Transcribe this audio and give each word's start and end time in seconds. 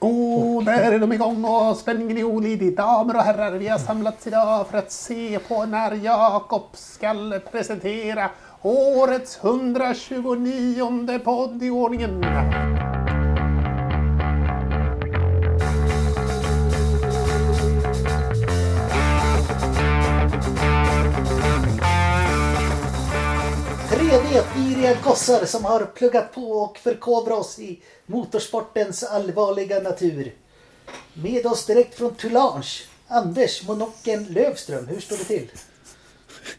Oh, 0.00 0.64
där 0.64 0.92
är 0.92 0.98
de 0.98 1.12
igång 1.12 1.44
och 1.44 1.76
spänningen 1.76 2.18
är 2.18 2.24
olidlig. 2.24 2.76
Damer 2.76 3.16
och 3.16 3.22
herrar, 3.22 3.52
vi 3.52 3.68
har 3.68 3.78
samlats 3.78 4.26
idag 4.26 4.66
för 4.66 4.78
att 4.78 4.92
se 4.92 5.38
på 5.38 5.64
när 5.66 5.92
Jakob 5.92 6.66
skall 6.72 7.40
presentera 7.52 8.30
årets 8.62 9.38
129 9.44 11.18
podd 11.24 11.62
i 11.62 11.70
ordningen. 11.70 12.24
Tre 24.10 24.18
vetgiriga 24.18 24.96
gossar 25.04 25.44
som 25.44 25.64
har 25.64 25.84
pluggat 25.84 26.34
på 26.34 26.50
och 26.50 26.78
förkovrat 26.78 27.38
oss 27.38 27.58
i 27.58 27.82
motorsportens 28.06 29.02
allvarliga 29.02 29.80
natur. 29.80 30.34
Med 31.14 31.46
oss 31.46 31.66
direkt 31.66 31.94
från 31.94 32.14
Toulange, 32.14 32.66
Anders 33.08 33.66
Monocken 33.66 34.24
Lövström. 34.24 34.86
Hur 34.86 35.00
står 35.00 35.16
det 35.16 35.24
till? 35.24 35.50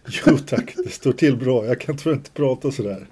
Jo 0.26 0.38
tack, 0.38 0.74
det 0.76 0.90
står 0.90 1.12
till 1.12 1.38
bra. 1.38 1.66
Jag 1.66 1.82
kan 1.82 1.98
tyvärr 1.98 2.16
inte 2.16 2.32
prata 2.32 2.72
sådär. 2.72 3.08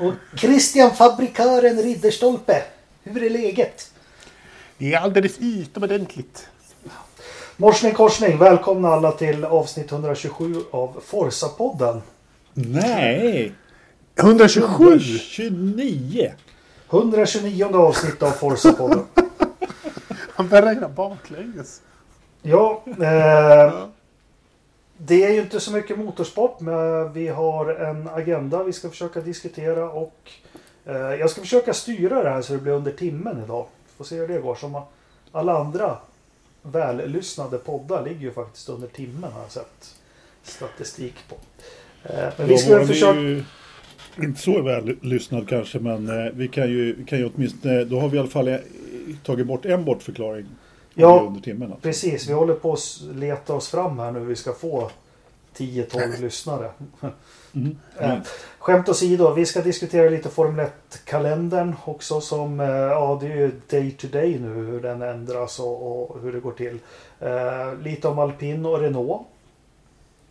Och 0.00 0.12
Christian 0.38 0.96
Fabrikören 0.96 1.82
Ridderstolpe. 1.82 2.62
Hur 3.02 3.22
är 3.22 3.30
läget? 3.30 3.90
Det 4.78 4.94
är 4.94 4.98
alldeles 4.98 5.38
utomordentligt. 5.38 6.48
Morsning 7.56 7.94
korsning, 7.94 8.38
välkomna 8.38 8.88
alla 8.88 9.12
till 9.12 9.44
avsnitt 9.44 9.92
127 9.92 10.54
av 10.70 11.02
Forsa-podden. 11.06 12.02
Nej! 12.58 13.52
127! 14.14 14.84
129! 14.84 16.32
129 16.90 17.76
avsnitt 17.76 18.22
av 18.22 18.30
Forsa-podden. 18.30 19.04
Han 20.30 20.48
börjar 20.48 20.62
räkna 20.62 20.88
baklänges. 20.88 21.82
Ja, 22.42 22.82
eh, 22.86 23.86
det 24.96 25.24
är 25.24 25.32
ju 25.32 25.40
inte 25.40 25.60
så 25.60 25.72
mycket 25.72 25.98
motorsport 25.98 26.60
men 26.60 27.12
vi 27.12 27.28
har 27.28 27.74
en 27.74 28.08
agenda 28.08 28.62
vi 28.62 28.72
ska 28.72 28.90
försöka 28.90 29.20
diskutera 29.20 29.90
och 29.90 30.30
eh, 30.84 30.96
jag 30.96 31.30
ska 31.30 31.40
försöka 31.40 31.74
styra 31.74 32.22
det 32.22 32.30
här 32.30 32.42
så 32.42 32.52
det 32.52 32.58
blir 32.58 32.72
under 32.72 32.92
timmen 32.92 33.42
idag. 33.44 33.66
Får 33.96 34.04
se 34.04 34.16
hur 34.16 34.28
det 34.28 34.38
går. 34.38 34.54
Som 34.54 34.82
alla 35.32 35.58
andra 35.58 35.98
vällyssnade 36.62 37.58
poddar 37.58 38.04
ligger 38.04 38.20
ju 38.20 38.32
faktiskt 38.32 38.68
under 38.68 38.88
timmen 38.88 39.32
har 39.32 39.42
jag 39.42 39.50
sett 39.50 39.94
statistik 40.42 41.14
på. 41.28 41.36
Eh, 42.10 42.28
men 42.36 42.48
vi 42.48 42.58
ska 42.58 42.86
försöka... 42.86 43.20
ju 43.20 43.44
inte 44.22 44.40
så 44.40 44.62
väl 44.62 44.96
lyssnad 45.02 45.48
kanske 45.48 45.78
men 45.78 46.08
eh, 46.08 46.32
vi 46.34 46.48
kan 46.48 46.68
ju, 46.68 46.94
vi 46.98 47.04
kan 47.04 47.18
ju 47.18 47.30
åtminstone, 47.34 47.84
då 47.84 48.00
har 48.00 48.08
vi 48.08 48.16
i 48.16 48.20
alla 48.20 48.28
fall 48.28 48.48
eh, 48.48 48.56
tagit 49.24 49.46
bort 49.46 49.64
en 49.64 49.84
bortförklaring 49.84 50.46
Ja, 50.98 51.24
under 51.26 51.40
timmen. 51.40 51.72
Alltså. 51.72 51.82
Precis, 51.82 52.28
vi 52.28 52.32
håller 52.32 52.54
på 52.54 52.72
att 52.72 53.00
leta 53.14 53.54
oss 53.54 53.68
fram 53.68 53.98
här 53.98 54.12
nu. 54.12 54.20
Vi 54.20 54.36
ska 54.36 54.52
få 54.52 54.90
10-12 55.56 56.20
lyssnare. 56.20 56.70
Mm. 57.00 57.76
Eh, 57.98 58.18
Skämt 58.58 58.88
åsido, 58.88 59.34
vi 59.34 59.46
ska 59.46 59.60
diskutera 59.60 60.10
lite 60.10 60.28
Formel 60.28 60.66
1-kalendern 60.66 61.74
också 61.84 62.20
som, 62.20 62.60
eh, 62.60 62.66
ja 62.66 63.18
det 63.20 63.26
är 63.26 63.36
ju 63.36 63.52
day 63.70 63.90
to 63.90 64.06
day 64.06 64.38
nu 64.38 64.48
hur 64.48 64.80
den 64.80 65.02
ändras 65.02 65.60
och, 65.60 66.10
och 66.10 66.20
hur 66.22 66.32
det 66.32 66.40
går 66.40 66.52
till. 66.52 66.78
Eh, 67.20 67.78
lite 67.82 68.08
om 68.08 68.18
alpin 68.18 68.66
och 68.66 68.80
Renault. 68.80 69.26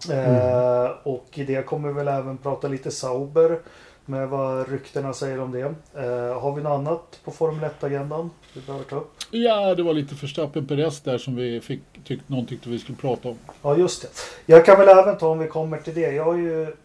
Eh, 0.09 0.92
Och 1.03 1.25
i 1.34 1.44
det 1.44 1.66
kommer 1.66 1.88
vi 1.88 1.94
väl 1.94 2.08
även 2.08 2.38
prata 2.38 2.67
lite 2.67 2.92
Sauber 2.92 3.59
med 4.06 4.30
vad 4.30 4.70
ryktena 4.70 5.14
säger 5.14 5.39
om 5.42 5.52
det. 5.52 5.62
Eh, 5.62 6.42
har 6.42 6.56
vi 6.56 6.62
något 6.62 6.72
annat 6.72 7.20
på 7.23 7.31
Formel 7.31 7.70
1-agendan 7.80 8.30
vi 8.53 8.62
behöver 8.62 8.86
ta 8.86 8.95
upp? 8.95 9.12
Ja, 9.31 9.75
det 9.75 9.84
var 9.84 9.94
lite 9.94 10.16
Verstappen 10.22 10.67
Perez 10.67 11.02
där 11.02 11.17
som 11.17 11.36
vi 11.36 11.62
fick, 11.62 11.81
tyck, 12.03 12.20
någon 12.28 12.45
tyckte 12.45 12.70
vi 12.70 12.80
skulle 12.80 12.97
prata 12.97 13.30
om. 13.30 13.38
Ja, 13.62 13.78
just 13.78 14.02
det. 14.02 14.08
Jag 14.45 14.66
kan 14.66 14.80
väl 14.80 14.88
även 14.97 15.17
ta 15.17 15.28
om 15.30 15.39
vi 15.39 15.47
kommer 15.47 15.78
till 15.78 15.94
det. 15.94 16.12
Jag 16.12 16.23
har 16.23 16.36
ju 16.38 16.75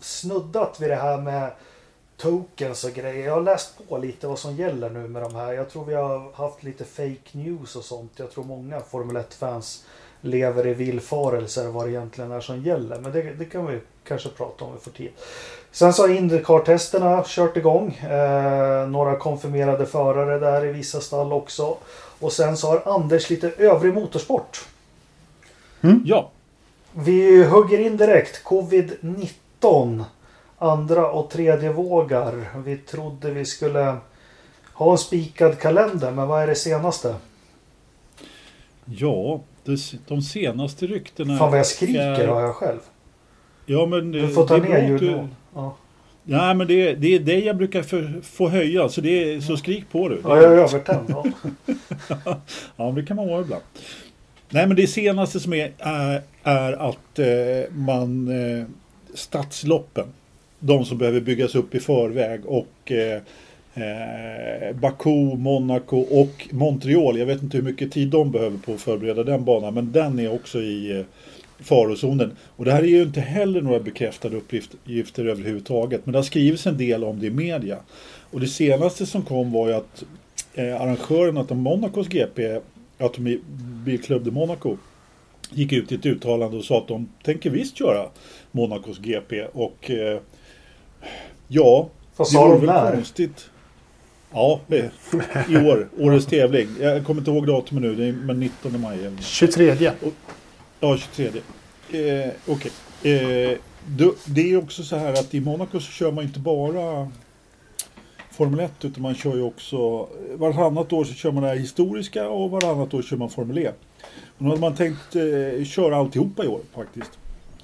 snuddat 0.00 0.80
vid 0.80 0.90
det 0.90 0.96
här 0.96 1.18
med 1.18 1.50
tokens 2.16 2.84
och 2.84 2.90
grejer. 2.90 3.26
Jag 3.26 3.34
har 3.34 3.42
läst 3.42 3.88
på 3.88 3.98
lite 3.98 4.26
vad 4.26 4.38
som 4.38 4.56
gäller 4.56 4.90
nu 4.90 5.08
med 5.08 5.22
de 5.22 5.34
här. 5.34 5.52
Jag 5.52 5.70
tror 5.70 5.84
vi 5.84 5.94
har 5.94 6.32
haft 6.34 6.62
lite 6.62 6.84
fake 6.84 7.30
news 7.32 7.76
och 7.76 7.84
sånt. 7.84 8.12
Jag 8.16 8.30
tror 8.30 8.44
många 8.44 8.80
Formel 8.80 9.16
1-fans 9.16 9.84
lever 10.20 10.66
i 10.66 10.74
villfarelser 10.74 11.68
vad 11.68 11.86
det 11.86 11.90
egentligen 11.90 12.32
är 12.32 12.40
som 12.40 12.62
gäller. 12.62 13.00
Men 13.00 13.12
det, 13.12 13.22
det 13.22 13.44
kan 13.44 13.66
vi 13.66 13.78
kanske 14.04 14.28
prata 14.28 14.64
om 14.64 14.74
vi 14.74 14.80
får 14.80 14.90
tid. 14.90 15.10
Sen 15.70 15.92
så 15.92 16.02
har 16.02 16.08
Indycar-testerna 16.08 17.22
kört 17.26 17.56
igång. 17.56 17.94
Eh, 17.94 18.88
några 18.88 19.16
konfirmerade 19.16 19.86
förare 19.86 20.38
där 20.38 20.64
i 20.64 20.72
vissa 20.72 21.00
stall 21.00 21.32
också. 21.32 21.76
Och 22.20 22.32
sen 22.32 22.56
så 22.56 22.68
har 22.68 22.94
Anders 22.94 23.30
lite 23.30 23.48
övrig 23.58 23.94
motorsport. 23.94 24.64
Ja, 26.04 26.30
Vi 26.92 27.44
hugger 27.44 27.78
in 27.78 27.96
direkt. 27.96 28.44
Covid-19. 28.44 30.04
Andra 30.58 31.10
och 31.10 31.30
tredje 31.30 31.72
vågar. 31.72 32.44
Vi 32.64 32.76
trodde 32.76 33.30
vi 33.30 33.44
skulle 33.44 33.96
ha 34.72 34.92
en 34.92 34.98
spikad 34.98 35.58
kalender, 35.58 36.10
men 36.10 36.28
vad 36.28 36.42
är 36.42 36.46
det 36.46 36.54
senaste? 36.54 37.14
ja 38.84 39.40
det, 39.66 39.94
de 40.08 40.22
senaste 40.22 40.86
ryktena... 40.86 41.38
Fan 41.38 41.50
vad 41.50 41.58
jag 41.58 41.66
skriker 41.66 42.00
är- 42.00 42.26
har 42.26 42.40
jag 42.40 42.54
själv. 42.54 42.78
Ja, 43.66 43.86
men 43.86 44.12
Du 44.12 44.28
får 44.28 44.46
ta 44.46 44.56
ner 44.56 44.88
ljudnivån. 44.88 45.34
Ja. 45.54 45.76
Ja, 46.24 46.54
men 46.54 46.66
det, 46.66 46.94
det 46.94 47.14
är 47.14 47.18
det 47.20 47.38
jag 47.38 47.56
brukar 47.56 47.82
för, 47.82 48.20
få 48.22 48.48
höja, 48.48 48.88
så, 48.88 49.00
det, 49.00 49.08
är- 49.34 49.40
så 49.40 49.56
skrik 49.56 49.84
på 49.92 50.08
du. 50.08 50.20
ja, 50.24 50.36
jag 50.42 50.52
är 50.52 50.56
övertänd. 50.58 51.06
Ja. 51.08 51.24
Ja, 52.76 52.90
det 52.90 53.02
kan 53.02 53.16
man 53.16 53.28
vara 53.28 53.40
ibland. 53.40 53.62
Nej, 54.50 54.66
men 54.66 54.76
det 54.76 54.86
senaste 54.86 55.40
som 55.40 55.52
är, 55.52 55.72
är, 55.78 56.22
är 56.42 56.72
att 56.90 57.18
eh, 57.18 57.72
man 57.72 58.28
eh, 58.58 58.64
stadsloppen, 59.14 60.06
de 60.58 60.84
som 60.84 60.98
behöver 60.98 61.20
byggas 61.20 61.54
upp 61.54 61.74
i 61.74 61.80
förväg 61.80 62.46
och 62.46 62.92
eh, 62.92 63.20
Baku, 64.80 65.36
Monaco 65.36 65.96
och 65.96 66.48
Montreal. 66.50 67.18
Jag 67.18 67.26
vet 67.26 67.42
inte 67.42 67.56
hur 67.56 67.64
mycket 67.64 67.92
tid 67.92 68.08
de 68.08 68.30
behöver 68.30 68.58
på 68.58 68.72
att 68.72 68.80
förbereda 68.80 69.24
den 69.24 69.44
banan, 69.44 69.74
men 69.74 69.92
den 69.92 70.18
är 70.18 70.34
också 70.34 70.62
i 70.62 70.98
eh, 70.98 71.04
farozonen. 71.60 72.36
Och 72.56 72.64
det 72.64 72.72
här 72.72 72.82
är 72.82 72.86
ju 72.86 73.02
inte 73.02 73.20
heller 73.20 73.60
några 73.60 73.80
bekräftade 73.80 74.36
uppgifter 74.36 75.24
överhuvudtaget, 75.24 76.06
men 76.06 76.12
det 76.12 76.18
har 76.18 76.24
skrivits 76.24 76.66
en 76.66 76.78
del 76.78 77.04
om 77.04 77.20
det 77.20 77.26
i 77.26 77.30
media. 77.30 77.78
Och 78.30 78.40
det 78.40 78.46
senaste 78.46 79.06
som 79.06 79.22
kom 79.22 79.52
var 79.52 79.68
ju 79.68 79.74
att 79.74 80.04
eh, 80.54 80.80
arrangören 80.80 81.36
av 81.36 81.56
Monacos 81.56 82.08
GP, 82.08 82.60
Automobilclub 82.98 84.24
de 84.24 84.30
Monaco, 84.30 84.76
gick 85.50 85.72
ut 85.72 85.92
i 85.92 85.94
ett 85.94 86.06
uttalande 86.06 86.56
och 86.56 86.64
sa 86.64 86.78
att 86.78 86.88
de 86.88 87.08
tänker 87.24 87.50
visst 87.50 87.78
köra 87.78 88.08
Monacos 88.52 88.98
GP 88.98 89.44
och 89.44 89.90
eh, 89.90 90.20
ja, 91.48 91.88
Vad 92.16 92.28
det 92.28 92.32
sa 92.32 92.46
vore 92.46 92.58
de 92.58 92.66
väl 92.66 92.94
konstigt. 92.94 93.50
Ja, 94.32 94.60
i 95.48 95.56
år, 95.56 95.88
årets 95.98 96.26
tävling. 96.26 96.68
Jag 96.80 97.04
kommer 97.04 97.20
inte 97.20 97.30
ihåg 97.30 97.46
datumet 97.46 97.82
nu, 97.84 97.94
det 97.94 98.04
är 98.04 98.12
men 98.12 98.40
19 98.40 98.80
maj. 98.80 98.98
Eller. 98.98 99.22
23. 99.22 99.92
Ja, 100.80 100.96
23. 100.96 101.26
Eh, 101.90 102.30
Okej. 102.46 102.72
Eh, 103.12 103.58
då- 103.88 104.14
det 104.24 104.52
är 104.52 104.56
också 104.58 104.82
så 104.82 104.96
här 104.96 105.12
att 105.12 105.34
i 105.34 105.40
Monaco 105.40 105.80
så 105.80 105.92
kör 105.92 106.12
man 106.12 106.24
inte 106.24 106.38
bara 106.40 107.08
Formel 108.32 108.60
1 108.60 108.84
utan 108.84 109.02
man 109.02 109.14
kör 109.14 109.36
ju 109.36 109.42
också 109.42 110.08
varannat 110.34 110.92
år 110.92 111.04
så 111.04 111.14
kör 111.14 111.32
man 111.32 111.42
det 111.42 111.48
här 111.48 111.56
historiska 111.56 112.28
och 112.28 112.50
varannat 112.50 112.94
år 112.94 113.02
kör 113.02 113.16
man 113.16 113.30
Formel 113.30 113.58
E. 113.58 113.70
Och 114.38 114.42
nu 114.42 114.48
hade 114.48 114.60
man 114.60 114.74
tänkt 114.74 115.16
eh, 115.16 115.64
köra 115.64 115.96
alltihopa 115.96 116.44
i 116.44 116.48
år 116.48 116.60
faktiskt. 116.74 117.10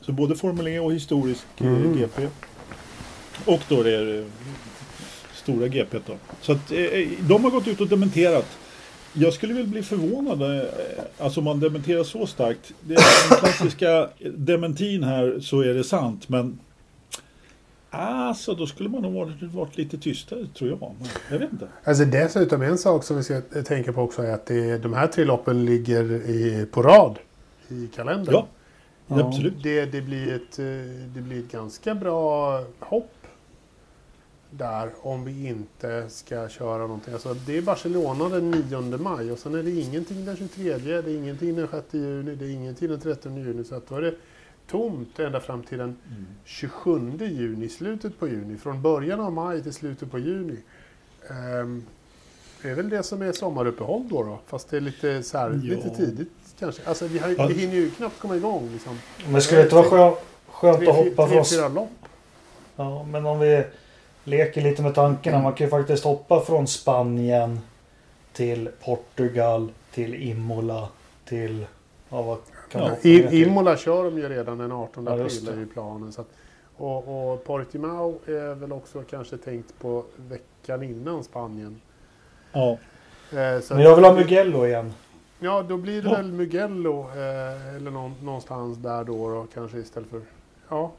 Så 0.01 0.13
både 0.13 0.37
Formel 0.37 0.69
E 0.69 0.79
och 0.81 0.93
historisk 0.95 1.45
eh, 1.59 1.93
GP. 1.97 2.27
Och 3.45 3.61
då 3.69 3.83
det 3.83 3.97
är, 3.97 4.19
eh, 4.19 4.25
stora 5.43 5.69
GP 5.69 5.99
då. 6.07 6.13
Så 6.41 6.53
att 6.53 6.73
eh, 6.73 6.79
de 7.21 7.45
har 7.45 7.51
gått 7.51 7.69
ut 7.69 7.81
och 7.81 7.89
dementerat. 7.89 8.47
Jag 9.13 9.33
skulle 9.33 9.55
väl 9.55 9.67
bli 9.67 9.83
förvånad, 9.83 10.43
eh, 10.43 10.65
alltså 11.19 11.41
om 11.41 11.45
man 11.45 11.61
dementerar 11.61 12.05
så 12.05 12.27
starkt. 12.27 12.73
Det 12.81 12.95
är 12.95 13.29
den 13.31 13.39
klassiska 13.39 14.09
dementin 14.37 15.03
här 15.05 15.41
så 15.41 15.61
är 15.61 15.75
det 15.75 15.85
sant, 15.85 16.29
men 16.29 16.59
Alltså, 17.95 18.55
då 18.55 18.67
skulle 18.67 18.89
man 18.89 19.03
nog 19.03 19.13
varit, 19.15 19.43
varit 19.43 19.77
lite 19.79 19.99
tystare 19.99 20.47
tror 20.59 20.71
jag. 20.71 20.79
Men 20.81 21.09
jag 21.31 21.39
vet 21.39 21.53
inte. 21.53 21.69
Alltså 21.85 22.05
dessutom 22.05 22.63
en 22.63 22.79
sak 22.79 23.05
som 23.05 23.17
vi 23.17 23.23
ska 23.23 23.41
tänka 23.41 23.93
på 23.93 24.03
också 24.03 24.23
är 24.23 24.33
att 24.35 24.47
det, 24.47 24.79
de 24.79 24.93
här 24.95 25.07
tre 25.07 25.25
loppen 25.25 25.65
ligger 25.65 26.13
i, 26.13 26.67
på 26.71 26.83
rad 26.83 27.19
i 27.69 27.87
kalendern. 27.95 28.35
Ja, 28.35 28.47
Ja. 29.07 29.29
absolut. 29.29 29.63
Det, 29.63 29.85
det, 29.85 30.01
blir 30.01 30.33
ett, 30.35 30.59
eh, 30.59 30.65
det 31.15 31.21
blir 31.21 31.39
ett 31.39 31.53
ganska 31.53 31.95
bra 31.95 32.59
hopp 32.81 33.13
där 34.59 34.91
om 35.03 35.25
vi 35.25 35.49
inte 35.49 36.09
ska 36.09 36.49
köra 36.49 36.79
någonting. 36.79 37.13
Alltså, 37.15 37.35
det 37.35 37.57
är 37.59 37.63
Barcelona 37.63 38.29
den 38.29 38.51
9 38.51 38.81
maj 38.99 39.33
och 39.33 39.39
sen 39.39 39.55
är 39.55 39.63
det 39.63 39.71
ingenting 39.71 40.25
den 40.25 40.37
23, 40.37 40.79
det 40.79 40.95
är 40.95 41.17
ingenting 41.17 41.57
den 41.57 41.69
6 41.69 41.87
juni, 41.95 42.35
det 42.35 42.45
är 42.45 42.51
ingenting 42.51 42.89
den 42.89 43.01
13 43.01 43.37
juni. 43.37 43.65
Så 43.65 43.75
att 43.75 43.89
då 43.89 43.97
är 43.97 44.01
det 44.03 44.15
tomt 44.71 45.19
ända 45.19 45.41
fram 45.41 45.63
till 45.63 45.79
den 45.79 45.97
27 46.45 47.13
juni, 47.21 47.69
slutet 47.69 48.19
på 48.19 48.29
juni. 48.29 48.59
Från 48.59 48.83
början 48.83 49.21
av 49.21 49.33
maj 49.33 49.63
till 49.63 49.73
slutet 49.73 50.11
på 50.11 50.19
juni. 50.19 50.57
Ehm, 51.31 51.85
Det 52.63 52.71
är 52.71 52.75
väl 52.75 52.89
det 52.89 53.03
som 53.03 53.23
är 53.23 53.33
sommaruppehåll 53.33 54.09
då, 54.11 54.23
då 54.23 54.39
fast 54.47 54.71
det 54.71 54.77
är 54.77 54.81
lite, 54.81 55.23
så 55.23 55.39
här, 55.39 55.51
Ja. 55.51 55.57
lite 55.75 55.91
tidigt 55.91 56.33
kanske. 56.59 56.83
Alltså 56.87 57.07
vi, 57.07 57.19
har, 57.19 57.49
vi 57.49 57.55
hinner 57.55 57.75
ju 57.75 57.91
knappt 57.91 58.19
komma 58.21 58.37
igång. 58.37 58.69
Liksom. 58.73 58.99
Men 59.29 59.43
skulle 59.43 59.61
det 59.61 59.65
inte 59.65 59.75
vara 59.75 59.89
skönt, 59.89 60.19
skönt 60.49 60.79
Tre, 60.79 60.89
att 60.89 60.97
hoppa 60.97 61.27
tre, 61.27 61.35
från... 61.35 61.45
fyra 61.45 61.69
lopp. 61.69 61.91
Ja, 62.77 63.05
men 63.05 63.27
om 63.27 63.39
vi 63.41 63.65
leker 64.25 64.61
lite 64.63 64.83
med 64.83 64.95
tankarna. 64.95 65.43
Man 65.43 65.53
kan 65.53 65.67
ju 65.67 65.71
faktiskt 65.71 66.05
hoppa 66.05 66.41
från 66.41 66.67
Spanien 66.67 67.61
till 68.33 68.71
Portugal 68.85 69.73
till 69.95 70.15
Imola 70.15 70.89
till... 71.25 71.67
Ja, 72.09 72.23
vad 72.23 72.39
kan 72.71 72.83
Ja, 72.83 72.97
I? 73.03 73.43
Imola 73.43 73.77
kör 73.77 74.05
de 74.05 74.19
ju 74.19 74.29
redan 74.29 74.59
den 74.59 74.73
18 74.73 75.05
Ja, 75.07 75.17
just 75.19 75.43
april 75.43 75.55
är 75.57 75.61
ju 75.61 75.67
planen. 75.67 76.13
Så 76.13 76.21
att, 76.21 76.29
och, 76.77 77.33
och 77.33 77.45
Portimao 77.45 78.19
är 78.27 78.55
väl 78.55 78.73
också 78.73 79.03
kanske 79.11 79.37
tänkt 79.37 79.79
på 79.81 80.05
veckan 80.17 80.83
innan 80.83 81.25
Spanien. 81.25 81.81
Ja, 82.53 82.79
Eh, 83.31 83.37
Men 83.39 83.57
att- 83.57 83.83
jag 83.83 83.97
vill 83.97 84.05
ha 84.05 84.15
Mugello 84.15 84.67
igen. 84.67 84.93
Ja, 85.41 85.63
då 85.63 85.77
blir 85.77 86.03
det 86.03 86.09
Ja. 86.09 86.17
väl 86.17 86.33
Mugello 86.33 87.01
eh, 87.01 87.77
eller 87.77 87.91
någon, 87.91 88.15
någonstans 88.23 88.79
där 88.79 89.05
då, 89.05 89.29
då 89.35 89.47
kanske 89.55 89.79
istället 89.79 90.11
för... 90.11 90.21
Ja, 90.69 90.93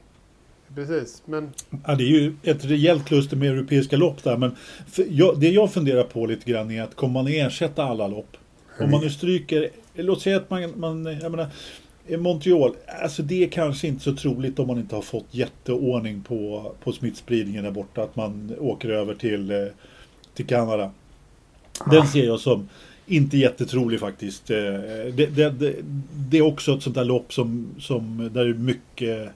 precis. 0.75 1.22
Men 1.25 1.54
Ja, 1.86 1.96
det 1.96 2.04
är 2.04 2.08
ju 2.08 2.34
ett 2.44 2.66
rejält 2.66 3.06
kluster 3.06 3.38
med 3.38 3.52
europeiska 3.52 3.98
lopp 3.98 4.24
där. 4.24 4.38
Men 4.38 4.56
jag, 5.10 5.40
det 5.40 5.50
jag 5.50 5.74
funderar 5.74 6.04
på 6.04 6.25
lite 6.25 6.52
grann 6.52 6.72
är 6.72 6.84
att 6.84 6.96
kommer 6.96 7.14
man 7.14 7.28
ersätta 7.28 7.84
alla 7.84 8.08
lopp? 8.08 8.38
Om 8.80 8.92
man 8.92 9.02
nu 9.02 9.10
stryker, 9.10 9.70
låt 9.96 10.22
säga 10.22 10.38
att 10.38 10.50
man, 10.50 10.80
man 10.80 11.06
jag 11.22 11.31
menar, 11.31 11.48
Montreal, 12.18 12.75
alltså 13.02 13.24
det 13.24 13.44
är 13.44 13.48
kanske 13.48 13.88
inte 13.88 14.04
så 14.04 14.16
troligt 14.16 14.60
om 14.60 14.68
man 14.68 14.80
inte 14.80 14.96
har 14.96 15.02
fått 15.02 15.28
jätteordning 15.31 16.22
på, 16.22 16.72
på 16.84 16.92
smittspridningen 16.92 17.64
där 17.64 17.72
borta. 17.72 18.04
Att 18.04 18.16
man 18.16 18.56
åker 18.60 18.90
över 18.90 19.16
till, 19.16 19.52
eh, 19.52 19.58
till 20.34 20.46
Kanada. 20.46 20.92
Den 21.92 22.08
ser 22.08 22.25
jag 22.25 22.40
som 22.40 22.70
inte 23.06 23.38
jättetrolig 23.38 24.00
faktiskt. 24.00 24.50
Eh, 24.50 24.58
det, 25.14 25.36
det, 25.36 25.50
det, 25.50 25.75
det 26.16 26.38
är 26.38 26.42
också 26.42 26.74
ett 26.74 26.84
sånt 26.84 26.96
där 26.96 27.06
lopp 27.06 27.34
som, 27.34 27.68
som 27.80 28.30
där 28.34 28.46
det 28.46 28.50
är 28.50 28.54
mycket 28.54 29.30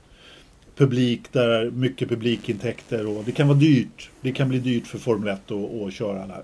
publik, 0.77 1.21
där 1.31 1.50
är 1.50 1.71
mycket 1.71 2.09
publikintäkter 2.09 3.07
och 3.07 3.24
det 3.24 3.31
kan 3.31 3.47
vara 3.47 3.57
dyrt. 3.57 4.09
Det 4.21 4.31
kan 4.31 4.50
bli 4.50 4.59
dyrt 4.59 4.88
för 4.88 4.97
Formel 4.97 5.33
1 5.33 5.51
att, 5.51 5.94
köra 5.94 6.27
där. 6.27 6.44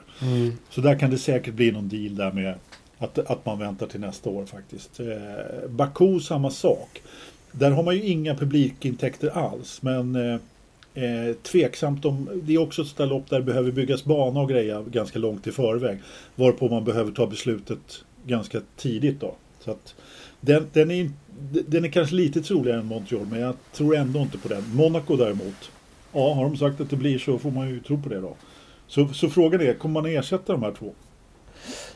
Så 0.70 0.82
där 0.82 1.00
kan 1.00 1.10
det 1.12 1.18
säkert 1.18 1.54
bli 1.54 1.72
någon 1.72 1.90
deal 1.90 2.16
där 2.16 2.32
med 2.32 2.56
att, 2.98 3.20
att 3.20 3.46
man 3.46 3.60
väntar 3.60 3.88
till 3.88 4.00
nästa 4.00 4.30
år 4.30 4.46
faktiskt. 4.46 5.00
Eh, 5.00 5.70
Baku 5.70 6.20
samma 6.20 6.52
sak. 6.52 7.02
Där 7.52 7.72
har 7.72 7.84
man 7.84 7.96
ju 7.96 8.04
inga 8.04 8.36
publikintäkter 8.36 9.30
alls 9.30 9.82
men 9.82 10.16
eh, 10.16 10.40
eh, 11.04 11.36
tveksamt 11.36 12.06
om 12.06 12.30
det 12.44 12.54
är 12.54 12.58
också 12.58 12.82
ett 12.82 12.88
ställe 12.88 13.16
upp 13.16 13.30
där 13.30 13.40
det 13.40 13.46
behöver 13.46 13.72
byggas 13.72 14.04
bana 14.04 14.40
och 14.40 14.50
grejer 14.50 14.84
ganska 14.84 15.20
långt 15.20 15.48
i 15.48 15.52
förväg. 15.52 15.98
Varpå 16.36 16.70
man 16.70 16.84
behöver 16.86 17.12
ta 17.12 17.28
beslutet 17.28 18.04
ganska 18.26 18.62
tidigt 18.78 19.20
då. 19.20 19.36
Så 19.60 19.72
att 19.72 19.96
den, 20.42 20.68
den, 20.74 20.92
är, 20.92 21.12
den 21.68 21.86
är 21.86 21.90
kanske 21.90 22.16
lite 22.16 22.42
troligare 22.42 22.80
än 22.80 22.86
Montreal 22.86 23.26
men 23.26 23.40
jag 23.40 23.56
tror 23.72 23.96
ändå 23.96 24.20
inte 24.20 24.38
på 24.38 24.48
den. 24.48 24.76
Monaco 24.76 25.16
däremot. 25.16 25.72
Ja, 26.12 26.34
har 26.34 26.44
de 26.44 26.58
sagt 26.58 26.82
att 26.82 26.90
det 26.90 26.96
blir 26.96 27.20
så 27.20 27.40
får 27.40 27.52
man 27.52 27.70
ju 27.70 27.80
tro 27.80 28.02
på 28.02 28.10
det 28.10 28.22
då. 28.22 28.36
Så, 28.88 29.08
så 29.08 29.30
frågan 29.30 29.62
är, 29.62 29.74
kommer 29.74 30.02
man 30.02 30.12
ersätta 30.12 30.54
de 30.54 30.64
här 30.64 30.72
två? 30.72 30.94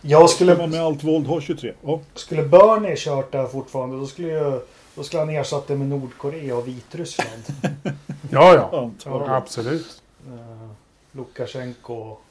Jag 0.01 0.29
Skulle 0.29 0.55
man 0.55 0.57
skulle, 0.57 0.67
med 0.67 0.87
allt 0.87 1.03
våld 1.03 1.27
ha 1.27 1.41
23? 1.41 1.73
Ja, 1.85 2.01
skulle 2.13 2.43
Bernie 2.43 2.95
kört 2.97 3.31
där 3.31 3.45
fortfarande 3.45 3.97
då 3.97 4.07
skulle, 4.07 4.27
ju, 4.27 4.59
då 4.95 5.03
skulle 5.03 5.19
han 5.19 5.29
ersatt 5.29 5.67
det 5.67 5.75
med 5.75 5.87
Nordkorea 5.87 6.57
och 6.57 6.67
Vitryssland. 6.67 7.43
ja, 8.31 8.53
ja. 8.71 8.79
antagligen. 8.81 9.33
Absolut. 9.33 10.01
Eh, 10.27 10.69
Lukasjenko 11.11 11.93
och 11.93 12.21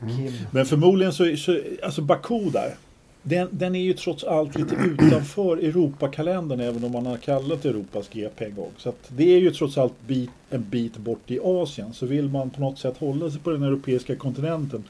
Kim. 0.00 0.32
Men 0.50 0.66
förmodligen 0.66 1.12
så, 1.12 1.36
så 1.36 1.60
alltså 1.82 2.02
Baku 2.02 2.50
där. 2.50 2.76
Den, 3.22 3.48
den 3.50 3.74
är 3.74 3.80
ju 3.80 3.92
trots 3.92 4.24
allt 4.24 4.58
lite 4.58 4.74
utanför 4.74 5.56
Europakalendern 5.56 6.60
även 6.60 6.84
om 6.84 6.92
man 6.92 7.06
har 7.06 7.16
kallat 7.16 7.64
Europas 7.64 8.08
GP 8.12 8.44
en 8.44 8.54
gång. 8.54 8.70
Så 8.76 8.88
att 8.88 9.10
det 9.16 9.34
är 9.34 9.38
ju 9.38 9.50
trots 9.50 9.78
allt 9.78 9.94
bit, 10.06 10.30
en 10.50 10.64
bit 10.70 10.96
bort 10.96 11.30
i 11.30 11.38
Asien. 11.44 11.92
Så 11.94 12.06
vill 12.06 12.28
man 12.28 12.50
på 12.50 12.60
något 12.60 12.78
sätt 12.78 12.96
hålla 12.98 13.30
sig 13.30 13.40
på 13.40 13.50
den 13.50 13.62
europeiska 13.62 14.16
kontinenten 14.16 14.84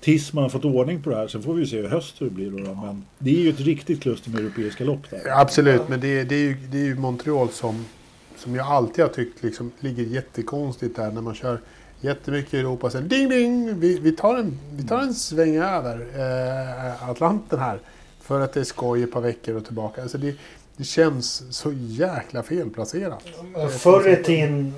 tills 0.00 0.32
man 0.32 0.42
har 0.42 0.48
fått 0.48 0.64
ordning 0.64 1.02
på 1.02 1.10
det 1.10 1.16
här. 1.16 1.28
Sen 1.28 1.42
får 1.42 1.54
vi 1.54 1.60
ju 1.60 1.66
se 1.66 1.78
i 1.78 1.86
höst 1.86 2.20
hur 2.22 2.26
det 2.26 2.32
blir 2.34 2.50
då. 2.50 2.58
då. 2.58 2.74
Men 2.74 3.04
det 3.18 3.30
är 3.30 3.40
ju 3.40 3.48
ett 3.50 3.60
riktigt 3.60 4.00
kluster 4.02 4.30
med 4.30 4.40
europeiska 4.40 4.84
lopp 4.84 5.10
där. 5.10 5.20
Absolut, 5.40 5.88
men 5.88 6.00
det, 6.00 6.20
är- 6.20 6.24
det, 6.24 6.34
är 6.34 6.40
ju, 6.40 6.56
det 6.70 6.78
är 6.78 6.84
ju 6.84 6.94
Montreal 6.94 7.48
som, 7.50 7.84
som 8.36 8.54
jag 8.54 8.66
alltid 8.66 9.04
har 9.04 9.12
tyckt 9.12 9.42
liksom, 9.42 9.70
ligger 9.80 10.02
jättekonstigt 10.02 10.96
där 10.96 11.10
när 11.12 11.20
man 11.22 11.34
kör 11.34 11.60
jättemycket 12.00 12.54
i 12.54 12.58
Europa. 12.58 12.90
Sen 12.90 13.08
ding 13.08 13.28
ding! 13.28 13.80
Vi, 13.80 13.98
vi, 13.98 14.12
tar, 14.12 14.36
en, 14.36 14.58
vi 14.76 14.82
tar 14.88 14.98
en 14.98 15.14
sväng 15.14 15.56
över 15.56 16.06
eh, 16.16 17.10
Atlanten 17.10 17.58
här. 17.58 17.78
För 18.20 18.40
att 18.40 18.52
det 18.52 18.60
är 18.60 18.64
skoj 18.64 19.02
ett 19.02 19.12
par 19.12 19.20
veckor 19.20 19.56
och 19.56 19.64
tillbaka. 19.64 20.02
Alltså 20.02 20.18
det, 20.18 20.34
det 20.76 20.84
känns 20.84 21.42
så 21.50 21.72
jäkla 21.76 22.42
felplacerat. 22.42 23.22
Förr 23.70 24.08
i 24.08 24.22
tiden, 24.24 24.74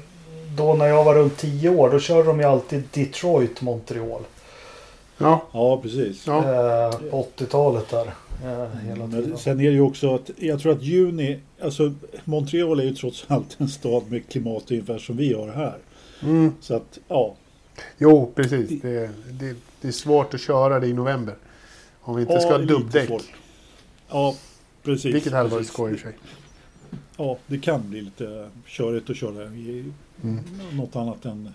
då 0.56 0.74
när 0.74 0.86
jag 0.86 1.04
var 1.04 1.14
runt 1.14 1.36
10 1.36 1.68
år, 1.68 1.90
då 1.90 1.98
körde 2.00 2.22
de 2.22 2.38
ju 2.40 2.44
alltid 2.46 2.82
Detroit, 2.92 3.60
Montreal. 3.62 4.22
Ja, 5.18 5.42
Ja, 5.52 5.80
precis. 5.82 6.26
ja. 6.26 6.36
Eh, 6.38 7.10
på 7.10 7.26
80-talet 7.36 7.88
där. 7.90 8.06
Eh, 8.44 8.68
hela 8.88 9.06
tiden. 9.06 9.28
Men 9.28 9.38
sen 9.38 9.60
är 9.60 9.64
det 9.64 9.70
ju 9.70 9.80
också 9.80 10.14
att 10.14 10.30
jag 10.36 10.60
tror 10.60 10.72
att 10.72 10.82
juni, 10.82 11.38
alltså 11.62 11.92
Montreal 12.24 12.80
är 12.80 12.84
ju 12.84 12.94
trots 12.94 13.24
allt 13.28 13.56
en 13.60 13.68
stad 13.68 14.02
med 14.08 14.28
klimat 14.28 14.70
ungefär 14.70 14.98
som 14.98 15.16
vi 15.16 15.34
har 15.34 15.48
här. 15.48 15.76
Mm. 16.22 16.52
Så 16.60 16.74
att 16.76 16.98
ja, 17.08 17.34
Jo, 17.98 18.32
precis. 18.34 18.80
Det, 18.82 19.10
det, 19.30 19.56
det 19.80 19.88
är 19.88 19.92
svårt 19.92 20.34
att 20.34 20.40
köra 20.40 20.80
det 20.80 20.86
i 20.86 20.92
november. 20.92 21.34
Om 22.00 22.16
vi 22.16 22.22
inte 22.22 22.34
Ja, 22.34 22.40
ska 22.40 22.50
ha 22.50 22.56
lite 22.58 22.72
dubbdäck. 22.72 23.08
svårt. 23.08 23.24
Ja, 24.08 24.34
precis. 24.82 25.14
Vilket 25.14 25.32
hade 25.32 25.48
varit 25.48 25.66
skoj 25.66 25.92
i 25.92 25.94
och 25.94 25.98
för 25.98 26.08
sig. 26.08 26.18
Ja, 27.16 27.36
det 27.46 27.58
kan 27.58 27.90
bli 27.90 28.00
lite 28.00 28.50
körigt 28.66 29.10
att 29.10 29.16
köra 29.16 29.44
i 29.44 29.92
Mm. 30.22 30.38
något 30.72 30.96
annat 30.96 31.24
än, 31.24 31.50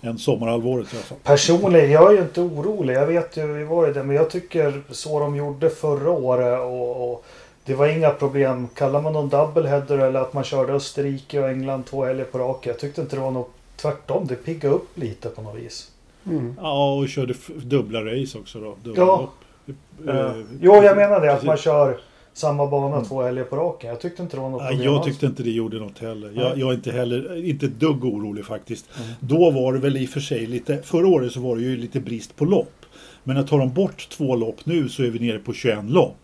än 0.00 0.18
sommarhalvåret 0.18 0.92
i 0.94 0.96
alla 0.96 1.04
fall. 1.04 1.18
Personligen, 1.22 1.90
jag 1.90 2.10
är 2.12 2.16
ju 2.16 2.22
inte 2.22 2.40
orolig. 2.40 2.94
Jag 2.94 3.06
vet 3.06 3.36
ju, 3.36 3.46
vi 3.52 3.64
var 3.64 3.86
ju 3.86 3.92
det. 3.92 4.02
Men 4.04 4.16
jag 4.16 4.30
tycker 4.30 4.82
så 4.90 5.20
de 5.20 5.36
gjorde 5.36 5.70
förra 5.70 6.10
året 6.10 6.60
och, 6.60 7.12
och 7.12 7.24
det 7.64 7.74
var 7.74 7.86
inga 7.86 8.10
problem. 8.10 8.68
Kallar 8.74 9.02
man 9.02 9.12
någon 9.12 9.28
doubleheader 9.28 9.98
eller 9.98 10.20
att 10.20 10.32
man 10.32 10.44
körde 10.44 10.72
Österrike 10.72 11.40
och 11.40 11.48
England 11.50 11.84
två 11.86 12.04
helger 12.04 12.24
på 12.24 12.38
raken. 12.38 12.70
Jag 12.70 12.80
tyckte 12.80 13.00
inte 13.00 13.16
det 13.16 13.22
var 13.22 13.30
något 13.30 13.50
tvärtom. 13.76 14.26
Det 14.26 14.34
piggade 14.36 14.74
upp 14.74 14.88
lite 14.98 15.28
på 15.28 15.42
något 15.42 15.56
vis. 15.60 15.90
Mm. 16.26 16.54
Ja, 16.60 16.94
och 16.94 17.08
körde 17.08 17.34
dubbla 17.62 18.04
race 18.04 18.38
också 18.38 18.60
då. 18.60 18.76
Dubbla 18.82 19.02
Ja. 19.02 19.16
lopp. 19.20 19.30
Eh, 20.08 20.16
Eh, 20.16 20.32
jo, 20.60 20.74
jag 20.74 20.96
menar 20.96 21.20
det. 21.20 21.32
Att 21.32 21.44
man 21.44 21.56
kör 21.56 22.00
samma 22.32 22.66
bana 22.66 23.04
två 23.04 23.22
helger 23.22 23.44
på 23.44 23.56
raken. 23.56 23.90
Jag 23.90 24.00
tyckte 24.00 24.22
inte 24.22 24.36
det 24.36 24.40
var 24.42 24.50
något 24.50 24.62
Ja, 24.62 24.68
problem 24.68 24.92
jag 24.92 25.04
tyckte 25.04 25.26
inte 25.26 25.42
det 25.42 25.50
gjorde 25.50 25.78
något 25.78 25.98
heller. 25.98 26.32
Jag, 26.36 26.58
jag 26.58 26.70
är 26.70 26.74
inte 26.74 26.92
heller, 26.92 27.44
inte 27.44 27.66
ett 27.66 27.80
dugg 27.80 28.04
orolig 28.04 28.44
faktiskt. 28.44 28.86
Mm. 28.98 29.10
Då 29.20 29.50
var 29.50 29.72
det 29.72 29.78
väl 29.78 29.96
i 29.96 30.06
och 30.06 30.10
för 30.10 30.20
sig 30.20 30.46
lite, 30.46 30.82
förra 30.82 31.06
året 31.08 31.32
så 31.32 31.40
var 31.40 31.56
det 31.56 31.62
ju 31.62 31.76
lite 31.76 32.00
brist 32.00 32.36
på 32.36 32.44
lopp. 32.44 32.72
Men 33.24 33.36
att 33.36 33.48
tar 33.48 33.58
de 33.58 33.72
bort 33.72 34.08
två 34.10 34.36
lopp 34.36 34.66
nu 34.66 34.88
så 34.88 35.02
är 35.02 35.10
vi 35.10 35.18
nere 35.18 35.38
på 35.38 35.52
21 35.52 35.84
lopp. 35.90 36.16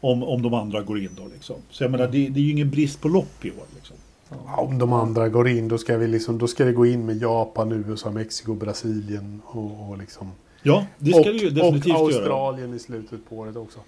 Om, 0.00 0.22
om 0.22 0.42
de 0.42 0.54
andra 0.54 0.80
går 0.82 0.98
in 0.98 1.10
då 1.16 1.22
liksom. 1.34 1.56
Så 1.70 1.84
jag 1.84 1.90
menar 1.90 2.06
det, 2.06 2.28
det 2.28 2.40
är 2.40 2.44
ju 2.44 2.50
ingen 2.50 2.70
brist 2.70 3.00
på 3.00 3.08
lopp 3.08 3.44
i 3.44 3.50
år. 3.50 3.64
Liksom. 3.74 3.96
Ja, 4.30 4.56
om 4.56 4.78
de 4.78 4.92
andra 4.92 5.28
går 5.28 5.48
in 5.48 5.68
då 5.68 5.78
ska, 5.78 5.96
vi 5.96 6.06
liksom, 6.06 6.38
då 6.38 6.46
ska 6.46 6.64
det 6.64 6.72
gå 6.72 6.86
in 6.86 7.06
med 7.06 7.16
Japan, 7.22 7.72
USA, 7.72 8.10
Mexiko, 8.10 8.54
Brasilien 8.54 9.42
och, 9.46 9.90
och 9.90 9.98
liksom... 9.98 10.32
Ja, 10.62 10.86
det 10.98 11.10
ska 11.10 11.20
och, 11.20 11.26
det 11.26 11.32
ju 11.32 11.50
definitivt 11.50 11.94
och 11.94 12.12
göra. 12.12 12.20
Australien 12.20 12.74
i 12.74 12.78
slutet 12.78 13.28
på 13.28 13.36
året 13.36 13.56
också. 13.56 13.78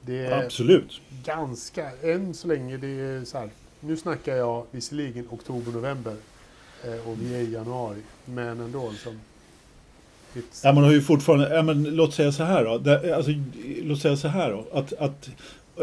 Det 0.00 0.26
är 0.26 0.44
Absolut. 0.44 1.00
ganska, 1.24 1.90
än 2.02 2.34
så 2.34 2.48
länge 2.48 2.76
det 2.76 2.86
är 2.86 3.24
så 3.24 3.38
här. 3.38 3.50
Nu 3.80 3.96
snackar 3.96 4.36
jag 4.36 4.64
visserligen 4.70 5.26
oktober, 5.30 5.72
november. 5.72 6.14
Eh, 6.84 7.08
och 7.08 7.16
vi 7.20 7.34
är 7.34 7.40
i 7.40 7.52
januari. 7.52 8.00
Men 8.24 8.60
ändå 8.60 8.90
liksom. 8.90 9.20
Ja, 10.62 10.72
man 10.72 10.84
har 10.84 10.92
ju 10.92 11.02
fortfarande, 11.02 11.54
ja, 11.54 11.62
men 11.62 11.84
låt 11.84 12.14
säga 12.14 12.32
så 12.32 12.42
här 12.42 12.64
då. 12.64 12.78
Det, 12.78 13.16
alltså, 13.16 13.30
låt 13.82 14.00
säga 14.00 14.16
så 14.16 14.28
här 14.28 14.50
då. 14.50 14.78
Att, 14.78 14.92
att 14.92 15.30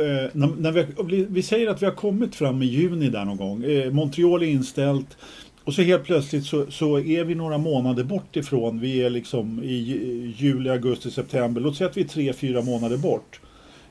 eh, 0.02 0.30
när, 0.34 0.48
när 0.58 0.72
vi, 0.72 1.26
vi 1.30 1.42
säger 1.44 1.68
att 1.70 1.82
vi 1.82 1.86
har 1.86 1.94
kommit 1.94 2.36
fram 2.36 2.62
i 2.62 2.66
juni 2.66 3.10
där 3.10 3.26
någon 3.26 3.38
gång. 3.38 3.64
Eh, 3.64 3.92
Montreal 3.92 4.44
är 4.44 4.48
inställt. 4.48 5.18
Och 5.64 5.74
så 5.74 5.82
helt 5.82 6.04
plötsligt 6.04 6.46
så, 6.46 6.66
så 6.72 7.00
är 7.00 7.24
vi 7.24 7.36
några 7.36 7.58
månader 7.58 8.04
bort 8.04 8.36
ifrån. 8.36 8.80
Vi 8.80 9.02
är 9.04 9.10
liksom 9.10 9.64
i 9.64 9.74
ju- 9.76 10.34
juli, 10.38 10.70
augusti, 10.70 11.12
september. 11.12 11.62
Låt 11.62 11.76
säga 11.76 11.90
att 11.90 11.98
vi 11.98 12.02
är 12.02 12.08
tre, 12.08 12.34
fyra 12.34 12.62
månader 12.62 12.98
bort. 12.98 13.40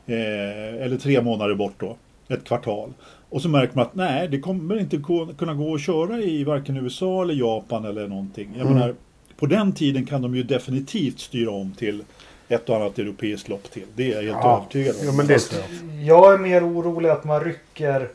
Eh, 0.07 0.85
eller 0.85 0.97
tre 0.99 1.23
månader 1.23 1.55
bort 1.55 1.75
då. 1.79 1.97
Ett 2.29 2.45
kvartal. 2.45 2.93
Och 3.29 3.43
så 3.43 3.49
märker 3.49 3.77
man 3.77 3.85
att 3.87 3.95
nej, 3.95 4.29
det 4.29 4.39
kommer 4.41 4.79
inte 4.81 4.97
gå- 4.97 5.27
kunna 5.39 5.55
gå 5.55 5.75
att 5.75 5.81
köra 5.81 6.21
i 6.21 6.45
varken 6.45 6.77
USA 6.77 7.23
eller 7.23 7.35
Japan 7.35 7.85
eller 7.85 8.09
någonting. 8.09 8.49
Jag 8.57 8.67
Mm. 8.67 8.75
menar, 8.79 8.95
på 9.37 9.47
den 9.47 9.73
tiden 9.73 10.07
kan 10.07 10.23
de 10.23 10.37
ju 10.37 10.43
definitivt 10.43 11.19
styra 11.21 11.51
om 11.51 11.73
till 11.73 12.03
ett 12.49 12.69
och 12.69 12.77
annat 12.77 12.99
europeiskt 12.99 13.49
lopp 13.49 13.71
till. 13.71 13.85
Det 13.95 14.13
är 14.13 14.17
jag 14.17 14.23
helt 14.23 14.37
Ja. 14.45 14.57
övertygad 14.61 14.95
om. 14.97 15.01
Jo, 15.05 15.13
men 15.13 15.27
det 15.27 15.53
jag. 15.53 16.35
är 16.35 16.39
mer 16.39 16.69
orolig 16.69 17.09
att 17.09 17.25
man 17.25 17.41
rycker. 17.45 18.09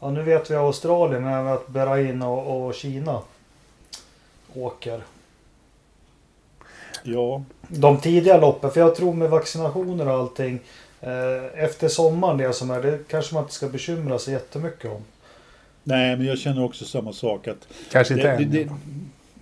Ja, 0.00 0.10
nu 0.10 0.22
vet 0.22 0.50
vi 0.50 0.54
Australien, 0.54 1.22
men 1.22 1.46
att 1.46 1.68
Bahrain 1.68 2.22
och, 2.22 2.66
och 2.66 2.74
Kina 2.74 3.20
åker. 4.54 5.00
Ja, 7.02 7.42
De 7.68 8.00
tidiga 8.00 8.36
loppen, 8.40 8.70
för 8.70 8.80
jag 8.80 8.94
tror 8.94 9.14
med 9.14 9.30
vaccinationer 9.30 10.08
och 10.08 10.14
allting. 10.14 10.58
Eh, 11.00 11.64
efter 11.64 11.88
sommaren 11.88 12.36
det 12.38 12.52
som 12.52 12.70
är, 12.70 12.82
det 12.82 12.98
kanske 13.08 13.34
man 13.34 13.42
inte 13.42 13.54
ska 13.54 13.68
bekymra 13.68 14.18
sig 14.18 14.34
jättemycket 14.34 14.90
om. 14.90 15.02
nej 15.82 16.16
men 16.16 16.26
jag 16.26 16.38
känner 16.38 16.64
också 16.64 16.84
samma 16.84 17.12
sak. 17.12 17.48
att 17.48 17.68
Kanske 17.92 18.14
inte 18.14 18.26
det, 18.26 18.32
än. 18.44 18.50
det, 18.50 18.64
det, 18.64 18.70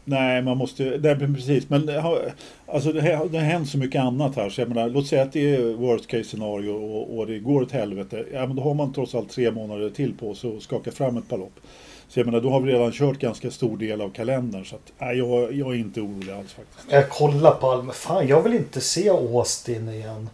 Nej, 0.08 0.42
man 0.42 0.56
måste... 0.56 0.84
Nej, 0.84 1.16
men 1.16 1.34
precis. 1.34 1.68
Men 1.68 1.86
det 1.86 2.24
alltså 2.66 2.92
det, 2.92 3.16
har, 3.16 3.26
det 3.26 3.38
har 3.38 3.44
hänt 3.44 3.68
så 3.68 3.78
mycket 3.78 4.00
annat 4.00 4.36
här. 4.36 4.50
Så 4.50 4.60
jag 4.60 4.68
menar, 4.68 4.88
låt 4.88 5.06
säga 5.06 5.22
att 5.22 5.32
det 5.32 5.56
är 5.56 5.74
worst 5.74 6.06
case 6.06 6.24
scenario 6.24 6.70
och, 6.70 7.18
och 7.18 7.26
det 7.26 7.38
går 7.38 7.62
åt 7.62 7.72
helvete. 7.72 8.24
Ja, 8.32 8.46
men 8.46 8.56
då 8.56 8.62
har 8.62 8.74
man 8.74 8.92
trots 8.92 9.14
allt 9.14 9.30
tre 9.30 9.50
månader 9.50 9.90
till 9.90 10.14
på 10.14 10.34
sig 10.34 10.56
att 10.56 10.62
skaka 10.62 10.90
fram 10.90 11.16
ett 11.16 11.28
par 11.28 11.38
lopp. 11.38 11.60
Så 12.08 12.20
jag 12.20 12.26
menar, 12.26 12.40
då 12.40 12.50
har 12.50 12.60
vi 12.60 12.72
redan 12.72 12.92
kört 12.92 13.18
ganska 13.18 13.50
stor 13.50 13.76
del 13.76 14.00
av 14.00 14.10
kalendern. 14.10 14.64
Så 14.64 14.76
att, 14.76 14.92
nej, 14.98 15.18
jag, 15.18 15.52
jag 15.52 15.68
är 15.68 15.78
inte 15.78 16.00
orolig 16.00 16.32
alls 16.32 16.52
faktiskt. 16.52 16.92
Jag 16.92 17.08
kollar 17.08 17.50
på 17.50 17.70
Alme. 17.70 17.92
Fan, 17.92 18.28
jag 18.28 18.42
vill 18.42 18.54
inte 18.54 18.80
se 18.80 19.08
Austin 19.08 19.88
igen. 19.88 20.30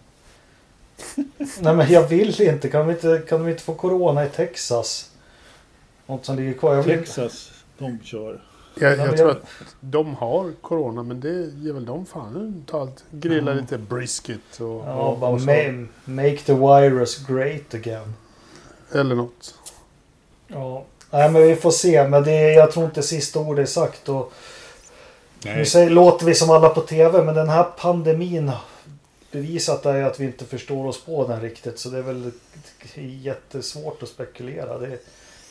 Nej, 1.61 1.75
men 1.75 1.93
jag 1.93 2.09
vill 2.09 2.43
inte. 2.43 2.69
Kan 2.69 2.87
vi 2.87 2.93
inte, 2.93 3.23
kan 3.29 3.45
vi 3.45 3.51
inte 3.51 3.63
få 3.63 3.75
corona 3.75 4.25
i 4.25 4.29
Texas? 4.29 5.11
Något 6.07 6.25
som 6.25 6.37
ligger 6.37 6.53
kvar. 6.53 6.83
Texas, 6.83 7.51
de 7.79 7.99
kör. 8.05 8.41
Jag, 8.75 8.99
jag 8.99 9.17
tror 9.17 9.31
att 9.31 9.43
de 9.81 10.15
har 10.15 10.53
corona, 10.61 11.03
men 11.03 11.21
det 11.21 11.51
ger 11.57 11.73
väl 11.73 11.85
de 11.87 12.07
fan 12.07 12.65
ta 12.71 12.81
allt. 12.81 13.05
Grilla 13.11 13.53
lite 13.55 13.79
brisket 13.79 14.41
och, 14.61 14.67
Ja, 14.67 14.93
och, 14.95 15.19
bara 15.19 15.31
och 15.31 15.41
så. 15.41 15.47
ma- 15.47 15.87
make 16.05 16.37
the 16.37 16.55
virus 16.55 17.27
great 17.27 17.75
again. 17.75 18.15
Eller 18.93 19.15
något. 19.15 19.55
Ja. 20.49 20.85
Nej, 21.11 21.31
men 21.31 21.43
vi 21.43 21.57
får 21.57 21.71
se. 21.71 22.09
Men 22.09 22.25
det 22.25 22.33
är, 22.33 22.51
jag 22.57 22.73
tror 22.73 22.85
inte 22.85 23.03
sista 23.03 23.39
ordet 23.39 23.69
är 23.69 23.71
sagt. 23.73 24.09
Och 24.09 24.33
nu 25.45 25.65
säger, 25.65 25.91
låter 25.91 26.27
vi 26.27 26.35
som 26.35 26.51
alla 26.51 26.69
på 26.69 26.81
TV, 26.81 27.23
men 27.25 27.35
den 27.35 27.49
här 27.49 27.65
pandemin 27.79 28.51
bevisat 29.33 29.87
är 29.87 30.03
att 30.03 30.21
vi 30.21 30.25
inte 30.25 30.45
förstår 30.45 30.87
oss 30.87 31.05
på 31.05 31.27
den 31.27 31.41
riktigt. 31.41 31.79
Så 31.79 31.89
det 31.89 31.99
är 31.99 32.03
väl 32.03 32.31
jättesvårt 33.23 34.03
att 34.03 34.09
spekulera. 34.09 34.79
Det, 34.79 34.99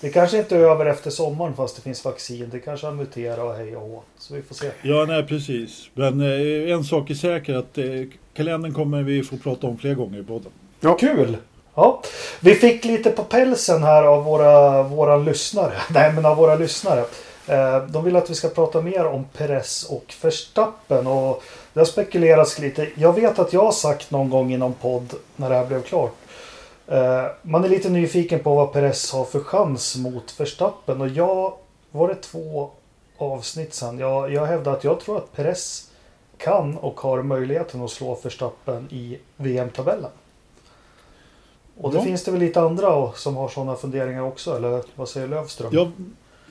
det 0.01 0.10
kanske 0.10 0.38
inte 0.38 0.55
är 0.55 0.60
över 0.60 0.86
efter 0.86 1.10
sommaren 1.10 1.53
fast 1.55 1.75
det 1.75 1.81
finns 1.81 2.05
vaccin. 2.05 2.50
Det 2.51 2.60
kanske 2.60 2.86
har 2.88 2.93
muterat 2.93 3.39
och 3.39 3.53
hej 3.55 3.75
och 3.75 3.81
hå. 3.89 4.01
Så 4.17 4.34
vi 4.34 4.41
får 4.41 4.55
se. 4.55 4.72
ja, 4.81 5.05
nej 5.08 5.24
precis. 5.27 5.89
Men 5.93 6.22
eh, 6.22 6.74
en 6.74 6.84
sak 6.84 7.10
är 7.10 7.13
säker 7.13 7.55
att 7.55 7.77
eh, 7.77 7.86
kalendern 8.34 8.74
kommer 8.74 9.03
vi 9.03 9.24
få 9.24 9.38
prata 9.38 9.67
om 9.67 9.77
fler 9.77 9.93
gånger 9.93 10.20
i 10.20 10.24
podden. 10.24 10.51
Kul! 11.00 11.38
Ja, 11.75 12.01
vi 12.39 12.55
fick 12.55 12.86
lite 12.86 13.10
på 13.10 13.24
pälsen 13.24 13.84
här 13.84 14.03
av 14.03 14.24
våra, 14.24 14.84
våra 14.84 15.17
lyssnare. 15.17 15.74
Nej, 15.89 16.13
men 16.13 16.25
av 16.25 16.38
våra 16.38 16.55
lyssnare. 16.55 17.05
Eh, 17.48 17.86
De 17.86 18.03
vill 18.03 18.15
att 18.15 18.29
vi 18.29 18.36
ska 18.36 18.50
prata 18.50 18.81
mer 18.81 19.05
om 19.05 19.25
Perez 19.38 19.84
och 19.89 20.13
Verstappen. 20.22 21.08
Och 21.08 21.43
det 21.74 21.79
har 21.79 21.86
spekulerats 21.86 22.60
lite. 22.60 22.88
Jag 22.96 23.13
vet 23.15 23.39
att 23.39 23.53
jag 23.53 23.63
har 23.63 23.72
sagt 23.72 24.12
någon 24.12 24.29
gång 24.29 24.53
i 24.53 24.58
någon 24.58 24.74
podd 24.74 25.13
när 25.36 25.50
det 25.50 25.55
här 25.55 25.65
blev 25.65 25.81
klart. 25.81 26.15
Eh, 26.91 27.25
Man 27.41 27.63
är 27.63 27.69
lite 27.69 27.89
nyfiken 27.89 28.39
på 28.39 28.55
vad 28.55 28.74
Perez 28.74 29.12
har 29.12 29.25
för 29.25 29.39
chans 29.39 29.98
mot 29.98 30.39
Verstappen. 30.39 31.01
Och 31.01 31.07
jag 31.10 31.53
var 31.91 32.07
det 32.07 32.15
två 32.15 32.69
avsnitt 33.17 33.74
sen. 33.74 34.00
Jag, 34.00 34.33
jag 34.33 34.45
hävdar 34.45 34.74
att 34.74 34.83
jag 34.83 35.00
tror 35.00 35.17
att 35.17 35.33
Perez 35.36 35.88
kan 36.38 36.77
och 36.77 37.00
har 37.00 37.24
möjligheten 37.24 37.81
att 37.81 37.89
slå 37.91 38.19
Verstappen 38.24 38.88
i 38.91 39.17
VM-tabellen. 39.38 40.12
Och 41.77 41.91
det 41.91 41.98
Ja. 41.98 42.03
finns 42.03 42.24
det 42.24 42.31
väl 42.31 42.39
lite 42.39 42.62
andra 42.62 43.12
som 43.12 43.36
har 43.36 43.48
sådana 43.50 43.75
funderingar 43.75 44.21
också, 44.21 44.55
eller 44.57 44.83
vad 44.95 45.10
säger 45.10 45.27
Lövström? 45.27 45.69
Ja, 45.74 45.91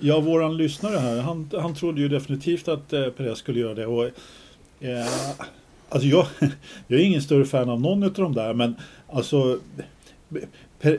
ja 0.01 0.21
våran 0.21 0.57
lyssnare 0.57 0.97
här, 0.99 1.17
han, 1.21 1.51
han 1.61 1.75
trodde 1.75 2.01
ju 2.01 2.09
definitivt 2.09 2.69
att 2.69 2.93
eh, 2.93 3.07
Perez 3.09 3.39
skulle 3.39 3.61
göra 3.61 3.75
det. 3.75 3.87
Och, 3.87 4.05
eh, 4.81 5.07
alltså 5.89 6.09
jag, 6.09 6.27
jag 6.87 7.01
är 7.01 7.05
ingen 7.05 7.23
större 7.23 7.45
fan 7.45 7.71
av 7.71 7.81
någon 7.81 8.03
av 8.03 8.11
de 8.13 8.35
där, 8.35 8.55
men 8.55 8.77
alltså 9.13 9.59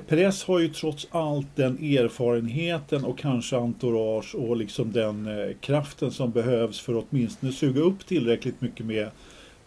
Perez 0.08 0.44
har 0.44 0.60
ju 0.60 0.68
trots 0.68 1.08
allt 1.12 1.48
den 1.56 1.78
erfarenheten 1.84 3.06
och 3.06 3.18
kanske 3.20 3.58
entourage 3.58 4.36
och 4.36 4.58
liksom 4.58 4.92
den 4.92 5.28
eh, 5.28 5.56
kraften 5.62 6.12
som 6.12 6.32
behövs 6.32 6.80
för 6.80 7.00
att 7.00 7.06
åtminstone 7.10 7.52
suga 7.52 7.82
upp 7.82 8.06
tillräckligt 8.06 8.62
mycket 8.62 8.86
med, 8.86 9.08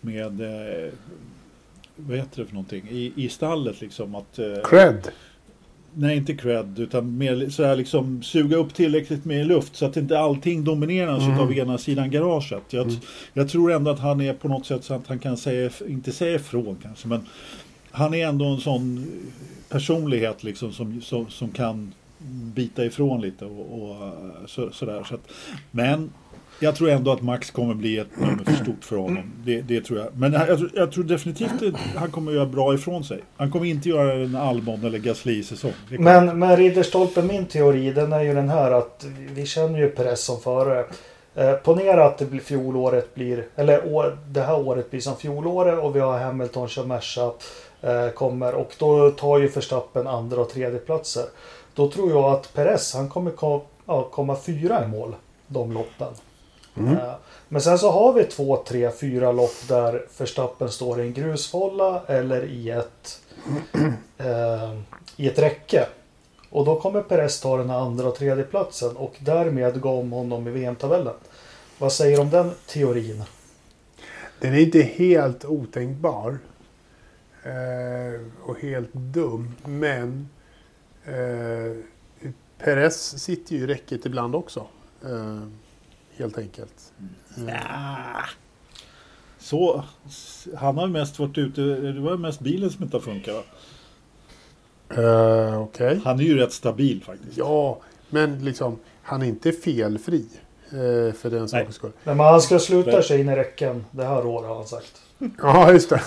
med 0.01 0.41
eh, 0.41 0.93
vad 1.97 2.17
heter 2.19 2.41
det 2.43 2.47
för 2.47 2.55
någonting, 2.55 2.89
i, 2.91 3.13
i 3.17 3.29
stallet 3.29 3.81
liksom. 3.81 4.15
Att, 4.15 4.39
eh, 4.39 4.55
Cred. 4.65 5.09
Nej, 5.97 6.17
inte 6.17 6.35
cred, 6.35 6.79
utan 6.79 7.19
mer 7.19 7.49
så 7.49 7.65
här 7.65 7.77
liksom 7.77 8.23
suga 8.23 8.57
upp 8.57 8.75
tillräckligt 8.75 9.25
med 9.25 9.47
luft 9.47 9.77
så 9.77 9.87
att 9.87 9.97
inte 9.97 10.19
allting 10.19 10.65
domineras 10.65 11.23
Mm. 11.23 11.39
av 11.39 11.53
ena 11.53 11.79
sidan 11.79 12.11
garaget. 12.11 12.63
Jag, 12.71 12.93
jag 13.33 13.49
tror 13.49 13.73
ändå 13.73 13.91
att 13.91 13.99
han 14.01 14.21
är 14.21 14.35
på 14.35 14.49
något 14.49 14.67
sätt 14.67 14.85
så 14.85 14.95
att 14.95 15.07
han 15.07 15.19
kan 15.19 15.37
säga, 15.37 15.71
inte 15.89 16.13
säga 16.13 16.35
ifrån 16.35 16.77
kanske, 16.83 17.09
men 17.09 17.21
han 17.95 18.15
är 18.15 18.27
ändå 18.27 18.45
en 18.45 18.61
sån 18.61 19.07
personlighet 19.69 20.45
liksom 20.45 20.73
som, 20.73 21.01
som, 21.01 21.31
som 21.31 21.49
kan 21.51 21.95
bita 22.55 22.85
ifrån 22.85 23.21
lite 23.21 23.45
och, 23.45 23.83
och 23.83 23.97
så, 24.47 24.71
sådär. 24.71 25.05
Så 25.09 25.15
att, 25.15 25.21
men 25.71 26.13
jag 26.61 26.75
tror 26.77 26.91
ändå 26.91 27.13
att 27.13 27.23
Max 27.23 27.51
kommer 27.51 27.75
bli 27.75 27.99
ett 27.99 28.21
nummer 28.21 28.45
för 28.45 28.53
stort 28.65 28.85
för 28.85 28.97
honom. 28.97 29.33
Det, 29.45 29.61
det 29.63 29.81
tror 29.81 29.99
jag. 29.99 30.09
Men 30.17 30.33
jag, 30.33 30.59
tror- 30.59 30.71
jag 30.75 30.93
tror 30.93 31.05
definitivt 31.05 31.63
att 31.63 31.81
han 31.97 32.11
kommer 32.11 32.33
göra 32.33 32.47
bra 32.47 32.75
ifrån 32.75 33.05
sig. 33.05 33.21
Han 33.37 33.51
kommer 33.51 33.67
inte 33.67 33.89
göra 33.89 34.13
en 34.15 34.37
Albon 34.37 34.85
eller 34.85 34.99
Gasly-säsong. 34.99 35.73
Men, 35.99 36.39
men 36.39 36.57
Ridderstolpe, 36.57 37.23
min 37.23 37.47
teori 37.47 37.93
den 37.93 38.13
är 38.13 38.21
ju 38.23 38.35
den 38.35 38.49
här 38.49 38.71
att 38.71 39.07
vi- 39.35 39.47
känner 39.47 39.79
ju 39.79 39.89
press 39.91 40.25
som 40.25 40.41
förare. 40.41 40.85
Eh, 41.37 41.53
ponera 41.53 42.05
att 42.07 42.19
det 42.19 42.25
blir 42.27 42.41
fjolåret 42.41 43.15
blir, 43.15 43.47
eller 43.57 43.93
år, 43.95 44.19
det 44.29 44.41
här 44.41 44.59
året 44.69 44.91
blir 44.91 45.01
som 45.01 45.17
fjolåret 45.17 45.79
och 45.79 45.97
vi 45.97 46.01
har 46.01 46.19
Hamilton 46.19 46.69
kör 46.69 46.85
Merca 46.85 47.33
kommer 48.15 48.55
och 48.55 48.75
då 48.79 49.11
tar 49.11 49.39
ju 49.39 49.49
Verstappen 49.49 50.07
andra 50.07 50.41
och 50.41 50.51
tredje 50.51 50.79
platser. 50.79 51.25
Då 51.75 51.91
tror 51.91 52.11
jag 52.11 52.25
att 52.25 52.55
Perez 52.55 52.95
han 52.95 53.09
kommer 53.09 53.31
kom, 53.31 53.61
ja, 53.87 54.09
komma 54.13 54.37
fyra 54.37 54.85
i 54.85 54.89
mål 54.89 55.15
de 55.47 55.73
loppen. 55.73 56.15
Eh, 56.77 57.15
Men 57.49 57.63
sen 57.63 57.79
så 57.79 57.91
har 57.91 58.13
vi 58.13 58.25
två, 58.25 58.57
tre, 58.57 58.91
fyra 58.91 59.33
lopp 59.33 59.69
där 59.69 60.07
Verstappen 60.19 60.71
står 60.71 61.01
i 61.01 61.07
en 61.07 61.13
grusfålla 61.13 62.03
eller 62.07 62.45
i 62.45 62.71
ett, 62.71 63.21
eh, 64.19 64.75
i 65.17 65.29
ett 65.29 65.39
räcke. 65.39 65.87
Och 66.51 66.65
då 66.65 66.81
kommer 66.81 67.03
Perez 67.03 67.41
ta 67.41 67.57
den 67.57 67.71
här 67.71 67.79
andra 67.79 68.09
och 68.09 68.15
tredje 68.15 68.45
platsen 68.45 68.97
och 68.97 69.15
därmed 69.19 69.81
gå 69.81 69.91
om 69.91 70.13
honom 70.13 70.49
i 70.49 70.51
VM-tabellen. 70.51 71.15
Vad 71.79 71.93
säger 71.93 72.17
du 72.17 72.23
om 72.23 72.31
den 72.31 72.51
teorin? 72.67 73.25
Den 74.41 74.55
är 74.55 74.59
inte 74.59 74.83
helt 74.83 75.45
otänkbar. 75.45 76.39
Eh, 77.45 78.21
och 78.43 78.61
helt 78.61 78.93
dum. 78.93 79.55
Men 79.65 80.29
eh, 81.05 81.77
Perez 82.59 83.23
sitter 83.23 83.57
ju 83.57 83.63
i 83.63 83.67
räcket 83.67 84.07
ibland 84.07 84.35
också. 84.35 84.67
Eh, 85.05 85.41
helt 86.17 86.39
enkelt. 86.39 86.93
Ja. 87.49 88.25
Så, 89.39 89.85
han 90.57 90.79
har 90.79 90.87
mest 90.87 91.19
varit 91.19 91.39
ute, 91.39 91.61
det 91.61 92.01
var 92.01 92.17
mest 92.17 92.41
bilen 92.41 92.71
som 92.71 92.85
inte 92.85 92.97
har 92.97 93.03
funkat 93.03 93.35
va? 93.35 93.43
Eh, 95.03 95.63
Okej. 95.63 96.01
Han 96.05 96.21
är 96.21 96.25
ju 96.25 96.37
rätt 96.37 96.53
stabil 96.53 97.03
faktiskt. 97.05 97.37
Ja, 97.37 97.81
men 98.11 98.45
liksom 98.45 98.79
han 99.03 99.23
är 99.23 99.27
inte 99.27 99.53
felfri. 99.53 100.27
Eh, 100.71 101.15
för 101.15 101.31
den 101.31 101.49
sakens 101.49 101.75
skull. 101.75 101.93
Nej, 102.05 102.15
men 102.15 102.27
han 102.27 102.41
ska 102.41 102.59
sluta 102.59 103.03
sig 103.03 103.21
in 103.21 103.29
i 103.29 103.37
räcken 103.37 103.85
det 103.91 104.05
här 104.05 104.27
året 104.27 104.49
har 104.49 104.57
han 104.57 104.67
sagt. 104.67 105.03
Ja, 105.43 105.73
just 105.73 105.91
det. 105.91 106.03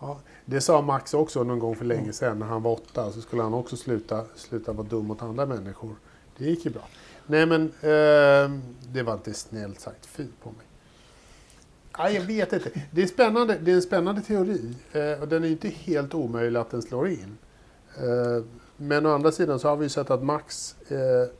Ja, 0.00 0.20
det 0.50 0.60
sa 0.60 0.82
Max 0.82 1.14
också 1.14 1.44
någon 1.44 1.58
gång 1.58 1.76
för 1.76 1.84
länge 1.84 2.12
sedan 2.12 2.38
när 2.38 2.46
han 2.46 2.62
var 2.62 2.72
åtta. 2.72 3.12
Så 3.12 3.20
skulle 3.20 3.42
han 3.42 3.54
också 3.54 3.76
sluta, 3.76 4.24
sluta 4.36 4.72
vara 4.72 4.86
dum 4.86 5.06
mot 5.06 5.22
andra 5.22 5.46
människor. 5.46 5.96
Det 6.38 6.44
gick 6.44 6.64
ju 6.64 6.70
bra. 6.70 6.82
Nej, 7.26 7.46
men 7.46 7.62
eh, 7.62 8.60
det 8.92 9.02
var 9.02 9.14
inte 9.14 9.34
snällt 9.34 9.80
sagt. 9.80 10.06
Fy 10.06 10.26
på 10.42 10.48
mig. 10.48 10.66
Ja, 11.98 12.10
jag 12.10 12.22
vet 12.22 12.52
inte. 12.52 12.70
Det 12.90 13.02
är, 13.02 13.06
spännande. 13.06 13.58
det 13.62 13.70
är 13.70 13.74
en 13.74 13.82
spännande 13.82 14.20
teori. 14.20 14.74
Eh, 14.92 15.20
och 15.20 15.28
den 15.28 15.44
är 15.44 15.48
inte 15.48 15.68
helt 15.68 16.14
omöjlig 16.14 16.60
att 16.60 16.70
den 16.70 16.82
slår 16.82 17.08
in. 17.08 17.38
Eh, 17.96 18.44
men 18.76 19.06
å 19.06 19.14
andra 19.14 19.32
sidan 19.32 19.58
så 19.58 19.68
har 19.68 19.76
vi 19.76 19.84
ju 19.84 19.88
sett 19.88 20.10
att 20.10 20.22
Max 20.22 20.76
eh, 20.88 21.30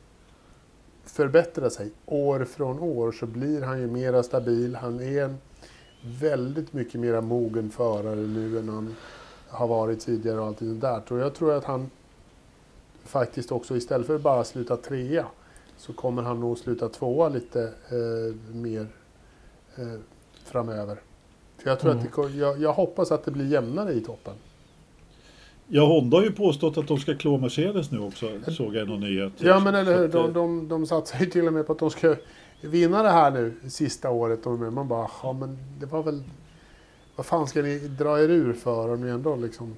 förbättrar 1.05 1.69
sig. 1.69 1.91
År 2.05 2.45
från 2.45 2.79
år 2.79 3.11
så 3.11 3.25
blir 3.25 3.61
han 3.61 3.79
ju 3.79 3.87
mera 3.87 4.23
stabil. 4.23 4.75
Han 4.75 4.99
är 4.99 5.23
en 5.23 5.37
väldigt 6.01 6.73
mycket 6.73 6.99
mera 6.99 7.21
mogen 7.21 7.69
förare 7.69 8.15
nu 8.15 8.59
än 8.59 8.69
han 8.69 8.95
har 9.49 9.67
varit 9.67 9.99
tidigare 9.99 10.39
och 10.39 10.45
allt 10.47 10.57
sånt 10.59 10.81
där. 10.81 11.01
Och 11.09 11.19
jag 11.19 11.33
tror 11.33 11.53
att 11.53 11.63
han 11.63 11.89
faktiskt 13.05 13.51
också 13.51 13.75
istället 13.77 14.07
för 14.07 14.15
att 14.15 14.21
bara 14.21 14.43
sluta 14.43 14.77
trea 14.77 15.25
så 15.77 15.93
kommer 15.93 16.21
han 16.21 16.39
nog 16.39 16.57
sluta 16.57 16.89
tvåa 16.89 17.29
lite 17.29 17.61
eh, 17.63 18.55
mer 18.55 18.87
eh, 19.75 19.99
framöver. 20.45 20.97
För 21.57 21.69
jag, 21.69 21.79
tror 21.79 21.91
Mm. 21.91 21.99
att 22.03 22.09
det, 22.09 22.11
ko- 22.15 22.29
jag, 22.29 22.61
jag 22.61 22.73
hoppas 22.73 23.11
att 23.11 23.25
det 23.25 23.31
blir 23.31 23.45
jämnare 23.47 23.93
i 23.93 24.01
toppen. 24.01 24.33
Ja, 25.67 25.85
Honda 25.85 26.17
har 26.17 26.23
ju 26.23 26.31
påstått 26.31 26.77
att 26.77 26.87
de 26.87 26.97
ska 26.97 27.15
klå 27.15 27.37
Mercedes 27.37 27.91
nu 27.91 27.99
också, 27.99 28.29
såg 28.51 28.75
jag 28.75 28.87
i 28.87 28.89
någon 28.89 28.99
nyhet. 28.99 29.33
Ja 29.37 29.59
men 29.59 29.75
eller 29.75 29.97
hur, 29.97 30.07
de, 30.07 30.25
eh, 30.25 30.31
de, 30.33 30.67
de 30.67 30.85
satsar 30.85 31.19
ju 31.19 31.25
till 31.25 31.47
och 31.47 31.53
med 31.53 31.67
på 31.67 31.73
att 31.73 31.79
de 31.79 31.89
ska 31.89 32.15
vinna 32.61 33.03
det 33.03 33.09
här 33.09 33.31
nu 33.31 33.53
sista 33.69 34.09
året. 34.09 34.45
Och 34.45 34.51
man 34.59 34.87
bara, 34.87 35.07
ja 35.23 35.33
men 35.33 35.57
det 35.79 35.85
var 35.85 36.03
väl... 36.03 36.23
Vad 37.15 37.25
fan 37.25 37.47
ska 37.47 37.61
ni 37.61 37.77
dra 37.79 38.19
er 38.19 38.29
ur 38.29 38.53
för 38.53 38.93
om 38.93 39.01
ni 39.05 39.09
ändå 39.11 39.35
liksom... 39.35 39.75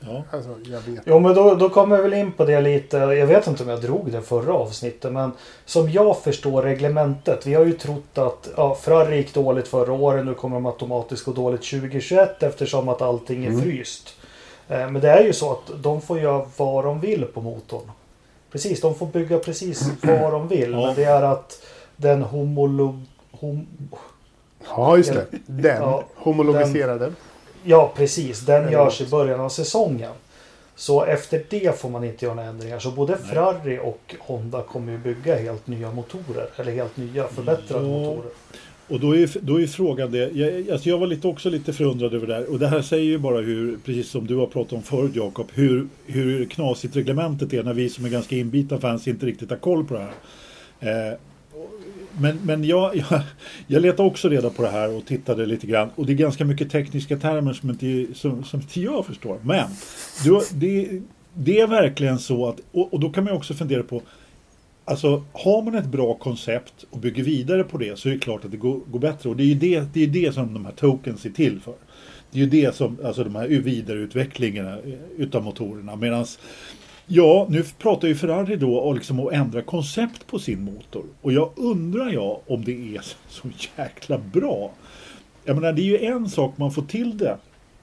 Ja. 0.00 0.22
Alltså, 0.30 0.50
jag 0.64 0.80
vet 0.80 1.00
Jo 1.04 1.18
men 1.18 1.34
då, 1.34 1.54
då 1.54 1.68
kommer 1.68 1.96
jag 1.96 2.02
väl 2.02 2.12
in 2.14 2.32
på 2.32 2.44
det 2.44 2.60
lite. 2.60 2.96
Jag 2.96 3.26
vet 3.26 3.46
inte 3.46 3.62
om 3.62 3.68
jag 3.68 3.80
drog 3.82 4.12
det 4.12 4.22
förra 4.22 4.52
avsnittet 4.54 5.12
men 5.12 5.32
som 5.64 5.90
jag 5.90 6.18
förstår 6.22 6.62
reglementet. 6.62 7.46
Vi 7.46 7.54
har 7.54 7.64
ju 7.64 7.72
trott 7.72 8.18
att 8.18 8.50
ja, 8.56 8.74
Ferrari 8.74 9.16
gick 9.16 9.34
dåligt 9.34 9.68
förra 9.68 9.92
året. 9.92 10.26
Nu 10.26 10.34
kommer 10.34 10.56
de 10.56 10.66
automatiskt 10.66 11.24
gå 11.24 11.32
dåligt 11.32 11.62
2021 11.70 12.42
eftersom 12.42 12.88
att 12.88 13.02
allting 13.02 13.44
är 13.44 13.48
Mm. 13.48 13.60
fryst. 13.62 14.14
Eh, 14.68 14.90
Men 14.90 15.00
det 15.02 15.10
är 15.10 15.24
ju 15.24 15.32
så 15.32 15.52
att 15.52 15.70
de 15.82 16.00
får 16.00 16.18
göra 16.20 16.46
vad 16.56 16.84
de 16.84 17.00
vill 17.00 17.24
på 17.24 17.40
motorn. 17.40 17.90
Precis, 18.52 18.80
de 18.80 18.94
får 18.94 19.06
bygga 19.06 19.38
precis 19.38 19.88
vad 20.02 20.32
de 20.32 20.48
vill. 20.48 20.72
Ja. 20.72 20.86
Men 20.86 20.94
det 20.94 21.04
är 21.04 21.22
att 21.22 21.62
den 22.02 22.22
homolog... 22.22 23.00
Hom, 23.30 23.66
Ja, 24.68 24.96
just 24.96 25.12
det. 25.12 25.26
Den. 25.46 25.82
Ja, 25.82 26.04
homologiserade. 26.14 27.12
Ja, 27.64 27.92
precis. 27.96 28.40
Den 28.40 28.62
Eller 28.62 28.72
görs 28.72 29.00
i 29.00 29.06
början 29.06 29.40
av 29.40 29.48
säsongen. 29.48 30.12
Så 30.76 31.04
efter 31.04 31.42
det 31.50 31.78
får 31.78 31.90
man 31.90 32.04
inte 32.04 32.24
göra 32.24 32.34
några 32.34 32.48
ändringar. 32.48 32.78
Så 32.78 32.90
både 32.90 33.16
Ferrari 33.16 33.78
och 33.82 34.14
Honda 34.18 34.62
kommer 34.62 34.92
ju 34.92 34.98
bygga 34.98 35.38
helt 35.38 35.66
nya 35.66 35.90
motorer. 35.90 36.46
Eller 36.56 36.72
helt 36.72 36.96
nya 36.96 37.28
förbättrade 37.28 37.86
Ja. 37.86 37.92
motorer. 37.98 38.30
Och 38.88 39.00
då 39.00 39.16
är, 39.16 39.30
då 39.40 39.60
är 39.60 39.66
frågan 39.66 40.10
det. 40.12 40.30
Jag, 40.30 40.70
alltså 40.70 40.88
jag 40.88 40.98
var 40.98 41.06
lite, 41.06 41.28
också 41.28 41.50
lite 41.50 41.72
förundrad 41.72 42.14
över 42.14 42.26
det 42.26 42.34
här. 42.34 42.50
Och 42.50 42.58
det 42.58 42.68
här 42.68 42.82
säger 42.82 43.04
ju 43.04 43.18
bara 43.18 43.40
hur, 43.40 43.78
precis 43.84 44.10
som 44.10 44.26
du 44.26 44.36
har 44.36 44.46
pratat 44.46 44.72
om 44.72 44.82
förut 44.82 45.12
Jakob, 45.14 45.46
hur, 45.54 45.86
hur 46.06 46.44
knasigt 46.44 46.96
reglementet 46.96 47.52
är 47.52 47.62
när 47.62 47.74
vi 47.74 47.88
som 47.88 48.04
är 48.04 48.08
ganska 48.08 48.36
inbitna 48.36 48.78
fans 48.78 49.08
inte 49.08 49.26
riktigt 49.26 49.50
har 49.50 49.56
koll 49.56 49.84
på 49.84 49.94
det 49.94 50.00
här. 50.80 51.10
Eh, 51.12 51.18
men 52.20 52.38
men 52.42 52.64
jag, 52.64 52.96
jag, 53.10 53.20
jag 53.66 53.82
letade 53.82 54.08
också 54.08 54.28
reda 54.28 54.50
på 54.50 54.62
det 54.62 54.68
här 54.68 54.96
och 54.96 55.06
tittade 55.06 55.46
lite 55.46 55.66
grann. 55.66 55.90
Och 55.94 56.06
det 56.06 56.12
är 56.12 56.16
ganska 56.16 56.44
mycket 56.44 56.70
tekniska 56.70 57.16
termer 57.16 57.52
som 57.52 57.70
inte, 57.70 58.14
som, 58.14 58.44
som 58.44 58.60
inte 58.60 58.80
jag 58.80 59.06
förstår. 59.06 59.38
Men 59.42 59.68
du, 60.24 60.40
det, 60.52 61.00
det 61.34 61.60
är 61.60 61.66
verkligen 61.66 62.18
så 62.18 62.48
att, 62.48 62.60
och, 62.72 62.94
och 62.94 63.00
då 63.00 63.10
kan 63.10 63.24
man 63.24 63.32
också 63.32 63.54
fundera 63.54 63.82
på 63.82 64.02
Alltså 64.84 65.24
har 65.32 65.62
man 65.62 65.74
ett 65.74 65.86
bra 65.86 66.14
koncept 66.14 66.84
och 66.90 66.98
bygger 66.98 67.22
vidare 67.22 67.64
på 67.64 67.78
det 67.78 67.98
så 67.98 68.08
är 68.08 68.12
det 68.12 68.18
klart 68.18 68.44
att 68.44 68.50
det 68.50 68.56
går, 68.56 68.80
går 68.86 68.98
bättre. 68.98 69.28
Och 69.28 69.36
det 69.36 69.42
är 69.42 69.46
ju 69.46 69.54
det, 69.54 69.84
det, 69.92 70.02
är 70.02 70.06
det 70.06 70.34
som 70.34 70.54
de 70.54 70.64
här 70.64 70.72
tokens 70.72 71.26
är 71.26 71.30
till 71.30 71.60
för. 71.60 71.74
Det 72.30 72.38
är 72.38 72.44
ju 72.44 72.50
det 72.50 72.74
som, 72.74 72.98
alltså 73.04 73.24
de 73.24 73.36
här 73.36 73.48
vidareutvecklingarna 73.48 74.78
eh, 74.78 74.94
utav 75.16 75.42
motorerna. 75.42 75.96
Medan 75.96 76.26
Ja, 77.14 77.46
nu 77.50 77.64
pratar 77.78 78.08
ju 78.08 78.14
Ferrari 78.14 78.56
då 78.56 78.80
om 78.80 78.94
liksom 78.94 79.20
att 79.20 79.32
ändra 79.32 79.62
koncept 79.62 80.26
på 80.26 80.38
sin 80.38 80.64
motor. 80.64 81.04
Och 81.22 81.32
jag 81.32 81.50
undrar 81.56 82.12
jag 82.12 82.40
om 82.46 82.64
det 82.64 82.96
är 82.96 83.00
så 83.28 83.48
jäkla 83.76 84.18
bra. 84.18 84.70
Jag 85.44 85.56
menar, 85.56 85.72
det 85.72 85.82
är 85.82 85.84
ju 85.84 85.98
en 85.98 86.28
sak 86.28 86.52
man 86.56 86.72
får 86.72 86.82
till 86.82 87.18
det 87.18 87.36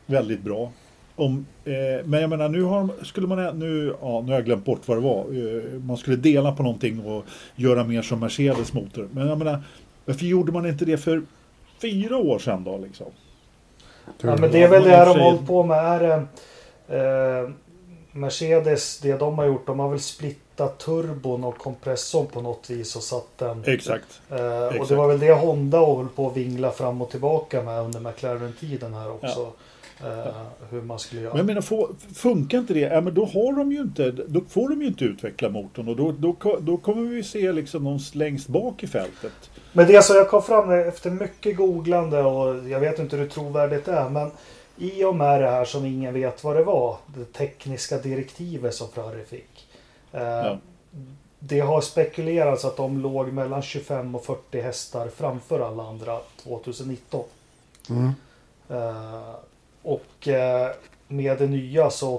väldigt 0.05 0.41
bra. 0.41 0.71
Om, 1.15 1.45
eh, 1.65 2.05
men 2.05 2.21
jag 2.21 2.29
menar, 2.29 2.49
nu, 2.49 2.61
har, 2.61 2.89
skulle 3.03 3.27
man, 3.27 3.59
nu, 3.59 3.95
ja, 4.01 4.21
nu 4.21 4.27
har 4.27 4.33
jag 4.33 4.45
glömt 4.45 4.65
bort 4.65 4.87
vad 4.87 4.97
det 4.97 5.01
var. 5.01 5.19
Eh, 5.19 5.79
man 5.79 5.97
skulle 5.97 6.15
dela 6.15 6.51
på 6.51 6.63
någonting 6.63 7.05
och 7.05 7.25
göra 7.55 7.83
mer 7.83 8.01
som 8.01 8.19
Mercedes 8.19 8.73
motor. 8.73 9.09
Men 9.11 9.27
jag 9.27 9.37
menar, 9.37 9.63
varför 10.05 10.25
gjorde 10.25 10.51
man 10.51 10.65
inte 10.65 10.85
det 10.85 10.97
för 10.97 11.21
fyra 11.81 12.17
år 12.17 12.39
sedan 12.39 12.63
då? 12.63 12.77
Liksom? 12.77 13.07
Ja, 14.21 14.37
men 14.39 14.51
det 14.51 14.63
är 14.63 14.69
väl 14.69 14.83
det 14.83 14.89
de 14.89 15.19
har 15.19 15.31
hållit 15.31 15.47
på 15.47 15.63
med. 15.63 16.01
Är, 16.01 17.43
eh, 17.43 17.49
Mercedes, 18.19 18.99
det 18.99 19.13
de 19.17 19.37
har 19.37 19.45
gjort, 19.45 19.67
de 19.67 19.79
har 19.79 19.89
väl 19.89 19.99
splittat 19.99 20.77
turbon 20.79 21.43
och 21.43 21.57
kompressorn 21.57 22.27
på 22.27 22.41
något 22.41 22.69
vis 22.69 22.95
och 22.95 23.03
satt 23.03 23.37
den. 23.37 23.63
Exakt. 23.67 24.21
Eh, 24.29 24.79
och 24.81 24.87
det 24.87 24.95
var 24.95 25.07
väl 25.07 25.19
det 25.19 25.31
Honda 25.33 25.79
höll 25.85 26.07
på 26.15 26.27
att 26.27 26.37
vingla 26.37 26.71
fram 26.71 27.01
och 27.01 27.09
tillbaka 27.11 27.63
med 27.63 27.81
under 27.81 27.99
McLaren-tiden 27.99 28.93
här 28.93 29.11
också. 29.11 29.51
Eh, 30.03 30.35
hur 30.69 30.81
man 30.81 30.99
skulle 30.99 31.21
göra. 31.21 31.31
Men 31.33 31.37
jag 31.37 31.45
menar, 31.45 31.61
få- 31.61 31.89
funkar 32.15 32.57
inte 32.57 32.73
det, 32.73 32.79
ja, 32.79 33.01
men 33.01 33.13
då 33.13 33.25
har 33.25 33.57
de 33.57 33.71
ju 33.71 33.81
inte, 33.81 34.11
då 34.11 34.41
får 34.49 34.69
de 34.69 34.81
ju 34.81 34.87
inte 34.87 35.03
utveckla 35.05 35.49
motorn 35.49 35.87
och 35.87 35.95
då, 35.95 36.11
då, 36.11 36.57
då 36.59 36.77
kommer 36.77 37.09
vi 37.09 37.23
se 37.23 37.51
liksom 37.51 37.83
någon 37.83 37.99
längst 38.13 38.47
bak 38.47 38.83
i 38.83 38.87
fältet. 38.87 39.49
Men 39.73 39.87
det 39.87 40.01
som 40.01 40.15
jag 40.15 40.29
kom 40.29 40.41
fram 40.43 40.71
efter 40.71 41.09
mycket 41.09 41.57
googlande 41.57 42.21
och 42.23 42.69
jag 42.69 42.79
vet 42.79 42.99
inte 42.99 43.15
hur 43.17 43.27
trovärdigt 43.27 43.85
det 43.85 43.91
är. 43.91 44.09
Men 44.09 44.31
i 44.79 45.03
och 45.03 45.15
med 45.15 45.41
det 45.41 45.49
här 45.49 45.65
som 45.65 45.85
ingen 45.85 46.13
vet 46.13 46.43
vad 46.43 46.55
det 46.55 46.63
var. 46.63 46.97
Det 47.05 47.25
tekniska 47.33 47.97
direktivet 47.97 48.75
som 48.75 48.87
Ferrari 48.91 49.25
fick. 49.25 49.67
Eh, 50.11 50.21
Ja. 50.21 50.57
Det 51.39 51.59
har 51.59 51.81
spekulerats 51.81 52.65
att 52.65 52.77
de 52.77 52.99
låg 52.99 53.33
mellan 53.33 53.61
25 53.61 54.15
och 54.15 54.25
40 54.25 54.61
hästar 54.61 55.07
framför 55.15 55.59
alla 55.59 55.83
andra 55.83 56.19
2019. 56.43 57.23
Mm. 57.89 58.11
Eh, 58.69 59.35
och 59.81 60.27
eh, 60.27 60.71
med 61.07 61.37
det 61.37 61.47
nya 61.47 61.89
så 61.89 62.13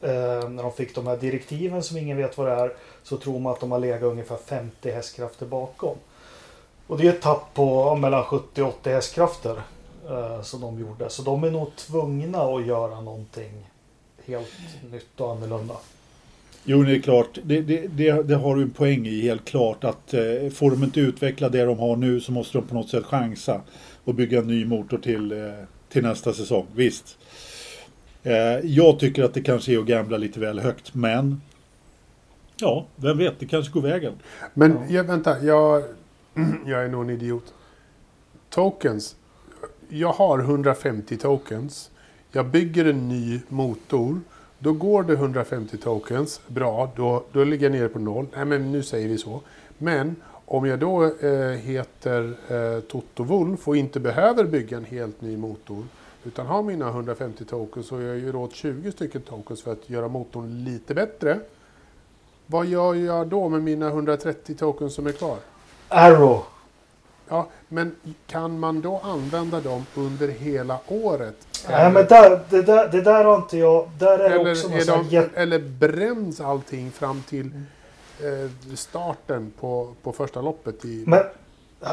eh, 0.00 0.48
när 0.48 0.62
de 0.62 0.72
fick 0.72 0.94
de 0.94 1.06
här 1.06 1.16
direktiven 1.16 1.82
som 1.82 1.96
ingen 1.96 2.16
vet 2.16 2.38
vad 2.38 2.46
det 2.46 2.52
är 2.52 2.72
så 3.02 3.16
tror 3.16 3.38
man 3.38 3.52
att 3.52 3.60
de 3.60 3.72
har 3.72 3.78
legat 3.78 4.02
ungefär 4.02 4.36
50 4.36 4.90
hästkrafter 4.90 5.46
bakom. 5.46 5.96
Och 6.86 6.98
det 6.98 7.08
är 7.08 7.12
ett 7.12 7.22
tapp 7.22 7.54
på 7.54 7.94
mellan 7.94 8.24
70 8.24 8.62
och 8.62 8.68
80 8.68 8.90
hästkrafter 8.90 9.62
eh, 10.08 10.42
som 10.42 10.60
de 10.60 10.80
gjorde. 10.80 11.10
Så 11.10 11.22
de 11.22 11.44
är 11.44 11.50
nog 11.50 11.76
tvungna 11.76 12.38
att 12.38 12.66
göra 12.66 13.00
någonting 13.00 13.70
helt 14.24 14.52
nytt 14.90 15.20
och 15.20 15.32
annorlunda. 15.32 15.74
Jo, 16.64 16.82
det 16.82 16.96
är 16.96 17.00
klart, 17.00 17.38
det, 17.42 17.60
det, 17.60 17.86
det, 17.86 18.22
det 18.22 18.34
har 18.34 18.56
du 18.56 18.62
en 18.62 18.70
poäng 18.70 19.06
i 19.06 19.20
helt 19.20 19.44
klart 19.44 19.84
att 19.84 20.14
eh, 20.14 20.50
får 20.52 20.70
de 20.70 20.84
inte 20.84 21.00
utveckla 21.00 21.48
det 21.48 21.64
de 21.64 21.78
har 21.78 21.96
nu 21.96 22.20
så 22.20 22.32
måste 22.32 22.58
de 22.58 22.66
på 22.66 22.74
något 22.74 22.88
sätt 22.88 23.04
chansa 23.04 23.60
och 24.04 24.14
bygga 24.14 24.38
en 24.38 24.46
ny 24.46 24.64
motor 24.64 24.98
till, 24.98 25.32
eh, 25.32 25.38
till 25.88 26.02
nästa 26.02 26.32
säsong. 26.32 26.66
Visst. 26.74 27.18
Eh, 28.22 28.34
jag 28.62 28.98
tycker 28.98 29.24
att 29.24 29.34
det 29.34 29.40
kanske 29.40 29.74
är 29.74 29.78
att 29.78 29.86
gambla 29.86 30.16
lite 30.16 30.40
väl 30.40 30.60
högt, 30.60 30.94
men 30.94 31.40
ja, 32.56 32.86
vem 32.96 33.18
vet, 33.18 33.40
det 33.40 33.46
kanske 33.46 33.72
går 33.72 33.80
vägen. 33.80 34.12
Men 34.54 34.78
jag, 34.88 35.04
vänta, 35.04 35.44
jag, 35.44 35.82
jag 36.66 36.84
är 36.84 36.88
nog 36.88 37.02
en 37.02 37.10
idiot. 37.10 37.54
Tokens. 38.50 39.16
Jag 39.94 40.12
har 40.12 40.38
150 40.38 41.16
tokens. 41.16 41.90
Jag 42.30 42.46
bygger 42.46 42.84
en 42.84 43.08
ny 43.08 43.40
motor. 43.48 44.20
Då 44.58 44.72
går 44.72 45.02
det 45.02 45.12
150 45.12 45.76
tokens. 45.76 46.40
Bra, 46.46 46.92
då, 46.96 47.24
då 47.32 47.44
ligger 47.44 47.70
jag 47.70 47.78
nere 47.78 47.88
på 47.88 47.98
noll. 47.98 48.26
Nej, 48.36 48.44
men 48.44 48.72
nu 48.72 48.82
säger 48.82 49.08
vi 49.08 49.18
så. 49.18 49.40
Men 49.78 50.16
om 50.44 50.66
jag 50.66 50.78
då 50.78 51.04
eh, 51.04 51.50
heter 51.50 52.34
eh, 52.48 52.80
Toto 52.80 53.24
Wolf 53.24 53.68
och 53.68 53.76
inte 53.76 54.00
behöver 54.00 54.44
bygga 54.44 54.76
en 54.76 54.84
helt 54.84 55.20
ny 55.20 55.36
motor 55.36 55.84
utan 56.24 56.46
har 56.46 56.62
mina 56.62 56.88
150 56.88 57.44
tokens 57.44 57.86
så 57.86 58.00
jag 58.00 58.18
gör 58.18 58.36
åt 58.36 58.54
20 58.54 58.92
stycken 58.92 59.22
tokens 59.22 59.62
för 59.62 59.72
att 59.72 59.90
göra 59.90 60.08
motorn 60.08 60.64
lite 60.64 60.94
bättre. 60.94 61.40
Vad 62.46 62.66
gör 62.66 62.94
jag 62.94 63.26
då 63.26 63.48
med 63.48 63.62
mina 63.62 63.88
130 63.88 64.54
tokens 64.56 64.94
som 64.94 65.06
är 65.06 65.12
kvar? 65.12 65.36
Arrow. 65.88 66.44
Ja, 67.32 67.48
men 67.68 67.96
kan 68.26 68.58
man 68.58 68.80
då 68.80 69.00
använda 69.04 69.60
dem 69.60 69.86
under 69.94 70.28
hela 70.28 70.78
året? 70.88 71.36
Nej 71.68 71.92
men 71.92 72.06
där, 72.06 72.40
det, 72.50 72.62
där, 72.62 72.88
det 72.88 73.02
där 73.02 73.24
har 73.24 73.36
inte 73.36 73.58
jag. 73.58 73.90
Där 73.98 74.18
är 74.18 74.30
eller, 74.30 74.50
också 74.50 74.68
är 74.68 74.86
de, 74.86 75.08
jätte... 75.08 75.40
eller 75.40 75.58
bränns 75.58 76.40
allting 76.40 76.90
fram 76.90 77.22
till 77.22 77.50
eh, 78.20 78.74
starten 78.74 79.52
på, 79.60 79.94
på 80.02 80.12
första 80.12 80.40
loppet? 80.40 80.84
I, 80.84 81.04
Men 81.06 81.22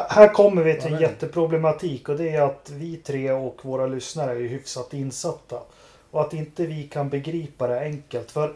här 0.10 0.34
kommer 0.34 0.64
vi 0.64 0.82
till 0.82 0.94
en 0.94 1.02
jätteproblematik 1.02 2.10
och 2.10 2.18
det 2.18 2.30
är 2.30 2.42
att 2.42 2.72
vi 2.74 2.98
tre 2.98 3.32
och 3.32 3.60
våra 3.62 3.88
lyssnare 3.88 4.32
är 4.32 4.48
hyfsat 4.48 4.94
insatta. 4.94 5.60
Och 6.12 6.22
att 6.22 6.34
inte 6.34 6.66
vi 6.66 6.84
kan 6.84 7.10
begripa 7.10 7.68
det 7.68 7.80
enkelt. 7.80 8.32
För 8.32 8.54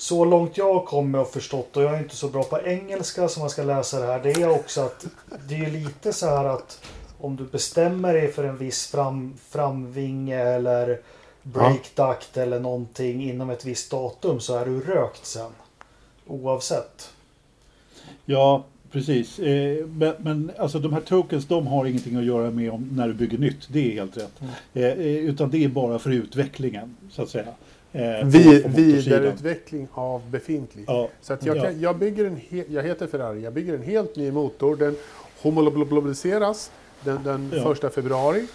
så 0.00 0.24
långt 0.24 0.56
jag 0.56 0.84
kommer 0.84 1.18
och 1.18 1.32
förstått 1.32 1.76
och 1.76 1.82
jag 1.82 1.94
är 1.94 1.98
inte 1.98 2.16
så 2.16 2.28
bra 2.28 2.42
på 2.42 2.60
engelska 2.60 3.28
som 3.28 3.40
man 3.40 3.50
ska 3.50 3.62
läsa 3.62 4.00
det 4.00 4.06
här. 4.06 4.20
Det 4.22 4.30
är 4.30 4.50
också 4.50 4.80
att 4.80 5.06
det 5.48 5.54
är 5.54 5.70
lite 5.70 6.12
så 6.12 6.26
här 6.26 6.44
att 6.44 6.84
om 7.18 7.36
du 7.36 7.44
bestämmer 7.44 8.14
dig 8.14 8.32
för 8.32 8.44
en 8.44 8.56
viss 8.56 8.86
fram, 8.86 9.34
framvinge 9.48 10.38
eller 10.38 11.00
breakduct 11.42 12.36
eller 12.36 12.60
någonting 12.60 13.30
inom 13.30 13.50
ett 13.50 13.64
visst 13.64 13.90
datum 13.90 14.40
så 14.40 14.56
är 14.56 14.66
du 14.66 14.80
rökt 14.80 15.26
sen. 15.26 15.50
Oavsett. 16.26 17.12
Ja, 18.24 18.64
precis. 18.92 19.38
Eh, 19.38 19.86
men, 19.86 20.14
men 20.18 20.52
alltså 20.58 20.78
de 20.78 20.92
här 20.92 21.00
tokens, 21.00 21.46
de 21.46 21.66
har 21.66 21.86
ingenting 21.86 22.16
att 22.16 22.24
göra 22.24 22.50
med 22.50 22.70
om 22.70 22.88
när 22.92 23.08
du 23.08 23.14
bygger 23.14 23.38
nytt. 23.38 23.68
Det 23.68 23.92
är 23.92 23.92
helt 23.92 24.16
rätt. 24.16 24.40
Eh, 24.74 24.84
eh, 24.84 24.98
utan 25.06 25.50
det 25.50 25.64
är 25.64 25.68
bara 25.68 25.98
för 25.98 26.10
utvecklingen, 26.10 26.96
så 27.10 27.22
att 27.22 27.28
säga. 27.28 27.54
Eh, 27.92 28.24
vi, 28.26 28.62
vidareutveckling 28.68 29.88
av 29.92 30.30
befintlig. 30.30 30.84
Ja, 30.88 31.08
Så 31.20 31.32
att 31.32 31.44
jag, 31.46 31.56
Ja. 31.56 31.70
jag 31.70 31.98
bygger 31.98 32.24
en 32.24 32.36
he, 32.48 32.64
jag 32.68 32.82
heter 32.82 33.06
Ferrari, 33.06 33.40
jag 33.42 33.52
bygger 33.52 33.74
en 33.74 33.82
helt 33.82 34.16
ny 34.16 34.32
motor. 34.32 34.76
Den 34.76 34.96
homologiseras 35.42 36.70
den, 37.04 37.22
den 37.24 37.52
Ja. 37.54 37.62
första 37.62 37.90
februari. 37.90 38.46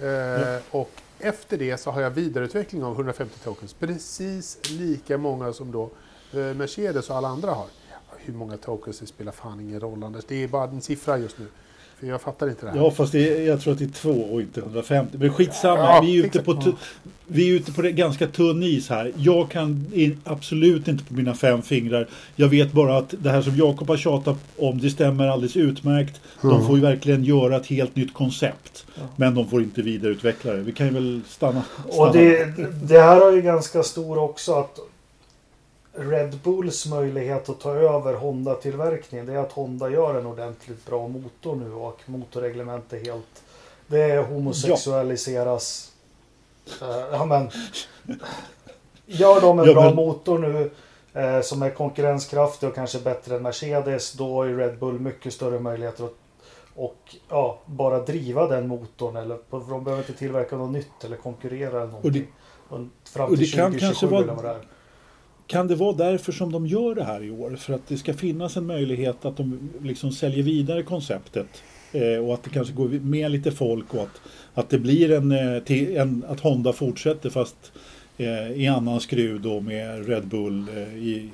Eh, 0.00 0.60
Och 0.70 0.90
efter 1.18 1.58
det 1.58 1.76
så 1.76 1.90
har 1.90 2.00
jag 2.00 2.10
vidareutveckling 2.10 2.84
av 2.84 2.92
150 2.94 3.38
tokens. 3.44 3.72
Precis 3.72 4.58
lika 4.70 5.18
många 5.18 5.52
som 5.52 5.72
då 5.72 5.90
eh, 6.32 6.38
Mercedes 6.54 7.10
och 7.10 7.16
alla 7.16 7.28
andra 7.28 7.50
har. 7.50 7.66
Hur 8.18 8.34
många 8.34 8.56
tokens 8.56 8.98
det 9.00 9.06
spelar 9.06 9.32
fan 9.32 9.60
ingen 9.60 9.80
roll 9.80 10.04
Anders. 10.04 10.24
Det 10.28 10.42
är 10.44 10.48
bara 10.48 10.64
en 10.64 10.80
siffra 10.80 11.18
just 11.18 11.38
nu. 11.38 11.46
För 12.02 12.08
jag 12.08 12.20
fattar 12.22 12.48
inte 12.48 12.66
det 12.66 12.72
här. 12.72 12.78
Ja, 12.78 12.90
fast 12.90 13.12
det 13.12 13.36
är, 13.38 13.46
jag 13.46 13.60
tror 13.60 13.72
att 13.72 13.78
det 13.78 13.84
är 13.84 13.88
två 13.88 14.10
och 14.10 14.40
inte 14.40 14.60
150. 14.60 15.16
Men 15.20 15.32
skitsamma, 15.32 15.78
Ja, 15.80 16.00
vi, 16.04 16.20
är 16.20 16.24
ute 16.24 16.42
på 16.42 16.52
tu- 16.52 16.72
vi 17.26 17.50
är 17.50 17.54
ute 17.54 17.72
på 17.72 17.82
det 17.82 17.92
ganska 17.92 18.26
tunn 18.26 18.62
is 18.62 18.88
här. 18.88 19.12
Jag 19.16 19.50
kan 19.50 19.86
in, 19.92 20.20
absolut 20.24 20.88
inte 20.88 21.04
på 21.04 21.14
mina 21.14 21.34
fem 21.34 21.62
fingrar. 21.62 22.08
Jag 22.36 22.48
vet 22.48 22.72
bara 22.72 22.98
att 22.98 23.14
det 23.18 23.30
här 23.30 23.42
som 23.42 23.56
Jakob 23.56 23.88
har 23.88 23.96
tjatat 23.96 24.36
om, 24.56 24.80
det 24.80 24.90
stämmer 24.90 25.28
alldeles 25.28 25.56
utmärkt. 25.56 26.20
De 26.40 26.66
får 26.66 26.76
ju 26.76 26.82
verkligen 26.82 27.24
göra 27.24 27.56
ett 27.56 27.66
helt 27.66 27.96
nytt 27.96 28.14
koncept. 28.14 28.86
Men 29.16 29.34
de 29.34 29.48
får 29.48 29.62
inte 29.62 29.82
vidareutveckla 29.82 30.52
det. 30.52 30.60
Vi 30.60 30.72
kan 30.72 30.86
ju 30.86 30.92
väl 30.92 31.20
stanna. 31.28 31.62
stanna. 31.90 32.06
Och 32.08 32.12
det, 32.12 32.54
det 32.82 32.98
här 33.00 33.20
har 33.20 33.32
ju 33.32 33.42
ganska 33.42 33.82
stor 33.82 34.18
också 34.18 34.54
att 34.54 34.78
Red 35.94 36.38
Bulls 36.44 36.86
möjlighet 36.86 37.48
att 37.48 37.60
ta 37.60 37.70
över 37.74 38.14
Honda-tillverkningen 38.14 39.26
det 39.26 39.32
är 39.32 39.38
att 39.38 39.52
Honda 39.52 39.90
gör 39.90 40.14
en 40.20 40.26
ordentligt 40.26 40.86
bra 40.86 41.08
motor 41.08 41.56
nu 41.56 41.72
och 41.72 42.00
motorreglementet 42.06 43.06
helt 43.06 43.42
det 43.86 44.26
homosexualiseras. 44.28 45.92
Ja, 46.80 47.06
ja 47.12 47.24
men 47.24 47.50
Gör 49.06 49.40
de 49.40 49.58
en 49.58 49.64
Ja, 49.66 49.72
bra 49.74 49.84
men- 49.84 49.94
motor 49.96 50.38
nu 50.38 50.70
eh, 51.20 51.40
som 51.40 51.62
är 51.62 51.70
konkurrenskraftig 51.70 52.68
och 52.68 52.74
kanske 52.74 52.98
bättre 53.00 53.36
än 53.36 53.42
Mercedes 53.42 54.12
då 54.12 54.46
ju 54.46 54.58
Red 54.58 54.78
Bull 54.78 54.98
mycket 55.00 55.32
större 55.34 55.58
möjligheter 55.60 56.04
att 56.04 56.14
och 56.74 57.16
ja, 57.28 57.58
bara 57.66 57.98
driva 57.98 58.46
den 58.46 58.68
motorn 58.68 59.16
eller 59.16 59.38
de 59.50 59.84
behöver 59.84 60.02
inte 60.02 60.12
tillverka 60.18 60.56
något 60.56 60.70
nytt 60.72 61.04
eller 61.04 61.16
konkurrera 61.16 61.82
eller 61.82 61.92
någonting. 61.92 62.26
Och 62.68 62.78
fram 63.04 63.30
och 63.30 63.36
till 63.36 63.50
det 63.50 63.56
kan 63.56 63.72
2027 63.72 63.78
kanske 63.80 64.06
vara- 64.06 64.22
eller 64.22 64.34
vad 64.34 64.44
det 64.44 64.50
är. 64.50 64.60
Kan 65.52 65.68
det 65.68 65.74
vara 65.74 65.92
därför 65.92 66.32
som 66.32 66.52
de 66.52 66.66
gör 66.66 66.94
det 66.94 67.04
här 67.04 67.22
i 67.22 67.30
år? 67.30 67.56
För 67.56 67.74
att 67.74 67.88
det 67.88 67.96
ska 67.96 68.14
finnas 68.14 68.56
en 68.56 68.66
möjlighet 68.66 69.24
att 69.24 69.36
de 69.36 69.70
liksom 69.82 70.12
säljer 70.12 70.42
vidare 70.42 70.82
konceptet. 70.82 71.46
Eh, 71.92 72.24
och 72.24 72.34
att 72.34 72.42
det 72.42 72.50
kanske 72.50 72.74
går 72.74 72.88
med 72.88 73.30
lite 73.30 73.50
folk 73.50 73.94
och 73.94 74.02
att, 74.02 74.20
att 74.54 74.70
det 74.70 74.78
blir 74.78 75.10
en, 75.10 75.32
eh, 75.32 76.00
en 76.00 76.24
att 76.28 76.40
Honda 76.40 76.72
fortsätter 76.72 77.30
fast 77.30 77.72
eh, 78.16 78.52
i 78.52 78.68
annan 78.68 79.00
skruv 79.00 79.40
då 79.40 79.60
med 79.60 80.08
Red 80.08 80.26
Bull 80.26 80.68
eh, 80.76 80.94
i, 80.96 81.30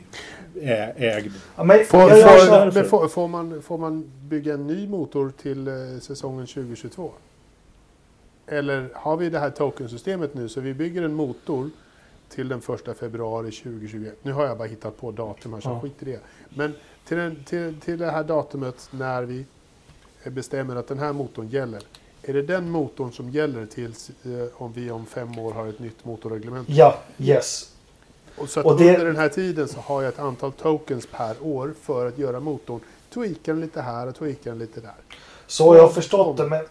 ä, 0.63 0.93
ägd. 0.97 1.33
Ja, 1.57 1.65
men, 1.65 1.85
Får, 1.85 2.09
får, 2.09 2.83
får, 2.83 3.09
får, 3.09 3.29
man, 3.29 3.63
får 3.63 3.79
man 3.79 4.11
bygga 4.29 4.55
en 4.55 4.67
ny 4.67 4.89
motor 4.89 5.33
till 5.43 5.69
eh, 5.69 5.75
säsongen 6.01 6.47
2022? 6.47 7.13
Eller 8.47 8.89
har 8.95 9.17
vi 9.17 9.31
det 9.31 9.39
här 9.39 9.51
tokensystemet 9.51 10.35
nu 10.35 10.49
så 10.49 10.61
vi 10.61 10.75
bygger 10.75 11.03
en 11.03 11.15
motor 11.15 11.71
till 12.29 12.49
den 12.49 12.59
1 12.89 12.99
februari 12.99 13.51
2021. 13.51 14.17
Nu 14.23 14.33
har 14.33 14.47
jag 14.47 14.59
bara 14.59 14.69
hittat 14.69 15.01
på 15.01 15.11
datum 15.11 15.53
här 15.53 15.61
så 15.61 15.69
Ja. 15.69 15.81
skit 15.81 16.03
i 16.03 16.05
det. 16.05 16.21
Men 16.49 16.75
till, 17.05 17.17
den, 17.17 17.45
till, 17.45 17.81
till 17.81 17.99
det 17.99 18.11
här 18.11 18.25
datumet 18.25 18.89
när 18.91 19.23
vi 19.23 19.45
bestämmer 20.25 20.77
att 20.77 20.89
den 20.89 20.99
här 20.99 21.13
motorn 21.13 21.49
gäller. 21.49 21.83
Är 22.23 22.33
det 22.33 22.43
den 22.43 22.71
motorn 22.71 23.13
som 23.13 23.31
gäller 23.31 23.67
tills 23.67 24.11
eh, 24.25 24.63
om 24.63 24.73
vi 24.73 24.91
om 24.91 25.07
fem 25.07 25.39
år 25.39 25.53
har 25.53 25.67
ett 25.67 25.79
nytt 25.79 26.05
motorreglement? 26.05 26.69
Ja, 26.69 26.99
yes. 27.19 27.73
Och 28.37 28.49
så 28.49 28.63
Och 28.63 28.79
det- 28.79 28.89
under 28.95 29.05
den 29.07 29.17
här 29.17 29.29
tiden 29.29 29.69
så 29.69 29.81
har 29.81 30.03
jag 30.03 30.13
ett 30.13 30.19
antal 30.19 30.53
tokens 30.53 31.07
per 31.07 31.37
år 31.43 31.75
för 31.83 32.07
att 32.07 32.19
göra 32.19 32.41
motorn. 32.41 32.81
Tweaka 33.15 33.53
den 33.53 33.61
lite 33.61 33.81
här 33.81 34.07
och 34.07 34.15
tweaka 34.15 34.51
den 34.51 34.59
lite 34.59 34.81
där. 34.81 34.95
Så 35.47 35.69
har 35.69 35.77
jag 35.77 35.95
förstått 35.95 36.37
det. 36.37 36.47
Men, 36.47 36.65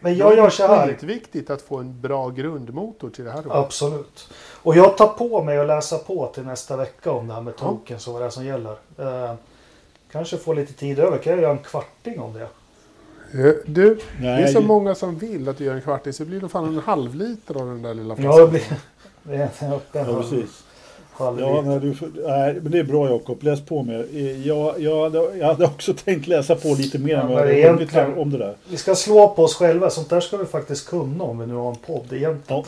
men 0.00 0.16
jag 0.16 0.36
gör 0.36 0.50
så 0.50 0.66
här. 0.66 0.86
Det 0.86 1.02
är 1.02 1.06
viktigt 1.06 1.50
att 1.50 1.62
få 1.62 1.76
en 1.76 2.00
bra 2.00 2.28
grundmotor 2.30 3.10
till 3.10 3.24
det 3.24 3.30
här. 3.30 3.42
Då. 3.42 3.52
Absolut. 3.52 4.28
Och 4.62 4.76
jag 4.76 4.96
tar 4.96 5.06
på 5.08 5.42
mig 5.42 5.58
att 5.58 5.66
läsa 5.66 5.98
på 5.98 6.26
till 6.26 6.42
nästa 6.42 6.76
vecka 6.76 7.12
om 7.12 7.26
det 7.28 7.34
här 7.34 7.40
med 7.40 7.56
tokens 7.56 8.06
och 8.06 8.12
vad 8.12 8.22
det 8.22 8.26
är 8.26 8.30
som 8.30 8.44
gäller. 8.44 8.76
Eh, 8.98 9.34
kanske 10.12 10.36
få 10.36 10.52
lite 10.52 10.72
tid 10.72 10.98
över. 10.98 11.18
Kan 11.18 11.32
jag 11.32 11.42
göra 11.42 11.52
en 11.52 11.58
kvarting 11.58 12.20
om 12.20 12.32
det? 12.32 12.42
Eh, 12.42 13.54
Du, 13.66 13.94
det 13.94 14.00
Nej, 14.20 14.42
är 14.42 14.46
så 14.46 14.60
många 14.60 14.94
som 14.94 15.18
vill 15.18 15.48
att 15.48 15.58
du 15.58 15.64
gör 15.64 15.74
en 15.74 15.82
kvarting 15.82 16.12
så 16.12 16.24
blir 16.24 16.40
det 16.40 16.48
fan 16.48 16.64
en 16.64 16.78
halv 16.78 17.14
liter 17.14 17.54
av 17.60 17.66
den 17.66 17.82
där 17.82 17.94
lilla 17.94 18.14
Ja, 18.18 18.22
flaskan. 18.22 18.44
det 18.44 18.50
blir... 18.50 18.62
Det 19.22 19.34
är 19.34 19.50
en, 19.60 19.72
en 19.72 19.80
Ja, 19.92 20.20
precis. 20.20 20.64
Ja, 21.18 21.62
nej, 21.64 21.80
du, 21.80 21.96
nej, 22.26 22.54
men 22.54 22.72
det 22.72 22.78
är 22.78 22.84
bra 22.84 23.08
Jakob, 23.08 23.42
läs 23.42 23.60
på 23.66 23.82
mer. 23.82 24.06
Jag, 24.46 24.80
jag, 24.80 25.14
jag 25.38 25.46
hade 25.46 25.64
också 25.64 25.94
tänkt 25.94 26.26
läsa 26.26 26.54
på 26.54 26.68
lite 26.68 26.98
mer 26.98 27.12
Ja, 27.12 27.20
än 27.20 27.26
men 27.26 27.34
vad 27.36 27.54
jag 27.54 27.92
hade 27.92 28.20
om 28.20 28.30
det 28.30 28.38
där. 28.38 28.54
Vi 28.68 28.76
ska 28.76 28.94
slå 28.94 29.28
på 29.28 29.44
oss 29.44 29.54
själva. 29.54 29.90
Sånt 29.90 30.10
där 30.10 30.20
ska 30.20 30.36
vi 30.36 30.44
faktiskt 30.44 30.88
kunna 30.88 31.24
om 31.24 31.38
vi 31.38 31.46
nu 31.46 31.54
har 31.54 31.70
en 31.70 31.76
podd 31.76 32.12
egentligen. 32.12 32.64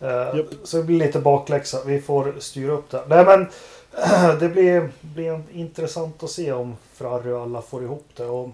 Eh, 0.00 0.08
Japp. 0.10 0.46
Så 0.64 0.76
det 0.76 0.82
blir 0.82 0.98
lite 0.98 1.18
bakläxa. 1.18 1.78
Vi 1.86 2.00
får 2.00 2.34
styra 2.38 2.72
upp 2.72 2.90
det. 2.90 3.02
Nej 3.08 3.24
men 3.24 3.46
det 4.40 4.48
blir, 4.48 4.88
blir 5.00 5.40
intressant 5.52 6.22
att 6.22 6.30
se 6.30 6.52
om 6.52 6.76
Ferrari 6.94 7.32
och 7.32 7.40
alla 7.40 7.62
får 7.62 7.82
ihop 7.82 8.06
det. 8.16 8.24
Och, 8.24 8.50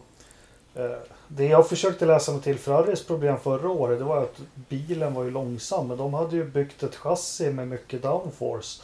eh, 0.75 0.99
det 1.29 1.45
jag 1.45 1.69
försökte 1.69 2.07
läsa 2.07 2.33
mig 2.33 2.41
till 2.41 2.59
Ferraris 2.59 3.05
problem 3.05 3.37
förra 3.43 3.69
året 3.69 3.99
det 3.99 4.05
var 4.05 4.23
att 4.23 4.37
bilen 4.69 5.15
var 5.15 5.25
ju 5.25 5.31
långsam. 5.31 5.89
Men 5.89 5.97
de 5.97 6.15
hade 6.15 6.37
ju 6.37 6.45
byggt 6.45 6.83
ett 6.83 6.97
chassi 6.97 7.51
med 7.51 7.69
mycket 7.69 8.03
downforce. 8.03 8.83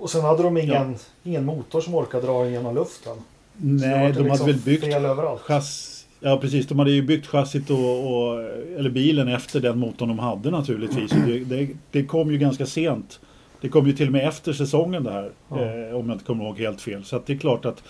Och 0.00 0.10
sen 0.10 0.20
hade 0.20 0.42
de 0.42 0.56
ingen, 0.56 0.96
ingen 1.22 1.44
motor 1.44 1.80
som 1.80 1.94
orkade 1.94 2.26
dra 2.26 2.42
den 2.42 2.52
genom 2.52 2.74
luften. 2.74 3.16
Nej, 3.56 4.12
de 4.12 4.18
liksom 4.18 4.30
hade 4.30 4.52
väl 4.52 4.60
byggt 4.60 4.94
chass... 5.40 5.96
Ja 6.20 6.38
precis, 6.40 6.66
de 6.66 6.78
hade 6.78 6.90
ju 6.90 7.02
byggt 7.02 7.26
chassit 7.26 7.70
och, 7.70 7.78
och, 7.78 8.42
eller 8.78 8.90
bilen 8.90 9.28
efter 9.28 9.60
den 9.60 9.78
motorn 9.78 10.08
de 10.08 10.18
hade 10.18 10.50
naturligtvis. 10.50 11.10
Det, 11.10 11.38
det, 11.38 11.68
det 11.90 12.04
kom 12.04 12.32
ju 12.32 12.38
ganska 12.38 12.66
sent. 12.66 13.20
Det 13.60 13.68
kom 13.68 13.86
ju 13.86 13.92
till 13.92 14.06
och 14.06 14.12
med 14.12 14.28
efter 14.28 14.52
säsongen 14.52 15.04
det 15.04 15.10
här. 15.10 15.30
Ja. 15.48 15.56
Eh, 15.56 15.96
om 15.96 16.08
jag 16.08 16.14
inte 16.14 16.24
kommer 16.24 16.44
ihåg 16.44 16.58
helt 16.58 16.80
fel. 16.80 17.04
Så 17.04 17.22
det 17.26 17.32
är 17.32 17.38
klart 17.38 17.64
att 17.64 17.82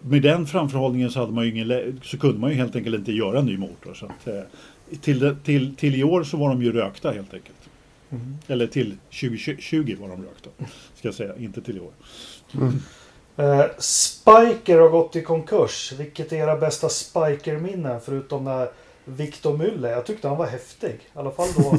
med 0.00 0.22
den 0.22 0.46
framförhållningen 0.46 1.10
så, 1.10 1.20
hade 1.20 1.32
man 1.32 1.46
ingen, 1.46 2.00
så 2.02 2.18
kunde 2.18 2.38
man 2.40 2.50
ju 2.50 2.56
helt 2.56 2.76
enkelt 2.76 2.96
inte 2.96 3.12
göra 3.12 3.38
en 3.38 3.46
ny 3.46 3.58
motor. 3.58 3.94
Så 3.94 4.06
att, 4.06 4.28
eh, 4.28 4.98
till, 5.00 5.36
till, 5.44 5.76
till 5.76 5.94
i 5.94 6.04
år 6.04 6.24
så 6.24 6.36
var 6.36 6.48
de 6.48 6.62
ju 6.62 6.72
rökta 6.72 7.10
helt 7.10 7.34
enkelt. 7.34 7.61
Mm. 8.12 8.38
Eller 8.46 8.66
till 8.66 8.96
2020 9.20 9.96
var 10.00 10.08
de 10.08 10.22
rökta. 10.22 10.50
Ska 10.94 11.08
jag 11.08 11.14
säga, 11.14 11.36
inte 11.36 11.62
till 11.62 11.76
i 11.76 11.80
år. 11.80 11.92
Eh, 13.36 13.64
Spiker 13.78 14.78
har 14.78 14.88
gått 14.88 15.16
i 15.16 15.22
konkurs. 15.22 15.92
Vilket 15.92 16.32
är 16.32 16.36
era 16.36 16.56
bästa 16.56 16.88
Spiker-minnen 16.88 18.00
förutom 18.00 18.44
när 18.44 18.68
Victor 19.04 19.56
Müller? 19.58 19.90
Jag 19.90 20.06
tyckte 20.06 20.28
han 20.28 20.36
var 20.36 20.46
häftig. 20.46 20.90
I 20.90 21.18
alla 21.18 21.30
fall 21.30 21.48
då. 21.56 21.76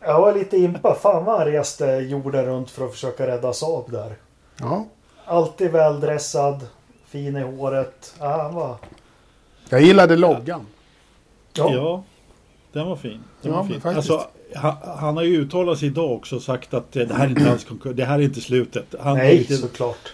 jag 0.00 0.20
var 0.20 0.34
lite 0.34 0.56
impa. 0.56 0.94
Fan 0.94 1.24
vad 1.24 1.38
han 1.38 1.46
reste 1.46 1.84
jorden 1.86 2.44
runt 2.46 2.70
för 2.70 2.84
att 2.84 2.92
försöka 2.92 3.26
rädda 3.26 3.52
Saab 3.52 3.90
där. 3.90 4.16
Ja. 4.60 4.86
Alltid 5.24 5.70
väldressad. 5.70 6.66
Fin 7.06 7.36
i 7.36 7.42
håret. 7.42 8.14
Ja, 8.20 8.42
han 8.42 8.54
var... 8.54 8.76
Jag 9.68 9.82
gillade 9.82 10.16
loggan. 10.16 10.66
Ja. 11.52 11.72
Ja, 11.72 12.02
den 12.72 12.86
var 12.88 12.96
fin. 12.96 13.20
Den 13.42 13.52
Ja, 13.52 13.58
var 13.58 13.64
fin. 13.68 13.80
faktiskt. 13.80 14.10
Alltså, 14.10 14.28
han, 14.56 14.74
han 14.98 15.16
har 15.16 15.22
ju 15.24 15.40
uttalat 15.40 15.78
sig 15.78 15.88
idag 15.88 16.12
också 16.12 16.36
och 16.36 16.42
sagt 16.42 16.74
att 16.74 16.92
det 16.92 17.14
här 17.14 17.24
är 17.26 17.28
inte 17.28 17.64
konkurs, 17.68 17.96
det 17.96 18.04
här 18.04 18.18
är 18.18 18.22
inte 18.22 18.40
slutet. 18.40 18.94
Han 19.00 19.16
Nej, 19.16 19.38
inte, 19.38 19.56
såklart. 19.56 20.12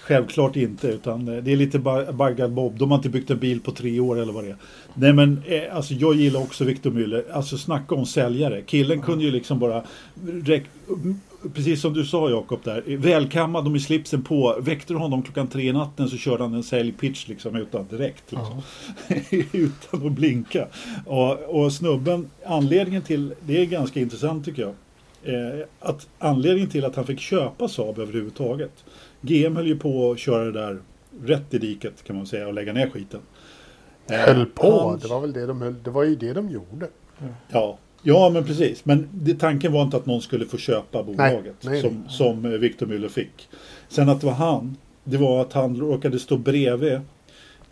Självklart 0.00 0.56
inte, 0.56 0.88
utan 0.88 1.28
eh, 1.28 1.42
det 1.42 1.52
är 1.52 1.56
lite 1.56 1.78
ba- 1.78 2.12
baggad 2.12 2.52
bob. 2.52 2.78
De 2.78 2.90
har 2.90 2.98
inte 2.98 3.08
byggt 3.08 3.30
en 3.30 3.38
bil 3.38 3.60
på 3.60 3.72
tre 3.72 4.00
år 4.00 4.18
eller 4.20 4.32
vad 4.32 4.44
det 4.44 4.50
är. 4.50 4.56
Nej 4.94 5.12
men 5.12 5.42
eh, 5.46 5.76
alltså 5.76 5.94
jag 5.94 6.14
gillar 6.14 6.40
också 6.40 6.64
Victor 6.64 6.90
Müller. 6.90 7.22
Alltså 7.32 7.58
snacka 7.58 7.94
om 7.94 8.06
säljare. 8.06 8.62
Killen 8.62 9.02
kunde 9.02 9.24
ju 9.24 9.30
liksom 9.30 9.58
bara 9.58 9.82
Precis 11.54 11.80
som 11.80 11.92
du 11.94 12.04
sa 12.04 12.30
Jakob 12.30 12.60
där. 12.64 12.82
Välkammad 12.96 13.64
och 13.66 13.70
med 13.72 13.82
slipsen 13.82 14.22
på. 14.22 14.56
Väckte 14.60 14.92
du 14.92 14.98
honom 14.98 15.22
klockan 15.22 15.46
tre 15.48 15.62
i 15.68 15.72
natten 15.72 16.08
så 16.08 16.16
körde 16.16 16.42
han 16.42 16.54
en 16.54 16.62
säljpitch 16.62 17.28
liksom 17.28 17.56
utan 17.56 17.86
direkt. 17.86 18.24
Liksom. 18.32 18.62
utan 19.52 20.06
att 20.06 20.12
blinka. 20.12 20.66
Och, 21.06 21.62
och 21.62 21.72
snubben, 21.72 22.30
anledningen 22.46 23.02
till, 23.02 23.34
det 23.40 23.60
är 23.60 23.64
ganska 23.66 24.00
intressant 24.00 24.44
tycker 24.44 24.62
jag. 24.62 24.74
Eh, 25.34 25.66
att 25.80 26.08
anledningen 26.18 26.70
till 26.70 26.84
att 26.84 26.96
han 26.96 27.06
fick 27.06 27.20
köpa 27.20 27.68
Saab 27.68 27.98
överhuvudtaget. 27.98 28.84
GM 29.20 29.56
höll 29.56 29.66
ju 29.66 29.78
på 29.78 30.10
att 30.10 30.18
köra 30.18 30.44
det 30.44 30.52
där 30.52 30.78
rätt 31.24 31.54
i 31.54 31.58
diket 31.58 32.04
kan 32.04 32.16
man 32.16 32.26
säga 32.26 32.46
och 32.48 32.54
lägga 32.54 32.72
ner 32.72 32.90
skiten. 32.90 33.20
Eh, 34.10 34.16
Höll 34.18 34.46
på. 34.46 34.70
hans- 34.80 35.02
Det 35.02 35.08
var 35.08 35.20
väl 35.20 35.32
det 35.32 35.46
de 35.46 35.60
höll. 35.60 35.74
Det 35.82 35.90
var 35.90 36.04
ju 36.04 36.16
det 36.16 36.32
de 36.32 36.50
gjorde. 36.50 36.88
Ja, 37.48 37.78
ja 38.02 38.30
men 38.30 38.44
precis. 38.44 38.84
Men 38.84 39.08
det, 39.12 39.34
tanken 39.34 39.72
var 39.72 39.82
inte 39.82 39.96
att 39.96 40.06
någon 40.06 40.22
skulle 40.22 40.46
få 40.46 40.58
köpa 40.58 41.02
bolaget 41.02 41.54
nej, 41.60 41.72
nej. 41.72 41.80
som, 41.80 42.04
som 42.08 42.44
eh, 42.44 42.50
Victor 42.50 42.86
Müller 42.86 43.08
fick. 43.08 43.48
Sen 43.88 44.08
att 44.08 44.20
det 44.20 44.26
var 44.26 44.34
han, 44.34 44.76
det 45.04 45.16
var 45.16 45.40
att 45.40 45.52
han 45.52 45.76
råkade 45.76 46.18
stå 46.18 46.36
bredvid 46.36 47.00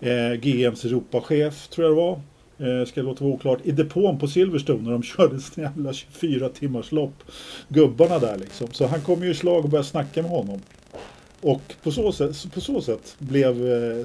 eh, 0.00 0.32
GMs 0.40 0.84
Europachef, 0.84 1.68
tror 1.68 1.86
jag 1.86 1.96
det 1.96 2.00
var. 2.00 2.20
Eh, 2.60 2.86
ska 2.86 3.02
låta 3.02 3.24
vara 3.24 3.34
oklart. 3.34 3.58
I 3.64 3.72
depån 3.72 4.18
på 4.18 4.28
Silverstone 4.28 4.82
när 4.82 4.90
de 4.90 5.02
körde 5.16 5.40
sin 5.40 5.64
jävla 5.64 5.92
24 5.92 6.48
timmars 6.48 6.92
lopp. 6.92 7.14
Gubbarna 7.68 8.18
där 8.18 8.38
liksom. 8.38 8.68
Så 8.72 8.86
han 8.86 9.00
kom 9.00 9.22
ju 9.22 9.30
i 9.30 9.34
slag 9.34 9.64
och 9.64 9.70
började 9.70 9.88
snacka 9.88 10.22
med 10.22 10.30
honom. 10.30 10.60
Och 11.40 11.62
på 11.82 11.90
så 11.90 12.12
sätt, 12.12 12.52
på 12.54 12.60
så 12.60 12.80
sätt 12.80 13.14
blev, 13.18 13.48
eh, 13.48 14.04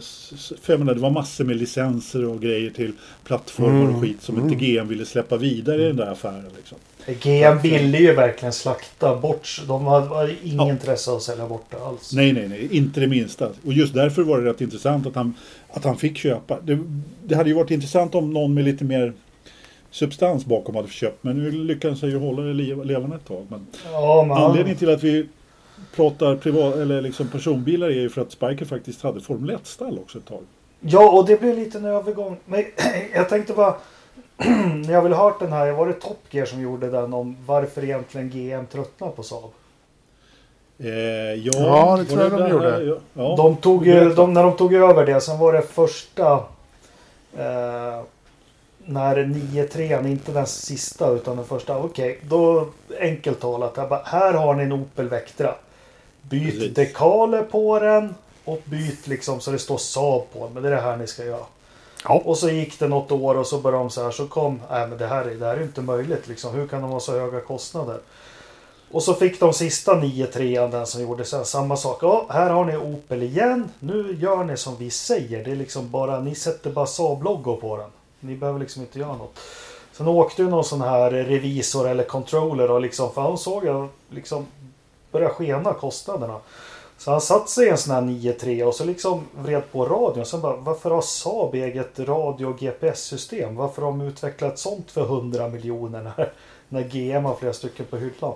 för 0.61 0.73
jag 0.73 0.79
menar, 0.79 0.93
det 0.93 0.99
var 0.99 1.09
massor 1.09 1.43
med 1.43 1.55
licenser 1.57 2.25
och 2.25 2.41
grejer 2.41 2.69
till 2.69 2.91
plattformar 3.23 3.81
Mm. 3.81 3.95
och 3.95 4.01
skit 4.01 4.21
som 4.21 4.39
inte 4.39 4.55
GM 4.65 4.87
ville 4.87 5.05
släppa 5.05 5.37
vidare 5.37 5.81
i 5.83 5.85
den 5.85 5.95
där 5.95 6.11
affären. 6.11 6.45
Liksom. 6.55 6.77
GM 7.21 7.59
ville 7.61 7.97
ju 7.97 8.13
verkligen 8.13 8.53
slakta 8.53 9.15
bort. 9.15 9.61
De 9.67 9.85
hade 9.85 10.35
ingen 10.43 10.57
Ja. 10.57 10.69
intresse 10.69 11.11
av 11.11 11.17
att 11.17 11.23
sälja 11.23 11.47
bort 11.47 11.65
det 11.69 11.77
alls. 11.85 12.13
Nej, 12.13 12.33
nej, 12.33 12.47
nej, 12.47 12.67
inte 12.71 12.99
det 12.99 13.07
minsta. 13.07 13.49
Och 13.65 13.73
just 13.73 13.93
därför 13.93 14.21
var 14.23 14.41
det 14.41 14.49
rätt 14.49 14.61
intressant 14.61 15.07
att 15.07 15.15
han, 15.15 15.33
att 15.73 15.83
han 15.83 15.97
fick 15.97 16.17
köpa. 16.17 16.57
Det, 16.63 16.79
det 17.25 17.35
hade 17.35 17.49
ju 17.49 17.55
varit 17.55 17.71
intressant 17.71 18.15
om 18.15 18.33
någon 18.33 18.53
med 18.53 18.63
lite 18.65 18.83
mer 18.83 19.13
substans 19.91 20.45
bakom 20.45 20.75
hade 20.75 20.87
köpt. 20.89 21.23
Men 21.23 21.37
nu 21.43 21.51
lyckades 21.51 22.01
han 22.01 22.09
ju 22.09 22.17
hålla 22.17 22.41
det 22.41 22.53
le- 22.53 22.83
levande 22.83 23.15
ett 23.15 23.27
tag. 23.27 23.45
Men 23.49 23.67
Ja, 23.91 24.25
men 24.27 24.37
han- 24.37 24.49
anledningen 24.49 24.77
till 24.79 24.89
att 24.89 25.03
vi 25.03 25.25
pratar 25.95 26.35
privat, 26.35 26.75
eller 26.75 27.01
liksom 27.01 27.27
personbilar 27.27 27.87
är 27.87 27.91
ju 27.91 28.09
för 28.09 28.21
att 28.21 28.31
Spiker 28.31 28.65
faktiskt 28.65 29.01
hade 29.03 29.21
Formel 29.21 29.55
1-stall 29.55 29.99
också 29.99 30.17
ett 30.17 30.25
tag. 30.25 30.41
Ja, 30.79 31.11
och 31.11 31.25
det 31.25 31.41
blev 31.41 31.55
lite 31.55 31.77
en 31.77 31.85
övergång. 31.85 32.37
Men 32.45 32.65
jag 33.13 33.29
tänkte 33.29 33.53
bara... 33.53 33.75
när 34.85 34.93
jag 34.93 35.01
ha 35.01 35.23
hört 35.23 35.39
den 35.39 35.53
här, 35.53 35.71
var 35.71 35.87
det 35.87 35.93
Top 35.93 36.19
Gear 36.31 36.45
som 36.45 36.61
gjorde 36.61 36.89
den 36.89 37.13
om 37.13 37.37
varför 37.45 37.83
egentligen 37.83 38.29
GM 38.29 38.65
tröttnar 38.65 39.09
på 39.09 39.23
Saab? 39.23 39.51
Eh, 40.79 40.89
ja, 41.33 41.51
Ja, 41.53 41.97
det 41.97 42.05
tror 42.05 42.17
var 42.17 42.23
jag 42.23 42.31
de 42.31 42.43
det 42.43 42.49
gjorde. 42.49 42.71
här? 42.71 42.81
Ja, 42.81 42.97
ja. 43.13 43.35
de 43.37 43.55
tog 43.55 43.85
de, 44.15 44.33
när 44.33 44.43
de 44.43 44.57
tog 44.57 44.73
över 44.73 45.05
det, 45.05 45.21
sen 45.21 45.39
var 45.39 45.53
det 45.53 45.61
första... 45.61 46.33
Eh, 47.37 48.01
när 48.85 49.15
9-3, 49.17 50.07
inte 50.07 50.31
den 50.31 50.47
sista 50.47 51.09
utan 51.09 51.35
den 51.35 51.45
första. 51.45 51.77
Okej, 51.77 52.19
då 52.23 52.67
enkelt 52.99 53.39
talat. 53.39 53.73
Jag 53.77 53.89
bara, 53.89 54.01
här 54.05 54.33
har 54.33 54.53
ni 54.53 54.63
en 54.63 54.73
Opel 54.73 55.09
Vectra. 55.09 55.55
Byt 56.21 56.53
Precis. 56.53 56.73
dekaler 56.75 57.43
på 57.43 57.79
den 57.79 58.15
och 58.45 58.61
byt 58.65 59.07
liksom 59.07 59.41
så 59.41 59.51
det 59.51 59.59
står 59.59 59.77
Saab 59.77 60.23
på 60.33 60.39
den. 60.45 60.53
Men 60.53 60.63
det 60.63 60.69
är 60.69 60.75
det 60.75 60.81
här 60.81 60.97
ni 60.97 61.07
ska 61.07 61.25
göra. 61.25 61.45
Ja. 62.03 62.21
Och 62.25 62.37
så 62.37 62.49
gick 62.49 62.79
det 62.79 62.87
något 62.87 63.11
år 63.11 63.35
och 63.37 63.47
så 63.47 63.57
började 63.57 63.83
de 63.83 63.89
så 63.89 64.03
här. 64.03 64.11
Så 64.11 64.27
kom, 64.27 64.61
nej 64.71 64.87
men 64.87 64.97
det 64.97 65.07
här, 65.07 65.25
är- 65.25 65.35
det 65.35 65.45
här 65.45 65.57
är 65.57 65.63
inte 65.63 65.81
möjligt 65.81 66.27
liksom. 66.27 66.53
Hur 66.55 66.67
kan 66.67 66.81
de 66.81 66.91
ha 66.91 66.99
så 66.99 67.11
höga 67.19 67.39
kostnader? 67.41 67.97
Och 68.91 69.03
så 69.03 69.13
fick 69.13 69.39
de 69.39 69.53
sista 69.53 69.93
9-3 69.95 70.67
den 70.71 70.85
som 70.87 71.01
gjorde 71.01 71.25
sen 71.25 71.45
samma 71.45 71.77
sak. 71.77 71.97
Ja, 72.01 72.25
här 72.29 72.49
har 72.49 72.65
ni 72.65 72.77
Opel 72.77 73.23
igen. 73.23 73.69
Nu 73.79 74.17
gör 74.21 74.43
ni 74.43 74.57
som 74.57 74.75
vi 74.77 74.89
säger. 74.89 75.43
Det 75.45 75.51
är 75.51 75.55
liksom 75.55 75.89
bara, 75.91 76.19
ni 76.19 76.35
sätter 76.35 76.69
bara 76.71 76.85
Saab-logo 76.85 77.55
på 77.61 77.77
den. 77.77 77.89
Ni 78.23 78.35
behöver 78.35 78.59
liksom 78.59 78.81
inte 78.81 78.99
göra 78.99 79.15
något. 79.15 79.39
Sen 79.91 80.07
åkte 80.07 80.41
ju 80.41 80.49
någon 80.49 80.63
sån 80.63 80.81
här 80.81 81.11
revisor 81.11 81.89
eller 81.89 82.03
controller 82.03 82.71
och 82.71 82.81
liksom, 82.81 83.11
för 83.11 83.21
han 83.21 83.37
såg 83.37 83.65
jag 83.65 83.87
liksom 84.09 84.45
börja 85.11 85.29
skena 85.29 85.73
kostnaderna. 85.73 86.39
Så 86.97 87.11
han 87.11 87.21
satt 87.21 87.49
sig 87.49 87.67
i 87.67 87.69
en 87.69 87.77
sån 87.77 87.93
här 87.93 88.01
9-3 88.01 88.63
och 88.63 88.75
så 88.75 88.85
liksom 88.85 89.27
vred 89.35 89.71
på 89.71 89.85
radion. 89.85 90.25
Sen 90.25 90.41
bara, 90.41 90.55
varför 90.55 90.91
har 90.91 91.01
Saab 91.01 91.55
eget 91.55 91.99
radio 91.99 92.45
och 92.45 92.59
GPS-system? 92.59 93.55
Varför 93.55 93.81
har 93.81 93.91
de 93.91 94.01
utvecklat 94.01 94.53
ett 94.53 94.59
sånt 94.59 94.91
för 94.91 95.03
100 95.03 95.47
miljoner 95.47 96.03
när, 96.03 96.33
när 96.69 96.83
GM 96.83 97.25
har 97.25 97.35
flera 97.35 97.53
stycken 97.53 97.85
på 97.85 97.97
hyllan? 97.97 98.33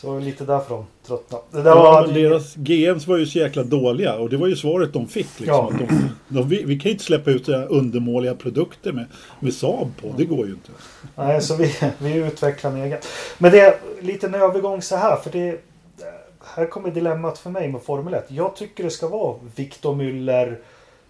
Så 0.00 0.18
lite 0.18 0.44
därför 0.44 0.74
de 0.74 0.86
tröttnade. 1.06 1.44
Det 1.50 1.62
där 1.62 1.70
Ja, 1.70 1.82
var, 1.82 2.06
deras 2.08 2.54
GMs 2.54 3.06
var 3.06 3.16
ju 3.16 3.26
så 3.26 3.38
jäkla 3.38 3.62
dåliga 3.62 4.14
och 4.14 4.30
det 4.30 4.36
var 4.36 4.46
ju 4.46 4.56
svaret 4.56 4.92
de 4.92 5.08
fick. 5.08 5.40
Liksom, 5.40 5.46
Ja. 5.56 5.70
att 5.72 5.78
de, 5.78 6.08
de, 6.28 6.48
vi, 6.48 6.64
vi 6.64 6.78
kan 6.80 6.84
ju 6.88 6.92
inte 6.92 7.04
släppa 7.04 7.30
ut 7.30 7.48
undermåliga 7.48 8.34
produkter 8.34 8.92
med, 8.92 9.06
med 9.40 9.54
Saab 9.54 9.96
på. 10.00 10.14
Det 10.16 10.24
går 10.24 10.46
ju 10.46 10.52
inte. 10.52 10.70
Nej, 11.16 11.42
så 11.42 11.56
vi, 11.56 11.74
vi 11.98 12.14
utvecklar 12.14 12.70
en 12.70 12.76
egen. 12.82 12.98
Men 13.38 13.52
det 13.52 13.60
är 13.60 13.74
lite 14.00 14.26
en 14.26 14.34
övergång 14.34 14.82
så 14.82 14.96
här. 14.96 15.16
För 15.16 15.30
det, 15.30 15.60
här 16.54 16.66
kommer 16.66 16.90
dilemmat 16.90 17.38
för 17.38 17.50
mig 17.50 17.68
med 17.68 17.82
Formel 17.82 18.14
1. 18.14 18.24
Jag 18.28 18.56
tycker 18.56 18.84
det 18.84 18.90
ska 18.90 19.08
vara 19.08 19.36
Victor 19.56 19.94
Müller, 19.94 20.56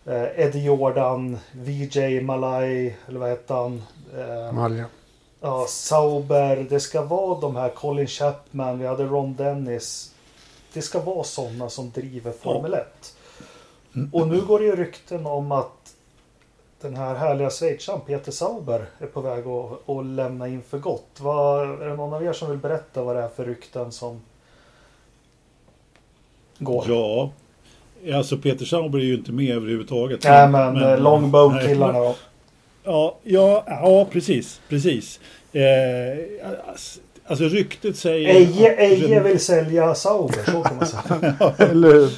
eh, 0.06 0.44
Eddie 0.44 0.64
Jordan, 0.64 1.38
VJ 1.52 2.20
Malay, 2.20 2.92
eller 3.08 3.20
vad 3.20 3.30
heter 3.30 3.54
han? 3.54 3.82
Eh, 4.18 4.52
Malja. 4.52 4.84
Ja, 5.40 5.66
Sauber. 5.68 6.66
Det 6.70 6.80
ska 6.80 7.02
vara 7.02 7.40
de 7.40 7.56
här 7.56 7.68
Colin 7.68 8.06
Chapman, 8.06 8.78
vi 8.78 8.86
hade 8.86 9.04
Ron 9.04 9.34
Dennis. 9.34 10.14
Det 10.72 10.82
ska 10.82 11.00
vara 11.00 11.24
sådana 11.24 11.68
som 11.68 11.90
driver 11.90 12.32
Formel 12.32 12.74
1. 12.74 13.16
Och 14.12 14.28
nu 14.28 14.40
går 14.40 14.58
det 14.58 14.64
ju 14.64 14.76
rykten 14.76 15.26
om 15.26 15.52
att 15.52 15.94
den 16.80 16.96
här 16.96 17.14
härliga 17.14 17.50
schweizaren 17.50 18.00
Peter 18.00 18.32
Sauber 18.32 18.86
är 18.98 19.06
på 19.06 19.20
väg 19.20 19.46
att, 19.46 19.88
att 19.88 20.06
lämna 20.06 20.48
in 20.48 20.62
för 20.62 20.78
gott. 20.78 21.08
Vad, 21.20 21.82
är 21.82 21.88
det 21.88 21.96
någon 21.96 22.12
av 22.12 22.24
er 22.24 22.32
som 22.32 22.50
vill 22.50 22.58
berätta 22.58 23.02
vad 23.02 23.16
det 23.16 23.22
är 23.22 23.28
för 23.28 23.44
rykten 23.44 23.92
som 23.92 24.20
går? 26.58 26.84
Ja, 26.88 27.30
alltså 28.14 28.36
Peter 28.38 28.64
Sauber 28.64 28.98
är 28.98 29.02
ju 29.02 29.14
inte 29.14 29.32
med 29.32 29.56
överhuvudtaget. 29.56 30.24
Nej 30.24 30.48
men, 30.48 30.74
men 30.74 31.02
Longbow-killarna 31.02 31.98
då. 31.98 32.14
Ja, 32.84 33.18
ja, 33.22 33.64
ja, 33.66 34.08
precis, 34.12 34.60
precis. 34.68 35.20
Eh, 35.52 35.62
alltså 37.26 37.44
ryktet 37.44 37.96
säger... 37.96 38.28
Eje, 38.28 38.76
Eje 38.76 39.22
vill 39.22 39.40
sälja 39.40 39.94
Sauber, 39.94 40.44
så 40.44 40.62
kan 40.62 40.76
man 40.76 40.86
säga. 40.86 41.54
Eller 41.70 41.88
hur? 41.92 42.10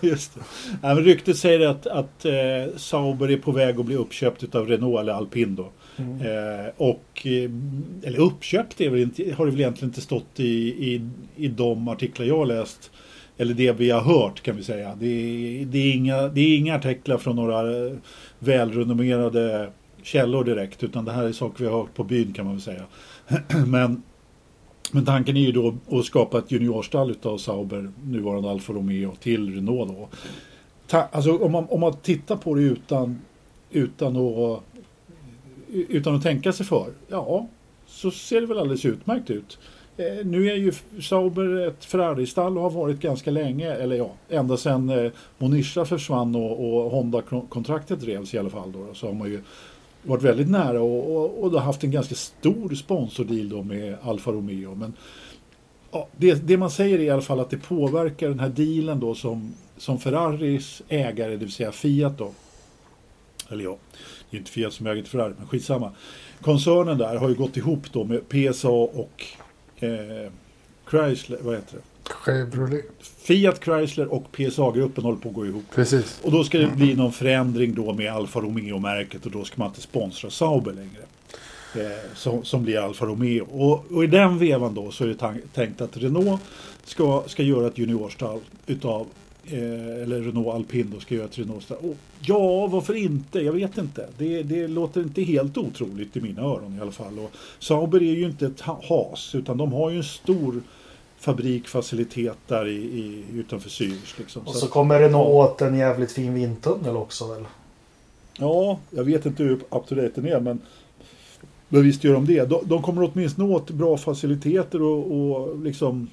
Just 0.08 0.34
det. 0.34 0.40
Ja, 0.82 0.94
men 0.94 1.04
ryktet 1.04 1.36
säger 1.36 1.66
att, 1.66 1.86
att 1.86 2.24
eh, 2.24 2.76
Sauber 2.76 3.30
är 3.30 3.36
på 3.36 3.52
väg 3.52 3.80
att 3.80 3.86
bli 3.86 3.96
uppköpt 3.96 4.54
av 4.54 4.68
Renault 4.68 5.00
eller 5.00 5.12
Alpin 5.12 5.54
då. 5.54 5.68
Mm. 5.96 6.20
Eh, 6.20 6.66
och, 6.76 7.26
eh, 7.26 7.50
eller 8.02 8.18
uppköpt 8.18 8.80
är 8.80 8.90
väl 8.90 9.00
inte, 9.00 9.34
har 9.36 9.44
det 9.44 9.50
väl 9.50 9.60
egentligen 9.60 9.88
inte 9.88 10.00
stått 10.00 10.40
i, 10.40 10.68
i, 10.68 11.10
i 11.36 11.48
de 11.48 11.88
artiklar 11.88 12.26
jag 12.26 12.38
har 12.38 12.46
läst. 12.46 12.90
Eller 13.36 13.54
det 13.54 13.72
vi 13.72 13.90
har 13.90 14.00
hört 14.00 14.40
kan 14.40 14.56
vi 14.56 14.62
säga. 14.62 14.94
Det 15.00 15.06
är, 15.06 15.66
det 15.66 15.78
är, 15.78 15.94
inga, 15.94 16.28
det 16.28 16.40
är 16.40 16.56
inga 16.56 16.74
artiklar 16.74 17.18
från 17.18 17.36
några 17.36 17.86
eh, 17.86 17.92
välrenommerade 18.38 19.70
källor 20.02 20.44
direkt. 20.44 20.82
Utan 20.82 21.04
det 21.04 21.12
här 21.12 21.24
är 21.24 21.32
saker 21.32 21.64
vi 21.64 21.70
har 21.70 21.78
hört 21.78 21.94
på 21.94 22.04
byn 22.04 22.32
kan 22.32 22.44
man 22.44 22.54
väl 22.54 22.62
säga. 22.62 22.84
Men, 23.66 24.02
men 24.92 25.04
tanken 25.04 25.36
är 25.36 25.40
ju 25.40 25.52
då 25.52 25.74
att 25.90 26.04
skapa 26.04 26.38
ett 26.38 26.52
juniorstall 26.52 27.10
utav 27.10 27.38
Sauber, 27.38 27.92
nuvarande 28.04 28.50
Alfa 28.50 28.72
Romeo, 28.72 29.14
till 29.20 29.54
Renault 29.54 29.88
då. 29.88 30.08
Ta, 30.86 31.02
alltså 31.02 31.38
om 31.38 31.52
man, 31.52 31.66
om 31.68 31.80
man 31.80 31.96
tittar 31.96 32.36
på 32.36 32.54
det 32.54 32.62
utan, 32.62 33.20
utan 33.70 34.16
att 34.16 34.62
utan 35.74 36.14
att 36.14 36.22
tänka 36.22 36.52
sig 36.52 36.66
för, 36.66 36.92
ja, 37.08 37.48
så 37.86 38.10
ser 38.10 38.40
det 38.40 38.46
väl 38.46 38.58
alldeles 38.58 38.84
utmärkt 38.84 39.30
ut. 39.30 39.58
Eh, 39.96 40.26
nu 40.26 40.50
är 40.50 40.56
ju 40.56 40.72
Sauber 41.02 41.68
ett 41.68 41.84
Ferrari-stall 41.84 42.56
och 42.56 42.62
har 42.62 42.70
varit 42.70 43.00
ganska 43.00 43.30
länge, 43.30 43.72
eller 43.72 43.96
ja, 43.96 44.12
ända 44.28 44.56
sedan 44.56 44.90
eh, 44.90 45.12
Monisha 45.38 45.84
försvann 45.84 46.34
och, 46.34 46.84
och 46.84 46.90
Honda-kontraktet 46.90 48.04
revs 48.04 48.34
i 48.34 48.38
alla 48.38 48.50
fall. 48.50 48.72
Då, 48.72 48.94
så 48.94 49.06
har 49.06 49.14
man 49.14 49.28
ju 49.28 49.42
varit 50.02 50.22
väldigt 50.22 50.50
nära 50.50 50.82
och, 50.82 51.16
och, 51.16 51.44
och 51.44 51.60
haft 51.60 51.84
en 51.84 51.90
ganska 51.90 52.14
stor 52.14 52.74
sponsordeal 52.74 53.48
då 53.48 53.62
med 53.62 53.96
Alfa 54.02 54.32
Romeo. 54.32 54.74
Men 54.74 54.92
ja, 55.90 56.08
det, 56.16 56.46
det 56.46 56.56
man 56.56 56.70
säger 56.70 56.98
är 56.98 57.02
i 57.02 57.10
alla 57.10 57.22
fall 57.22 57.40
att 57.40 57.50
det 57.50 57.56
påverkar 57.56 58.28
den 58.28 58.40
här 58.40 58.48
dealen 58.48 59.00
då 59.00 59.14
som, 59.14 59.54
som 59.76 59.98
Ferraris 59.98 60.82
ägare, 60.88 61.30
det 61.30 61.36
vill 61.36 61.52
säga 61.52 61.72
Fiat 61.72 62.18
då, 62.18 62.30
eller 63.48 63.64
ja, 63.64 63.76
det 64.30 64.36
är 64.36 64.38
inte 64.38 64.50
Fiat 64.50 64.72
som 64.72 64.86
äger 64.86 65.02
till 65.02 65.10
Ferrari, 65.10 65.32
men 65.38 65.46
skitsamma. 65.46 65.92
Koncernen 66.40 66.98
där 66.98 67.16
har 67.16 67.28
ju 67.28 67.34
gått 67.34 67.56
ihop 67.56 67.92
då 67.92 68.04
med 68.04 68.28
PSA 68.28 68.68
och 68.68 69.24
eh, 69.80 70.30
Chrysler, 70.90 71.38
vad 71.42 71.54
heter 71.54 71.76
det? 71.76 72.12
Chevrolet. 72.12 72.84
Fiat 73.00 73.64
Chrysler 73.64 74.12
och 74.12 74.32
PSA-gruppen 74.32 75.04
håller 75.04 75.18
på 75.18 75.28
att 75.28 75.34
gå 75.34 75.46
ihop. 75.46 75.64
Precis. 75.74 76.20
Och 76.22 76.32
då 76.32 76.44
ska 76.44 76.58
det 76.58 76.66
bli 76.66 76.94
någon 76.94 77.12
förändring 77.12 77.74
då 77.74 77.92
med 77.92 78.12
Alfa 78.12 78.40
Romeo-märket 78.40 79.26
och 79.26 79.32
då 79.32 79.44
ska 79.44 79.54
man 79.56 79.68
inte 79.68 79.80
sponsra 79.80 80.30
Sauber 80.30 80.72
längre. 80.72 81.02
Eh, 81.74 82.14
som, 82.14 82.44
som 82.44 82.62
blir 82.62 82.78
Alfa 82.78 83.06
Romeo. 83.06 83.44
Och, 83.44 83.92
och 83.92 84.04
i 84.04 84.06
den 84.06 84.38
vevan 84.38 84.74
då 84.74 84.90
så 84.90 85.04
är 85.04 85.08
det 85.08 85.34
tänkt 85.52 85.80
att 85.80 85.96
Renault 85.96 86.40
ska, 86.84 87.22
ska 87.26 87.42
göra 87.42 87.66
ett 87.66 87.78
juniorstall 87.78 88.40
utav 88.66 89.06
eh, 89.46 90.02
eller 90.02 90.20
Renault 90.20 90.48
Alpin 90.54 90.90
då 90.94 91.00
ska 91.00 91.14
göra 91.14 91.24
ett 91.24 91.38
Renault-stall. 91.38 91.78
Och, 91.82 91.96
ja, 92.20 92.66
varför 92.66 92.94
inte? 92.94 93.40
Jag 93.40 93.52
vet 93.52 93.78
inte. 93.78 94.08
Det, 94.18 94.42
det 94.42 94.68
låter 94.68 95.00
inte 95.00 95.22
helt 95.22 95.58
otroligt 95.58 96.16
i 96.16 96.20
mina 96.20 96.42
öron 96.42 96.76
i 96.78 96.80
alla 96.80 96.92
fall. 96.92 97.18
Och 97.18 97.30
Sauber 97.58 98.02
är 98.02 98.14
ju 98.14 98.24
inte 98.24 98.46
ett 98.46 98.60
ha- 98.60 98.80
has 98.88 99.34
utan 99.34 99.56
de 99.58 99.72
har 99.72 99.90
ju 99.90 99.96
en 99.96 100.04
stor 100.04 100.62
fabrikfacilitet 101.18 102.36
där 102.48 102.68
i, 102.68 102.74
i, 102.76 103.24
utanför 103.34 103.68
Zürich. 103.70 104.18
Liksom. 104.18 104.42
Och 104.42 104.52
Så 104.52 104.58
så 104.58 104.66
att- 104.66 104.72
kommer 104.72 105.00
Renault 105.00 105.28
åt 105.28 105.62
en 105.62 105.74
jävligt 105.74 106.12
fin 106.12 106.34
vindtunnel 106.34 106.96
också 106.96 107.26
väl? 107.34 107.44
Ja, 108.38 108.78
jag 108.90 109.04
vet 109.04 109.26
inte 109.26 109.42
hur 109.42 109.52
up 109.52 109.86
to 109.88 109.94
date 109.94 110.10
den 110.14 110.26
är 110.26 110.40
men, 110.40 110.60
men 111.68 111.82
visst 111.82 112.04
gör 112.04 112.14
de 112.14 112.26
det. 112.26 112.44
De, 112.44 112.60
de 112.64 112.82
kommer 112.82 113.10
åtminstone 113.12 113.54
åt 113.54 113.70
bra 113.70 113.96
faciliteter 113.96 114.82
och, 114.82 115.12
och 115.12 115.58
liksom 115.60 116.08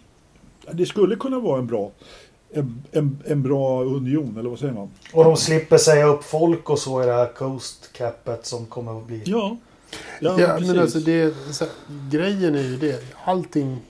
ja, 0.65 0.73
det 0.73 0.85
skulle 0.85 1.15
kunna 1.15 1.39
vara 1.39 1.59
en 1.59 1.67
bra 1.67 1.91
en, 2.53 2.83
en, 2.91 3.23
en 3.25 3.43
bra 3.43 3.83
union 3.83 4.37
eller 4.39 4.49
vad 4.49 4.59
säger 4.59 4.73
man? 4.73 4.89
Och 5.13 5.23
de 5.23 5.37
slipper 5.37 5.77
säga 5.77 6.05
upp 6.05 6.23
folk 6.23 6.69
och 6.69 6.79
så 6.79 7.03
i 7.03 7.05
det 7.05 7.13
här 7.13 7.33
Coast 7.33 7.93
Capet 7.93 8.45
som 8.45 8.65
kommer 8.65 8.97
att 8.99 9.07
bli. 9.07 9.21
Ja, 9.25 9.57
Ja, 10.19 10.35
precis. 10.37 10.67
men 10.67 10.79
alltså 10.79 10.99
det, 10.99 11.33
så 11.51 11.63
här, 11.65 11.73
grejen 12.09 12.55
är 12.55 12.61
ju 12.61 12.77
det. 12.77 13.03
Allting, 13.25 13.81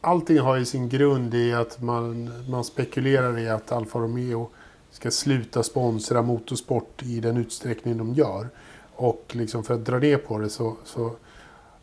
allting 0.00 0.38
har 0.38 0.56
ju 0.56 0.64
sin 0.64 0.88
grund 0.88 1.34
i 1.34 1.52
att 1.52 1.82
man, 1.82 2.30
man 2.50 2.64
spekulerar 2.64 3.38
i 3.38 3.48
att 3.48 3.72
Alfa 3.72 3.98
Romeo 3.98 4.48
ska 4.90 5.10
sluta 5.10 5.62
sponsra 5.62 6.22
motorsport 6.22 7.02
i 7.02 7.20
den 7.20 7.36
utsträckning 7.36 7.98
de 7.98 8.14
gör. 8.14 8.48
Och 8.94 9.24
liksom 9.32 9.64
för 9.64 9.74
att 9.74 9.84
dra 9.84 9.98
ner 9.98 10.16
på 10.16 10.38
det 10.38 10.50
så, 10.50 10.76
så 10.84 11.10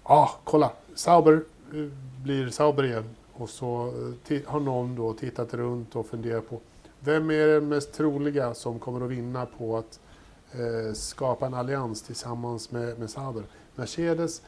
ja, 0.04 0.32
kolla, 0.44 0.72
Sauber 0.96 1.44
eh, 1.74 1.80
blir 2.24 2.50
Sauber 2.50 2.86
igen. 2.86 3.06
Och 3.34 3.50
så 3.50 3.94
eh, 4.30 4.42
har 4.46 4.60
någon 4.60 4.96
då 4.96 5.14
tittat 5.14 5.54
runt 5.54 5.96
och 5.96 6.08
funderat 6.08 6.50
på 6.50 6.60
vem 7.00 7.32
är 7.32 7.48
den 7.48 7.68
mest 7.68 7.94
troliga 7.94 8.54
som 8.54 8.80
kommer 8.80 9.06
att 9.06 9.12
vinna 9.12 9.46
på 9.46 9.78
att 9.78 10.00
eh, 10.52 10.94
skapa 10.94 11.46
en 11.46 11.54
allians 11.54 12.02
tillsammans 12.02 12.72
med, 12.72 13.00
med 13.00 13.10
Sauber? 13.10 13.44
Mercedes 13.76 14.42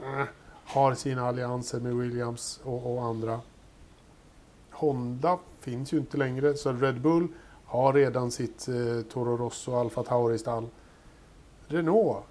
äh, 0.00 0.24
har 0.64 0.94
sina 0.94 1.28
allianser 1.28 1.80
med 1.80 1.96
Williams 1.96 2.60
och, 2.64 2.94
och, 2.94 3.04
andra. 3.04 3.40
Honda 4.70 5.38
finns 5.60 5.92
ju 5.92 5.98
inte 5.98 6.16
längre, 6.16 6.54
så 6.54 6.72
Red 6.72 7.00
Bull 7.00 7.28
har 7.64 7.92
redan 7.92 8.30
sitt 8.30 8.68
eh, 8.68 9.02
Toro 9.12 9.36
Rosso 9.36 9.72
och 9.72 9.78
Alfa 9.78 10.02
Tauri 10.02 10.38
stall. 10.38 10.66
Renault 11.66 12.24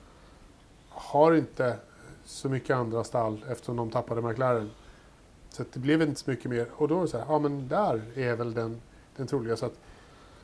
har 0.89 1.35
inte 1.35 1.77
så 2.25 2.49
mycket 2.49 2.75
andra 2.75 3.03
stall 3.03 3.45
eftersom 3.49 3.75
de 3.75 3.89
tappade 3.89 4.21
McLaren. 4.21 4.69
Så 5.51 5.63
det 5.73 5.79
blev 5.79 6.01
inte 6.01 6.19
så 6.21 6.29
mycket 6.29 6.51
mer. 6.51 6.67
Och 6.71 6.87
då 6.87 6.97
är 6.97 7.01
det 7.01 7.07
så 7.07 7.17
här, 7.17 7.25
ja 7.29 7.39
men 7.39 7.67
där 7.67 8.01
är 8.15 8.35
väl 8.35 8.53
den, 8.53 8.81
den 9.15 9.27
troliga. 9.27 9.57
Så 9.57 9.65
att 9.65 9.79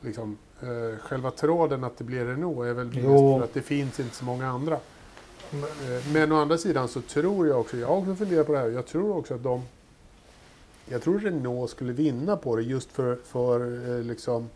liksom, 0.00 0.38
eh, 0.60 0.98
själva 0.98 1.30
tråden 1.30 1.84
att 1.84 1.96
det 1.96 2.04
blir 2.04 2.24
Renault 2.24 2.66
är 2.66 2.72
väl 2.72 2.92
för 2.92 3.44
att 3.44 3.54
det 3.54 3.62
finns 3.62 4.00
inte 4.00 4.14
så 4.14 4.24
många 4.24 4.48
andra. 4.48 4.78
Men, 5.50 5.62
eh, 5.62 6.12
men 6.12 6.32
å 6.32 6.36
andra 6.36 6.58
sidan 6.58 6.88
så 6.88 7.00
tror 7.00 7.48
jag 7.48 7.60
också, 7.60 7.76
jag 7.76 7.88
har 7.88 7.96
också 7.96 8.14
funderat 8.14 8.46
på 8.46 8.52
det 8.52 8.58
här, 8.58 8.68
jag 8.68 8.86
tror 8.86 9.16
också 9.16 9.34
att 9.34 9.42
de 9.42 9.62
jag 10.90 11.02
tror 11.02 11.18
Renault 11.18 11.70
skulle 11.70 11.92
vinna 11.92 12.36
på 12.36 12.56
det 12.56 12.62
just 12.62 12.92
för, 12.92 13.16
för 13.16 13.88
eh, 13.90 14.04
liksom, 14.04 14.48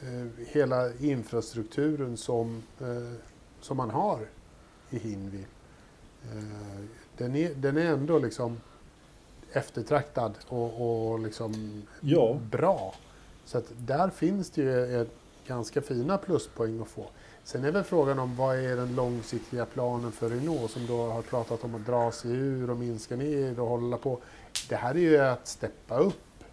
eh, 0.00 0.46
hela 0.46 0.94
infrastrukturen 0.94 2.16
som, 2.16 2.62
eh, 2.80 3.12
som 3.60 3.76
man 3.76 3.90
har 3.90 4.20
i 4.90 4.98
Hinwil. 4.98 5.46
Eh, 6.24 6.84
den, 7.16 7.36
är, 7.36 7.54
den 7.54 7.76
är 7.76 7.86
ändå 7.86 8.18
liksom 8.18 8.60
eftertraktad 9.52 10.34
och, 10.48 11.10
och 11.10 11.20
liksom 11.20 11.82
ja. 12.00 12.38
bra. 12.50 12.94
Så 13.44 13.58
att 13.58 13.72
där 13.76 14.10
finns 14.10 14.50
det 14.50 14.62
ju 14.62 15.00
ett 15.02 15.10
ganska 15.46 15.82
fina 15.82 16.18
pluspoäng 16.18 16.80
att 16.80 16.88
få. 16.88 17.06
Sen 17.44 17.64
är 17.64 17.70
väl 17.70 17.84
frågan 17.84 18.18
om 18.18 18.36
vad 18.36 18.56
är 18.56 18.76
den 18.76 18.96
långsiktiga 18.96 19.66
planen 19.66 20.12
för 20.12 20.28
Renault 20.28 20.70
som 20.70 20.86
då 20.86 21.06
har 21.06 21.22
pratat 21.22 21.64
om 21.64 21.74
att 21.74 21.86
dra 21.86 22.12
sig 22.12 22.30
ur 22.30 22.70
och 22.70 22.76
minska 22.76 23.16
ner 23.16 23.60
och 23.60 23.68
hålla 23.68 23.96
på. 23.96 24.18
Det 24.68 24.76
här 24.76 24.94
är 24.94 24.98
ju 24.98 25.18
att 25.18 25.48
steppa 25.48 25.98
upp 25.98 26.44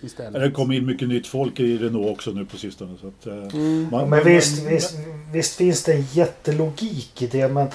istället. 0.00 0.42
Det 0.42 0.50
kommer 0.50 0.74
in 0.74 0.86
mycket 0.86 1.08
nytt 1.08 1.26
folk 1.26 1.60
i 1.60 1.78
Renault 1.78 2.10
också 2.10 2.30
nu 2.30 2.44
på 2.44 2.56
sistone. 2.56 2.98
Så 3.00 3.08
att, 3.08 3.26
eh, 3.26 3.34
mm. 3.34 3.88
man, 3.90 4.10
men 4.10 4.24
visst, 4.24 4.62
man, 4.62 4.72
visst, 4.72 4.94
visst, 5.32 5.56
finns 5.56 5.84
det 5.84 5.92
en 5.92 6.02
jättelogik 6.02 7.22
i 7.22 7.26
det. 7.26 7.48
Men 7.48 7.68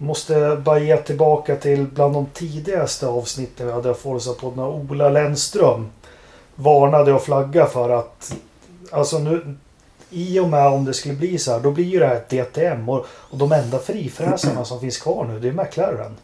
måste 0.00 0.62
bara 0.64 0.78
ge 0.78 0.96
tillbaka 0.96 1.56
till 1.56 1.86
bland 1.86 2.14
de 2.14 2.26
tidigaste 2.26 3.06
avsnitten 3.06 3.66
vi 3.66 3.72
hade 3.72 3.94
Forza 3.94 4.32
på 4.32 4.50
när 4.50 4.68
Ola 4.68 5.08
Lennström 5.08 5.88
varnade 6.54 7.12
och 7.12 7.22
flaggade 7.22 7.70
för 7.70 7.90
att 7.90 8.34
alltså 8.90 9.18
nu 9.18 9.56
i 10.10 10.40
och 10.40 10.48
med 10.48 10.66
om 10.66 10.84
det 10.84 10.94
skulle 10.94 11.14
bli 11.14 11.38
så 11.38 11.52
här 11.52 11.60
då 11.60 11.70
blir 11.70 11.84
ju 11.84 11.98
det 11.98 12.06
här 12.06 12.16
ett 12.16 12.28
DTM 12.28 12.88
och, 12.88 13.06
och 13.10 13.38
de 13.38 13.52
enda 13.52 13.78
frifräsarna 13.78 14.64
som 14.64 14.80
finns 14.80 14.98
kvar 14.98 15.24
nu 15.24 15.40
det 15.40 15.48
är 15.48 15.52
McLaren. 15.52 16.16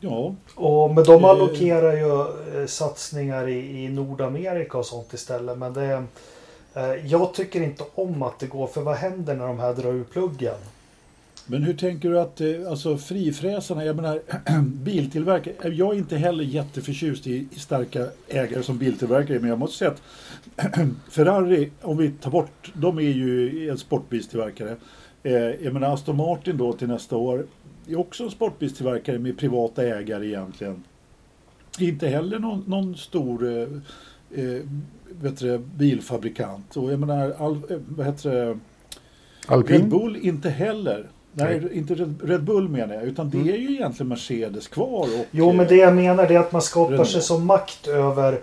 Ja. 0.00 0.34
Och, 0.54 0.94
men 0.94 1.04
de 1.04 1.24
allokerar 1.24 1.92
ju 1.92 2.20
eh, 2.60 2.66
satsningar 2.66 3.48
i, 3.48 3.84
i 3.84 3.88
Nordamerika 3.88 4.78
och 4.78 4.86
sånt 4.86 5.12
istället. 5.12 5.58
Men 5.58 5.72
det, 5.72 6.04
eh, 6.74 7.06
jag 7.06 7.34
tycker 7.34 7.60
inte 7.60 7.84
om 7.94 8.22
att 8.22 8.38
det 8.38 8.46
går. 8.46 8.66
För 8.66 8.80
vad 8.80 8.96
händer 8.96 9.34
när 9.34 9.46
de 9.46 9.60
här 9.60 9.74
drar 9.74 9.92
ur 9.92 10.04
pluggen? 10.04 10.54
Men 11.46 11.62
hur 11.62 11.74
tänker 11.74 12.10
du 12.10 12.20
att, 12.20 12.40
eh, 12.40 12.70
alltså 12.70 12.98
frifräsarna, 12.98 13.84
jag 13.84 13.96
menar 13.96 14.20
biltillverkare, 14.62 15.74
jag 15.74 15.94
är 15.94 15.98
inte 15.98 16.16
heller 16.16 16.44
jätteförtjust 16.44 17.26
i, 17.26 17.48
starka 17.56 18.06
ägare 18.28 18.62
som 18.62 18.78
biltillverkare, 18.78 19.40
men 19.40 19.48
jag 19.48 19.58
måste 19.58 19.78
säga 19.78 19.90
att 19.90 20.02
Ferrari, 21.10 21.70
om 21.80 21.96
vi 21.96 22.10
tar 22.10 22.30
bort, 22.30 22.72
de 22.74 22.98
är 22.98 23.02
ju 23.02 23.70
en 23.70 23.78
sportbilstillverkare. 23.78 24.76
Eh, 25.22 25.32
jag 25.34 25.72
menar 25.72 25.94
Aston 25.94 26.16
Martin 26.16 26.56
då 26.56 26.72
till 26.72 26.88
nästa 26.88 27.16
år, 27.16 27.46
är 27.88 27.98
också 27.98 28.24
en 28.24 28.30
sportbilstillverkare 28.30 29.18
med 29.18 29.38
privata 29.38 29.82
ägare 29.82 30.26
egentligen. 30.26 30.84
Inte 31.78 32.08
heller 32.08 32.38
någon, 32.38 32.64
någon 32.66 32.96
stor 32.96 33.46
eh, 33.46 33.68
eh 34.44 34.62
vet 35.20 35.38
du, 35.38 35.58
bilfabrikant. 35.58 36.76
Och 36.76 36.92
jag 36.92 37.00
menar, 37.00 37.34
all, 37.38 37.54
eh, 37.54 37.78
vad 37.88 38.06
heter 38.06 38.30
det? 38.30 38.58
Alpin? 39.46 39.76
Red 39.76 39.88
Bull 39.88 40.16
inte 40.16 40.50
heller. 40.50 41.06
Nej, 41.32 41.68
inte 41.72 41.94
Red 42.22 42.42
Bull 42.42 42.68
menar 42.68 42.94
jag, 42.94 43.04
utan 43.04 43.30
det 43.30 43.38
mm. 43.38 43.48
är 43.48 43.58
ju 43.58 43.74
egentligen 43.74 44.08
Mercedes 44.08 44.68
kvar. 44.68 45.02
Och, 45.02 45.26
jo, 45.30 45.52
men 45.52 45.66
det 45.66 45.76
jag 45.76 45.94
menar 45.94 46.32
är 46.32 46.38
att 46.38 46.52
man 46.52 46.62
skapar 46.62 47.04
sig 47.04 47.22
som 47.22 47.46
makt 47.46 47.86
över... 47.88 48.40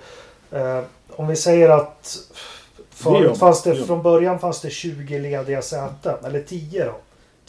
Eh, 0.51 0.81
om 1.09 1.27
vi 1.27 1.35
säger 1.35 1.69
att... 1.69 2.17
Förut 2.89 3.37
fanns 3.37 3.63
det, 3.63 3.75
från 3.75 4.03
början 4.03 4.39
fanns 4.39 4.61
det 4.61 4.69
20 4.69 5.19
lediga 5.19 5.61
säten, 5.61 6.25
eller 6.25 6.41
10 6.41 6.85
då. 6.85 6.95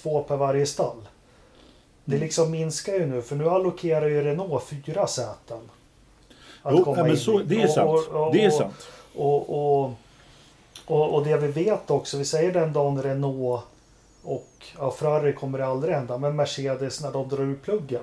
Två 0.03 0.23
per 0.23 0.37
varje 0.37 0.67
stall. 0.67 0.97
Det 2.05 2.17
mm. 2.17 2.25
liksom 2.25 2.51
minskar 2.51 2.93
ju 2.93 3.07
nu, 3.07 3.23
för 3.23 3.37
nu 3.37 3.49
allokerar 3.49 4.07
ju 4.07 4.23
Renault 4.23 4.65
fyra 4.65 5.07
säten. 5.07 5.59
Att 6.63 6.75
jo, 6.77 6.85
komma 6.85 7.03
men 7.03 7.17
så, 7.17 7.39
det 7.39 7.63
är 7.63 7.69
sant. 7.69 7.91
Och, 7.91 8.27
och, 8.27 8.35
det 8.35 8.45
är 8.45 8.51
sant. 8.51 8.89
Och, 9.15 9.51
och, 9.51 9.95
och, 10.87 11.15
och 11.15 11.25
det 11.25 11.37
vi 11.37 11.65
vet 11.65 11.91
också, 11.91 12.19
vi 12.19 12.25
säger 12.25 12.53
den 12.53 12.73
dagen 12.73 13.03
Renault 13.03 13.63
och 14.23 14.67
ja, 14.79 14.91
Ferrari 14.91 15.33
kommer 15.33 15.59
det 15.59 15.67
aldrig 15.67 15.95
hända, 15.95 16.19
men 16.19 16.37
Mercedes 16.37 17.03
när 17.03 17.13
de 17.13 17.29
drar 17.29 17.41
ur 17.41 17.57
pluggen. 17.57 18.03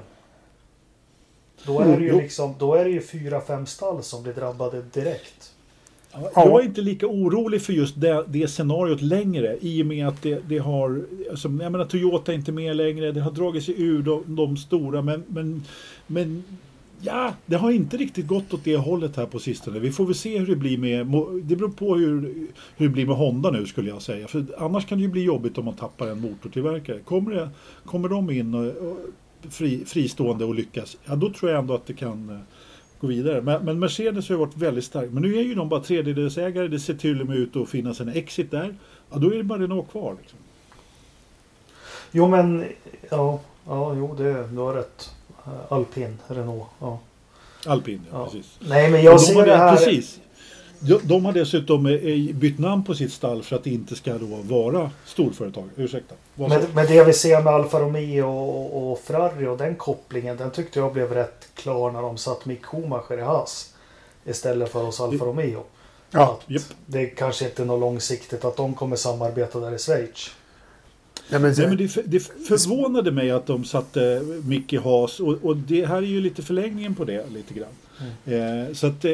Då 1.65 1.79
är 1.79 1.97
det 1.97 2.03
ju, 2.03 2.09
mm, 2.09 2.21
liksom, 2.21 2.55
då 2.59 2.75
är 2.75 2.85
det 2.85 2.91
ju 2.91 3.01
fyra, 3.01 3.41
fem 3.41 3.65
stall 3.65 4.03
som 4.03 4.23
blir 4.23 4.33
drabbade 4.33 4.81
direkt. 4.93 5.53
Jag 6.35 6.61
är 6.61 6.65
inte 6.65 6.81
lika 6.81 7.07
orolig 7.07 7.61
för 7.61 7.73
just 7.73 8.01
det, 8.01 8.25
det 8.27 8.47
scenariot 8.47 9.01
längre 9.01 9.57
i 9.61 9.83
och 9.83 9.85
med 9.85 10.07
att 10.07 10.21
det, 10.21 10.39
det 10.47 10.57
har, 10.57 11.01
alltså, 11.31 11.47
jag 11.47 11.71
menar 11.71 11.85
Toyota 11.85 12.31
är 12.31 12.35
inte 12.35 12.51
med 12.51 12.75
längre, 12.75 13.11
det 13.11 13.21
har 13.21 13.31
dragit 13.31 13.63
sig 13.63 13.81
ur 13.81 14.01
de, 14.01 14.23
de 14.27 14.57
stora 14.57 15.01
men, 15.01 15.23
men, 15.27 15.63
men 16.07 16.43
Ja, 17.01 17.33
det 17.45 17.55
har 17.55 17.71
inte 17.71 17.97
riktigt 17.97 18.27
gått 18.27 18.53
åt 18.53 18.63
det 18.63 18.77
hållet 18.77 19.15
här 19.15 19.25
på 19.25 19.39
sistone. 19.39 19.79
Vi 19.79 19.91
får 19.91 20.05
väl 20.05 20.15
se 20.15 20.39
hur 20.39 20.47
det 20.47 20.55
blir 20.55 20.77
med... 20.77 21.07
Det 21.43 21.55
beror 21.55 21.69
på 21.69 21.95
hur, 21.95 22.21
hur 22.77 22.87
det 22.87 22.93
blir 22.93 23.05
med 23.05 23.15
Honda 23.15 23.51
nu 23.51 23.65
skulle 23.65 23.89
jag 23.89 24.01
säga. 24.01 24.27
För 24.27 24.45
annars 24.57 24.85
kan 24.85 24.97
det 24.97 25.01
ju 25.01 25.07
bli 25.07 25.23
jobbigt 25.23 25.57
om 25.57 25.65
man 25.65 25.75
tappar 25.75 26.07
en 26.07 26.21
motortillverkare. 26.21 26.99
Kommer, 26.99 27.31
det, 27.31 27.49
kommer 27.85 28.09
de 28.09 28.29
in 28.29 28.53
och, 28.53 28.65
och 28.65 28.97
fri, 29.49 29.85
fristående 29.85 30.45
och 30.45 30.55
lyckas, 30.55 30.97
ja 31.05 31.15
då 31.15 31.29
tror 31.29 31.51
jag 31.51 31.59
ändå 31.59 31.73
att 31.73 31.85
det 31.85 31.93
kan 31.93 32.29
eh, 32.29 32.37
gå 32.99 33.07
vidare. 33.07 33.41
Men, 33.41 33.65
men, 33.65 33.79
Mercedes 33.79 34.29
har 34.29 34.35
ju 34.35 34.39
varit 34.39 34.57
väldigt 34.57 34.85
stark. 34.85 35.11
Men 35.11 35.23
nu 35.23 35.35
är 35.37 35.43
ju 35.43 35.55
de 35.55 35.69
bara 35.69 35.79
tredjedelsägare. 35.79 36.67
Det 36.67 36.79
ser 36.79 36.93
till 36.93 37.21
och 37.21 37.27
med 37.27 37.37
ut 37.37 37.55
att 37.55 37.69
finnas 37.69 38.01
en 38.01 38.09
exit 38.09 38.51
där. 38.51 38.75
Ja, 39.11 39.17
då 39.17 39.33
är 39.33 39.37
det 39.37 39.43
bara 39.43 39.59
Renault 39.59 39.91
kvar. 39.91 40.15
Liksom. 40.21 40.39
Jo 42.11 42.27
men, 42.27 42.65
ja, 43.09 43.39
ja 43.65 43.95
jo 43.95 44.15
det, 44.17 44.47
du 44.47 44.57
har 44.57 44.73
rätt. 44.73 45.11
Eh, 45.47 45.71
alpin, 45.73 46.17
Renault. 46.27 46.63
Ja. 46.79 46.99
Alpin, 47.65 48.01
ja, 48.11 48.17
ja. 48.17 48.25
precis. 48.25 48.57
Nej, 48.59 48.91
men 48.91 49.03
jag 49.03 49.13
de 49.15 49.19
ser 49.19 49.45
det 49.45 49.57
här... 49.57 49.75
Precis. 49.75 50.19
De, 50.79 50.99
de 51.03 51.25
har 51.25 51.33
dessutom 51.33 51.85
eh, 51.85 52.35
bytt 52.35 52.59
namn 52.59 52.83
på 52.83 52.95
sitt 52.95 53.13
stall 53.13 53.43
för 53.43 53.55
att 53.55 53.63
det 53.63 53.69
inte 53.69 53.95
ska 53.95 54.13
då 54.13 54.25
vara 54.25 54.91
storföretag. 55.05 55.69
Ursäkta. 55.75 56.15
Men, 56.35 56.61
men 56.73 56.87
det 56.87 57.03
vi 57.03 57.13
ser 57.13 57.41
med 57.41 57.53
Alfa 57.53 57.79
Romeo 57.79 58.25
och, 58.25 58.91
och 58.91 58.99
Ferrari 58.99 59.47
och 59.47 59.57
den 59.57 59.75
kopplingen, 59.75 60.37
den 60.37 60.51
tyckte 60.51 60.79
jag 60.79 60.93
blev 60.93 61.13
rätt 61.13 61.47
klar 61.55 61.91
när 61.91 62.01
de 62.01 62.17
satt 62.17 62.45
Mick 62.45 62.65
Schumacher 62.65 63.19
i 63.19 63.21
Haas 63.21 63.73
istället 64.25 64.71
för 64.71 64.83
hos 64.83 65.01
Alfa 65.01 65.25
Romeo. 65.25 65.63
Ja, 66.11 66.39
Det 66.85 66.99
är 66.99 67.15
kanske 67.15 67.45
inte 67.45 67.61
är 67.61 67.65
något 67.65 67.79
långsiktigt 67.79 68.45
att 68.45 68.57
de 68.57 68.73
kommer 68.73 68.95
samarbeta 68.95 69.59
där 69.59 69.75
i 69.75 69.77
Schweiz. 69.77 70.31
Ja, 71.29 71.39
men, 71.39 71.53
Nej, 71.57 71.67
men 71.67 71.77
det, 71.77 72.01
det, 72.05 72.19
förvånade 72.19 73.11
mig 73.11 73.31
att 73.31 73.45
de 73.45 73.63
satte 73.63 74.21
Mickey 74.43 74.77
Haas 74.77 75.19
och, 75.19 75.33
och, 75.43 75.57
det 75.57 75.85
här 75.85 75.97
är 75.97 76.01
ju 76.01 76.21
lite 76.21 76.41
förlängningen 76.41 76.95
på 76.95 77.05
det 77.05 77.29
lite 77.29 77.53
grann. 77.53 77.69
Mm. 78.25 78.67
Eh, 78.67 78.73
så 78.73 78.87
att, 78.87 79.05
eh, 79.05 79.11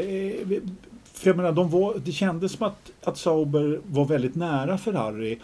för 1.14 1.30
jag 1.30 1.38
menar, 1.38 1.52
de 1.52 1.70
var, 1.70 1.96
det 2.06 2.12
kändes 2.12 2.52
som 2.52 2.68
att, 2.68 2.92
att 3.04 3.18
Sauber 3.18 3.80
var 3.86 4.06
väldigt 4.06 4.36
nära 4.36 4.78
Ferrari. 4.78 5.40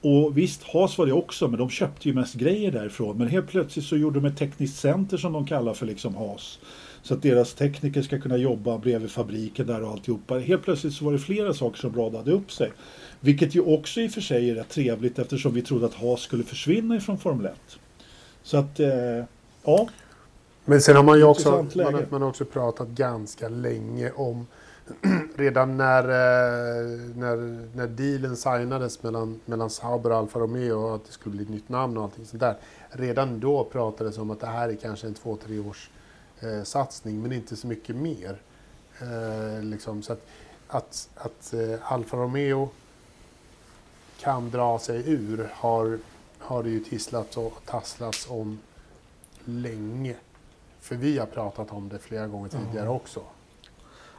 Och 0.00 0.38
visst, 0.38 0.62
Haas 0.62 0.98
var 0.98 1.06
det 1.06 1.12
också, 1.12 1.48
men 1.48 1.58
de 1.58 1.70
köpte 1.70 2.08
ju 2.08 2.14
mest 2.14 2.34
grejer 2.34 2.72
därifrån. 2.72 3.18
Men 3.18 3.28
helt 3.28 3.48
plötsligt 3.48 3.84
så 3.84 3.96
gjorde 3.96 4.20
de 4.20 4.26
ett 4.26 4.38
tekniskt 4.38 4.78
center 4.78 5.16
som 5.16 5.32
de 5.32 5.46
kallar 5.46 5.74
för 5.74 5.86
liksom 5.86 6.14
Haas. 6.14 6.58
Så 7.02 7.14
att 7.14 7.22
deras 7.22 7.54
tekniker 7.54 8.02
ska 8.02 8.20
kunna 8.20 8.36
jobba 8.36 8.78
bredvid 8.78 9.10
fabriken 9.10 9.66
där 9.66 9.82
och 9.82 9.90
alltihopa. 9.90 10.38
Helt 10.38 10.62
plötsligt 10.62 10.94
så 10.94 11.04
var 11.04 11.12
det 11.12 11.18
flera 11.18 11.54
saker 11.54 11.78
som 11.78 11.96
radade 11.96 12.32
upp 12.32 12.52
sig. 12.52 12.72
Vilket 13.20 13.54
ju 13.54 13.60
också 13.60 14.00
i 14.00 14.08
och 14.08 14.12
för 14.12 14.20
sig 14.20 14.50
är 14.50 14.54
rätt 14.54 14.68
trevligt 14.68 15.18
eftersom 15.18 15.54
vi 15.54 15.62
trodde 15.62 15.86
att 15.86 15.94
Haas 15.94 16.20
skulle 16.20 16.44
försvinna 16.44 16.96
ifrån 16.96 17.18
Formel 17.18 17.46
1. 17.46 17.52
Så 18.42 18.56
att, 18.56 18.80
eh, 18.80 19.24
ja. 19.64 19.88
Men 20.64 20.80
sen 20.80 20.96
har 20.96 21.02
man 21.02 21.18
ju 21.18 21.24
också, 21.24 21.66
man, 21.74 22.06
man 22.10 22.22
har 22.22 22.28
också 22.28 22.44
pratat 22.44 22.88
ganska 22.88 23.48
länge 23.48 24.10
om 24.10 24.46
redan 25.36 25.76
när, 25.76 26.04
eh, 26.04 26.98
när, 27.16 27.36
när 27.76 27.86
dealen 27.86 28.36
signades 28.36 29.02
mellan, 29.02 29.40
mellan 29.44 29.70
Sauber 29.70 30.10
och 30.10 30.16
Alfa 30.16 30.38
Romeo 30.38 30.74
och 30.74 30.94
att 30.94 31.04
det 31.06 31.12
skulle 31.12 31.34
bli 31.34 31.44
ett 31.44 31.50
nytt 31.50 31.68
namn 31.68 31.96
och 31.96 32.04
allting 32.04 32.24
sånt 32.24 32.40
där. 32.40 32.56
Redan 32.90 33.40
då 33.40 33.64
pratades 33.64 34.18
om 34.18 34.30
att 34.30 34.40
det 34.40 34.46
här 34.46 34.68
är 34.68 34.76
kanske 34.76 35.06
en 35.06 35.14
två, 35.14 35.38
tre 35.46 35.58
års 35.58 35.90
eh, 36.42 36.62
satsning 36.62 37.22
men 37.22 37.32
inte 37.32 37.56
så 37.56 37.66
mycket 37.66 37.96
mer. 37.96 38.36
Eh, 39.00 39.62
liksom, 39.62 40.02
så 40.02 40.12
att, 40.12 40.26
att, 40.68 41.08
att 41.16 41.54
eh, 41.54 41.92
Alfa 41.92 42.16
Romeo 42.16 42.68
kan 44.20 44.50
dra 44.50 44.78
sig 44.78 45.10
ur 45.10 45.50
har, 45.54 45.98
har 46.38 46.62
det 46.62 46.70
ju 46.70 46.84
tisslats 46.84 47.36
och 47.36 47.52
tasslats 47.66 48.26
om 48.30 48.58
länge. 49.44 50.14
För 50.80 50.96
vi 50.96 51.18
har 51.18 51.26
pratat 51.26 51.72
om 51.72 51.88
det 51.88 51.98
flera 51.98 52.26
gånger 52.26 52.48
tidigare 52.48 52.88
också. 52.88 53.20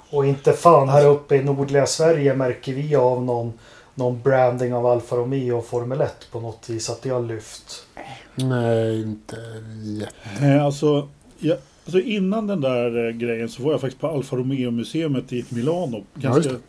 Och 0.09 0.25
inte 0.25 0.53
fan 0.53 0.89
här 0.89 1.05
uppe 1.05 1.35
i 1.35 1.43
nordliga 1.43 1.85
Sverige 1.85 2.33
märker 2.33 2.73
vi 2.73 2.95
av 2.95 3.23
någon, 3.23 3.53
någon 3.95 4.21
branding 4.21 4.73
av 4.73 4.85
Alfa 4.85 5.15
Romeo 5.15 5.57
och 5.57 5.65
Formel 5.65 6.01
1 6.01 6.27
på 6.31 6.39
något 6.39 6.69
vis. 6.69 6.89
Att 6.89 7.01
det 7.01 7.09
har 7.09 7.21
lyft. 7.21 7.87
Nej, 8.35 9.01
inte 9.01 9.35
jätte... 9.83 10.13
Nej, 10.41 10.59
alltså, 10.59 11.09
jag, 11.39 11.57
alltså 11.85 11.99
innan 11.99 12.47
den 12.47 12.61
där 12.61 13.07
eh, 13.07 13.11
grejen 13.11 13.49
så 13.49 13.63
var 13.63 13.71
jag 13.71 13.81
faktiskt 13.81 14.01
på 14.01 14.07
Alfa 14.07 14.35
Romeo 14.35 14.71
museet 14.71 15.33
i 15.33 15.45
Milano. 15.49 16.03
Ja, 16.13 16.39
det. 16.39 16.59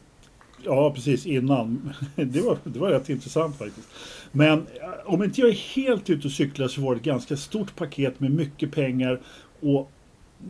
ja, 0.65 0.91
precis 0.95 1.27
innan. 1.27 1.93
Det 2.17 2.41
var, 2.41 2.59
det 2.65 2.79
var 2.79 2.91
rätt 2.91 3.09
intressant 3.09 3.59
faktiskt. 3.59 3.89
Men 4.33 4.59
eh, 4.59 4.65
om 5.05 5.23
inte 5.23 5.41
jag 5.41 5.51
är 5.51 5.75
helt 5.75 6.11
ute 6.11 6.27
och 6.29 6.33
cyklar 6.33 6.69
så 6.69 6.81
var 6.81 6.95
det 6.95 6.99
ett 6.99 7.05
ganska 7.05 7.37
stort 7.37 7.77
paket 7.77 8.21
med 8.21 8.31
mycket 8.31 8.73
pengar. 8.73 9.21
Och 9.61 9.91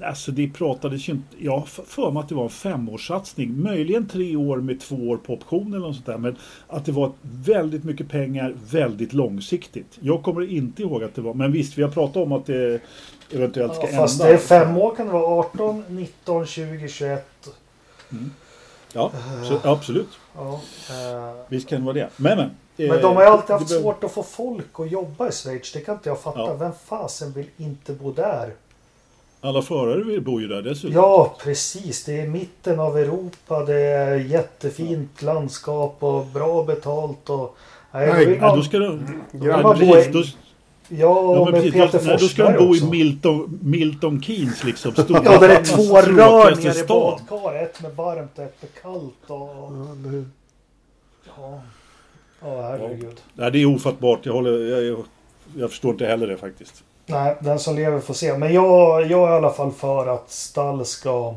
Alltså 0.03 0.33
det 0.33 0.49
pratades 0.49 1.09
ju 1.09 1.12
inte, 1.12 1.37
jag 1.39 1.59
har 1.59 1.67
för 1.67 2.11
mig 2.11 2.21
att 2.21 2.29
det 2.29 2.35
var 2.35 2.45
en 2.45 2.51
femårssatsning. 2.51 3.62
Möjligen 3.62 4.09
tre 4.09 4.37
år 4.37 4.57
med 4.57 4.81
två 4.81 4.97
år 4.97 5.17
på 5.17 5.35
option 5.35 5.73
eller 5.73 5.87
något 5.87 5.95
sånt 5.95 6.07
där. 6.07 6.19
Men 6.19 6.37
att 6.69 6.85
det 6.85 6.93
var 6.93 7.12
väldigt 7.23 7.85
mycket 7.85 8.09
pengar, 8.09 8.55
väldigt 8.71 9.12
långsiktigt. 9.12 9.99
Jag 10.01 10.23
kommer 10.23 10.51
inte 10.51 10.83
ihåg 10.83 11.05
att 11.05 11.15
det 11.15 11.23
var, 11.23 11.35
men 11.35 11.53
visst 11.53 11.79
vi 11.79 11.83
har 11.83 11.91
pratat 11.91 12.17
om 12.17 12.33
att 12.33 12.47
det 12.47 12.81
eventuellt 13.35 13.74
ska 13.74 13.87
Ja, 13.91 13.97
fast 13.97 14.20
ända. 14.20 14.26
det 14.32 14.35
är 14.35 14.39
fem 14.39 14.76
år 14.76 14.95
kan 14.95 15.07
det 15.07 15.12
vara 15.12 15.24
18, 15.41 15.85
19, 15.89 16.47
20, 16.47 16.89
21. 16.89 17.49
Ja, 18.93 19.11
så, 19.49 19.68
absolut. 19.68 20.09
Ja, 20.37 20.61
eh, 20.91 21.35
Visst 21.49 21.68
kan 21.68 21.78
det 21.80 21.85
vara 21.87 21.95
det. 21.95 22.09
Men 22.16 22.37
men. 22.39 22.51
men 22.76 22.91
eh, 22.91 23.03
de 23.03 23.16
har 23.16 23.22
ju 23.22 23.28
alltid 23.28 23.51
haft 23.51 23.68
be- 23.68 23.80
svårt 23.80 24.05
att 24.05 24.12
få 24.12 24.22
folk 24.22 24.80
att 24.80 24.91
jobba 24.91 25.28
i 25.28 25.32
Schweiz. 25.32 25.72
Det 25.72 25.80
kan 25.80 25.95
inte 25.95 26.09
jag 26.09 26.20
fatta. 26.20 26.39
Ja. 26.41 26.55
Vem 26.55 26.72
fasen 26.87 27.32
vill 27.32 27.47
inte 27.57 27.93
bo 27.93 28.12
där? 28.12 28.53
Alla 29.41 29.62
förare 29.62 30.03
vill 30.05 30.20
bor 30.20 30.41
ju 30.41 30.49
där 30.49 30.62
dessutom. 30.62 30.93
Ja, 30.97 31.37
precis. 31.43 32.05
Det 32.05 32.20
är 32.20 32.26
mitten 32.28 32.80
av 32.80 32.99
Europa. 32.99 33.64
Det 33.64 33.80
är 33.80 34.16
jättefint 34.16 35.22
landskap 35.22 35.97
och 36.01 36.26
bra 36.26 36.62
betalt. 36.64 37.30
Och... 37.30 37.57
Nej, 37.93 38.12
Nej, 38.12 38.26
Nej, 38.26 38.57
då 38.57 38.62
ska 38.62 38.78
de... 38.78 39.22
Man 39.32 39.62
bo 39.78 39.97
i- 39.97 40.11
då, 40.12 40.22
Ja, 40.89 41.35
ja, 41.35 41.45
men 41.45 41.53
med 41.53 41.62
precis, 41.62 41.72
Peter 41.72 41.99
då, 41.99 42.05
nej, 42.05 42.16
då 42.20 42.28
ska 42.28 42.45
Forsberg 42.47 42.66
bo 42.66 42.76
i. 42.76 42.91
Milton, 42.91 43.59
Milton 43.62 44.22
Keynes 44.22 44.64
liksom. 44.64 44.93
Stora, 44.93 45.22
Ja, 45.24 45.39
där 45.39 45.49
det 45.49 45.55
är 45.55 45.64
två 45.64 45.97
rör 46.01 46.57
nere 46.57 46.78
i 46.78 46.85
badkaret. 46.85 47.76
Ett 47.76 47.82
med 47.82 47.97
varmt 47.97 48.39
och 48.39 48.45
ett 48.45 48.62
med 48.62 48.70
kallt. 48.82 49.30
Och... 49.30 49.72
Ja? 51.26 51.32
Ja, 51.37 51.61
ja 52.41 52.62
herregud. 52.62 53.20
Nej, 53.35 53.51
det 53.51 53.59
är 53.59 53.66
ofattbart. 53.66 54.26
Jag, 54.26 54.32
håller, 54.32 54.59
jag, 54.70 54.82
jag, 54.85 55.05
jag 55.57 55.70
förstår 55.70 55.91
inte 55.91 56.07
heller 56.07 56.26
det 56.26 56.37
faktiskt. 56.37 56.85
Nej, 57.07 57.37
den 57.41 57.59
som 57.59 57.76
lever 57.76 58.01
får 58.01 58.14
se. 58.14 58.39
Men 58.39 58.53
jag, 58.55 59.07
jag 59.11 59.28
är 59.28 59.32
i 59.32 59.37
alla 59.37 59.51
fall 59.51 59.72
för 59.72 60.07
att 60.07 60.30
stall 60.30 60.85
ska, 60.85 61.35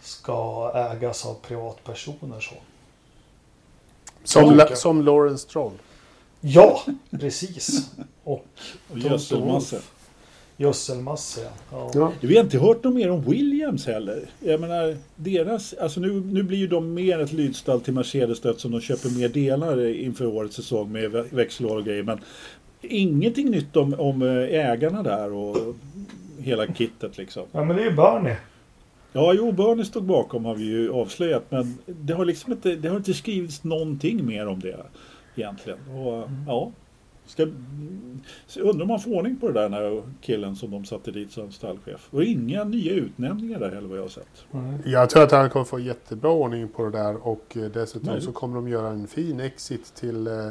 ska 0.00 0.70
ägas 0.74 1.26
av 1.26 1.34
privatpersoner. 1.48 2.40
Så. 2.40 2.54
Som, 4.24 4.58
Ja. 4.58 4.76
Som 4.76 5.02
Lawrence 5.02 5.42
Stroll. 5.48 5.72
Ja, 6.44 6.82
precis. 7.10 7.90
Och 8.24 8.46
Och 8.92 8.98
gödselmassor. 8.98 9.80
gödselmassor. 10.56 11.44
Ja. 11.72 11.90
Ja. 11.94 12.12
Vi 12.20 12.36
har 12.36 12.44
inte 12.44 12.58
hört 12.58 12.84
något 12.84 12.94
mer 12.94 13.10
om 13.10 13.20
Williams 13.22 13.86
heller. 13.86 14.30
Jag 14.40 14.60
menar, 14.60 14.96
deras, 15.16 15.74
alltså 15.74 16.00
nu, 16.00 16.12
nu 16.20 16.42
blir 16.42 16.58
ju 16.58 16.66
de 16.66 16.94
mer 16.94 17.18
ett 17.18 17.32
lydstall 17.32 17.80
till 17.80 17.94
Mercedes 17.94 18.44
eftersom 18.44 18.70
de 18.70 18.80
köper 18.80 19.08
mer 19.18 19.28
delar 19.28 19.86
inför 19.86 20.26
årets 20.26 20.56
säsong 20.56 20.92
med 20.92 21.10
vä- 21.10 21.34
växellådor 21.34 21.78
och 21.78 21.84
grejer. 21.84 22.02
Men 22.02 22.18
ingenting 22.80 23.50
nytt 23.50 23.76
om, 23.76 23.94
om 23.98 24.22
eh, 24.22 24.28
ägarna 24.70 25.02
där 25.02 25.32
och 25.32 25.56
hela 26.38 26.66
kittet 26.66 27.18
liksom. 27.18 27.42
ja, 27.52 27.64
men 27.64 27.76
det 27.76 27.82
är 27.82 27.90
ju 27.90 27.96
Bernie. 27.96 28.36
Ja, 29.12 29.32
jo, 29.32 29.52
Bernie 29.52 29.84
stod 29.84 30.04
bakom 30.04 30.44
har 30.44 30.54
vi 30.54 30.64
ju 30.64 30.92
avslöjat. 30.92 31.44
Men 31.48 31.78
det 31.86 32.12
har 32.12 32.24
liksom 32.24 32.52
inte, 32.52 32.76
det 32.76 32.88
har 32.88 32.96
inte 32.96 33.14
skrivits 33.14 33.64
någonting 33.64 34.26
mer 34.26 34.46
om 34.46 34.60
det 34.60 34.76
egentligen. 35.36 35.78
Och, 35.88 36.28
ja, 36.46 36.72
ska, 37.26 37.42
undrar 38.56 38.82
om 38.82 38.88
man 38.88 39.00
får 39.00 39.10
ordning 39.10 39.36
på 39.36 39.48
det 39.48 39.60
där 39.60 39.68
när 39.68 40.02
killen 40.20 40.56
som 40.56 40.70
de 40.70 40.84
satte 40.84 41.10
dit 41.10 41.32
som 41.32 41.52
stallchef. 41.52 42.08
Och 42.10 42.24
inga 42.24 42.64
nya 42.64 42.92
utnämningar 42.92 43.58
där 43.58 43.70
heller 43.70 43.88
vad 43.88 43.98
jag 43.98 44.02
har 44.02 44.08
sett. 44.08 44.44
Jag 44.84 45.10
tror 45.10 45.22
att 45.22 45.32
han 45.32 45.50
kommer 45.50 45.64
få 45.64 45.80
jättebra 45.80 46.30
ordning 46.30 46.68
på 46.68 46.84
det 46.84 46.90
där 46.90 47.26
och 47.26 47.56
eh, 47.56 47.62
dessutom 47.62 48.12
Nej. 48.12 48.22
så 48.22 48.32
kommer 48.32 48.54
de 48.54 48.68
göra 48.68 48.88
en 48.88 49.06
fin 49.06 49.40
exit 49.40 49.94
till, 49.94 50.26
eh, 50.26 50.48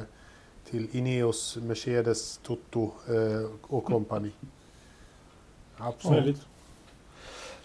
till 0.70 0.88
Ineos, 0.92 1.58
Mercedes, 1.62 2.38
Toto 2.38 2.92
eh, 3.08 3.50
och 3.62 3.86
kompani. 3.86 4.32
Absolut. 5.78 6.18
Möjligt. 6.18 6.42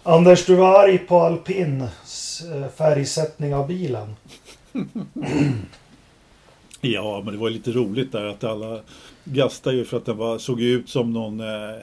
Anders, 0.03 0.45
du 0.45 0.55
var 0.55 0.83
arg 0.83 0.97
på 0.97 1.19
alpins 1.19 2.41
eh, 2.41 2.67
färgsättning 2.67 3.55
av 3.55 3.67
bilen. 3.67 4.15
Ja, 6.81 7.21
men 7.25 7.33
det 7.33 7.39
var 7.39 7.49
lite 7.49 7.71
roligt 7.71 8.11
där 8.11 8.25
att 8.25 8.43
alla 8.43 8.79
gastade 9.23 9.75
ju 9.75 9.85
för 9.85 9.97
att 9.97 10.05
den 10.05 10.17
var, 10.17 10.37
såg 10.37 10.61
ut 10.61 10.89
som 10.89 11.13
någon 11.13 11.39
eh, 11.39 11.75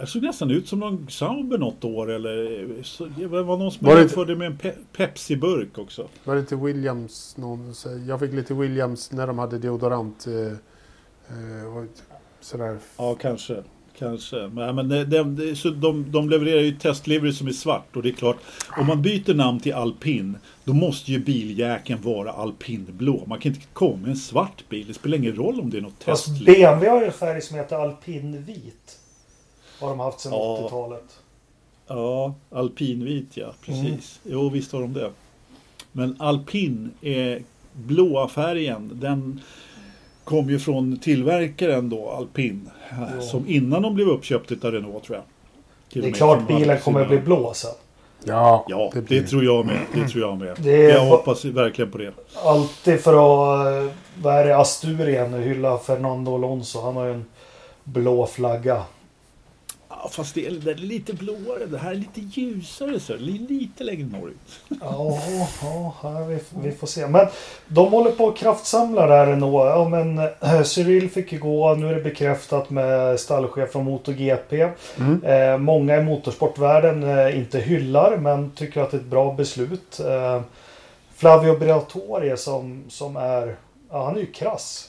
det 0.00 0.06
såg 0.06 0.22
nästan 0.22 0.50
ut 0.50 0.68
som 0.68 0.78
någon 0.78 1.10
Sauber 1.10 1.58
något 1.58 1.84
år 1.84 2.10
eller 2.10 2.82
så, 2.82 3.06
det 3.06 3.26
var 3.26 3.56
någon 3.56 3.72
som 3.72 3.86
Var 3.86 3.94
det 3.94 4.00
jämförde 4.00 4.36
med 4.36 4.46
en 4.46 4.58
pe 4.58 4.72
Pepsi-burk 4.96 5.78
också. 5.78 6.08
Var 6.24 6.34
det 6.34 6.40
inte 6.40 6.56
Williams? 6.56 7.36
Någon, 7.36 7.74
jag 8.08 8.20
fick 8.20 8.32
lite 8.32 8.54
Williams 8.54 9.12
när 9.12 9.26
de 9.26 9.38
hade 9.38 9.58
deodorant. 9.58 10.26
Eh, 10.26 10.52
eh, 11.28 11.84
sådär. 12.40 12.78
Ja, 12.96 13.14
kanske. 13.14 13.62
Kanske. 13.98 14.36
Men, 14.48 14.88
det, 14.88 15.04
det, 15.04 15.56
så 15.56 15.70
de, 15.70 16.10
de 16.12 16.30
levererar 16.30 16.60
ju 16.60 16.72
testlivery 16.72 17.32
som 17.32 17.48
är 17.48 17.52
svart 17.52 17.96
och 17.96 18.02
det 18.02 18.08
är 18.08 18.12
klart 18.12 18.36
om 18.78 18.86
man 18.86 19.02
byter 19.02 19.34
namn 19.34 19.60
till 19.60 19.74
alpin 19.74 20.38
då 20.64 20.72
måste 20.72 21.12
ju 21.12 21.18
biljäkeln 21.18 22.02
vara 22.02 22.32
alpinblå. 22.32 23.24
Man 23.26 23.38
kan 23.38 23.52
inte 23.52 23.66
komma 23.72 23.96
med 23.96 24.10
en 24.10 24.16
svart 24.16 24.68
bil. 24.68 24.84
Det 24.88 24.94
spelar 24.94 25.18
ingen 25.18 25.36
roll 25.36 25.60
om 25.60 25.70
det 25.70 25.76
är 25.78 25.80
något 25.80 26.04
Fast 26.04 26.26
testlivery. 26.26 26.60
BMW 26.62 26.88
har 26.88 27.00
ju 27.00 27.06
en 27.06 27.12
färg 27.12 27.42
som 27.42 27.56
heter 27.56 27.76
alpinvit. 27.76 28.98
Har 29.80 29.88
de 29.88 30.00
haft 30.00 30.20
sedan 30.20 30.32
Ja. 30.32 30.60
80-talet. 30.66 31.18
Ja, 31.86 32.34
alpinvit 32.50 33.36
ja, 33.36 33.54
precis. 33.64 34.20
Jo, 34.24 34.48
visst 34.48 34.72
har 34.72 34.80
de 34.80 34.92
det. 34.92 35.10
Men 35.92 36.16
alpin 36.18 36.90
är 37.00 37.42
blåa 37.72 38.28
färgen. 38.28 38.90
Den 38.94 39.40
kom 40.28 40.50
ju 40.50 40.58
från 40.58 40.98
tillverkaren 40.98 41.88
då, 41.90 42.10
alpin. 42.10 42.70
Ja. 42.90 43.20
Som 43.22 43.44
innan 43.48 43.82
de 43.82 43.94
blev 43.94 44.08
uppköpt 44.08 44.64
av 44.64 44.72
Renault 44.72 45.04
tror 45.04 45.16
jag. 45.16 45.24
Till 45.92 46.02
Det 46.02 46.08
är 46.08 46.12
klart 46.12 46.48
bilen 46.48 46.80
kommer 46.80 47.00
att 47.00 47.08
bli 47.08 47.18
blå 47.18 47.52
sen. 47.54 47.70
Ja, 48.24 48.64
Ja, 48.68 48.90
det, 48.94 49.00
blir- 49.02 49.22
tror 49.22 49.44
jag 49.44 49.66
med. 49.66 49.78
Det 49.94 50.08
tror 50.08 50.22
jag 50.24 50.38
med. 50.38 50.56
Det 50.58 50.84
är 50.84 50.90
jag 50.94 51.04
hoppas 51.06 51.44
verkligen 51.44 51.90
på 51.90 51.98
det. 51.98 52.12
Alltid 52.44 53.00
för 53.00 53.12
att, 53.12 53.66
eh, 53.66 53.92
vad 54.22 54.34
är 54.34 54.44
det, 54.44 54.56
Asturien 54.56 55.34
hylla 55.34 55.78
Fernando 55.78 56.34
Alonso. 56.34 56.80
Han 56.80 56.96
har 56.96 57.04
ju 57.04 57.12
en 57.12 57.24
blå 57.84 58.26
flagga. 58.26 58.82
Ja, 60.02 60.08
fast 60.08 60.34
det 60.34 60.46
är, 60.46 60.50
det 60.50 60.70
är 60.70 60.74
lite 60.74 61.12
blåare. 61.12 61.66
Det 61.66 61.78
här 61.78 61.90
är 61.90 61.94
lite 61.94 62.20
ljusare. 62.20 63.00
Så. 63.00 63.16
li- 63.16 63.46
Lite 63.48 63.84
längre 63.84 64.06
norrut. 64.06 64.36
Ja, 64.80 65.18
ja, 65.62 65.94
ja 66.02 66.24
vi, 66.24 66.38
vi 66.62 66.72
får 66.72 66.86
se. 66.86 67.06
Men 67.06 67.26
de 67.68 67.90
håller 67.92 68.10
på 68.10 68.28
att 68.28 68.36
kraftsamla 68.36 69.06
där 69.06 69.26
ändå. 69.26 69.66
Ja, 69.66 69.88
men 69.88 70.18
eh, 70.18 70.62
Cyril 70.62 71.10
fick 71.10 71.32
ju 71.32 71.38
gå. 71.38 71.74
Nu 71.74 71.88
är 71.90 71.94
det 71.94 72.00
bekräftat 72.02 72.70
med 72.70 73.20
stallchef 73.20 73.72
från 73.72 73.84
MotoGP. 73.84 74.68
Mm. 74.98 75.24
Eh, 75.24 75.58
många 75.58 75.96
i 75.96 76.02
motorsportvärlden 76.02 77.02
eh, 77.18 77.38
inte 77.38 77.58
hyllar 77.58 78.16
men 78.16 78.50
tycker 78.50 78.80
att 78.82 78.90
det 78.90 78.96
är 78.96 79.00
ett 79.00 79.06
bra 79.06 79.32
beslut. 79.34 80.00
Eh, 80.00 80.40
Flavio 81.14 81.58
Briatore 81.58 82.36
som, 82.36 82.84
som 82.88 83.16
är, 83.16 83.56
ja 83.90 84.04
han 84.04 84.16
är 84.16 84.20
ju 84.20 84.32
krass. 84.32 84.87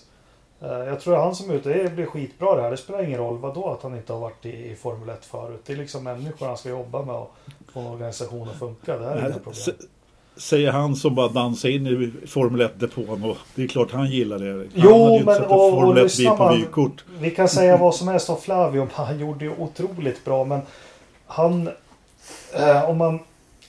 Eh, 0.62 0.70
jag 0.70 1.00
tror 1.00 1.16
är 1.16 1.20
han 1.20 1.36
som 1.36 1.50
är 1.50 1.54
ute, 1.54 1.70
det 1.84 1.90
blir 1.96 2.06
skitbra 2.06 2.56
det 2.56 2.62
här. 2.62 2.72
Det 2.72 2.78
spelar 2.78 3.04
ingen 3.04 3.20
roll 3.20 3.38
vadå 3.38 3.70
att 3.70 3.84
han 3.84 3.96
inte 3.96 4.14
har 4.14 4.20
varit 4.20 4.46
i, 4.46 4.50
i 4.72 4.76
Formel 4.76 5.10
1 5.10 5.26
förut. 5.26 5.62
Det 5.66 5.74
är 5.74 5.78
liksom 5.78 6.04
människor 6.04 6.46
han 6.48 6.58
ska 6.58 6.70
jobba 6.70 7.02
med 7.06 7.16
och 7.16 7.34
få 7.74 7.80
en 7.80 7.88
organisation 7.88 8.50
att 8.50 8.60
funka. 8.60 8.98
Det 8.98 9.06
här 9.06 9.16
är 9.16 9.20
inga 9.20 9.34
problem. 9.40 9.76
Säger 10.38 10.72
han 10.72 10.96
som 10.96 11.16
bara 11.16 11.28
dansar 11.28 11.70
in 11.70 11.88
i 11.88 12.28
Formel 12.28 12.62
1-depån. 12.62 13.24
Och 13.30 13.38
det 13.56 13.64
är 13.64 13.68
klart 13.68 13.92
han 13.92 14.10
gillar 14.12 14.40
det. 14.40 14.52
Han 14.54 14.68
Jo, 14.74 15.22
men 15.26 15.44
och- 15.44 15.52
och 15.68 15.72
Formel 15.72 15.90
1-bil 15.98 16.04
lyssnar 16.04 16.38
på 16.38 16.44
man- 16.44 16.58
vykort. 16.60 17.06
Vi 17.20 17.32
kan 17.32 17.50
säga 17.50 17.78
vad 17.78 17.96
som 17.96 18.08
helst 18.08 18.30
om 18.30 18.38
Flavio. 18.38 18.88
Han 18.94 19.20
gjorde 19.20 19.46
ju 19.46 19.52
otroligt 19.58 20.26
bra 20.26 20.44
men 20.44 20.62
han, 21.28 21.70
eh, 22.54 22.90
om 22.90 22.98
man 22.98 23.20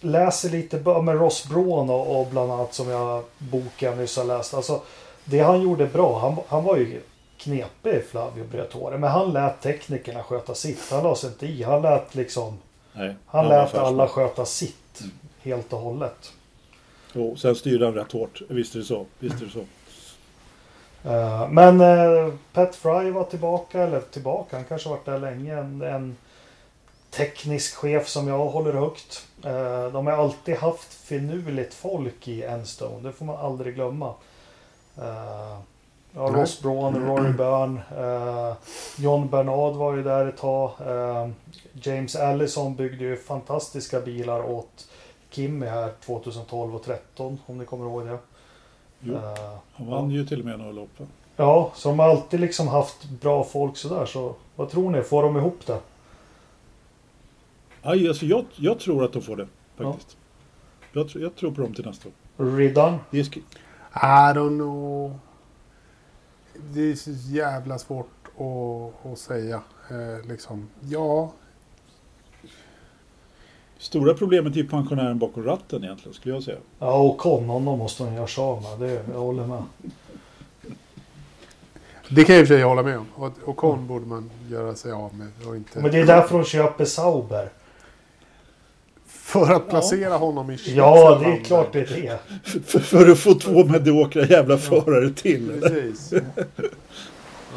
läser 0.01 0.51
lite 0.51 1.01
med 1.03 1.19
Ross 1.19 1.49
Braun 1.49 1.91
och, 1.91 2.21
och 2.21 2.27
bland 2.31 2.53
annat 2.53 2.75
som 2.75 2.89
jag 2.89 3.25
boken 3.39 3.99
nyss 3.99 4.17
har 4.17 4.25
läst. 4.25 4.55
Alltså, 4.55 4.81
det 5.25 5.41
han 5.41 5.63
gjorde 5.63 5.87
bra, 5.87 6.19
han, 6.19 6.37
han 6.49 6.65
var 6.65 6.77
ju 6.77 7.01
knepig 7.39 8.05
Flavio 8.11 8.45
Briatore. 8.45 8.99
Men 8.99 9.11
han 9.11 9.33
lät 9.33 9.61
teknikerna 9.61 10.23
sköta 10.23 10.55
sitt. 10.55 10.91
Han 10.91 11.03
la 11.03 11.15
sig 11.17 11.31
inte 11.31 11.47
i. 11.47 11.63
Han 11.63 11.83
lät 11.83 12.15
liksom, 12.15 12.59
Nej, 12.93 13.15
han 13.27 13.49
lät 13.49 13.75
alla 13.75 14.09
sköta 14.09 14.45
sitt. 14.45 15.01
Helt 15.43 15.73
och 15.73 15.79
hållet. 15.79 16.33
Jo, 17.13 17.37
sen 17.37 17.55
styrde 17.55 17.85
han 17.85 17.95
rätt 17.95 18.13
hårt. 18.13 18.43
Visst 18.49 18.75
är 18.75 18.79
det 18.79 18.85
så. 18.85 19.07
Visst 19.19 19.41
är 19.41 19.45
det 19.45 19.51
så. 19.51 19.65
Eh, 21.09 21.49
Men 21.49 21.81
eh, 21.81 22.33
Pat 22.53 22.77
Fry 22.77 23.11
var 23.11 23.25
tillbaka, 23.25 23.83
eller 23.83 24.01
tillbaka, 24.01 24.57
han 24.57 24.65
kanske 24.65 24.89
varit 24.89 25.05
där 25.05 25.19
länge. 25.19 25.59
En, 25.59 25.83
en 25.83 26.17
teknisk 27.11 27.75
chef 27.75 28.09
som 28.09 28.29
jag 28.29 28.39
håller 28.39 28.73
högt. 28.73 29.27
Eh, 29.45 29.93
De 29.93 30.07
har 30.07 30.13
alltid 30.13 30.57
haft 30.57 30.95
finurligt 30.95 31.75
folk 31.75 32.29
i 32.29 32.43
Enstone, 32.43 33.09
det 33.09 33.13
får 33.13 33.25
man 33.25 33.37
aldrig 33.37 33.75
glömma. 33.75 34.15
Eh, 34.99 35.59
Ja. 36.15 36.21
Ross 36.21 36.63
Braun, 36.63 37.07
Rory 37.07 37.33
Byrne, 37.37 37.81
eh, 37.99 38.55
John 38.99 39.29
Bernard 39.29 39.75
var 39.75 39.97
ju 39.97 40.03
där 40.03 40.27
ett 40.27 40.37
tag. 40.37 40.71
Eh, 40.87 41.29
James 41.73 42.17
Allison 42.17 42.75
byggde 42.75 43.05
ju 43.05 43.17
fantastiska 43.17 44.01
bilar 44.01 44.43
åt 44.51 44.89
Kimmy 45.31 45.67
här 45.67 45.93
2012 46.05 46.75
och 46.75 46.83
2013 46.83 47.39
om 47.47 47.59
ni 47.59 47.65
kommer 47.65 47.85
ihåg 47.87 48.07
det. 48.07 48.19
Jo. 49.01 49.19
Han 49.75 49.87
vann 49.91 50.11
ju 50.11 50.27
till 50.27 50.39
och 50.41 50.45
med 50.47 50.59
några 50.59 50.73
lopp. 50.73 50.91
Ja, 51.37 51.71
så 51.75 51.89
de 51.89 51.99
har 51.99 52.09
alltid 52.09 52.41
liksom 52.41 52.69
haft 52.69 53.05
bra 53.11 53.45
folk 53.45 53.77
sådär. 53.77 54.07
Så 54.07 54.35
vad 54.57 54.71
tror 54.71 54.91
ni? 54.91 55.03
Får 55.03 55.23
de 55.23 55.37
ihop 55.37 55.67
det? 55.67 55.79
Aj, 57.83 58.09
alltså 58.09 58.27
jag, 58.27 58.45
jag 58.57 58.79
tror 58.81 59.05
att 59.05 59.13
de 59.13 59.23
får 59.23 59.37
det. 59.37 59.47
Faktiskt. 59.77 60.17
Jag, 60.93 61.09
tror- 61.09 61.23
jag 61.25 61.37
tror 61.37 61.51
på 61.51 61.61
dem 61.63 61.75
till 61.75 61.87
nästa 61.87 62.09
år. 62.09 62.45
Riddan? 62.57 62.99
Är 63.93 64.35
I 64.35 64.39
don't 64.39 64.59
know. 64.59 65.19
Det 66.75 66.91
är 66.91 66.95
så 66.95 67.11
jävla 67.11 67.79
svårt 67.79 68.29
att, 68.39 69.13
att 69.13 69.19
säga. 69.19 69.63
Eh, 69.91 70.29
liksom. 70.29 70.69
Ja, 70.81 71.33
Stora 73.81 74.15
problemet 74.15 74.53
är 74.53 74.57
ju 74.57 74.69
pensionären 74.69 75.19
bakom 75.19 75.45
ratten 75.45 75.85
egentligen, 75.85 76.15
skulle 76.15 76.35
jag 76.35 76.43
säga. 76.43 76.59
Ja, 76.79 76.99
och 76.99 77.19
Con, 77.19 77.49
honom 77.49 77.79
måste 77.79 78.03
man 78.03 78.15
göra 78.15 78.27
sig 78.27 78.45
av 78.45 78.63
med. 78.63 78.89
Det, 78.89 79.05
jag 79.13 79.21
håller 79.21 79.47
med. 79.47 79.63
det 82.09 82.25
kan 82.25 82.35
jag 82.35 82.41
i 82.41 82.45
och 82.45 82.49
för 82.49 82.55
sig 82.55 82.63
hålla 82.63 82.83
med 82.83 82.99
om. 82.99 83.07
Och, 83.15 83.33
och 83.45 83.57
Con 83.57 83.87
borde 83.87 84.07
man 84.07 84.31
göra 84.49 84.75
sig 84.75 84.93
av 84.93 85.15
med. 85.15 85.29
Och 85.49 85.57
inte... 85.57 85.81
Men 85.81 85.91
det 85.91 85.99
är 85.99 86.07
därför 86.07 86.39
de 86.39 86.45
köper 86.45 86.85
Sauber. 86.85 87.51
För 89.31 89.53
att 89.53 89.69
placera 89.69 90.17
honom 90.17 90.51
i 90.51 90.59
Ja, 90.75 91.19
det 91.23 91.27
är 91.27 91.45
klart 91.45 91.73
det 91.73 91.81
är 91.81 91.87
det. 91.87 92.19
För, 92.67 92.79
för 92.79 93.11
att 93.11 93.19
få 93.19 93.35
två 93.35 93.65
mediokra 93.65 94.25
jävla 94.25 94.59
förare 94.59 95.11
till. 95.11 95.61
Precis. 95.63 96.13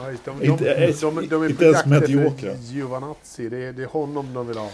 Ja, 0.01 0.11
just, 0.11 0.25
de, 0.25 0.39
de, 0.39 0.45
Inte- 0.45 0.87
de, 0.87 0.91
de, 1.15 1.27
de 1.27 1.43
är 1.43 1.49
inte 1.49 1.57
på 1.57 1.63
ens 1.63 1.85
mediokra. 1.85 2.53
Giovanazzi. 2.53 3.49
Det 3.49 3.57
är, 3.57 3.73
det 3.73 3.83
är 3.83 3.87
honom 3.87 4.33
de 4.33 4.47
vill 4.47 4.57
ha. 4.57 4.69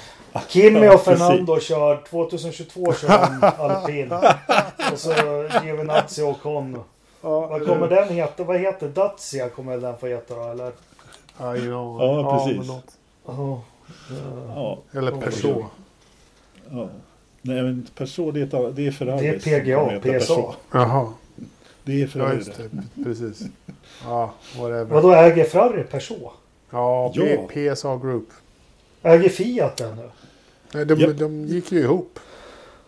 Ja, 0.51 0.93
och 0.93 1.01
Fernando 1.01 1.59
kör 1.59 2.03
2022 2.09 2.93
kör 2.93 3.07
de 3.07 3.63
alpin. 3.63 4.11
Och 4.91 4.99
så 4.99 5.13
Giovinazzi 5.63 6.21
och 6.21 6.41
Con. 6.41 6.79
Vad 7.21 7.65
kommer 7.67 7.87
den 7.87 8.09
heta? 8.09 8.43
Vad 8.43 8.59
heter 8.59 8.87
Dacia? 8.87 9.49
Kommer 9.49 9.77
den 9.77 9.97
få 9.97 10.07
heta 10.07 10.35
då? 10.35 10.43
Eller? 10.51 10.71
Ja. 11.37 11.55
Ja, 11.57 12.45
precis. 12.45 12.69
Oh. 13.25 13.59
Ja, 14.55 14.79
Eller 14.91 15.11
Ja, 15.11 15.17
Peugeot. 15.17 15.65
Ja. 16.71 16.89
Nej, 17.41 17.61
men 17.63 17.87
Peugeot, 17.95 18.33
det 18.33 18.41
är, 18.41 18.71
det 18.71 18.87
är 18.87 18.91
Ferrari. 18.91 19.21
Det 19.21 19.47
är 19.47 19.59
PGA, 19.99 20.19
PSA. 20.19 20.55
Jaha. 20.71 21.13
Det 21.83 21.93
är 21.93 21.99
Ja, 21.99 22.07
Ferrari 22.07 22.35
just 22.35 22.57
det. 22.57 23.03
Precis. 23.03 23.41
Ja, 24.03 24.33
whatever. 24.57 24.85
Vadå 24.85 25.11
äger 25.13 25.43
Ferrari 25.43 25.83
Peugeot? 25.83 26.33
Ja, 26.69 27.13
Ja. 27.15 27.47
PSA 27.75 27.97
Group. 27.97 28.29
Äger 29.03 29.29
Fiat 29.29 29.77
den 29.77 29.95
nu? 29.95 30.09
Nej, 30.73 30.85
de, 30.85 30.99
Japp. 30.99 31.17
de 31.17 31.45
gick 31.45 31.71
ju 31.71 31.79
ihop. 31.79 32.19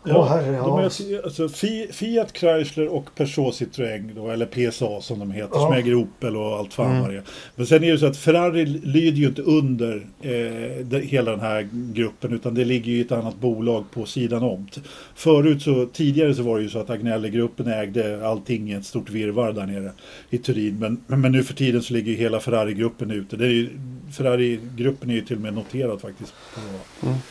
Åh, 0.06 0.28
herre, 0.28 0.46
de 0.46 0.54
ja. 0.56 0.82
är, 0.82 1.24
alltså, 1.24 1.48
Fi- 1.48 1.92
Fiat 1.92 2.38
Chrysler 2.38 2.88
och 2.88 3.16
Peugeot 3.16 3.54
Citroën 3.56 4.12
då, 4.16 4.30
eller 4.30 4.46
PSA 4.46 5.02
som 5.02 5.20
de 5.20 5.32
heter, 5.32 5.50
Ja. 5.54 5.60
som 5.62 5.74
äger 5.74 5.96
Opel 5.96 6.36
och 6.38 6.58
allt 6.58 6.74
fan 6.74 6.90
Mm. 6.92 7.02
vad 7.02 7.10
det 7.12 7.18
är. 7.18 7.24
Men 7.56 7.66
sen 7.68 7.84
är 7.84 7.92
det 7.92 7.98
så 7.98 8.06
att 8.06 8.18
Ferrari 8.18 8.66
lyder 8.66 9.18
ju 9.18 9.28
inte 9.28 9.42
under 9.42 9.96
eh, 10.22 10.86
det, 10.86 11.00
hela 11.06 11.32
den 11.32 11.40
här 11.40 11.68
gruppen 11.94 12.34
utan 12.34 12.54
det 12.54 12.66
ligger 12.66 12.92
ju 12.92 13.02
ett 13.02 13.12
annat 13.12 13.40
bolag 13.40 13.84
på 13.94 14.06
sidan 14.06 14.44
om. 14.44 14.68
Förut 15.16 15.62
så, 15.62 15.86
tidigare 15.86 16.34
så 16.36 16.44
var 16.44 16.58
det 16.58 16.64
ju 16.64 16.70
så 16.70 16.80
att 16.80 16.90
Agnelli-gruppen 16.90 17.68
ägde 17.68 18.28
allting 18.28 18.72
i 18.72 18.74
ett 18.74 18.86
stort 18.86 19.10
virrvarr 19.10 19.54
där 19.54 19.66
nere 19.66 19.92
i 20.30 20.38
Turin. 20.38 20.80
Men, 20.80 21.02
men 21.22 21.32
nu 21.32 21.44
för 21.44 21.54
tiden 21.54 21.82
så 21.82 21.94
ligger 21.94 22.12
ju 22.12 22.18
hela 22.18 22.40
Ferrari-gruppen 22.40 23.12
ute. 23.12 23.38
Det 23.38 23.46
är 23.46 23.50
ju, 23.50 23.70
Ferrari-gruppen 24.12 25.10
är 25.10 25.14
ju 25.14 25.22
till 25.22 25.36
och 25.36 25.42
med 25.42 25.54
noterad 25.54 26.02
faktiskt 26.02 26.34
på, 26.56 26.62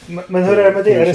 Men, 0.07 0.24
men 0.28 0.45
hur 0.45 0.59
är 0.59 0.64
det 0.64 0.70
med 0.76 0.85
det? 0.85 0.95
Är 0.95 1.07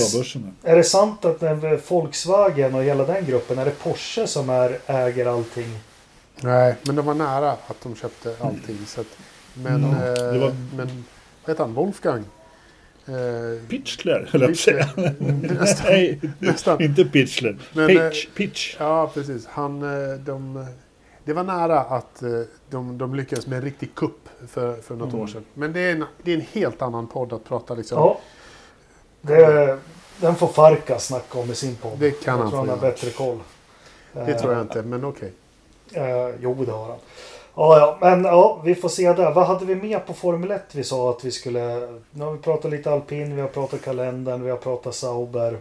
det, 0.63 0.71
är 0.71 0.75
det 0.75 0.83
sant 0.83 1.25
att 1.25 1.39
den, 1.39 1.79
Volkswagen 1.87 2.75
och 2.75 2.83
hela 2.83 3.05
den 3.05 3.25
gruppen, 3.25 3.59
är 3.59 3.65
det 3.65 3.79
Porsche 3.83 4.27
som 4.27 4.49
är, 4.49 4.77
äger 4.87 5.25
allting? 5.25 5.79
Nej, 6.41 6.75
men 6.85 6.95
de 6.95 7.05
var 7.05 7.13
nära 7.13 7.51
att 7.51 7.81
de 7.83 7.95
köpte 7.95 8.35
allting. 8.41 8.77
Så 8.87 9.01
att, 9.01 9.07
men, 9.53 9.83
Mm. 9.83 9.91
eh, 9.97 10.13
Det 10.33 10.39
var- 10.39 10.55
men 10.75 11.03
vad 11.45 11.53
heter 11.53 11.63
han? 11.63 11.73
Wolfgang? 11.73 12.23
Eh, 13.07 13.67
Pitchler, 13.69 14.27
höll 14.31 14.41
jag 14.41 14.49
på 14.49 14.51
att 14.53 14.59
säga. 14.59 14.89
nästan. 15.59 15.85
Nej, 15.91 16.19
nästan. 16.39 16.81
inte 16.83 17.05
Pitchler. 17.05 17.57
Men, 17.73 17.87
Pitch, 17.87 18.27
pitch. 18.35 18.75
Ja, 18.79 19.11
precis. 19.13 19.45
Han, 19.49 19.81
eh, 19.83 20.13
de, 20.19 20.65
det 21.25 21.33
var 21.33 21.43
nära 21.43 21.79
att 21.79 22.23
eh, 22.23 22.29
de, 22.69 22.97
de 22.97 23.15
lyckades 23.15 23.47
med 23.47 23.57
en 23.57 23.63
riktig 23.65 23.95
kupp 23.95 24.29
för, 24.47 24.75
för 24.75 24.95
något 24.95 25.09
Mm. 25.09 25.21
år 25.23 25.27
sedan. 25.27 25.45
Men 25.53 25.73
det 25.73 25.79
är, 25.79 25.91
en, 25.91 26.05
det 26.23 26.31
är 26.31 26.35
en 26.35 26.45
helt 26.51 26.81
annan 26.81 27.07
podd 27.07 27.33
att 27.33 27.43
prata 27.43 27.73
liksom. 27.75 27.97
Ja. 27.97 28.17
Det, 29.21 29.79
den 30.21 30.35
får 30.35 30.47
Farka 30.47 30.99
snacka 30.99 31.39
om 31.39 31.51
i 31.51 31.55
sin 31.55 31.75
podd. 31.75 31.97
Det 31.99 32.11
kan 32.11 32.33
jag 32.33 32.41
han 32.41 32.49
tror 32.49 32.59
han 32.59 32.69
har 32.69 32.77
bättre 32.77 33.09
koll. 33.09 33.39
Det 34.13 34.39
tror 34.39 34.53
jag 34.53 34.61
inte, 34.61 34.81
men 34.81 35.05
okej. 35.05 35.33
Eh, 35.93 36.29
jo, 36.39 36.63
det 36.65 36.71
har 36.71 36.87
han. 36.87 36.97
Ja, 37.57 37.77
ja, 37.79 37.97
men 38.01 38.23
ja, 38.23 38.61
vi 38.65 38.75
får 38.75 38.89
se 38.89 39.13
där. 39.13 39.31
Vad 39.31 39.47
hade 39.47 39.65
vi 39.65 39.75
med 39.75 40.05
på 40.05 40.13
Formel 40.13 40.51
1 40.51 40.75
vi 40.75 40.83
sa 40.83 41.09
att 41.09 41.25
vi 41.25 41.31
skulle... 41.31 41.89
Nu 42.11 42.23
har 42.23 42.31
vi 42.31 42.37
pratat 42.37 42.71
lite 42.71 42.91
alpin, 42.91 43.35
vi 43.35 43.41
har 43.41 43.47
pratat 43.47 43.81
kalendern, 43.81 44.43
vi 44.43 44.49
har 44.49 44.57
pratat 44.57 44.95
Sauber. 44.95 45.57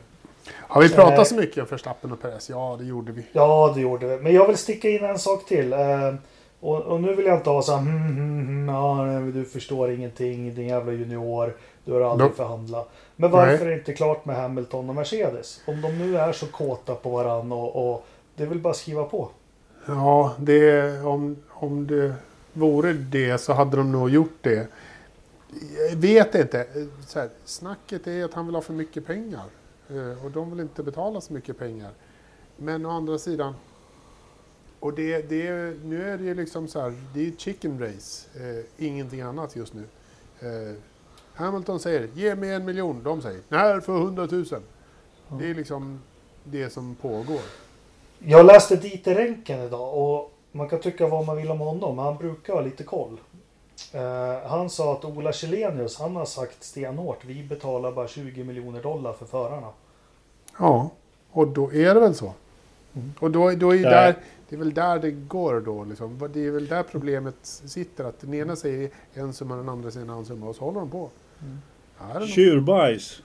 Har 0.52 0.82
vi 0.82 0.88
pratat 0.88 1.18
Eh. 1.18 1.24
så 1.24 1.34
mycket 1.34 1.58
om 1.58 1.66
Verstappen 1.70 2.12
och 2.12 2.20
Perez? 2.20 2.50
Ja, 2.50 2.76
det 2.78 2.84
gjorde 2.84 3.12
vi. 3.12 3.26
Ja, 3.32 3.72
det 3.74 3.80
gjorde 3.80 4.06
vi. 4.06 4.22
Men 4.22 4.34
jag 4.34 4.46
vill 4.46 4.56
sticka 4.56 4.88
in 4.88 5.04
en 5.04 5.18
sak 5.18 5.46
till. 5.46 5.72
Eh, 5.72 6.14
och, 6.60 6.82
och 6.82 7.00
nu 7.00 7.14
vill 7.14 7.26
jag 7.26 7.36
inte 7.38 7.50
ha 7.50 7.62
så 7.62 7.72
här, 7.72 7.78
hmm, 7.80 8.08
hmm, 8.46 8.68
ja, 8.68 9.04
du 9.34 9.44
förstår 9.44 9.90
ingenting, 9.90 10.54
din 10.54 10.68
jävla 10.68 10.92
junior, 10.92 11.56
du 11.84 11.92
har 11.92 12.00
aldrig 12.00 12.30
Då- 12.30 12.34
förhandlat. 12.34 12.90
Men 13.16 13.30
varför 13.30 13.52
Nej. 13.52 13.62
är 13.62 13.66
det 13.66 13.74
inte 13.74 13.92
klart 13.92 14.24
med 14.24 14.36
Hamilton 14.36 14.88
och 14.88 14.94
Mercedes? 14.94 15.60
Om 15.66 15.80
de 15.80 15.98
nu 15.98 16.16
är 16.18 16.32
så 16.32 16.46
kåta 16.46 16.94
på 16.94 17.10
varann 17.10 17.52
och, 17.52 17.92
och 17.94 18.06
det 18.36 18.42
är 18.42 18.46
väl 18.46 18.58
bara 18.58 18.70
att 18.70 18.76
skriva 18.76 19.04
på. 19.04 19.28
Ja, 19.86 20.34
det, 20.38 21.00
om, 21.00 21.36
om 21.50 21.86
det 21.86 22.14
vore 22.52 22.92
det 22.92 23.38
så 23.38 23.52
hade 23.52 23.76
de 23.76 23.92
nog 23.92 24.10
gjort 24.10 24.38
det. 24.40 24.66
Jag 25.90 25.96
vet 25.96 26.34
inte. 26.34 26.66
Så 27.06 27.18
här, 27.18 27.28
snacket 27.44 28.06
är 28.06 28.24
att 28.24 28.34
han 28.34 28.46
vill 28.46 28.54
ha 28.54 28.62
för 28.62 28.72
mycket 28.72 29.06
pengar. 29.06 29.42
Eh, 29.90 30.24
Och 30.24 30.30
de 30.30 30.50
vill 30.50 30.60
inte 30.60 30.82
betala 30.82 31.20
så 31.20 31.32
mycket 31.32 31.58
pengar. 31.58 31.90
Men 32.56 32.86
å 32.86 32.90
andra 32.90 33.18
sidan. 33.18 33.54
Och 34.80 34.92
det, 34.94 35.22
det, 35.28 35.76
nu 35.84 36.10
är 36.10 36.18
det 36.18 36.24
ju 36.24 36.34
liksom 36.34 36.68
så 36.68 36.80
här. 36.80 36.94
Det 37.14 37.26
är 37.26 37.32
chicken 37.32 37.80
race. 37.80 38.28
Eh, 38.40 38.64
ingenting 38.86 39.20
annat 39.20 39.56
just 39.56 39.74
nu. 39.74 39.84
Eh, 40.40 40.76
Hamilton 41.34 41.80
säger 41.80 42.08
ge 42.14 42.34
mig 42.34 42.52
en 42.52 42.64
miljon. 42.64 43.02
De 43.02 43.22
säger 43.22 43.40
nej 43.48 43.80
för 43.80 43.92
hundratusen. 43.98 44.62
Det 45.38 45.50
är 45.50 45.54
liksom 45.54 46.00
det 46.44 46.70
som 46.70 46.94
pågår. 46.94 47.40
Jag 48.18 48.46
läste 48.46 48.76
Dieter 48.76 49.14
Renken 49.14 49.60
idag 49.60 49.94
och 49.98 50.32
man 50.52 50.68
kan 50.68 50.80
tycka 50.80 51.08
vad 51.08 51.26
man 51.26 51.36
vill 51.36 51.50
om 51.50 51.58
honom, 51.58 51.96
men 51.96 52.04
han 52.04 52.16
brukar 52.16 52.52
ha 52.52 52.60
lite 52.60 52.84
koll. 52.84 53.20
Eh, 53.92 54.48
han 54.48 54.70
sa 54.70 54.92
att 54.92 55.04
Ola 55.04 55.32
Källenius, 55.32 55.98
han 55.98 56.16
har 56.16 56.24
sagt 56.24 56.64
stenhårt, 56.64 57.24
vi 57.24 57.42
betalar 57.42 57.92
bara 57.92 58.08
20 58.08 58.44
miljoner 58.44 58.82
dollar 58.82 59.12
för 59.12 59.26
förarna. 59.26 59.68
Ja, 60.58 60.90
och 61.32 61.48
då 61.48 61.72
är 61.72 61.94
det 61.94 62.00
väl 62.00 62.14
så. 62.14 62.32
Mm. 62.94 63.12
Och 63.20 63.30
då, 63.30 63.50
då 63.50 63.74
är 63.74 63.82
Där. 63.82 63.90
där, 63.90 64.16
det 64.48 64.56
är 64.56 64.58
väl 64.58 64.74
där 64.74 64.98
det 64.98 65.10
går 65.10 65.60
då. 65.60 65.84
Liksom. 65.84 66.30
Det 66.32 66.46
är 66.46 66.50
väl 66.50 66.66
där 66.66 66.82
problemet 66.82 67.34
sitter. 67.42 68.04
Att 68.04 68.20
den 68.20 68.34
ena 68.34 68.56
säger 68.56 68.90
en 69.14 69.32
summa, 69.32 69.56
den 69.56 69.68
andra 69.68 69.90
säger 69.90 70.06
en 70.06 70.10
annan 70.10 70.24
summa. 70.24 70.46
Och 70.46 70.56
så 70.56 70.64
håller 70.64 70.80
de 70.80 70.90
på. 70.90 71.10
Mm. 71.42 72.26
Tjurbajs. 72.26 73.22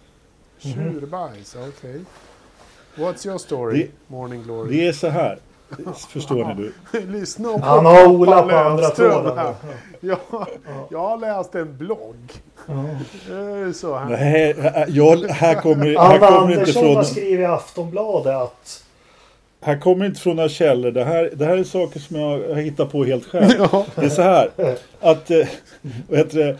tjurbajs. 0.58 1.56
Okej. 1.56 2.02
What's 2.96 3.28
your 3.28 3.38
story, 3.38 3.90
Morning 4.08 4.44
Glory? 4.44 4.78
Det 4.78 4.88
är 4.88 4.94
så 4.94 5.08
här. 5.08 5.40
Förstår 6.10 6.46
ni 6.46 6.72
du? 6.92 7.00
Lyssna 7.08 7.50
på 7.50 7.66
Han 7.66 7.86
har 7.86 8.08
Ola 8.08 8.44
på 8.44 8.56
andra 8.56 8.90
tråden. 8.90 9.38
här. 9.38 9.46
här. 9.46 9.54
Ja, 10.00 10.48
jag 10.90 11.00
har 11.00 11.18
läst 11.18 11.56
en 11.56 11.78
blogg 11.78 12.42
Eh, 12.70 13.72
Så 13.74 13.98
här. 13.98 14.06
Nej, 14.10 14.56
jag, 14.88 15.18
här 15.18 15.56
kommer, 15.56 15.86
här 15.86 15.98
Anna 15.98 16.28
kommer 16.28 16.48
inte 16.50 16.60
Andersson 16.60 16.86
har 16.88 16.94
från, 16.94 17.06
skrivit 17.06 17.40
i 17.40 17.46
Aftonbladet 17.46 18.36
att 18.36 18.84
här 19.62 19.78
kommer 19.78 20.06
inte 20.06 20.22
från 20.22 20.36
några 20.36 20.50
källor. 20.50 20.92
Det 20.92 21.04
här, 21.04 21.32
det 21.34 21.46
här 21.46 21.58
är 21.58 21.64
saker 21.64 22.00
som 22.00 22.16
jag 22.20 22.30
har 22.30 22.62
hittat 22.62 22.92
på 22.92 23.06
helt 23.06 23.26
själv. 23.26 23.68
Det 23.96 24.06
är 24.06 24.10
så 24.10 24.22
här 24.22 24.50
att 25.00 25.32
eh, 25.32 25.48
vad 26.08 26.20
heter 26.20 26.38
det, 26.38 26.58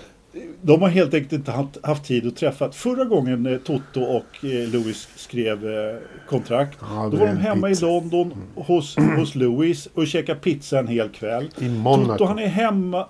de 0.62 0.82
har 0.82 0.90
helt 0.90 1.14
enkelt 1.14 1.34
inte 1.34 1.52
haft, 1.52 1.86
haft 1.86 2.04
tid 2.04 2.28
att 2.28 2.36
träffa. 2.36 2.72
Förra 2.72 3.06
gången 3.06 3.46
eh, 3.46 3.58
Toto 3.58 4.02
och 4.02 4.46
eh, 4.46 4.70
Louis 4.70 5.10
skrev 5.16 5.68
eh, 5.68 5.96
kontrakt. 6.28 6.78
Ja, 6.82 7.10
då 7.12 7.18
var 7.18 7.28
de 7.28 7.38
hemma 7.38 7.68
pizza. 7.68 7.86
i 7.86 7.90
London 7.90 8.34
hos, 8.56 8.98
hos 9.18 9.36
Louis 9.36 9.88
och 9.94 10.08
käkade 10.08 10.40
pizza 10.40 10.80
en 10.80 10.88
hel 10.88 11.10
kväll. 11.10 11.50
I 11.60 11.70
Monaco. 11.70 12.12
Toto 12.12 12.26
han 12.26 12.40
är 12.40 12.48
hemma. 12.48 13.08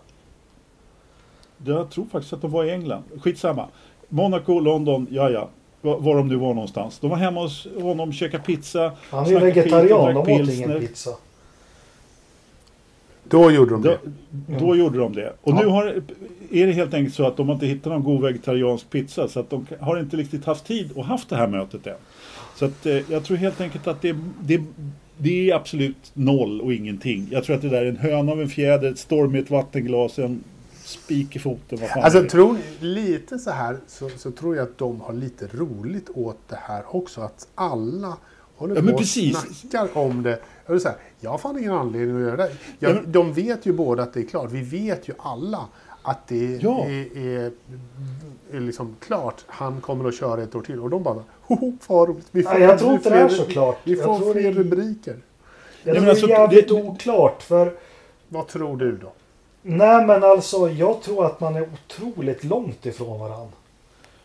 Jag 1.66 1.92
tror 1.92 2.06
faktiskt 2.06 2.34
att 2.34 2.42
de 2.42 2.52
var 2.52 2.66
i 2.66 2.72
England. 2.72 3.04
Skitsamma. 3.22 3.68
Monaco, 4.10 4.60
London, 4.60 5.08
ja 5.12 5.30
ja. 5.30 5.50
Var, 5.82 6.00
var 6.00 6.16
de 6.16 6.28
nu 6.28 6.36
var 6.36 6.54
någonstans. 6.54 7.00
De 7.00 7.10
var 7.10 7.18
hemma 7.18 7.42
hos 7.42 7.68
honom, 7.82 8.14
käkade 8.14 8.44
pizza. 8.44 8.92
han 9.10 9.26
är 9.26 9.36
och 9.36 9.42
vegetarian. 9.42 10.14
De 10.14 10.20
åt 10.20 10.50
ingen 10.50 10.80
pizza. 10.80 11.10
Då 13.30 13.52
gjorde 13.52 13.72
de 13.72 13.82
Då, 13.82 13.90
det. 14.48 14.60
då 14.60 14.76
gjorde 14.76 14.98
de 15.00 15.14
det. 15.14 15.34
Och 15.42 15.52
Ja. 15.54 15.62
nu 15.62 15.68
har, 15.68 15.86
är 16.52 16.68
det 16.68 16.72
helt 16.74 16.94
enkelt 16.94 17.16
så 17.16 17.28
att 17.28 17.38
de 17.38 17.48
har 17.48 17.54
inte 17.54 17.66
hittat 17.68 17.86
någon 17.94 18.04
god 18.04 18.22
vegetariansk 18.22 18.90
pizza. 18.90 19.28
Så 19.28 19.40
att 19.40 19.50
de 19.50 19.66
har 19.80 20.00
inte 20.00 20.18
riktigt 20.18 20.46
haft 20.46 20.66
tid 20.66 20.92
och 20.96 21.06
haft 21.06 21.30
det 21.30 21.36
här 21.36 21.48
mötet 21.48 21.88
än. 21.88 21.94
Så 22.56 22.66
att 22.66 22.86
eh, 22.86 23.12
jag 23.12 23.24
tror 23.24 23.38
helt 23.38 23.62
enkelt 23.62 23.88
att 23.88 24.02
det, 24.02 24.16
det, 24.42 24.62
det 25.18 25.50
är 25.52 25.56
absolut 25.56 26.12
noll 26.14 26.62
och 26.62 26.74
ingenting. 26.74 27.28
Jag 27.32 27.44
tror 27.44 27.56
att 27.56 27.62
det 27.62 27.70
där 27.70 27.82
är 27.82 27.86
en 27.90 27.98
höna 27.98 28.32
av 28.32 28.42
en 28.42 28.50
fjäder, 28.50 28.92
ett 28.92 29.00
storm 29.00 29.36
i 29.36 29.40
ett 29.40 29.50
vattenglas, 29.50 30.20
en 30.20 30.44
spik 30.84 31.36
i 31.36 31.40
foten. 31.40 31.80
Vad 31.82 31.90
fan 31.90 32.04
Alltså 32.04 32.24
tror 32.30 32.54
ni, 32.54 32.88
lite 32.88 33.40
så 33.40 33.52
här 33.52 33.78
så, 33.88 34.10
så 34.18 34.32
tror 34.32 34.56
jag 34.56 34.64
att 34.64 34.78
de 34.78 35.02
har 35.02 35.14
lite 35.14 35.48
roligt 35.54 36.10
åt 36.14 36.38
det 36.50 36.60
här 36.62 36.84
också. 36.96 37.22
Att 37.22 37.48
alla 37.56 38.18
håller 38.56 38.76
Ja, 38.76 38.82
på 38.82 38.88
och 38.92 38.98
precis. 38.98 39.38
snackar 39.38 39.98
om 39.98 40.24
det. 40.24 40.40
Jag, 40.70 40.74
vill 40.74 40.82
säga, 40.82 40.96
jag 41.20 41.32
har 41.32 41.38
fan 41.38 41.58
ingen 41.60 41.72
anledning 41.74 42.16
att 42.16 42.22
göra 42.22 42.36
det. 42.38 42.52
Jag, 42.80 42.92
Ja, 42.92 42.96
men- 42.96 43.12
De 43.12 43.34
vet 43.34 43.66
ju 43.66 43.74
båda 43.74 44.04
att 44.04 44.14
det 44.14 44.20
är 44.20 44.26
klart. 44.26 44.52
Vi 44.52 44.62
vet 44.62 45.08
ju 45.10 45.14
alla 45.18 45.66
att 46.02 46.28
det 46.28 46.60
Ja. 46.62 46.86
är, 46.86 47.18
är, 47.18 47.52
är 48.52 48.60
liksom 48.60 48.96
klart. 49.00 49.44
Han 49.48 49.82
kommer 49.82 50.08
att 50.10 50.16
köra 50.16 50.44
ett 50.44 50.56
år 50.56 50.62
till. 50.62 50.80
Och 50.80 50.90
de 50.90 51.04
bara, 51.04 51.24
hoho, 51.42 51.74
vad 51.88 52.10
roligt. 52.10 52.28
Vi 52.32 52.44
Nej, 52.44 52.62
jag 52.62 52.80
tror 52.80 52.94
inte 52.94 53.10
det 53.10 53.16
är 53.16 53.30
så 53.30 53.46
klart. 53.46 53.78
Vi 53.84 53.94
Jag 53.94 54.06
får 54.06 54.20
tror 54.20 54.34
fler 54.34 54.44
det- 54.44 54.52
rubriker. 54.52 55.16
Jag 55.84 55.94
men 55.94 56.02
tror 56.02 56.10
alltså, 56.10 56.28
det 56.28 56.34
är 56.34 56.40
jävligt 56.40 56.68
det- 56.68 56.74
oklart. 56.74 57.42
För 57.44 57.74
Vad 58.28 58.48
tror 58.48 58.78
du 58.78 58.98
då? 58.98 59.12
Nej 59.62 60.06
men 60.06 60.24
alltså 60.24 60.70
jag 60.70 61.02
tror 61.02 61.26
att 61.26 61.40
man 61.40 61.56
är 61.56 61.70
otroligt 61.74 62.44
långt 62.44 62.86
ifrån 62.86 63.20
varandra. 63.20 63.48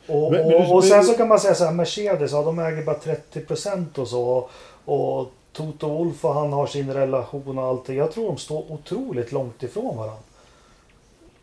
Och, 0.07 0.32
Men- 0.32 0.40
men 0.40 0.49
du- 0.49 0.57
och, 0.57 0.74
och 0.74 0.84
sen 0.84 0.97
men- 0.97 1.07
så 1.07 1.14
kan 1.14 1.28
man 1.28 1.40
säga 1.40 1.55
så 1.55 1.64
här, 1.64 1.72
Mercedes, 1.72 2.32
ja, 2.32 2.42
de 2.42 2.59
äger 2.59 2.82
bara 2.84 2.97
30% 2.99 3.99
och 3.99 4.09
så. 4.09 4.49
Och 4.84 5.32
Toto 5.55 5.88
Wolf 5.88 6.24
och 6.24 6.34
han 6.34 6.52
har 6.52 6.66
sin 6.66 6.92
relation 6.92 7.59
och 7.59 7.64
allt 7.64 7.84
det. 7.84 7.94
Jag 7.94 8.12
tror 8.12 8.26
de 8.26 8.36
står 8.36 8.72
otroligt 8.72 9.32
långt 9.32 9.62
ifrån 9.62 9.96
varandra. 9.96 10.18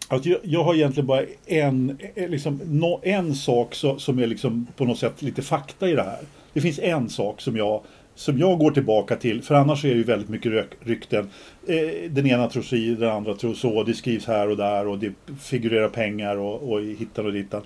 Alltså 0.08 0.30
jag, 0.30 0.40
jag 0.44 0.64
har 0.64 0.76
egentligen 0.76 1.08
bara 1.08 1.26
en, 1.46 1.98
eh, 2.16 2.30
liksom, 2.30 2.62
en 3.02 3.36
sak 3.36 3.76
så, 3.76 4.00
som 4.00 4.20
är 4.20 4.28
liksom 4.28 4.68
på 4.78 4.86
något 4.86 4.98
sätt 4.98 5.22
lite 5.22 5.42
fakta 5.42 5.90
i 5.90 5.94
det 5.94 6.04
här. 6.04 6.20
Det 6.54 6.62
finns 6.62 6.80
en 6.80 7.10
sak 7.10 7.42
som 7.42 7.58
jag, 7.58 7.82
som 8.16 8.38
jag 8.38 8.60
går 8.60 8.72
tillbaka 8.72 9.16
till, 9.16 9.44
för 9.44 9.56
annars 9.56 9.86
är 9.86 9.90
det 9.90 9.96
ju 9.96 10.04
väldigt 10.04 10.30
mycket 10.30 10.52
rök, 10.52 10.70
rykten. 10.80 11.30
Eh, 11.68 12.10
den 12.10 12.28
ena 12.28 12.50
tror 12.50 12.64
si, 12.64 12.96
den 12.96 13.12
andra 13.12 13.36
tror 13.36 13.54
så, 13.54 13.84
det 13.84 13.94
skrivs 13.94 14.28
här 14.28 14.50
och 14.50 14.58
där 14.58 14.88
och 14.88 15.00
det 15.00 15.14
figurerar 15.40 15.90
pengar 15.90 16.38
och, 16.38 16.72
och 16.72 16.82
hittan 16.82 17.26
och 17.26 17.34
dittan. 17.34 17.62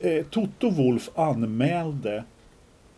Eh, 0.00 0.24
Toto 0.30 0.70
Wolf 0.70 1.08
anmälde 1.14 2.24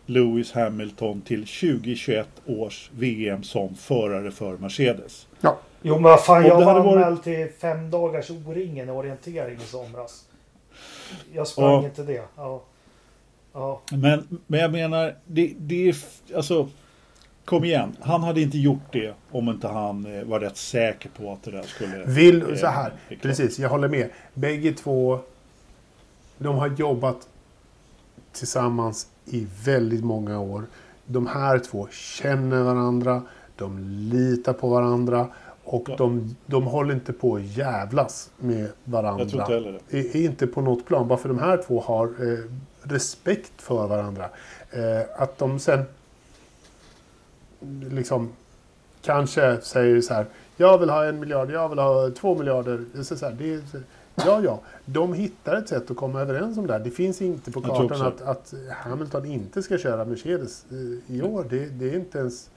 Lewis 0.09 0.51
Hamilton 0.51 1.21
till 1.21 1.39
2021 1.47 2.27
års 2.45 2.89
VM 2.93 3.43
som 3.43 3.75
förare 3.75 4.31
för 4.31 4.57
Mercedes. 4.57 5.27
Ja, 5.41 5.57
Jo 5.81 5.93
men 5.93 6.03
vad 6.03 6.23
fan, 6.25 6.45
jag 6.45 6.59
det 6.61 6.65
var 6.65 6.79
varit- 6.83 6.95
anmäld 7.05 7.23
till 7.23 7.47
fem 7.59 7.91
dagars 7.91 8.29
O-ringen 8.29 8.87
i 8.89 8.91
orientering 8.91 9.55
i 9.57 9.65
somras. 9.65 10.25
Jag 11.33 11.47
sprang 11.47 11.71
Ja. 11.71 11.85
inte 11.85 12.03
det. 12.03 12.23
Ja. 12.35 12.61
Ja. 13.53 13.81
Men, 13.91 14.39
men 14.47 14.59
jag 14.59 14.71
menar, 14.71 15.15
det, 15.25 15.53
det 15.57 15.89
är... 15.89 15.95
Alltså, 16.35 16.69
kom 17.45 17.63
igen. 17.63 17.95
Han 18.01 18.23
hade 18.23 18.41
inte 18.41 18.57
gjort 18.57 18.91
det 18.93 19.13
om 19.31 19.49
inte 19.49 19.67
han 19.67 20.17
eh, 20.17 20.23
var 20.23 20.39
rätt 20.39 20.57
säker 20.57 21.09
på 21.09 21.31
att 21.33 21.43
det 21.43 21.51
där 21.51 21.63
skulle... 21.63 22.03
Vill, 22.05 22.41
eh, 22.41 22.55
så 22.55 22.67
här, 22.67 22.93
klart. 23.07 23.21
precis, 23.21 23.59
jag 23.59 23.69
håller 23.69 23.87
med. 23.87 24.09
Bägge 24.33 24.73
två, 24.73 25.19
de 26.37 26.55
har 26.55 26.67
jobbat 26.67 27.27
tillsammans 28.33 29.07
i 29.29 29.47
väldigt 29.65 30.03
många 30.03 30.39
år. 30.39 30.63
De 31.05 31.27
här 31.27 31.59
två 31.59 31.87
känner 31.91 32.63
varandra, 32.63 33.21
de 33.55 33.79
litar 33.89 34.53
på 34.53 34.69
varandra 34.69 35.27
och 35.63 35.83
Ja. 35.87 35.95
de, 35.97 36.35
de 36.45 36.63
håller 36.63 36.93
inte 36.93 37.13
på 37.13 37.35
att 37.35 37.43
jävlas 37.43 38.29
med 38.37 38.69
varandra. 38.83 39.23
Jag 39.23 39.29
tror 39.29 39.41
inte 39.41 39.53
heller 39.53 39.79
det. 39.89 39.97
I- 39.97 40.25
Inte 40.25 40.47
på 40.47 40.61
något 40.61 40.85
plan, 40.85 41.07
bara 41.07 41.19
för 41.19 41.29
de 41.29 41.39
här 41.39 41.63
två 41.67 41.79
har 41.81 42.05
eh, 42.07 42.39
respekt 42.83 43.51
för 43.61 43.87
varandra. 43.87 44.29
Eh, 44.71 45.21
att 45.21 45.37
de 45.37 45.59
sen 45.59 45.83
liksom 47.91 48.29
kanske 49.01 49.61
säger 49.61 50.01
så 50.01 50.13
här. 50.13 50.25
Jag 50.57 50.77
vill 50.77 50.89
ha 50.89 51.05
en 51.05 51.19
miljard, 51.19 51.51
jag 51.51 51.69
vill 51.69 51.79
ha 51.79 52.09
två 52.09 52.35
miljarder. 52.37 52.85
Är 52.97 53.03
så 53.03 53.25
här, 53.25 53.35
det 53.39 53.53
är, 53.53 53.61
ja, 54.25 54.41
ja. 54.43 54.59
De 54.85 55.13
hittar 55.13 55.55
ett 55.55 55.69
sätt 55.69 55.91
att 55.91 55.97
komma 55.97 56.21
överens 56.21 56.57
om 56.57 56.67
det 56.67 56.73
här. 56.73 56.79
Det 56.79 56.91
finns 56.91 57.21
inte 57.21 57.51
på 57.51 57.61
kartan 57.61 58.01
att, 58.01 58.21
att 58.21 58.53
Hamilton 58.83 59.25
inte 59.25 59.61
ska 59.63 59.77
köra 59.77 60.05
Mercedes 60.05 60.65
eh, 60.71 61.15
i 61.15 61.21
år. 61.21 61.45
Det, 61.49 61.65
det 61.65 61.89
är 61.89 61.95
inte 61.95 62.17
ens... 62.17 62.49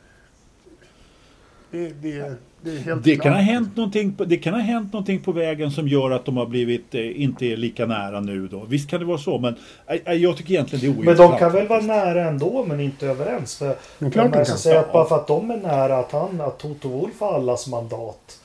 Det, 1.71 1.89
det, 1.89 2.35
det 2.63 2.71
är 2.71 2.79
helt 2.79 3.05
Det 3.05 3.17
kan, 3.17 3.33
ha 3.33 3.41
hänt 3.41 3.77
någonting, 3.77 4.13
på- 4.13 4.25
det 4.25 4.37
kan 4.37 4.55
ha 4.55 4.61
hänt 4.61 4.93
någonting 4.93 5.21
på 5.21 5.33
vägen 5.33 5.71
som 5.71 5.89
gör 5.89 6.11
att 6.11 6.25
de 6.25 6.37
har 6.37 6.47
blivit 6.47 6.95
eh, 6.95 7.23
inte 7.23 7.47
är 7.47 7.57
lika 7.57 7.87
nära 7.87 8.21
nu 8.21 8.49
då. 8.49 8.65
Visst 8.69 8.91
kan 8.91 9.01
det 9.01 9.07
vara 9.07 9.19
så, 9.19 9.39
men 9.39 9.55
eh, 9.87 9.97
eh, 10.05 10.13
jag 10.15 10.37
tycker 10.37 10.55
egentligen 10.55 10.81
det 10.81 10.87
är 10.87 11.05
Men 11.05 11.09
ointressant. 11.09 11.33
de 11.33 11.39
kan 11.39 11.53
väl 11.53 11.69
vara 11.69 11.81
nära 11.81 12.29
ändå 12.29 12.65
men 12.69 12.81
inte 12.81 13.07
överens. 13.07 13.55
För 13.57 13.77
Men 13.99 14.11
klart 14.11 14.33
de 14.33 14.45
kan. 14.45 14.59
säger 14.59 14.79
att 14.81 14.93
bara 14.93 15.05
för 15.09 15.17
att 15.17 15.27
de 15.27 15.51
är 15.51 15.57
nära 15.57 15.99
att 15.99 16.13
han, 16.13 16.41
att 16.41 16.59
Toto 16.59 16.89
Wolff 16.89 17.21
har 17.21 17.35
allas 17.35 17.69
mandat. 17.69 18.41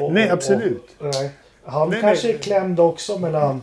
Och- 0.00 0.12
Nej, 0.12 0.26
och- 0.26 0.32
absolut. 0.32 0.88
Och, 0.98 1.06
nej. 1.12 1.30
Han 1.64 1.90
Nej, 1.90 2.00
kanske 2.00 2.26
nej. 2.26 2.36
är 2.36 2.40
klämd 2.40 2.80
också 2.80 3.18
mellan 3.18 3.62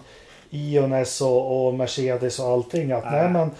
Iones 0.49 1.21
och, 1.21 1.67
och 1.67 1.73
Mercedes 1.73 2.39
och 2.39 2.47
allting. 2.47 2.91
Att, 2.91 3.11
nej. 3.11 3.29
men, 3.29 3.51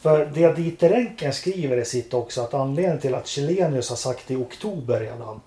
för 0.00 0.26
det 0.34 0.56
Dieter 0.56 0.88
Renken 0.88 1.32
skriver 1.32 1.76
i 1.76 1.84
sitt 1.84 2.14
också 2.14 2.40
att 2.40 2.54
anledningen 2.54 3.00
till 3.00 3.14
att 3.14 3.26
Chilenius 3.26 3.88
har 3.88 3.96
sagt 3.96 4.30
i 4.30 4.36
oktober 4.36 5.00
redan 5.00 5.40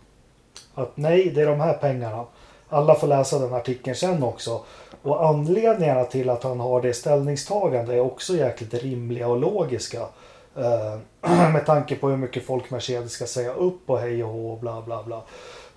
att 0.74 0.98
nej, 0.98 1.30
det 1.30 1.42
är 1.42 1.46
de 1.46 1.60
här 1.60 1.74
pengarna. 1.74 2.26
Alla 2.70 2.96
får 2.96 3.08
läsa 3.08 3.40
den 3.40 3.54
artikeln 3.54 3.96
sen 3.96 4.24
också. 4.24 4.62
Och 5.02 5.26
anledningarna 5.26 6.04
till 6.04 6.30
att 6.30 6.44
han 6.44 6.60
har 6.60 6.82
det 6.82 6.94
ställningstagande 6.94 7.96
är 7.96 8.00
också 8.00 8.36
jäkligt 8.36 8.74
rimliga 8.74 9.28
och 9.28 9.38
logiska. 9.38 10.02
Eh, 10.56 10.98
med 11.54 11.66
tanke 11.66 11.96
på 11.96 12.10
hur 12.10 12.18
mycket 12.18 12.46
folk 12.46 12.72
Mercedes 12.72 13.12
ska 13.12 13.26
säga 13.26 13.54
upp 13.54 13.90
och 13.90 14.00
hej 14.00 14.24
och 14.24 14.30
hå 14.30 14.52
och 14.52 14.60
bla 14.60 14.82
bla 14.82 15.04
bla. 15.04 15.22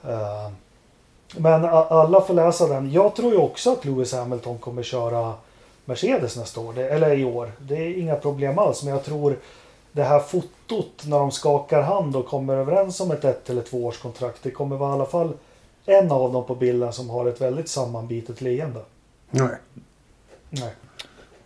Eh, 0.09 0.51
men 1.37 1.64
alla 1.64 2.20
får 2.20 2.35
läsa 2.35 2.68
den. 2.68 2.93
Jag 2.93 3.16
tror 3.16 3.33
ju 3.33 3.39
också 3.39 3.72
att 3.72 3.85
Lewis 3.85 4.12
Hamilton 4.12 4.59
kommer 4.59 4.83
köra 4.83 5.35
Mercedes 5.85 6.37
nästa 6.37 6.61
år. 6.61 6.72
Det, 6.72 6.89
eller 6.89 7.18
i 7.18 7.24
år. 7.24 7.53
Det 7.59 7.76
är 7.76 7.99
inga 7.99 8.16
problem 8.16 8.59
alls. 8.59 8.83
Men 8.83 8.93
jag 8.93 9.05
tror 9.05 9.37
det 9.93 10.03
här 10.03 10.20
fotot 10.20 11.03
när 11.07 11.18
de 11.18 11.30
skakar 11.30 11.83
hand 11.83 12.16
och 12.16 12.26
kommer 12.26 12.57
överens 12.57 13.01
om 13.01 13.11
ett 13.11 13.24
ett 13.24 13.51
eller 13.51 13.62
två 13.62 13.87
års 13.87 13.99
kontrakt. 13.99 14.43
Det 14.43 14.51
kommer 14.51 14.76
vara 14.76 14.91
i 14.91 14.95
alla 14.95 15.07
fall 15.07 15.33
en 15.87 16.12
av 16.12 16.33
dem 16.33 16.47
på 16.47 16.55
bilden 16.55 16.93
som 16.93 17.11
har 17.11 17.26
ett 17.26 17.41
väldigt 17.41 17.68
sammanbitet 17.68 18.41
leende. 18.41 18.80
Nej. 19.30 19.57
Nej. 20.51 20.74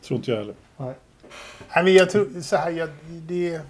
Tror 0.06 0.16
inte 0.16 0.30
jag 0.30 0.38
heller. 0.38 0.54
Nej. 0.76 0.94
Nej, 1.74 1.84
men 1.84 1.94
jag 1.94 2.10
tror 2.10 2.40
så 2.42 2.56
här, 2.56 2.70
jag, 2.70 2.88
det... 3.08 3.60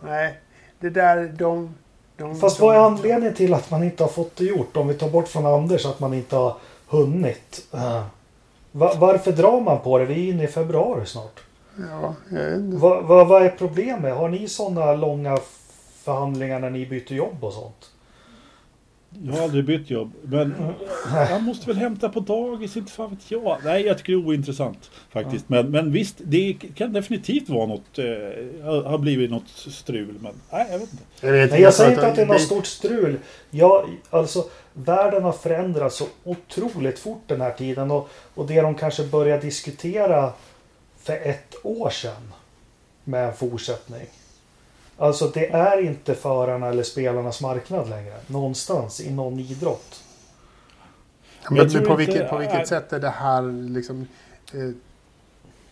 Nej, 0.00 0.40
det 0.80 0.90
där, 0.90 1.34
de... 1.38 1.74
Fast 2.40 2.60
vad 2.60 2.74
är 2.76 2.80
anledningen 2.80 3.34
till 3.34 3.54
att 3.54 3.70
man 3.70 3.82
inte 3.84 4.02
har 4.02 4.08
fått 4.08 4.36
det 4.36 4.44
gjort? 4.44 4.76
Om 4.76 4.88
vi 4.88 4.94
tar 4.94 5.08
bort 5.10 5.28
från 5.28 5.46
Anders 5.46 5.86
att 5.86 6.00
man 6.00 6.14
inte 6.14 6.36
har 6.36 6.56
hunnit. 6.88 7.66
Va- 8.72 8.94
varför 8.96 9.32
drar 9.32 9.60
man 9.60 9.80
på 9.80 9.98
det? 9.98 10.04
Vi 10.04 10.14
är 10.28 10.32
inne 10.32 10.44
i 10.44 10.48
februari 10.48 11.06
snart. 11.06 11.40
Ja, 11.90 12.14
inte. 12.30 12.76
Va- 12.76 13.00
va- 13.00 13.24
vad 13.24 13.42
är 13.42 13.48
problemet? 13.48 14.16
Har 14.16 14.28
ni 14.28 14.48
sådana 14.48 14.94
långa 14.94 15.38
förhandlingar 16.04 16.58
när 16.60 16.70
ni 16.70 16.86
byter 16.86 17.12
jobb 17.12 17.44
och 17.44 17.52
sånt? 17.52 17.90
Jag 19.24 19.32
har 19.32 19.42
aldrig 19.42 19.64
bytt 19.64 19.90
jobb. 19.90 20.12
Men 20.22 20.54
han 21.04 21.44
måste 21.44 21.66
väl 21.66 21.76
hämta 21.76 22.08
på 22.08 22.20
dagis, 22.20 22.76
inte 22.76 22.92
fan 22.92 23.10
vet 23.10 23.30
jag. 23.30 23.58
Nej, 23.64 23.86
jag 23.86 23.98
tycker 23.98 24.12
det 24.12 24.18
är 24.18 24.26
ointressant 24.26 24.90
faktiskt. 25.10 25.48
Men, 25.48 25.70
men 25.70 25.92
visst, 25.92 26.16
det 26.18 26.56
kan 26.74 26.92
definitivt 26.92 27.48
vara 27.48 27.66
något, 27.66 27.98
eh, 27.98 28.04
har 28.84 28.98
blivit 28.98 29.30
något 29.30 29.48
strul. 29.48 30.18
Men 30.20 30.32
nej, 30.50 30.66
jag 30.70 30.78
vet 30.78 30.92
inte. 30.92 31.04
Jag, 31.20 31.32
vet, 31.32 31.50
Nej, 31.50 31.60
jag 31.60 31.74
säger 31.74 31.90
inte 31.90 32.06
att 32.06 32.16
det 32.16 32.22
är 32.22 32.26
något 32.26 32.40
stort 32.40 32.66
strul. 32.66 33.18
Jag, 33.50 33.88
alltså, 34.10 34.44
världen 34.72 35.22
har 35.22 35.32
förändrats 35.32 35.96
så 35.96 36.06
otroligt 36.24 36.98
fort 36.98 37.22
den 37.26 37.40
här 37.40 37.52
tiden. 37.52 37.90
Och, 37.90 38.08
och 38.34 38.46
det 38.46 38.60
de 38.60 38.74
kanske 38.74 39.04
började 39.04 39.42
diskutera 39.42 40.32
för 41.02 41.16
ett 41.16 41.54
år 41.62 41.90
sedan 41.90 42.32
med 43.04 43.28
en 43.28 43.34
fortsättning. 43.34 44.06
Alltså 44.98 45.26
det 45.26 45.46
är 45.50 45.80
inte 45.82 46.14
förarna 46.14 46.66
eller 46.66 46.82
spelarnas 46.82 47.40
marknad 47.42 47.88
längre. 47.88 48.14
Någonstans 48.26 49.00
i 49.00 49.10
någon 49.10 49.38
idrott. 49.40 50.02
Ja, 51.42 51.50
men, 51.50 51.58
på, 51.58 51.78
inte- 51.78 51.94
vilket, 51.96 52.30
på 52.30 52.36
vilket 52.38 52.56
nej. 52.56 52.66
sätt 52.66 52.92
är 52.92 52.98
det 53.00 53.08
här 53.10 53.42
liksom... 53.70 54.06
Eh, 54.54 54.60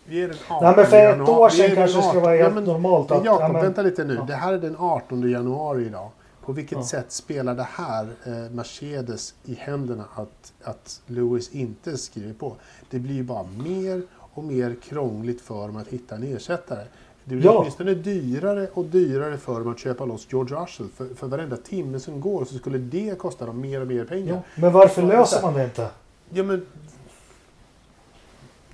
vi 0.07 0.23
är 0.23 0.27
den 0.27 0.37
18 0.49 0.63
Nej 0.63 0.75
men 0.75 0.85
för 0.85 0.97
ett 0.97 1.03
januari- 1.17 1.29
år 1.39 1.45
är 1.45 1.49
sedan 1.49 1.75
kanske 1.75 1.97
det 1.97 1.99
18 1.99 2.09
skulle 2.09 2.23
vara 2.23 2.35
ja, 2.35 2.43
helt 2.43 2.55
men- 2.55 2.63
normalt 2.63 3.11
att... 3.11 3.25
Jakob, 3.25 3.41
ja, 3.43 3.53
men- 3.53 3.61
vänta 3.61 3.81
lite 3.81 4.03
nu. 4.03 4.15
Ja. 4.15 4.23
Det 4.23 4.33
här 4.35 4.53
är 4.53 4.57
den 4.57 4.75
18 4.79 5.29
januari 5.31 5.85
idag. 5.85 6.09
På 6.45 6.51
vilket 6.51 6.77
Ja. 6.77 6.83
sätt 6.85 7.11
spelar 7.11 7.55
det 7.55 7.67
här 7.71 8.07
eh, 8.25 8.31
Mercedes 8.51 9.33
i 9.45 9.55
händerna 9.55 10.05
att, 10.15 10.53
att 10.63 11.01
Lewis 11.07 11.49
inte 11.51 11.97
skriver 11.97 12.33
på? 12.33 12.55
Det 12.89 12.99
blir 12.99 13.15
ju 13.15 13.23
bara 13.23 13.43
mer 13.43 14.01
och 14.33 14.43
mer 14.43 14.75
krångligt 14.83 15.41
för 15.41 15.67
dem 15.67 15.77
att 15.77 15.87
hitta 15.87 16.15
en 16.15 16.23
ersättare. 16.23 16.83
Det 17.27 17.35
blir 17.35 17.45
Ja. 17.45 17.57
åtminstone 17.59 17.93
dyrare 17.93 18.67
och 18.73 18.85
dyrare 18.85 19.37
för 19.37 19.59
dem 19.59 19.71
att 19.71 19.79
köpa 19.79 20.05
loss 20.05 20.27
George 20.31 20.55
Russell. 20.63 20.87
För, 20.95 21.07
för 21.15 21.27
varenda 21.27 21.57
timme 21.57 21.99
som 21.99 22.21
går 22.21 22.45
så 22.45 22.55
skulle 22.55 22.77
det 22.77 23.17
kosta 23.19 23.45
dem 23.45 23.61
mer 23.61 23.81
och 23.81 23.87
mer 23.87 24.05
pengar. 24.05 24.33
Ja, 24.35 24.41
men 24.61 24.73
varför 24.73 25.01
löser 25.01 25.41
man 25.41 25.53
det 25.53 25.63
inte? 25.63 25.89
Ja, 26.29 26.43
men... 26.43 26.65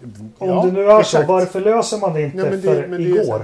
Om 0.03 0.49
Ja, 0.49 0.65
det 0.65 0.71
nu 0.71 0.83
är 0.91 1.03
så, 1.03 1.23
varför 1.27 1.61
löser 1.61 1.97
man 1.97 2.13
det 2.13 2.21
inte 2.21 2.37
Ja, 2.37 2.43
men 2.49 2.61
för 2.61 2.81
det, 2.81 2.87
men 2.87 3.03
det 3.03 3.09
igår? 3.09 3.41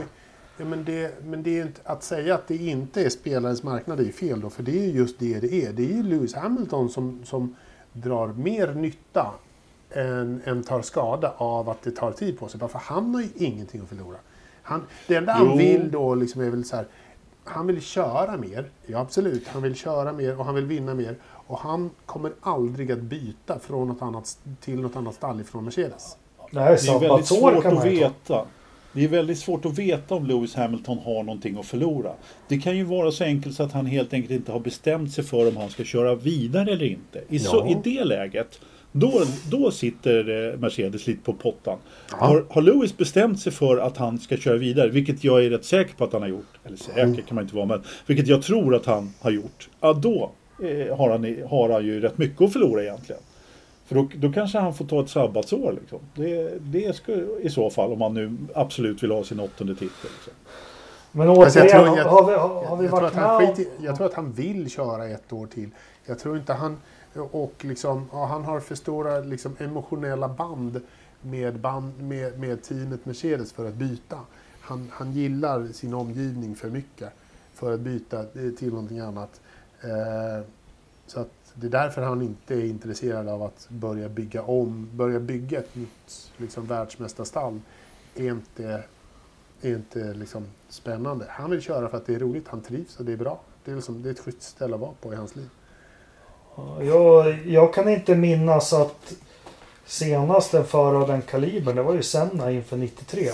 ja, 0.57 0.65
men 0.65 0.83
det, 0.85 1.23
men 1.25 1.43
det 1.43 1.59
är 1.59 1.61
inte, 1.61 1.81
att 1.83 2.03
säga 2.03 2.35
att 2.35 2.47
det 2.47 2.55
inte 2.55 3.03
är 3.05 3.09
spelarens 3.09 3.63
marknad 3.63 3.99
är 3.99 4.03
ju 4.03 4.11
fel 4.11 4.41
då, 4.41 4.49
för 4.49 4.63
det 4.63 4.71
är 4.71 4.85
ju 4.85 4.91
just 4.91 5.19
det 5.19 5.39
det 5.39 5.65
är. 5.65 5.73
Det 5.73 5.83
är 5.83 5.95
ju 5.95 6.03
Lewis 6.03 6.35
Hamilton 6.35 6.89
som, 6.89 7.21
som 7.25 7.55
drar 7.93 8.27
mer 8.27 8.73
nytta 8.73 9.31
än, 9.91 10.41
än 10.45 10.63
tar 10.63 10.81
skada 10.81 11.33
av 11.37 11.69
att 11.69 11.81
det 11.81 11.91
tar 11.91 12.11
tid 12.11 12.39
på 12.39 12.47
sig. 12.47 12.59
För 12.59 12.79
han 12.79 13.15
har 13.15 13.21
ju 13.21 13.29
ingenting 13.35 13.81
att 13.81 13.89
förlora. 13.89 14.17
Han, 14.67 14.83
det 15.07 15.15
enda 15.15 15.31
han 15.33 15.45
Jo. 15.49 15.57
vill 15.57 15.91
då 15.91 16.15
liksom 16.15 16.41
är 16.41 16.49
väl 16.49 16.65
så 16.65 16.75
här, 16.75 16.85
han 17.43 17.67
vill 17.67 17.81
köra 17.81 18.37
mer, 18.37 18.69
ja 18.85 18.99
absolut, 18.99 19.47
han 19.47 19.61
vill 19.61 19.75
köra 19.75 20.13
mer 20.13 20.39
och 20.39 20.45
han 20.45 20.55
vill 20.55 20.65
vinna 20.65 20.93
mer. 20.93 21.15
Och 21.23 21.57
han 21.59 21.89
kommer 22.05 22.31
aldrig 22.41 22.91
att 22.91 22.99
byta 23.01 23.59
från 23.59 23.87
något 23.87 24.01
annat, 24.01 24.37
till 24.61 24.81
något 24.81 24.95
annat 24.95 25.15
stall 25.15 25.41
ifrån 25.41 25.65
Mercedes. 25.65 26.17
Nej, 26.51 26.77
Det 26.85 26.91
är 26.91 26.99
väldigt 26.99 27.27
svårt 27.27 27.65
att 27.65 27.85
veta. 27.85 28.45
Det 28.93 29.03
är 29.03 29.07
väldigt 29.07 29.39
svårt 29.39 29.65
att 29.65 29.79
veta 29.79 30.15
om 30.15 30.25
Lewis 30.25 30.55
Hamilton 30.55 30.97
har 30.97 31.23
någonting 31.23 31.57
att 31.59 31.65
förlora. 31.65 32.11
Det 32.47 32.57
kan 32.57 32.77
ju 32.77 32.83
vara 32.83 33.11
så 33.11 33.23
enkelt 33.23 33.55
så 33.55 33.63
att 33.63 33.71
han 33.71 33.85
helt 33.85 34.13
enkelt 34.13 34.31
inte 34.31 34.51
har 34.51 34.59
bestämt 34.59 35.13
sig 35.13 35.23
för 35.23 35.47
om 35.47 35.57
han 35.57 35.69
ska 35.69 35.83
köra 35.83 36.15
vidare 36.15 36.71
eller 36.71 36.85
inte. 36.85 37.21
I, 37.29 37.39
så, 37.39 37.57
Ja. 37.57 37.67
i 37.67 37.77
det 37.83 38.03
läget, 38.03 38.59
då, 38.99 39.23
då 39.51 39.71
sitter 39.71 40.49
eh, 40.53 40.59
Mercedes 40.59 41.07
lite 41.07 41.23
på 41.23 41.33
pottan. 41.33 41.77
Ja. 42.11 42.17
Har, 42.17 42.45
har 42.49 42.61
Lewis 42.61 42.97
bestämt 42.97 43.39
sig 43.39 43.51
för 43.51 43.77
att 43.77 43.97
han 43.97 44.19
ska 44.19 44.37
köra 44.37 44.57
vidare, 44.57 44.89
vilket 44.89 45.23
jag 45.23 45.45
är 45.45 45.49
rätt 45.49 45.65
säker 45.65 45.95
på 45.95 46.03
att 46.03 46.13
han 46.13 46.21
har 46.21 46.29
gjort, 46.29 46.59
eller 46.65 46.77
säker 46.77 47.03
Mm. 47.03 47.15
kan 47.21 47.35
man 47.35 47.43
inte 47.43 47.55
vara, 47.55 47.65
men 47.65 47.83
vilket 48.05 48.27
jag 48.27 48.41
tror 48.43 48.75
att 48.75 48.85
han 48.85 49.13
har 49.19 49.31
gjort, 49.31 49.69
ja 49.79 49.93
då 49.93 50.31
eh, 50.63 50.97
har, 50.97 51.09
han, 51.09 51.35
har 51.49 51.69
han 51.69 51.85
ju 51.85 51.99
rätt 51.99 52.17
mycket 52.17 52.41
att 52.41 52.53
förlora 52.53 52.83
egentligen. 52.83 53.21
För 53.85 53.95
då, 53.95 54.07
då 54.15 54.31
kanske 54.33 54.57
han 54.57 54.73
får 54.73 54.85
ta 54.85 55.01
ett 55.03 55.09
sabbatsår. 55.09 55.75
Liksom. 55.79 55.99
Det, 56.15 56.51
det 56.61 56.95
skulle, 56.95 57.25
I 57.41 57.49
så 57.49 57.69
fall 57.69 57.91
om 57.91 58.01
han 58.01 58.13
nu 58.13 58.37
absolut 58.55 59.03
vill 59.03 59.11
ha 59.11 59.23
sin 59.23 59.39
åttonde 59.39 59.73
titel. 59.73 59.87
Liksom. 60.15 60.33
Men 61.11 61.35
Fast 61.35 61.55
jag 61.55 61.65
återigen, 61.65 61.83
tror- 61.85 61.97
jag- 61.97 62.05
har 62.05 62.25
vi, 62.27 62.33
har, 62.33 62.65
har 62.65 62.77
vi 62.77 62.85
jag, 62.85 62.91
tror 62.95 63.05
att 63.07 63.15
med 63.15 63.23
han 63.23 63.65
jag 63.81 63.95
tror 63.95 64.05
att 64.07 64.13
han 64.13 64.31
vill 64.31 64.69
köra 64.71 65.07
ett 65.07 65.33
år 65.33 65.47
till. 65.47 65.69
Jag 66.05 66.19
tror 66.19 66.37
inte 66.37 66.53
han... 66.53 66.77
Och 67.19 67.65
liksom, 67.65 68.05
ja, 68.11 68.25
han 68.25 68.43
har 68.43 68.59
för 68.59 68.75
stora 68.75 69.19
liksom, 69.19 69.55
emotionella 69.59 70.27
band 70.27 70.81
med, 71.21 71.59
band 71.59 72.01
med 72.01 72.39
med 72.39 72.63
teamet 72.63 73.05
Mercedes 73.05 73.53
för 73.53 73.67
att 73.67 73.73
byta. 73.73 74.19
Han, 74.59 74.89
han 74.91 75.13
gillar 75.13 75.67
sin 75.67 75.93
omgivning 75.93 76.55
för 76.55 76.69
mycket 76.69 77.13
för 77.53 77.73
att 77.73 77.79
byta 77.79 78.23
till 78.57 78.69
någonting 78.69 78.99
annat. 78.99 79.41
Eh, 79.81 80.45
så 81.07 81.19
att 81.19 81.31
det 81.53 81.67
är 81.67 81.71
därför 81.71 82.01
han 82.01 82.21
inte 82.21 82.55
är 82.55 82.65
intresserad 82.65 83.27
av 83.27 83.43
att 83.43 83.67
börja 83.69 84.09
bygga 84.09 84.41
om, 84.41 84.89
börja 84.93 85.19
bygga 85.19 85.59
ett 85.59 85.75
nytt 85.75 86.31
liksom, 86.37 86.65
världsmästarstall. 86.65 87.61
Är 88.15 88.29
inte 88.29 88.83
är 89.61 89.75
inte 89.75 90.13
liksom 90.13 90.45
spännande. 90.69 91.25
Han 91.29 91.51
vill 91.51 91.61
köra 91.61 91.89
för 91.89 91.97
att 91.97 92.05
det 92.05 92.15
är 92.15 92.19
roligt, 92.19 92.47
han 92.47 92.61
trivs 92.61 92.99
och 92.99 93.05
det 93.05 93.13
är 93.13 93.17
bra. 93.17 93.41
Det 93.65 93.71
är, 93.71 93.75
liksom, 93.75 94.03
det 94.03 94.09
är 94.09 94.13
ett 94.13 94.19
schysst 94.19 94.41
ställe 94.41 94.75
att 94.75 94.81
vara 94.81 94.93
på 95.01 95.13
i 95.13 95.15
hans 95.15 95.35
liv. 95.35 95.49
Jag, 96.81 97.37
jag 97.47 97.73
kan 97.73 97.89
inte 97.89 98.15
minnas 98.15 98.73
att 98.73 99.13
senast 99.85 100.53
en 100.53 100.65
förare 100.65 100.97
av 100.97 101.07
den 101.07 101.21
kalibern, 101.21 101.75
det 101.75 101.83
var 101.83 101.93
ju 101.93 102.03
Senna 102.03 102.51
inför 102.51 102.77
93. 102.77 103.29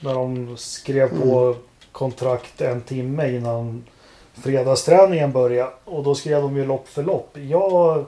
När 0.00 0.14
de 0.14 0.56
skrev 0.56 1.22
på 1.22 1.38
Mm. 1.38 1.54
kontrakt 1.92 2.60
en 2.60 2.80
timme 2.80 3.36
innan 3.36 3.84
fredagsträningen 4.32 5.32
började. 5.32 5.70
Och 5.84 6.02
då 6.02 6.14
skrev 6.14 6.42
de 6.42 6.56
ju 6.56 6.64
lopp 6.66 6.88
för 6.88 7.02
lopp. 7.02 7.36
Jag, 7.48 8.04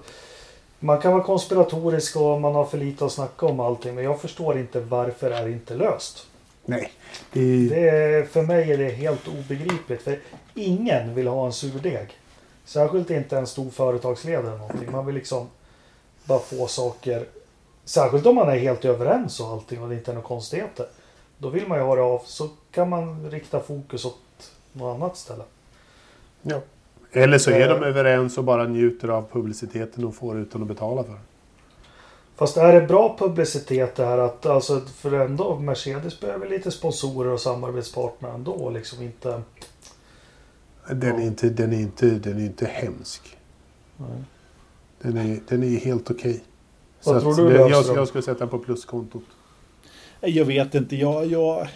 man 0.79 1.01
kan 1.01 1.13
vara 1.13 1.23
konspiratorisk 1.25 2.17
och 2.17 2.41
man 2.41 2.55
har 2.55 2.65
för 2.65 2.79
lite 2.79 3.05
att 3.05 3.13
snacka 3.13 3.47
om 3.47 3.61
allting. 3.61 3.95
Men 3.95 4.05
jag 4.05 4.21
förstår 4.21 4.59
inte 4.59 4.81
varför 4.81 5.31
är 5.31 5.45
det 5.45 5.51
inte 5.53 5.75
löst. 5.75 6.27
Nej, 6.65 6.93
det 7.33 7.41
är, 7.41 7.69
Det 7.71 7.89
är, 7.89 8.23
för 8.25 8.43
mig 8.43 8.73
är 8.73 8.79
det 8.79 8.89
helt 8.89 9.29
obegripligt. 9.29 10.03
För 10.03 10.19
ingen 10.55 11.15
vill 11.15 11.27
ha 11.29 11.47
en 11.47 11.53
surdeg. 11.53 12.09
Särskilt 12.65 13.11
inte 13.11 13.39
en 13.39 13.47
stor 13.47 13.71
företagsledare 13.71 14.47
eller 14.47 14.59
någonting. 14.59 14.93
Man 14.93 15.07
vill 15.07 15.15
liksom 15.15 15.47
bara 16.25 16.39
få 16.39 16.67
saker. 16.67 17.27
Särskilt 17.85 18.27
om 18.27 18.35
man 18.35 18.49
är 18.49 18.59
helt 18.59 18.85
överens 18.85 19.41
och 19.41 19.47
allting 19.49 19.83
och 19.83 19.89
det 19.89 19.95
inte 19.95 20.11
är 20.11 20.15
några 20.15 20.29
konstigheter. 20.29 20.87
Då 21.39 21.49
vill 21.49 21.67
man 21.69 21.79
ju 21.79 21.85
ha 21.85 21.95
det 21.97 22.03
av. 22.03 22.23
Så 22.27 22.49
kan 22.71 22.89
man 22.89 23.31
rikta 23.31 23.61
fokus 23.61 24.05
åt 24.05 24.19
något 24.73 24.97
annat 24.97 25.17
ställe. 25.17 25.43
ja. 26.43 26.61
Eller 27.17 27.39
så 27.39 27.51
är 27.51 27.61
Eh. 27.61 27.69
de 27.81 27.83
överens 27.87 28.39
och 28.39 28.45
bara 28.45 28.65
njuter 28.65 29.09
av 29.09 29.25
publiciteten 29.33 30.05
och 30.05 30.15
får 30.15 30.39
utan 30.39 30.63
att 30.63 30.69
betala 30.69 31.05
för 31.05 31.13
det. 31.13 31.19
Fast 32.37 32.57
är 32.57 32.73
det 32.81 32.87
bra 32.87 33.17
publicitet 33.19 33.97
det 33.97 34.05
här 34.05 34.19
att 34.19 34.47
alltså 34.47 34.81
för 34.81 35.13
ändå 35.13 35.59
Mercedes 35.59 36.21
behöver 36.21 36.49
lite 36.49 36.71
sponsorer 36.71 37.31
och 37.31 37.41
samarbetspartner 37.41 38.29
ändå 38.31 38.71
liksom 38.71 39.03
inte. 39.03 39.43
Den 40.91 41.17
är 41.21 41.27
inte, 41.27 41.49
den 41.49 41.73
är 41.73 41.81
inte, 41.81 42.07
den 42.11 42.39
är 42.41 42.45
inte 42.45 42.67
hemsk. 42.67 43.37
Nej. 43.97 44.09
Den 45.03 45.17
är, 45.17 45.41
den 45.49 45.63
är 45.63 45.79
helt 45.79 46.11
okej. 46.11 46.45
Vad 47.05 47.23
Så 47.23 47.35
tror 47.35 47.49
du, 47.49 47.53
det, 47.55 47.59
jag, 47.59 47.97
jag 47.97 48.09
skulle 48.09 48.23
sätta 48.23 48.39
den 48.39 48.49
på 48.49 48.59
pluskontot. 48.59 49.25
Jag 50.21 50.45
vet 50.45 50.75
inte, 50.75 50.97
jag, 50.97 51.27
jag, 51.27 51.69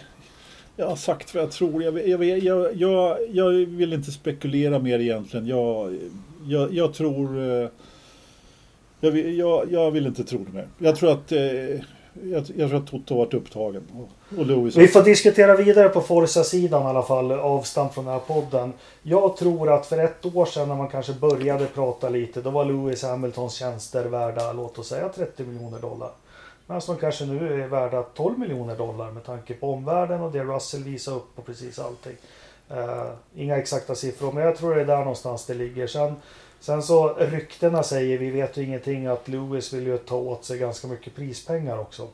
jag 0.75 0.87
har 0.87 0.95
sagt 0.95 1.33
vad 1.33 1.43
jag 1.43 1.51
tror. 1.51 1.83
Jag, 1.83 2.07
jag, 2.07 2.23
jag, 2.23 2.75
jag, 2.75 3.17
jag 3.31 3.51
vill 3.51 3.93
inte 3.93 4.11
spekulera 4.11 4.79
mer 4.79 4.99
egentligen. 4.99 5.47
Jag, 5.47 5.97
jag, 6.47 6.73
jag 6.73 6.93
tror... 6.93 7.39
eh, 7.63 7.69
Jag, 9.01 9.17
jag, 9.17 9.71
jag 9.71 9.91
vill 9.91 10.07
inte 10.07 10.23
tro 10.23 10.43
det 10.43 10.51
mer. 10.53 10.67
Jag 10.77 10.95
tror 10.95 11.11
att, 11.11 11.31
eh, 11.31 11.81
jag, 12.23 12.45
jag 12.55 12.69
tror 12.69 12.79
att 12.79 12.87
Toto 12.87 13.17
varit 13.17 13.33
upptagen. 13.33 13.83
Och, 13.93 14.39
och 14.39 14.45
Lewis 14.45 14.75
Vi 14.75 14.87
får 14.87 15.03
diskutera 15.03 15.55
vidare 15.55 15.89
på 15.89 16.01
Forza-sidan 16.01 16.83
i 16.83 16.85
alla 16.85 17.03
fall, 17.03 17.31
avstamp 17.31 17.93
från 17.93 18.05
den 18.05 18.13
här 18.13 18.19
podden. 18.19 18.73
Jag 19.03 19.37
tror 19.37 19.73
att 19.73 19.85
för 19.85 19.97
ett 19.97 20.25
år 20.25 20.45
sedan 20.45 20.67
när 20.67 20.75
man 20.75 20.87
kanske 20.87 21.13
började 21.13 21.65
prata 21.65 22.09
lite, 22.09 22.41
då 22.41 22.49
var 22.49 22.65
Lewis 22.65 23.03
Hamiltons 23.03 23.53
tjänster 23.53 24.05
värda, 24.05 24.53
låt 24.53 24.79
oss 24.79 24.87
säga 24.87 25.09
30 25.09 25.43
miljoner 25.43 25.79
dollar. 25.79 26.09
Medan 26.67 26.81
de 26.87 26.97
kanske 26.97 27.25
nu 27.25 27.63
är 27.63 27.67
värda 27.67 28.03
12 28.03 28.39
miljoner 28.39 28.75
dollar 28.75 29.11
med 29.11 29.25
tanke 29.25 29.53
på 29.53 29.73
omvärlden 29.73 30.21
och 30.21 30.31
det 30.31 30.43
Russell 30.43 30.83
visar 30.83 31.15
upp 31.15 31.29
och 31.35 31.45
precis 31.45 31.79
allting. 31.79 32.15
Eh, 32.69 33.11
inga 33.35 33.57
exakta 33.57 33.95
siffror, 33.95 34.31
men 34.31 34.43
jag 34.43 34.57
tror 34.57 34.75
det 34.75 34.81
är 34.81 34.85
där 34.85 34.97
någonstans 34.99 35.45
det 35.45 35.53
ligger. 35.53 35.87
Sen, 35.87 36.15
sen 36.59 36.83
så 36.83 37.13
ryktena 37.17 37.83
säger, 37.83 38.17
vi 38.17 38.29
vet 38.29 38.57
ju 38.57 38.63
ingenting, 38.63 39.05
att 39.07 39.27
Lewis 39.27 39.73
vill 39.73 39.87
ju 39.87 39.97
ta 39.97 40.15
åt 40.15 40.45
sig 40.45 40.57
ganska 40.59 40.87
mycket 40.87 41.15
prispengar 41.15 41.79
också. 41.79 42.07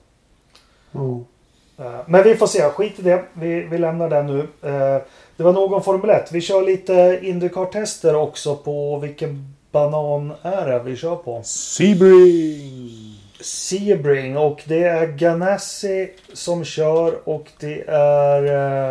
Eh, 1.77 1.99
Men 2.07 2.23
vi 2.23 2.35
får 2.35 2.47
se, 2.47 2.61
skit 2.69 2.99
i 2.99 3.01
det. 3.01 3.23
Vi, 3.33 3.61
vi 3.63 3.77
lämnar 3.77 4.09
den 4.09 4.27
nu. 4.27 4.39
Eh, 4.69 5.01
Det 5.37 5.43
var 5.43 5.53
nog 5.53 5.73
om 5.73 5.83
Formel 5.83 6.09
1. 6.09 6.31
Vi 6.31 6.41
kör 6.41 6.61
lite 6.61 7.19
Indycar-tester 7.23 8.15
också 8.15 8.55
på 8.55 8.97
vilken 8.99 9.53
banan 9.71 10.33
är 10.41 10.67
det 10.69 10.79
vi 10.83 10.95
kör 10.95 11.15
på? 11.15 11.41
Sebring! 11.43 13.19
Sebring 13.41 14.37
och 14.37 14.61
det 14.65 14.83
är 14.83 15.07
Ganassi 15.07 16.11
som 16.33 16.63
kör 16.65 17.29
och 17.29 17.51
det 17.59 17.81
är 17.87 18.43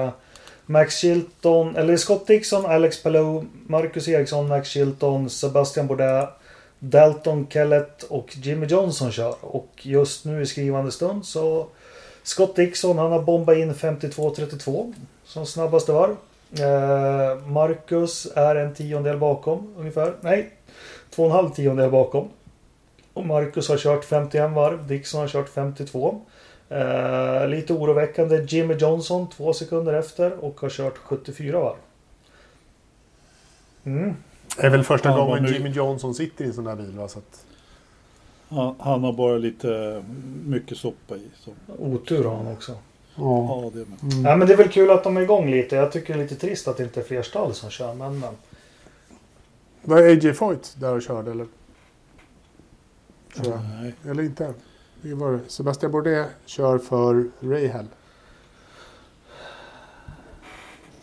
eh, 0.05 0.11
Max 0.67 0.99
Chilton, 0.99 1.77
eller 1.77 1.97
Scott 1.97 2.27
Dixon, 2.27 2.67
Alex 2.67 3.03
Palou, 3.03 3.45
Marcus 3.67 4.09
Eriksson, 4.09 4.49
Max 4.49 4.69
Chilton, 4.69 5.31
Sebastian 5.31 5.87
Bourdais, 5.87 6.29
Dalton 6.79 7.47
Kellett 7.51 8.03
och 8.03 8.37
Jimmy 8.37 8.67
Johnson 8.67 9.13
kör. 9.13 9.35
Och 9.41 9.71
just 9.83 10.25
nu 10.25 10.43
i 10.43 10.47
skrivande 10.47 10.93
stund 10.93 11.27
så 11.27 11.67
Scott 12.23 12.57
Dixon 12.57 12.99
han 12.99 13.13
har 13.13 13.23
bombat 13.23 13.57
in 13.57 13.75
52.32 13.75 14.95
som 15.25 15.47
snabbaste 15.47 15.93
varv. 15.93 16.17
Eh, 16.59 17.47
Marcus 17.47 18.27
är 18.35 18.57
en 18.57 18.75
tiondel 18.75 19.19
bakom 19.19 19.75
ungefär. 19.79 20.15
Nej, 20.21 20.51
två 21.11 21.23
och 21.23 21.29
en 21.29 21.35
halv 21.35 21.51
tiondel 21.51 21.91
bakom. 21.91 22.29
Och 23.13 23.27
Marcus 23.27 23.69
har 23.69 23.79
kört 23.79 24.05
51 24.05 24.53
varv. 24.53 24.87
Dixon 24.87 25.21
har 25.21 25.29
kört 25.29 25.49
52. 25.49 26.21
Eh, 26.69 27.49
lite 27.49 27.73
oroväckande. 27.73 28.45
Jimmy 28.49 28.75
Johnson 28.75 29.29
två 29.31 29.53
sekunder 29.53 29.93
efter 29.95 30.45
och 30.45 30.61
har 30.61 30.69
kört 30.71 30.99
74 30.99 31.61
varv. 31.61 31.77
Mm. 33.85 34.15
Det 34.57 34.67
är 34.67 34.71
väl 34.71 34.85
första 34.85 35.09
Ja, 35.09 35.17
gången 35.17 35.47
Jimmy 35.47 35.71
Johnson 35.71 36.15
sitter 36.15 36.45
i 36.45 36.49
en 36.49 36.55
sån 36.55 36.65
där 36.65 36.77
bil. 36.77 36.93
Va? 36.97 37.09
Så 37.09 37.19
att, 37.19 37.45
Han, 38.49 38.75
han 38.79 39.05
har 39.05 39.13
bara 39.13 39.39
lite 39.39 40.03
mycket 40.45 40.79
soppa 40.79 41.17
i. 41.17 41.29
Så. 41.41 41.51
Otur 41.79 42.25
har 42.25 42.37
han 42.37 42.53
också. 42.53 42.73
ja. 42.73 42.79
Ja, 43.65 43.71
det. 43.75 44.07
Mm. 44.07 44.25
Ja, 44.25 44.37
men 44.37 44.49
det 44.49 44.53
är 44.55 44.57
väl 44.57 44.69
kul 44.69 44.91
att 44.91 45.05
de 45.05 45.17
är 45.17 45.21
igång 45.21 45.51
lite. 45.51 45.77
Jag 45.77 45.93
tycker 45.93 46.15
det 46.15 46.21
är 46.21 46.23
lite 46.23 46.37
trist 46.37 46.69
att 46.69 46.77
det 46.77 46.83
inte 46.83 47.01
är 47.01 47.05
fler 47.05 47.23
stall 47.23 47.55
som 47.55 47.71
kör. 47.71 47.95
Men, 47.95 48.19
men. 48.21 48.35
Var 49.83 50.03
AJ 50.03 50.33
Foyt 50.33 50.75
där 50.79 50.95
och 50.95 51.03
körde 51.03 51.31
eller? 51.31 51.47
Tror 53.37 53.53
jag. 53.53 53.61
Nej. 53.83 53.95
Eller 54.11 54.23
inte? 54.23 54.55
Var. 55.13 55.41
Sebastian 55.49 55.93
Bourdais 55.93 56.27
kör 56.47 56.79
för 56.79 57.25
Rahal. 57.41 57.87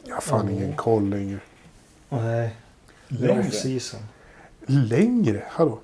Jag 0.04 0.14
har 0.16 0.22
fan 0.22 0.46
Ja. 0.46 0.52
ingen 0.52 0.76
koll 0.76 1.10
längre. 1.10 1.40
Nej. 2.10 2.56
Längre. 3.08 3.36
Long 3.36 3.52
season. 3.52 4.00
Längre? 4.66 5.44
Hallå? 5.50 5.80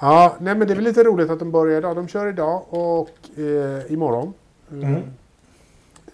Ja, 0.00 0.36
nej 0.40 0.54
men 0.54 0.66
det 0.68 0.72
är 0.74 0.76
väl 0.76 0.84
lite 0.84 1.04
roligt 1.04 1.30
att 1.30 1.38
de 1.38 1.50
börjar 1.50 1.78
idag. 1.78 1.96
De 1.96 2.08
kör 2.08 2.26
idag 2.28 2.64
och 2.68 3.38
eh, 3.38 3.92
imorgon. 3.92 4.32
Eh, 4.72 4.74
Mm. 4.78 5.02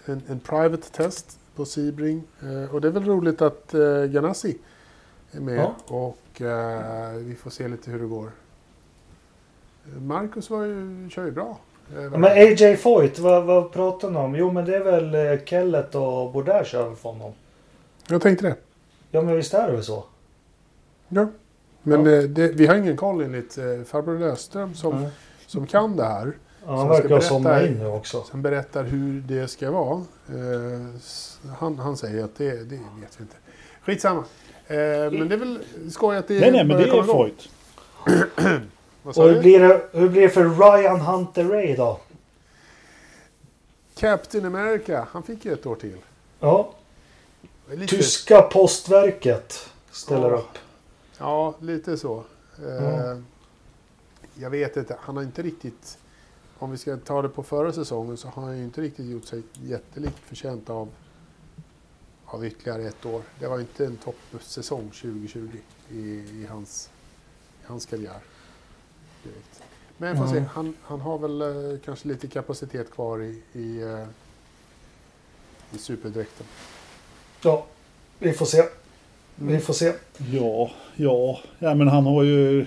En, 0.07 0.23
en 0.29 0.41
private 0.41 0.91
test 0.91 1.39
på 1.57 1.65
Sebring. 1.65 2.23
Eh, 2.43 2.75
och 2.75 2.81
det 2.81 2.89
är 2.89 2.93
väl 2.93 3.05
roligt 3.05 3.43
att 3.43 3.75
eh, 3.75 4.05
Ganassi 4.05 4.59
är 5.33 5.41
med. 5.41 5.57
Ja. 5.59 5.75
Och 5.87 6.41
eh, 6.43 7.13
vi 7.13 7.35
får 7.35 7.51
se 7.51 7.69
lite 7.69 7.91
hur 7.91 7.99
det 7.99 8.07
går. 8.07 8.31
Marcus 9.85 10.51
var 10.51 10.65
ju, 10.65 11.09
kör 11.11 11.25
ju 11.25 11.31
bra. 11.31 11.59
Eh, 11.97 12.11
Men 12.11 12.25
AJ 12.25 12.77
Foyt, 12.77 13.19
vad, 13.19 13.45
vad 13.45 13.73
pratar 13.73 14.11
ni 14.11 14.19
om? 14.19 14.35
Jo 14.37 14.53
men 14.53 14.65
det 14.65 14.77
är 14.77 14.85
väl 14.85 15.15
eh, 15.15 15.45
Kellett 15.45 15.95
och 15.95 16.33
Bourdais 16.33 16.69
kör 16.69 16.87
väl 16.89 16.97
för 16.97 17.09
honom? 17.09 17.33
Jag 18.09 18.23
tänkte 18.23 18.47
det. 18.47 18.57
Ja 19.11 19.23
men 19.23 19.37
visst 19.37 19.55
är 19.55 19.67
det 19.67 19.73
väl 19.73 19.85
så? 19.85 20.05
Ja. 21.09 21.27
Men 21.83 22.07
Ja. 22.07 22.13
eh, 22.13 22.23
det, 22.23 22.49
vi 22.49 22.67
har 22.67 22.75
ingen 22.77 22.97
koll 22.97 23.21
enligt 23.23 23.55
farbror 23.87 24.19
Löfström 24.19 24.75
som, 24.75 24.93
Mm. 24.99 25.11
som 25.47 25.67
kan 25.67 25.97
det 25.97 26.05
här. 26.05 26.33
Ja, 26.67 26.77
han 26.77 26.89
verkar 26.89 27.09
ha 27.09 27.21
somnat 27.21 27.63
in 27.67 27.79
nu 27.79 27.87
också. 27.87 28.23
Som 28.23 28.43
berättar 28.43 28.85
hur 28.85 29.21
det 29.21 29.49
ska 29.49 29.71
vara. 29.71 29.97
Eh, 30.29 31.51
han, 31.59 31.79
han 31.79 31.97
säger 31.97 32.25
att 32.25 32.37
det, 32.37 32.51
det 32.51 32.77
vet 33.01 33.17
vi 33.19 33.23
inte. 33.23 33.37
Skitsamma. 33.83 34.25
Eh, 34.67 34.77
men 35.13 35.29
det 35.29 35.35
är 35.35 35.39
väl 35.39 35.59
skoj 35.91 36.17
att 36.17 36.29
det 36.29 36.41
nej, 36.41 36.53
nej, 36.53 36.65
men 36.65 36.77
det 36.77 36.89
är. 36.89 37.03
Foyt. 37.03 37.49
Och 39.03 39.15
hur 39.15 39.41
blir, 39.41 39.61
det, 39.61 39.89
hur 39.93 40.09
blir 40.09 40.21
det 40.23 40.29
för 40.29 40.45
Ryan 40.49 41.01
Hunter 41.01 41.45
Ray 41.45 41.77
då? 41.77 42.01
Captain 43.95 44.45
America, 44.45 45.07
han 45.11 45.23
fick 45.23 45.45
ju 45.45 45.53
ett 45.53 45.67
år 45.67 45.77
till. 45.77 45.97
Ja, 46.41 46.73
Lite, 47.71 47.97
tyska 47.97 48.43
postverket 48.43 49.69
ställer 49.91 50.31
Ja. 50.31 50.37
upp. 50.37 50.59
Ja, 51.19 51.55
lite 51.61 51.97
så. 51.99 52.25
Eh, 52.67 52.85
Ja. 52.85 53.17
Jag 54.35 54.51
vet 54.51 54.77
inte, 54.77 54.97
han 55.01 55.17
har 55.17 55.23
inte 55.23 55.43
riktigt... 55.43 55.99
Om 56.59 56.71
vi 56.71 56.79
ska 56.79 56.97
ta 56.97 57.23
det 57.23 57.29
på 57.29 57.43
förra 57.43 57.73
säsongen 57.73 58.17
så 58.17 58.29
har 58.29 58.43
han 58.43 58.59
ju 58.59 58.65
inte 58.65 58.81
riktigt 58.81 59.07
gjort 59.07 59.25
sig 59.25 59.43
jättelikt 59.63 60.19
förtjänt 60.27 60.71
av, 60.71 60.89
av 62.25 62.47
ytterligare 62.47 62.83
ett 62.83 63.07
år. 63.07 63.23
Det 63.39 63.47
var 63.49 63.61
inte 63.61 63.87
en 63.87 63.97
toppsäsong 63.97 64.91
2020 64.91 65.49
i, 65.91 65.99
i, 66.01 66.47
hans, 66.51 66.91
i 67.63 67.67
hans 67.67 67.87
karriär. 67.87 68.19
Direkt. 69.23 69.63
Men 69.99 70.17
får 70.17 70.27
se, 70.27 70.45
han, 70.53 70.75
han 70.83 71.01
har 71.01 71.19
väl 71.19 71.43
eh, 71.43 71.79
kanske 71.85 72.09
lite 72.09 72.27
kapacitet 72.27 72.91
kvar 72.91 73.23
i, 73.23 73.43
i, 73.53 73.83
eh, 73.83 74.07
i 75.75 75.79
superdräkten. 75.79 76.47
Ja, 77.43 77.67
vi 78.19 78.33
får 78.33 78.47
se. 78.47 78.63
Vi 79.37 79.59
får 79.59 79.75
se. 79.75 79.93
Ja, 80.33 80.71
ja, 80.97 81.41
ja, 81.59 81.75
men 81.75 81.89
han 81.89 82.05
har 82.05 82.23
ju... 82.23 82.67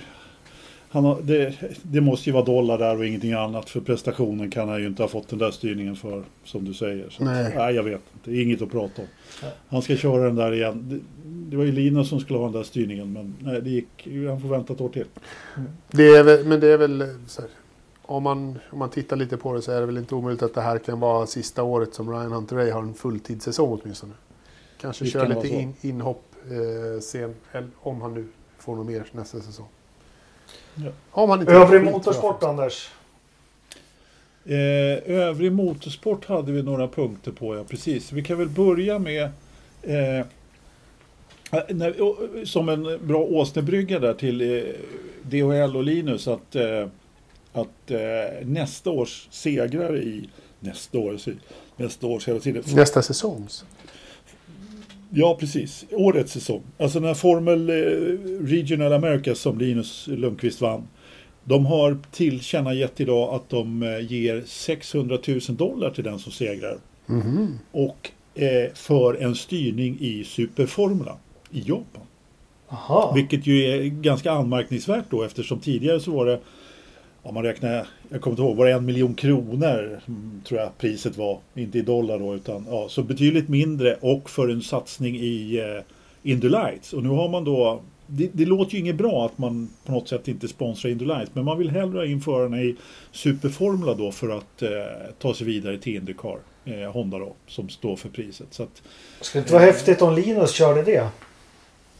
Han 0.89 1.05
har, 1.05 1.21
det, 1.21 1.53
det 1.81 2.01
måste 2.01 2.29
ju 2.29 2.33
vara 2.33 2.45
dollar 2.45 2.77
där 2.77 2.97
och 2.97 3.05
ingenting 3.05 3.33
annat. 3.33 3.69
För 3.69 3.81
prestationen 3.81 4.51
kan 4.51 4.69
han 4.69 4.81
ju 4.81 4.87
inte 4.87 5.03
ha 5.03 5.07
fått 5.07 5.27
den 5.29 5.39
där 5.39 5.51
styrningen 5.51 5.95
för, 5.95 6.23
som 6.43 6.65
du 6.65 6.73
säger. 6.73 7.09
Så, 7.09 7.23
Nej. 7.23 7.53
nej, 7.55 7.75
jag 7.75 7.83
vet 7.83 8.01
inte. 8.13 8.41
Inget 8.41 8.61
att 8.61 8.71
prata 8.71 9.01
om. 9.01 9.07
Nej. 9.41 9.51
Han 9.67 9.81
ska 9.81 9.95
köra 9.95 10.23
den 10.23 10.35
där 10.35 10.53
igen. 10.53 11.05
Det, 11.53 11.57
var 11.57 11.65
ju 11.65 11.71
Linus 11.71 12.09
som 12.09 12.19
skulle 12.19 12.39
ha 12.39 12.45
den 12.45 12.53
där 12.53 12.63
styrningen, 12.63 13.13
men 13.13 13.35
nej, 13.39 13.61
det 13.61 13.69
gick. 13.69 14.07
Han 14.27 14.41
får 14.41 14.47
vänta 14.47 14.73
ett 14.73 14.81
år 14.81 14.89
till. 14.89 15.05
Det 15.91 16.07
är 16.07 16.23
väl, 16.23 16.45
men 16.45 16.59
det 16.59 16.67
är 16.67 16.77
väl 16.77 17.01
eh, 17.01 17.07
så 17.27 17.41
här, 17.41 17.49
om, 18.01 18.23
man, 18.23 18.59
om 18.69 18.79
man 18.79 18.89
tittar 18.89 19.15
lite 19.15 19.37
på 19.37 19.53
det 19.53 19.61
så 19.61 19.71
är 19.71 19.79
det 19.79 19.85
väl 19.85 19.97
inte 19.97 20.15
omöjligt 20.15 20.43
att 20.43 20.53
det 20.53 20.61
här 20.61 20.77
kan 20.77 20.99
vara 20.99 21.25
sista 21.27 21.63
året 21.63 21.93
som 21.93 22.11
Ryan 22.11 22.31
Hunter 22.31 22.55
Ray 22.55 22.71
har 22.71 22.81
en 22.81 22.93
fulltidssäsong 22.93 23.79
åtminstone. 23.83 24.13
Kanske 24.81 25.05
Det 25.05 25.09
kör 25.09 25.25
kan 25.25 25.35
lite 25.35 25.47
in, 25.47 25.73
inhopp 25.81 26.23
eh, 26.45 27.01
sen, 27.01 27.35
eller 27.51 27.69
om 27.79 28.01
han 28.01 28.13
nu 28.13 28.27
får 28.57 28.75
något 28.75 28.87
mer 28.87 29.05
nästa 29.11 29.39
säsong. 29.39 29.67
Ja. 30.75 30.91
Om 31.11 31.29
han 31.29 31.39
inte 31.39 31.53
Övrig 31.53 31.83
motorsport 31.83 32.43
Anders. 32.43 32.91
Eh, 34.45 35.15
övrig 35.15 35.51
motorsport 35.51 36.25
hade 36.25 36.51
vi 36.51 36.63
några 36.63 36.87
punkter 36.87 37.31
på, 37.31 37.55
ja 37.55 37.63
precis. 37.63 38.11
Vi 38.11 38.23
kan 38.23 38.37
väl 38.37 38.49
börja 38.49 38.99
med 38.99 39.23
eh, 39.81 40.25
som 42.45 42.69
en 42.69 43.07
bra 43.07 43.19
åsnebrygga 43.19 43.99
där 43.99 44.13
till 44.13 44.41
eh, 44.41 44.63
DHL 45.23 45.75
och 45.75 45.83
Linus 45.83 46.27
att, 46.27 46.55
eh, 46.55 46.87
att 47.53 47.91
eh, 47.91 48.45
nästa 48.45 48.89
års 48.89 49.27
segrare 49.31 49.97
i 49.97 50.29
nästa 50.59 50.99
år, 50.99 51.17
nästa 51.77 52.07
års 52.07 52.27
hela 52.27 52.39
tiden. 52.39 52.63
Nästa 52.75 53.01
säsongs. 53.01 53.65
Ja, 55.09 55.37
precis. 55.39 55.85
Årets 55.91 56.31
säsong. 56.31 56.61
Alltså 56.77 56.99
den 56.99 57.07
här 57.07 57.15
Formel 57.15 57.69
Regional 58.41 58.93
America 58.93 59.35
som 59.35 59.59
Linus 59.59 60.07
Lundqvist 60.07 60.61
vann. 60.61 60.87
De 61.43 61.65
har 61.65 61.97
tillkännagett 62.11 62.99
idag 62.99 63.33
att 63.33 63.49
de 63.49 63.83
ger 64.09 64.43
600 64.45 65.17
000 65.27 65.39
dollar 65.49 65.89
till 65.89 66.03
den 66.03 66.19
som 66.19 66.31
segrar. 66.31 66.77
Mhm. 67.05 67.59
Och 67.71 68.11
eh, 68.35 68.73
för 68.73 69.13
en 69.13 69.35
styrning 69.35 69.97
i 69.99 70.23
Superformula 70.23 71.17
i 71.53 71.59
Japan. 71.59 72.03
Aha. 72.69 73.11
Vilket 73.15 73.47
ju 73.47 73.63
är 73.63 73.83
ganska 73.87 74.31
anmärkningsvärt 74.31 75.05
då 75.09 75.23
eftersom 75.23 75.59
tidigare 75.59 75.99
så 75.99 76.11
var 76.11 76.25
det 76.25 76.39
om 77.23 77.33
man 77.33 77.43
räknar, 77.43 77.87
jag 78.09 78.21
kommer 78.21 78.31
inte 78.33 78.41
ihåg, 78.41 78.57
var 78.57 78.65
det 78.65 78.71
en 78.71 78.85
miljon 78.85 79.13
kronor 79.13 80.01
mm, 80.07 80.41
tror 80.47 80.59
jag 80.59 80.77
priset 80.77 81.17
var, 81.17 81.39
inte 81.55 81.77
i 81.77 81.81
dollar 81.81 82.19
då 82.19 82.35
utan 82.35 82.65
ja, 82.69 82.89
så 82.89 83.03
betydligt 83.03 83.49
mindre 83.49 83.97
och 84.01 84.29
för 84.29 84.49
en 84.49 84.61
satsning 84.61 85.15
i 85.15 85.59
eh, 85.59 85.83
Indulights. 86.31 86.93
Och 86.93 87.03
nu 87.03 87.09
har 87.09 87.29
man 87.29 87.43
då, 87.43 87.81
det, 88.07 88.29
det 88.33 88.45
låter 88.45 88.73
ju 88.73 88.79
inget 88.79 88.95
bra 88.95 89.25
att 89.25 89.37
man 89.37 89.69
på 89.85 89.91
något 89.91 90.09
sätt 90.09 90.27
inte 90.27 90.47
sponsrar 90.47 90.91
Indulights 90.91 91.31
men 91.33 91.45
man 91.45 91.57
vill 91.57 91.69
hellre 91.69 91.97
ha 91.97 92.05
in 92.05 92.21
förarna 92.21 92.61
i 92.61 92.75
Superformula 93.11 93.93
då 93.93 94.11
för 94.11 94.37
att 94.37 94.61
eh, 94.61 94.69
ta 95.19 95.33
sig 95.33 95.47
vidare 95.47 95.77
till 95.77 95.95
Indycar, 95.95 96.37
eh, 96.65 96.91
Honda 96.91 97.19
då, 97.19 97.33
som 97.47 97.69
står 97.69 97.95
för 97.95 98.09
priset. 98.09 98.47
Så 98.51 98.63
att, 98.63 98.81
Skulle 99.21 99.41
det 99.41 99.45
inte 99.45 99.53
vara 99.53 99.65
häftigt 99.65 100.01
om 100.01 100.15
Linus 100.15 100.51
körde 100.51 100.83
det? 100.83 101.09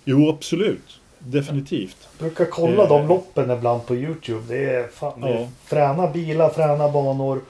Jo 0.06 0.30
absolut, 0.30 1.00
definitivt. 1.20 1.98
Brukar 2.20 2.46
kolla 2.46 2.84
Eh. 2.84 2.90
de 2.90 3.08
loppen 3.08 3.52
ibland 3.52 3.86
på 3.86 3.96
Youtube. 3.96 4.42
Det 4.48 4.66
är, 4.70 4.88
fan, 4.88 5.22
det 5.22 5.28
är 5.28 5.40
Ja. 5.42 5.48
fräna 5.66 6.08
bilar, 6.12 6.50
fräna 6.50 6.90
banor 6.92 7.42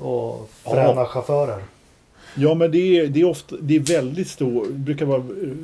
och 0.00 0.50
fräna 0.64 1.04
chaufförer. 1.04 1.62
Ja, 2.36 2.54
men 2.54 2.70
det 2.70 2.78
är, 2.98 3.06
det 3.06 3.20
är 3.20 3.24
ofta, 3.24 3.56
det 3.60 3.76
är 3.76 3.80
väldigt 3.80 4.28
stor, 4.28 4.66
det 4.66 4.72
brukar 4.78 5.06
vara 5.06 5.22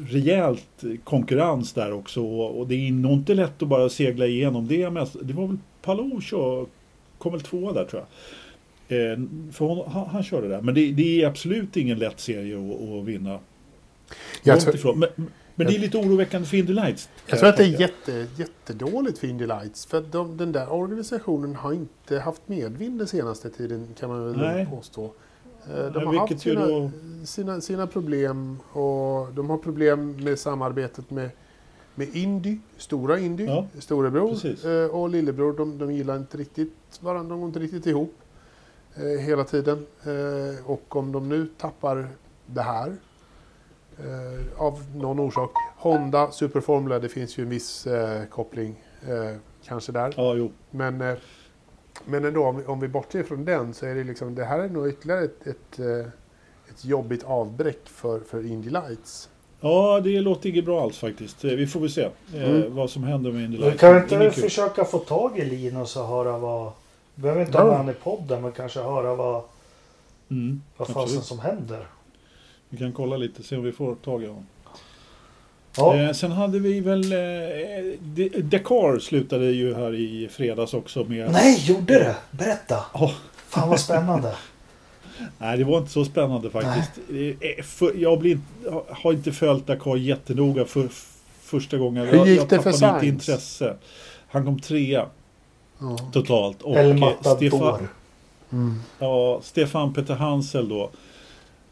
rejält 0.09 0.83
konkurrens 1.05 1.73
där 1.73 1.93
också 1.93 2.21
och, 2.27 2.59
och 2.59 2.67
det 2.67 2.75
är 2.89 2.93
nog 2.93 3.13
inte 3.13 3.35
lätt 3.35 3.63
att 3.63 3.69
bara 3.69 3.89
segla 3.89 4.27
igenom 4.27 4.69
det. 4.69 4.91
Mest, 4.91 5.17
det 5.23 5.33
var 5.33 5.47
väl 5.47 5.57
Palou 5.83 6.21
kör, 6.21 6.67
kom 7.19 7.33
väl 7.33 7.41
tvåa 7.41 7.73
där 7.73 7.85
tror 7.85 8.03
jag. 8.03 9.13
Eh, 9.13 9.19
för 9.53 9.65
hon, 9.65 9.91
han, 9.91 10.07
han 10.09 10.23
körde 10.23 10.49
där. 10.49 10.61
Men 10.61 10.75
det, 10.75 10.93
det 10.93 11.23
är 11.23 11.27
absolut 11.27 11.77
ingen 11.77 11.99
lätt 11.99 12.21
serie 12.21 12.57
att, 12.57 12.83
att 12.99 13.05
vinna. 13.05 13.39
Jag 14.43 14.61
tror, 14.61 14.75
ifrån. 14.75 14.99
Men, 14.99 15.09
men 15.55 15.67
det 15.67 15.75
är 15.77 15.79
lite 15.79 15.99
oroväckande 15.99 16.47
för 16.49 16.57
Indy 16.57 16.73
Lights. 16.73 17.09
jag 17.27 17.39
tror 17.39 17.49
att 17.49 17.57
det 17.57 17.65
är 17.65 17.81
jätte, 17.81 18.27
jättedåligt 18.37 19.19
för 19.19 19.27
Indy 19.27 19.47
Lights. 19.47 19.87
För 19.87 20.01
de, 20.11 20.37
den 20.37 20.53
där 20.53 20.73
organisationen 20.73 21.55
har 21.57 21.73
inte 21.73 22.19
haft 22.19 22.43
medvind 22.47 22.99
den 22.99 23.09
senaste 23.09 23.51
tiden 23.51 23.89
kan 23.99 24.09
man 24.09 24.25
väl 24.33 24.37
Nej. 24.37 24.67
påstå. 24.71 25.05
Eh, 25.05 25.13
De 25.77 25.91
Men 25.95 26.07
har 26.07 26.15
haft 26.15 26.41
sina, 26.41 26.67
då- 26.67 26.91
sina, 27.25 27.61
sina 27.61 27.87
problem 27.87 28.59
och 28.73 29.33
de 29.33 29.51
har 29.51 29.59
problem 29.59 30.25
med 30.25 30.39
samarbetet 30.39 31.11
med, 31.11 31.31
med 31.95 32.17
Indy, 32.17 32.59
stora 32.77 33.19
Indy, 33.19 33.45
Ja, 33.45 33.67
storebror 33.79 34.29
precis. 34.31 34.65
eh, 34.65 34.87
och 34.87 35.09
lillebror. 35.11 35.53
De, 35.57 35.79
de 35.79 35.93
gillar 35.93 36.17
inte 36.17 36.37
riktigt 36.39 36.73
varandra, 37.01 37.31
de 37.31 37.41
går 37.41 37.49
inte 37.49 37.59
riktigt 37.61 37.87
ihop 37.87 38.15
eh, 38.97 39.03
hela 39.25 39.45
tiden. 39.45 39.87
Och 40.65 40.97
om 40.97 41.13
de 41.13 41.29
nu 41.29 41.47
tappar 41.59 42.09
det 42.47 42.63
här 42.63 42.97
eh, 43.99 44.63
av 44.63 44.83
någon 44.97 45.19
orsak. 45.21 45.51
Honda, 45.77 46.31
Superformula, 46.31 46.99
det 46.99 47.09
finns 47.09 47.39
ju 47.39 47.43
en 47.43 47.49
viss 47.49 47.87
eh, 47.87 48.25
koppling 48.25 48.83
eh, 49.09 49.37
kanske 49.67 49.93
där. 49.93 50.15
Ja, 50.17 50.35
jo. 50.35 50.51
Men, 50.71 51.01
eh, 51.01 51.15
men 52.05 52.25
ändå, 52.25 52.45
om 52.45 52.57
vi, 52.57 52.65
om 52.65 52.81
vi 52.81 52.89
bortser 52.89 53.23
från 53.23 53.45
den 53.45 53.75
så 53.75 53.87
är 53.87 53.95
det 53.95 54.05
liksom, 54.05 54.35
det 54.35 54.45
här 54.45 54.59
är 54.59 54.69
nog 54.69 54.89
ytterligare 54.89 55.25
ett, 55.25 55.47
ett, 55.47 55.79
eh, 55.79 56.07
ett 56.71 56.85
jobbigt 56.85 57.25
avbräck 57.25 57.81
för, 57.85 58.21
för 58.21 58.47
Indy 58.47 58.71
Lights. 58.71 59.29
Ja, 59.61 60.01
det 60.05 60.21
låter 60.21 60.49
inte 60.49 60.63
bra 60.63 60.83
alls 60.83 60.99
faktiskt. 60.99 61.45
Vi 61.45 61.67
får 61.67 61.81
väl 61.81 61.91
se 61.91 62.03
eh, 62.35 62.43
Mm. 62.55 62.75
vad 62.75 62.91
som 62.91 63.05
händer 63.05 63.33
med 63.33 63.45
Indy 63.45 63.57
Du 63.57 63.63
Lights. 63.63 63.81
kan 63.81 63.97
inte 63.97 64.31
försöka 64.31 64.85
få 64.85 64.99
tag 64.99 65.39
i 65.39 65.45
Linus 65.45 65.97
och 65.97 66.07
höra 66.07 66.39
vad... 66.39 66.73
Du 67.15 67.23
behöver 67.23 67.43
inte 67.47 67.59
ha 67.59 67.65
med 67.67 67.77
han 67.77 67.89
i 67.89 67.93
podden 67.95 68.43
men 68.43 68.53
kanske 68.53 68.81
höra 68.81 69.15
vad, 69.15 69.43
Mm, 70.31 70.63
vad 70.77 70.89
fasen 70.89 71.23
som 71.23 71.39
händer. 71.39 71.87
Vi 72.75 72.79
kan 72.79 72.93
kolla 72.93 73.17
lite, 73.17 73.43
se 73.43 73.57
om 73.57 73.63
vi 73.63 73.73
får 73.73 73.95
tag 73.95 74.23
i 74.23 74.27
honom. 74.27 74.47
Ja, 75.77 75.97
Eh, 75.97 76.13
sen 76.13 76.33
hade 76.33 76.59
vi 76.59 76.81
väl... 76.81 77.13
Eh, 77.13 78.41
Dakar 78.43 78.99
slutade 78.99 79.45
ju 79.51 79.75
här 79.75 79.95
i 79.95 80.29
fredags 80.33 80.75
också 80.75 81.05
med... 81.05 81.33
Nej, 81.33 81.65
gjorde 81.69 81.95
det? 81.95 82.17
Berätta! 82.31 82.85
Ja. 82.95 83.13
Fan 83.49 83.69
vad 83.69 83.81
spännande. 83.81 84.35
Nej, 85.39 85.59
det 85.59 85.65
var 85.65 85.79
inte 85.79 85.91
så 85.91 86.05
spännande 86.05 86.51
faktiskt. 86.51 86.91
Eh, 87.59 87.65
För, 87.65 87.93
jag 87.97 88.19
blir, 88.21 88.39
har 88.91 89.13
inte 89.13 89.33
följt 89.33 89.67
Dakar 89.67 89.97
jättenoga 89.97 90.65
för 90.65 90.89
första 91.41 91.77
gången. 91.79 92.07
Hur 92.07 92.17
jag, 92.17 92.29
gick 92.29 92.41
jag 92.41 92.49
det 92.49 92.63
för 92.63 92.73
Sainz? 92.73 93.05
intresse. 93.05 93.77
Han 94.29 94.45
kom 94.45 94.61
trea 94.61 95.07
Ja. 95.79 95.99
totalt. 96.13 96.63
Och 96.63 96.77
El 96.79 96.95
Matador. 96.99 97.37
Stefan, 97.37 97.89
Mm. 98.53 98.81
ja, 98.99 99.41
Stefan 99.43 99.95
Peter 99.95 100.15
Hansel 100.15 100.69
då 100.69 100.91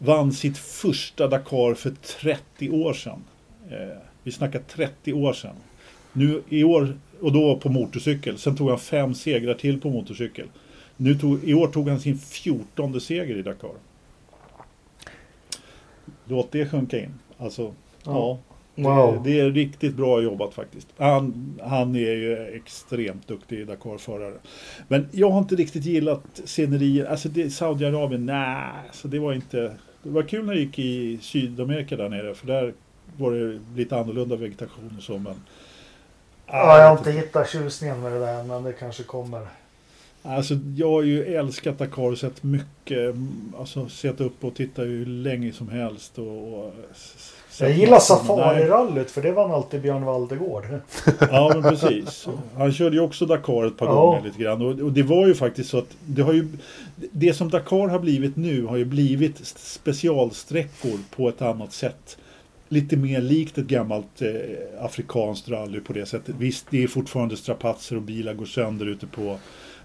vann 0.05 0.33
sitt 0.33 0.59
första 0.59 1.29
Dakar 1.29 1.75
för 1.75 1.91
30 2.21 2.71
år 2.71 2.93
sedan. 2.93 3.25
Eh, 3.71 3.99
vi 4.23 4.33
snackar 4.33 4.63
30 4.69 5.13
år 5.13 5.33
sedan. 5.33 5.55
Nu 6.13 6.43
i 6.49 6.65
år, 6.65 6.97
och 7.21 7.33
då 7.33 7.57
på 7.57 7.69
motorcykel. 7.69 8.39
Sen 8.39 8.57
tog 8.57 8.69
han 8.69 8.79
fem 8.79 9.15
segrar 9.15 9.55
till 9.55 9.81
på 9.81 9.91
motorcykel. 9.91 10.47
Nu 10.97 11.15
tog, 11.15 11.45
I 11.45 11.55
år 11.55 11.69
tog 11.69 11.89
han 11.89 12.01
sin 12.01 12.19
14 12.19 13.01
seger 13.01 13.37
i 13.37 13.43
Dakar. 13.43 13.71
Låt 16.25 16.53
det 16.53 16.67
sjunka 16.67 16.99
in. 16.99 17.15
Alltså, 17.39 17.75
ja. 18.05 18.39
Wow. 18.75 19.23
Det, 19.25 19.31
det 19.31 19.41
är 19.41 19.51
riktigt 19.51 19.95
bra 19.95 20.23
jobbat 20.23 20.55
faktiskt. 20.55 20.89
Han, 20.97 21.55
han 21.63 21.97
är 21.97 22.13
ju 22.13 22.57
extremt 22.57 23.29
duktig 23.29 23.67
Dakar-förare. 23.67 24.35
Men 24.89 25.09
jag 25.13 25.31
har 25.31 25.39
inte 25.39 25.55
riktigt 25.55 25.85
gillat 25.85 26.41
scenerier. 26.45 27.05
Alltså 27.05 27.29
det, 27.29 27.51
Saudiarabien, 27.51 28.27
nej. 28.27 28.73
Så 28.93 29.09
det 29.09 29.19
var 29.19 29.33
inte... 29.33 29.77
Det 30.03 30.11
var 30.11 30.23
kul 30.23 30.45
när 30.47 30.53
jag 30.53 30.61
gick 30.63 30.79
i 30.79 31.19
Sydamerika 31.23 31.97
där 31.97 32.09
nere. 32.09 32.35
För 32.35 32.47
där 32.47 32.75
var 33.17 33.33
det 33.33 33.61
lite 33.77 33.97
annorlunda 33.97 34.37
vegetation 34.37 34.95
och 34.99 35.03
så. 35.03 35.19
Men, 35.19 35.35
Ja, 36.47 36.79
jag 36.79 36.89
har 36.89 36.99
inte 36.99 37.13
hittat 37.13 37.51
tjusningen 37.51 38.01
med 38.01 38.13
det 38.13 38.19
där 38.19 38.45
men 38.45 38.63
det 38.63 38.73
kanske 38.73 39.03
kommer. 39.03 39.47
Alltså 40.25 40.55
jag 40.77 40.91
har 40.91 41.03
ju 41.03 41.25
älskat 41.35 41.79
Dakar 41.79 42.03
och 42.03 42.19
sett 42.19 42.43
mycket. 42.43 43.15
Alltså 43.59 43.89
sett 43.89 44.21
upp 44.21 44.45
och 44.45 44.55
tittat 44.55 44.85
hur 44.85 45.07
länge 45.07 45.53
som 45.53 45.69
helst. 45.69 46.19
Och, 46.19 46.65
och 46.65 46.75
Jag 47.61 47.73
gillar. 47.73 47.99
Safarirallyt 47.99 49.11
för 49.11 49.23
det 49.23 49.33
vann 49.33 49.51
alltid 49.51 49.83
Björn 49.83 50.05
Waldegård. 50.05 50.65
Ja, 51.21 51.51
men 51.55 51.63
precis. 51.63 52.29
Han 52.57 52.73
körde 52.73 52.97
ju 52.97 53.03
också 53.03 53.27
Dakar 53.27 53.67
ett 53.67 53.77
par 53.77 53.87
Ja. 53.87 53.93
gånger 53.95 54.23
lite 54.25 54.43
grann. 54.43 54.63
Och, 54.63 54.81
och 54.81 54.93
det 54.93 55.03
var 55.03 55.27
ju 55.27 55.35
faktiskt 55.35 55.71
så 55.71 55.79
att 55.79 55.97
det 56.07 56.23
har 56.23 56.33
ju... 56.33 56.49
Det 57.13 57.35
som 57.35 57.51
Dakar 57.51 57.89
har 57.89 57.99
blivit 57.99 58.37
nu 58.37 58.65
har 58.65 58.77
ju 58.77 58.85
blivit 58.85 59.41
specialsträckor 59.57 60.99
på 61.17 61.29
ett 61.29 61.43
annat 61.43 61.73
sätt. 61.73 62.19
Lite 62.69 62.97
mer 62.97 63.21
likt 63.21 63.59
ett 63.59 63.67
gammalt 63.67 64.23
eh, 64.23 64.85
afrikanskt 64.85 65.49
rally 65.49 65.81
på 65.81 65.93
det 65.93 66.07
sättet. 66.07 66.35
Visst, 66.39 66.67
det 66.71 66.83
är 66.83 66.87
fortfarande 66.89 67.37
strapatser 67.37 67.97
och 67.97 68.03
bilar 68.03 68.35
går 68.35 68.45
sönder 68.47 68.87
ute 68.87 69.07
på, 69.07 69.39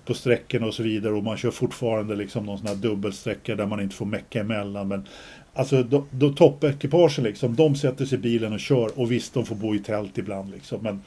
på 0.07 0.13
sträckorna 0.13 0.67
och 0.67 0.73
så 0.73 0.83
vidare. 0.83 1.13
Och 1.13 1.23
man 1.23 1.37
kör 1.37 1.51
fortfarande 1.51 2.15
liksom 2.15 2.45
någon 2.45 2.57
sån 2.57 2.67
här 2.67 2.75
dubbelsträcka 2.75 3.55
där 3.55 3.65
man 3.65 3.81
inte 3.81 3.95
får 3.95 4.05
mecka 4.05 4.39
emellan. 4.39 4.87
Men 4.87 5.07
alltså 5.53 5.83
då, 5.83 6.05
då 6.11 6.33
toppekipagen 6.33 7.23
liksom, 7.23 7.55
de 7.55 7.75
sätter 7.75 8.05
sig 8.05 8.17
i 8.17 8.21
bilen 8.21 8.53
och 8.53 8.59
kör. 8.59 8.99
Och 8.99 9.11
visst, 9.11 9.33
de 9.33 9.45
får 9.45 9.55
bo 9.55 9.75
i 9.75 9.79
tält 9.79 10.17
ibland 10.17 10.51
liksom. 10.51 10.83
Men 10.83 11.01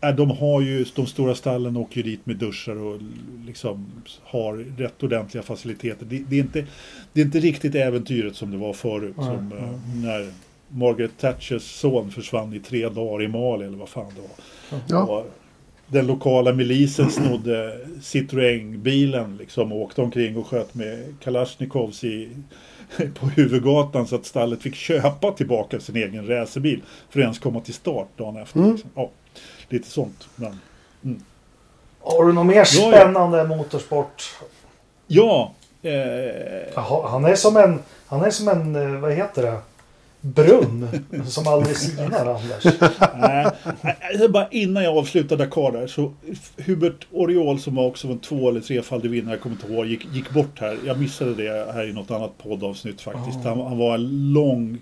äh, 0.00 0.16
de 0.16 0.30
har 0.30 0.60
ju, 0.60 0.84
de 0.94 1.06
stora 1.06 1.34
stallen 1.34 1.76
åker 1.76 1.96
ju 1.96 2.02
dit 2.02 2.26
med 2.26 2.36
duschar 2.36 2.76
och 2.76 3.00
liksom 3.46 3.86
har 4.24 4.56
rätt 4.56 5.02
ordentliga 5.02 5.42
faciliteter. 5.42 6.06
Det, 6.06 6.24
det, 6.28 6.36
är, 6.36 6.40
inte, 6.40 6.66
det 7.12 7.20
är 7.20 7.24
inte 7.24 7.40
riktigt 7.40 7.74
äventyret 7.74 8.36
som 8.36 8.50
det 8.50 8.56
var 8.56 8.72
förut. 8.72 9.14
Nej, 9.16 9.26
som, 9.26 9.52
eh, 9.52 10.02
när 10.04 10.32
Margaret 10.68 11.18
Thatchers 11.18 11.62
son 11.62 12.10
försvann 12.10 12.54
i 12.54 12.60
tre 12.60 12.88
dagar 12.88 13.24
i 13.24 13.28
Mali 13.28 13.66
eller 13.66 13.78
vad 13.78 13.88
fan 13.88 14.12
det 14.16 14.20
var. 14.20 14.80
Ja. 14.88 15.02
Och 15.04 15.26
den 15.88 16.06
lokala 16.06 16.52
milisen 16.52 17.10
snodde 17.10 17.78
Citroën-bilen 18.00 19.36
liksom 19.36 19.72
och 19.72 19.78
åkte 19.78 20.02
omkring 20.02 20.36
och 20.36 20.46
sköt 20.46 20.74
med 20.74 21.14
Kalashnikovs 21.20 22.04
i, 22.04 22.28
på 23.20 23.26
huvudgatan 23.26 24.06
så 24.06 24.16
att 24.16 24.26
stallet 24.26 24.62
fick 24.62 24.74
köpa 24.74 25.32
tillbaka 25.32 25.80
sin 25.80 25.96
egen 25.96 26.26
racerbil 26.26 26.82
för 27.10 27.20
att 27.20 27.22
ens 27.22 27.38
komma 27.38 27.60
till 27.60 27.74
start 27.74 28.08
dagen 28.16 28.36
efter. 28.36 28.58
Mm. 28.58 28.72
Liksom. 28.72 28.90
Ja, 28.94 29.10
lite 29.68 29.90
sånt. 29.90 30.28
Men, 30.36 30.60
Har 32.00 32.24
du 32.24 32.32
något 32.32 32.46
mer 32.46 32.56
ja. 32.56 32.64
spännande 32.64 33.44
motorsport? 33.44 34.22
ja, 35.06 35.52
eh, 35.82 36.82
han 37.04 37.24
är 37.24 37.34
som 37.34 37.56
en, 37.56 37.78
han 38.06 38.24
är 38.24 38.30
som 38.30 38.48
en, 38.48 38.76
eh, 38.76 39.00
vad 39.00 39.12
heter 39.12 39.42
det? 39.42 39.58
Brunn 40.20 40.88
som 41.26 41.46
aldrig 41.46 41.76
sinar 41.76 42.26
Anders. 42.26 42.64
Nej, 44.18 44.28
bara 44.28 44.48
innan 44.50 44.84
jag 44.84 44.96
avslutade 44.98 45.44
Dakar 45.44 45.72
där 45.72 45.86
så 45.86 46.12
Hubert 46.56 47.06
Oriol 47.12 47.60
som 47.60 47.74
var 47.74 47.86
också 47.86 48.08
en 48.08 48.18
två 48.18 48.48
eller 48.48 48.60
trefaldig 48.60 49.10
vinnare, 49.10 49.34
jag 49.34 49.40
kommer 49.40 49.56
inte 49.56 49.72
ihåg, 49.72 49.86
gick, 49.86 50.06
gick 50.14 50.30
bort 50.30 50.60
här. 50.60 50.78
Jag 50.86 51.00
missade 51.00 51.34
det 51.34 51.72
här 51.72 51.88
i 51.88 51.92
något 51.92 52.10
annat 52.10 52.38
poddavsnitt 52.38 53.00
faktiskt. 53.00 53.38
Han, 53.44 53.60
han 53.60 53.78
var 53.78 53.94
en 53.94 54.32
lång, 54.32 54.78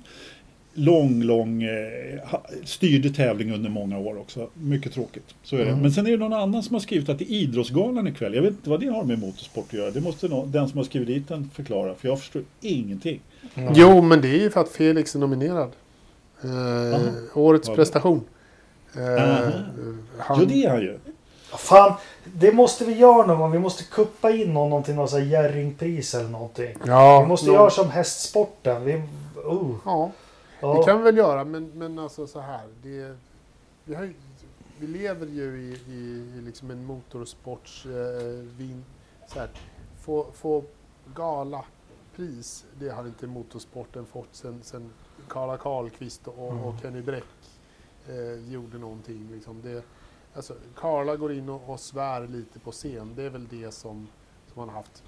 lång, 0.74 1.22
lång, 1.22 1.62
eh, 1.62 2.39
styrde 2.64 3.11
tävling 3.11 3.53
under 3.53 3.70
många 3.70 3.99
år 3.99 4.18
också. 4.18 4.49
Mycket 4.55 4.93
tråkigt. 4.93 5.34
Så 5.43 5.57
är 5.57 5.64
det. 5.64 5.70
Mm. 5.70 5.82
Men 5.82 5.93
sen 5.93 6.07
är 6.07 6.11
det 6.11 6.16
någon 6.16 6.32
annan 6.32 6.62
som 6.62 6.74
har 6.74 6.80
skrivit 6.80 7.09
att 7.09 7.18
det 7.18 7.24
är 7.24 7.34
Idrottsgalan 7.34 8.09
ikväll. 8.09 8.34
Jag 8.34 8.43
vet 8.43 8.51
inte 8.51 8.70
vad 8.70 8.80
det 8.80 8.87
har 8.89 9.05
med 9.05 9.18
motorsport 9.18 9.66
att 9.68 9.72
göra. 9.72 9.91
Det 9.91 10.01
måste 10.01 10.28
nå- 10.28 10.47
den 10.47 10.68
som 10.68 10.78
har 10.78 10.84
skrivit 10.84 11.09
dit 11.09 11.28
den 11.28 11.51
förklara, 11.55 11.95
för 11.95 12.09
jag 12.09 12.20
förstår 12.20 12.43
ingenting. 12.61 13.20
Jo, 13.55 14.01
men 14.01 14.21
det 14.21 14.29
är 14.29 14.39
ju 14.39 14.51
för 14.51 14.61
att 14.61 14.69
Felix 14.69 15.15
är 15.15 15.19
nominerad. 15.19 15.73
Eh, 16.43 17.01
årets 17.35 17.69
prestation. 17.69 18.25
Eh, 18.97 19.51
han, 20.19 20.39
Jo, 20.41 20.45
det 20.45 20.65
är 20.65 20.71
han 20.71 20.81
ju. 20.81 20.99
Fan, 21.59 21.95
det 22.25 22.53
måste 22.53 22.85
vi 22.85 22.93
göra 22.93 23.27
någon 23.27 23.39
gång. 23.39 23.53
Vi 23.53 23.59
måste 23.59 23.85
kuppa 23.85 24.31
in 24.31 24.57
honom 24.57 24.83
till 24.83 24.95
någon 24.95 25.09
sån 25.09 25.21
här 25.21 25.27
Jerringpris 25.27 26.15
eller 26.15 26.29
någonting. 26.29 26.77
ja, 26.87 27.21
Vi 27.21 27.27
måste 27.27 27.47
nå- 27.47 27.53
göra 27.53 27.71
som 27.71 27.91
hästsporten. 27.91 28.85
Vi, 28.85 29.03
oh, 29.45 29.75
Ja, 29.85 30.11
ja. 30.61 30.75
det 30.79 30.85
kan 30.85 30.99
vi 30.99 31.03
väl 31.05 31.17
göra, 31.17 31.45
men, 31.45 31.71
men 31.75 31.99
alltså 31.99 32.27
så 32.27 32.41
här. 32.41 32.61
Det, 32.83 33.17
vi, 33.85 33.95
har 33.95 34.13
vi 34.79 34.87
lever 34.87 35.27
ju 35.27 35.61
i, 35.61 35.93
i, 35.93 36.25
i 36.39 36.41
liksom 36.43 36.71
en 36.71 36.85
motorsports... 36.85 37.87
Eh, 37.87 38.45
vin, 38.59 38.85
så 39.33 39.39
här, 39.39 39.49
få, 40.05 40.27
få 40.35 40.63
galapris, 42.17 42.67
det 42.79 42.89
har 42.89 43.07
inte 43.07 43.27
motorsporten 43.27 44.07
fått 44.07 44.29
sen, 44.35 44.62
sen 44.62 44.91
Karla 45.29 45.59
Karlqvist 45.59 46.29
och, 46.29 46.67
och 46.67 46.75
Kenny 46.83 47.03
Bräck 47.03 47.25
eh, 48.09 48.53
gjorde 48.53 48.79
någonting. 48.79 49.29
Liksom. 49.33 49.62
Det, 49.62 49.85
alltså, 50.35 50.55
Karla 50.75 51.17
går 51.17 51.33
in 51.33 51.49
och, 51.49 51.71
och 51.71 51.81
svär 51.81 52.29
lite 52.29 52.59
på 52.59 52.73
scen. 52.73 53.14
Det 53.17 53.23
är 53.23 53.31
väl 53.31 53.49
det 53.49 53.71
som, 53.71 54.09
som 54.53 54.61
han 54.61 54.69
har 54.69 54.77
haft. 54.77 55.03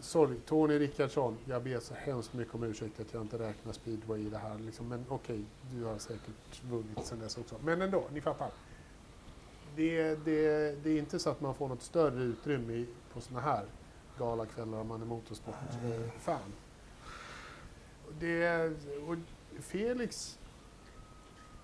Sorry, 0.00 0.36
Tony 0.46 0.78
Rickardsson, 0.78 1.36
jag 1.44 1.62
ber 1.62 1.80
så 1.80 1.94
hemskt 1.94 2.32
mycket 2.32 2.54
om 2.54 2.62
ursäkt 2.62 3.00
att 3.00 3.14
jag 3.14 3.22
inte 3.22 3.38
räknar 3.38 3.72
speedway 3.72 4.26
i 4.26 4.30
det 4.30 4.38
här. 4.38 4.58
Liksom. 4.58 4.88
Men 4.88 5.04
okej, 5.08 5.44
du 5.72 5.84
har 5.84 5.98
säkert 5.98 6.64
vunnit 6.70 7.04
sen 7.04 7.18
dess 7.18 7.38
också. 7.38 7.54
Men 7.64 7.82
ändå, 7.82 8.04
ni 8.12 8.20
fattar. 8.20 8.50
Det, 9.76 10.24
det, 10.24 10.74
det 10.84 10.90
är 10.90 10.98
inte 10.98 11.18
så 11.18 11.30
att 11.30 11.40
man 11.40 11.54
får 11.54 11.68
något 11.68 11.82
större 11.82 12.22
utrymme 12.22 12.86
på 13.12 13.20
såna 13.20 13.40
här 13.40 13.64
galakvällar 14.18 14.78
om 14.78 14.88
man 14.88 15.02
är 15.02 15.06
motorsportfan. 15.06 16.52
Det, 18.20 18.72
och 19.08 19.16
Felix 19.62 20.38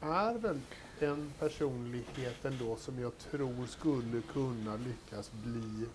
är 0.00 0.38
väl 0.38 0.60
en 1.00 1.32
personlighet 1.38 2.44
ändå 2.44 2.76
som 2.76 3.00
jag 3.00 3.12
tror 3.30 3.66
skulle 3.66 4.22
kunna 4.32 4.76
lyckas 4.76 5.30
bli 5.32 5.86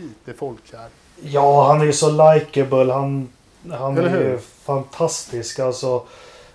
lite 0.00 0.38
folkkär. 0.38 0.88
Ja, 1.22 1.66
han 1.66 1.80
är 1.80 1.84
ju 1.84 1.92
så 1.92 2.34
likeable. 2.34 2.92
Han, 2.92 3.28
han 3.70 3.98
är 3.98 4.20
ju 4.20 4.38
fantastisk. 4.38 5.58
Alltså, 5.58 6.06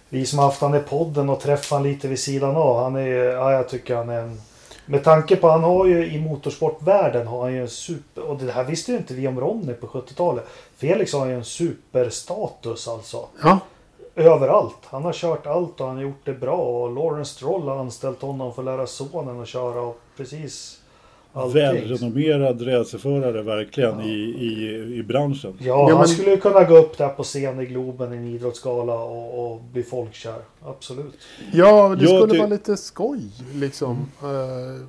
vi 0.09 0.25
som 0.25 0.39
har 0.39 0.45
haft 0.45 0.61
han 0.61 0.75
i 0.75 0.79
podden 0.79 1.29
och 1.29 1.39
träffat 1.39 1.71
han 1.71 1.83
lite 1.83 2.07
vid 2.07 2.19
sidan 2.19 2.55
av. 2.55 2.83
Han 2.83 2.95
är 2.95 3.07
ja, 3.09 3.51
jag 3.51 3.69
tycker 3.69 3.95
han 3.95 4.09
är 4.09 4.19
en... 4.19 4.41
Med 4.85 5.03
tanke 5.03 5.35
på 5.35 5.49
han 5.49 5.63
har 5.63 5.85
ju 5.85 6.05
i 6.05 6.21
motorsportvärlden 6.21 7.27
har 7.27 7.41
han 7.41 7.53
ju 7.53 7.61
en 7.61 7.69
super... 7.69 8.21
Och 8.23 8.37
det 8.37 8.51
här 8.51 8.63
visste 8.63 8.91
ju 8.91 8.97
inte 8.97 9.13
vi 9.13 9.27
om 9.27 9.39
Ronny 9.39 9.73
på 9.73 9.87
70-talet. 9.87 10.47
Felix 10.77 11.13
har 11.13 11.25
ju 11.25 11.33
en 11.33 11.43
superstatus 11.43 12.87
alltså. 12.87 13.25
Ja, 13.43 13.59
Överallt. 14.15 14.77
Han 14.85 15.03
har 15.03 15.13
kört 15.13 15.47
allt 15.47 15.81
och 15.81 15.87
han 15.87 15.95
har 15.95 16.03
gjort 16.03 16.25
det 16.25 16.33
bra. 16.33 16.57
Och 16.57 16.95
Lawrence 16.95 17.33
Stroll 17.33 17.67
har 17.67 17.77
anställt 17.77 18.21
honom 18.21 18.53
för 18.53 18.61
att 18.61 18.65
lära 18.65 18.87
sonen 18.87 19.41
att 19.41 19.47
köra 19.47 19.81
och 19.81 19.99
precis 20.17 20.82
allting. 21.33 21.53
Välrenommerad 21.61 22.67
racerförare 22.67 23.41
verkligen 23.41 24.01
i, 24.01 24.13
i, 24.39 24.95
i 24.99 25.03
branschen. 25.03 25.53
Ja, 25.59 25.65
Ja, 25.67 25.87
han 25.89 25.97
men- 25.97 26.07
skulle 26.07 26.29
ju 26.31 26.37
kunna 26.37 26.63
gå 26.63 26.77
upp 26.77 26.97
där 26.97 27.09
på 27.09 27.23
scen 27.23 27.59
i 27.59 27.65
Globen 27.65 28.13
i 28.13 28.17
en 28.17 28.27
idrottsgala 28.27 28.93
och, 28.95 29.51
och 29.53 29.61
bli 29.73 29.83
folkkär. 29.83 30.35
Absolut. 30.65 31.13
ja 31.53 31.95
det 31.99 32.05
Jag 32.05 32.21
skulle 32.23 32.39
vara 32.39 32.49
lite 32.49 32.77
skoj 32.77 33.19
liksom. 33.53 34.05
Eh, 34.21 34.85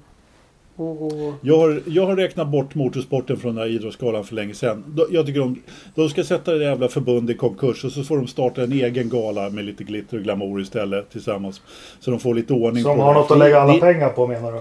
och, 0.77 1.03
och, 1.03 1.35
Jag 1.43 1.59
har, 1.59 1.83
jag 1.87 2.07
har 2.07 2.17
räknat 2.17 2.49
bort 2.49 2.75
motorsporten 2.75 3.37
från 3.37 3.55
den 3.55 3.65
här 3.65 3.71
idrottsgalan 3.75 4.25
för 4.25 4.35
länge 4.35 4.55
sedan. 4.55 4.85
De- 4.87 5.07
Jag 5.11 5.27
tycker 5.27 5.41
de, 5.41 5.63
de 5.95 6.09
ska 6.09 6.25
sätta 6.25 6.53
det 6.55 6.65
jävla 6.65 6.89
förbundet 6.89 7.37
i 7.37 7.39
konkurs 7.39 7.85
och 7.85 7.93
så 7.93 8.03
får 8.03 8.17
de 8.17 8.27
starta 8.27 8.63
en 8.63 8.73
egen 8.73 9.09
gala 9.09 9.51
med 9.51 9.65
lite 9.65 9.85
glitter 9.85 10.17
och 10.17 10.23
glamour 10.23 10.61
istället 10.61 11.11
tillsammans. 11.11 11.61
Så 12.01 12.11
de 12.11 12.21
får 12.21 12.35
lite 12.35 12.53
ordning 12.53 12.83
Så 12.83 12.89
de 12.89 12.97
på 12.97 13.03
har 13.03 13.15
det. 13.15 13.21
något 13.21 13.31
att 13.31 13.39
lägga 13.39 13.61
alla 13.61 13.75
pengar 13.81 14.09
på 14.09 14.27
menar 14.27 14.53
du? 14.53 14.61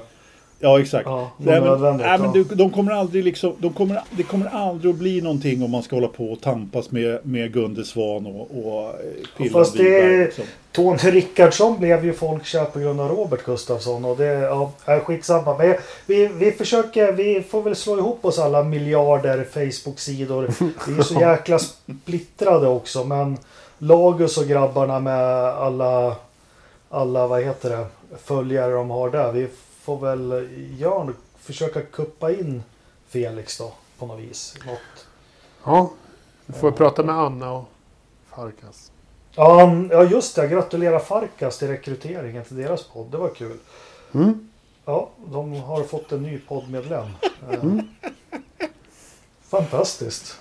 Ja, 0.63 0.79
exakt. 0.79 1.05
Ja, 1.05 1.31
Nej, 1.37 1.61
men, 1.61 1.81
nej, 1.81 2.19
men 2.19 2.33
ja. 2.35 2.55
de, 2.55 2.69
kommer 2.69 2.91
aldrig 2.91 3.23
liksom, 3.23 3.55
de 3.57 3.73
kommer, 3.73 4.01
det 4.09 4.23
kommer 4.23 4.45
aldrig 4.45 4.93
att 4.93 4.99
bli 4.99 5.21
någonting 5.21 5.63
om 5.63 5.71
man 5.71 5.83
ska 5.83 5.95
hålla 5.95 6.07
på 6.07 6.31
och 6.31 6.41
tampas 6.41 6.91
med, 6.91 7.19
med 7.23 7.53
Gunde 7.53 7.85
Svan 7.85 8.25
och, 8.25 8.41
och 8.41 8.89
eh, 8.89 8.95
Pillan 9.37 9.53
Fast 9.53 9.77
det-. 9.77 10.25
Liksom. 10.25 10.43
Tony 10.71 10.97
Rickardsson 10.97 11.79
blev 11.79 12.05
ju 12.05 12.13
folkkär 12.13 12.65
på 12.65 12.79
grund 12.79 13.01
av 13.01 13.09
Robert 13.09 13.45
Gustafsson 13.45 14.05
och 14.05 14.17
det 14.17 14.25
ja, 14.25 14.71
är 14.85 14.99
skitsamma. 14.99 15.57
Men 15.57 15.75
vi, 16.05 16.27
vi 16.27 16.51
försöker, 16.51 17.11
vi 17.11 17.43
får 17.49 17.61
väl 17.61 17.75
slå 17.75 17.97
ihop 17.97 18.25
oss 18.25 18.39
alla 18.39 18.63
miljarder 18.63 19.47
Facebook-sidor. 19.53 20.49
Vi 20.87 20.97
är 20.97 21.03
så 21.03 21.19
jäkla 21.19 21.59
splittrade 21.59 22.67
också 22.67 23.03
men 23.03 23.37
Lagus 23.77 24.37
och 24.37 24.47
grabbarna 24.47 24.99
med 24.99 25.45
alla, 25.45 26.15
alla 26.89 27.27
vad 27.27 27.43
heter 27.43 27.69
det, 27.69 27.85
följare 28.23 28.73
de 28.73 28.89
har 28.89 29.09
där. 29.09 29.31
Vi 29.31 29.47
får 29.83 29.99
väl 29.99 30.49
göra, 30.79 31.13
försöka 31.39 31.81
kuppa 31.81 32.31
in 32.31 32.63
Felix 33.07 33.57
då 33.57 33.73
på 33.97 34.05
något 34.05 34.19
vis. 34.19 34.55
Något. 34.65 35.07
ja, 35.63 35.91
vi 36.45 36.53
får 36.53 36.71
prata 36.71 37.03
med 37.03 37.15
Anna 37.15 37.51
och 37.51 37.65
Farkas. 38.35 38.91
Ja, 39.35 39.59
han- 39.59 39.89
ja 39.91 40.03
just 40.03 40.35
det. 40.35 40.47
Gratulerar 40.47 40.99
Farkas 40.99 41.57
till 41.59 41.67
rekryteringen 41.67 42.43
till 42.43 42.55
deras 42.57 42.83
podd. 42.83 43.11
Det 43.11 43.17
var 43.17 43.29
kul. 43.29 43.57
Mm. 44.13 44.49
Ja, 44.85 45.09
de 45.25 45.53
har 45.53 45.83
fått 45.83 46.11
en 46.11 46.23
ny 46.23 46.39
poddmedlem. 46.39 47.07
Eh, 47.51 47.63
Fantastiskt. 49.49 50.39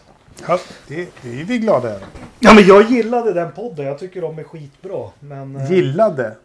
Ja, 0.48 0.58
det, 0.88 1.08
det 1.22 1.40
är 1.40 1.44
vi 1.44 1.58
glada 1.58 1.88
över. 1.88 2.06
Ja, 2.40 2.54
men 2.54 2.64
jag 2.66 2.90
gillade 2.90 3.32
den 3.32 3.52
podden. 3.52 3.86
Jag 3.86 3.98
tycker 3.98 4.22
de 4.22 4.38
är 4.38 4.44
skitbra. 4.44 5.10
Men, 5.20 5.56
eh, 5.56 5.72
Gillade. 5.72 6.36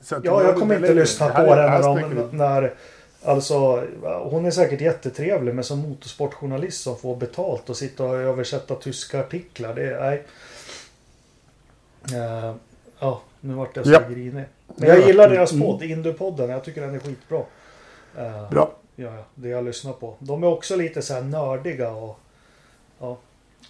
Att 0.00 0.24
Ja, 0.24 0.38
det 0.38 0.44
jag 0.44 0.56
kommer 0.58 0.74
inte 0.76 0.94
lyssna 0.94 1.26
det 1.28 1.32
på 1.34 1.54
här 1.54 1.80
när, 1.80 1.82
de, 1.82 2.36
när 2.36 2.74
Alltså, 3.24 3.86
hon 4.02 4.46
är 4.46 4.50
säkert 4.50 4.80
jättetrevlig 4.80 5.54
men 5.54 5.64
som 5.64 5.78
motorsportjournalist 5.78 6.82
som 6.82 6.96
får 6.96 7.16
betalt 7.16 7.70
och 7.70 7.76
sitta 7.76 8.04
och 8.04 8.16
översätta 8.16 8.74
tyska 8.74 9.20
artiklar. 9.20 9.74
Det 9.74 9.82
är... 9.94 10.00
Nej. 10.00 10.24
Eh, 12.20 12.54
ja, 12.98 13.20
nu 13.40 13.54
vart 13.54 13.76
jag 13.76 13.86
så 13.86 13.92
Ja. 13.92 14.00
grinig. 14.10 14.44
Men 14.76 14.88
jag 14.88 15.06
gillar 15.06 15.28
deras 15.30 15.52
Mm. 15.52 15.66
podd, 15.66 15.82
Indupodden. 15.82 16.50
Jag 16.50 16.64
tycker 16.64 16.80
den 16.80 16.94
är 16.94 16.98
skitbra. 16.98 17.42
Eh, 18.18 18.50
Bra. 18.50 18.70
Ja, 18.96 19.04
ja, 19.04 19.24
det 19.34 19.48
jag 19.48 19.64
lyssnar 19.64 19.92
på. 19.92 20.14
De 20.18 20.42
är 20.42 20.46
också 20.48 20.76
lite 20.76 21.02
så 21.02 21.14
här 21.14 21.22
nördiga 21.22 21.90
och... 21.90 22.18
Ja, 23.00 23.16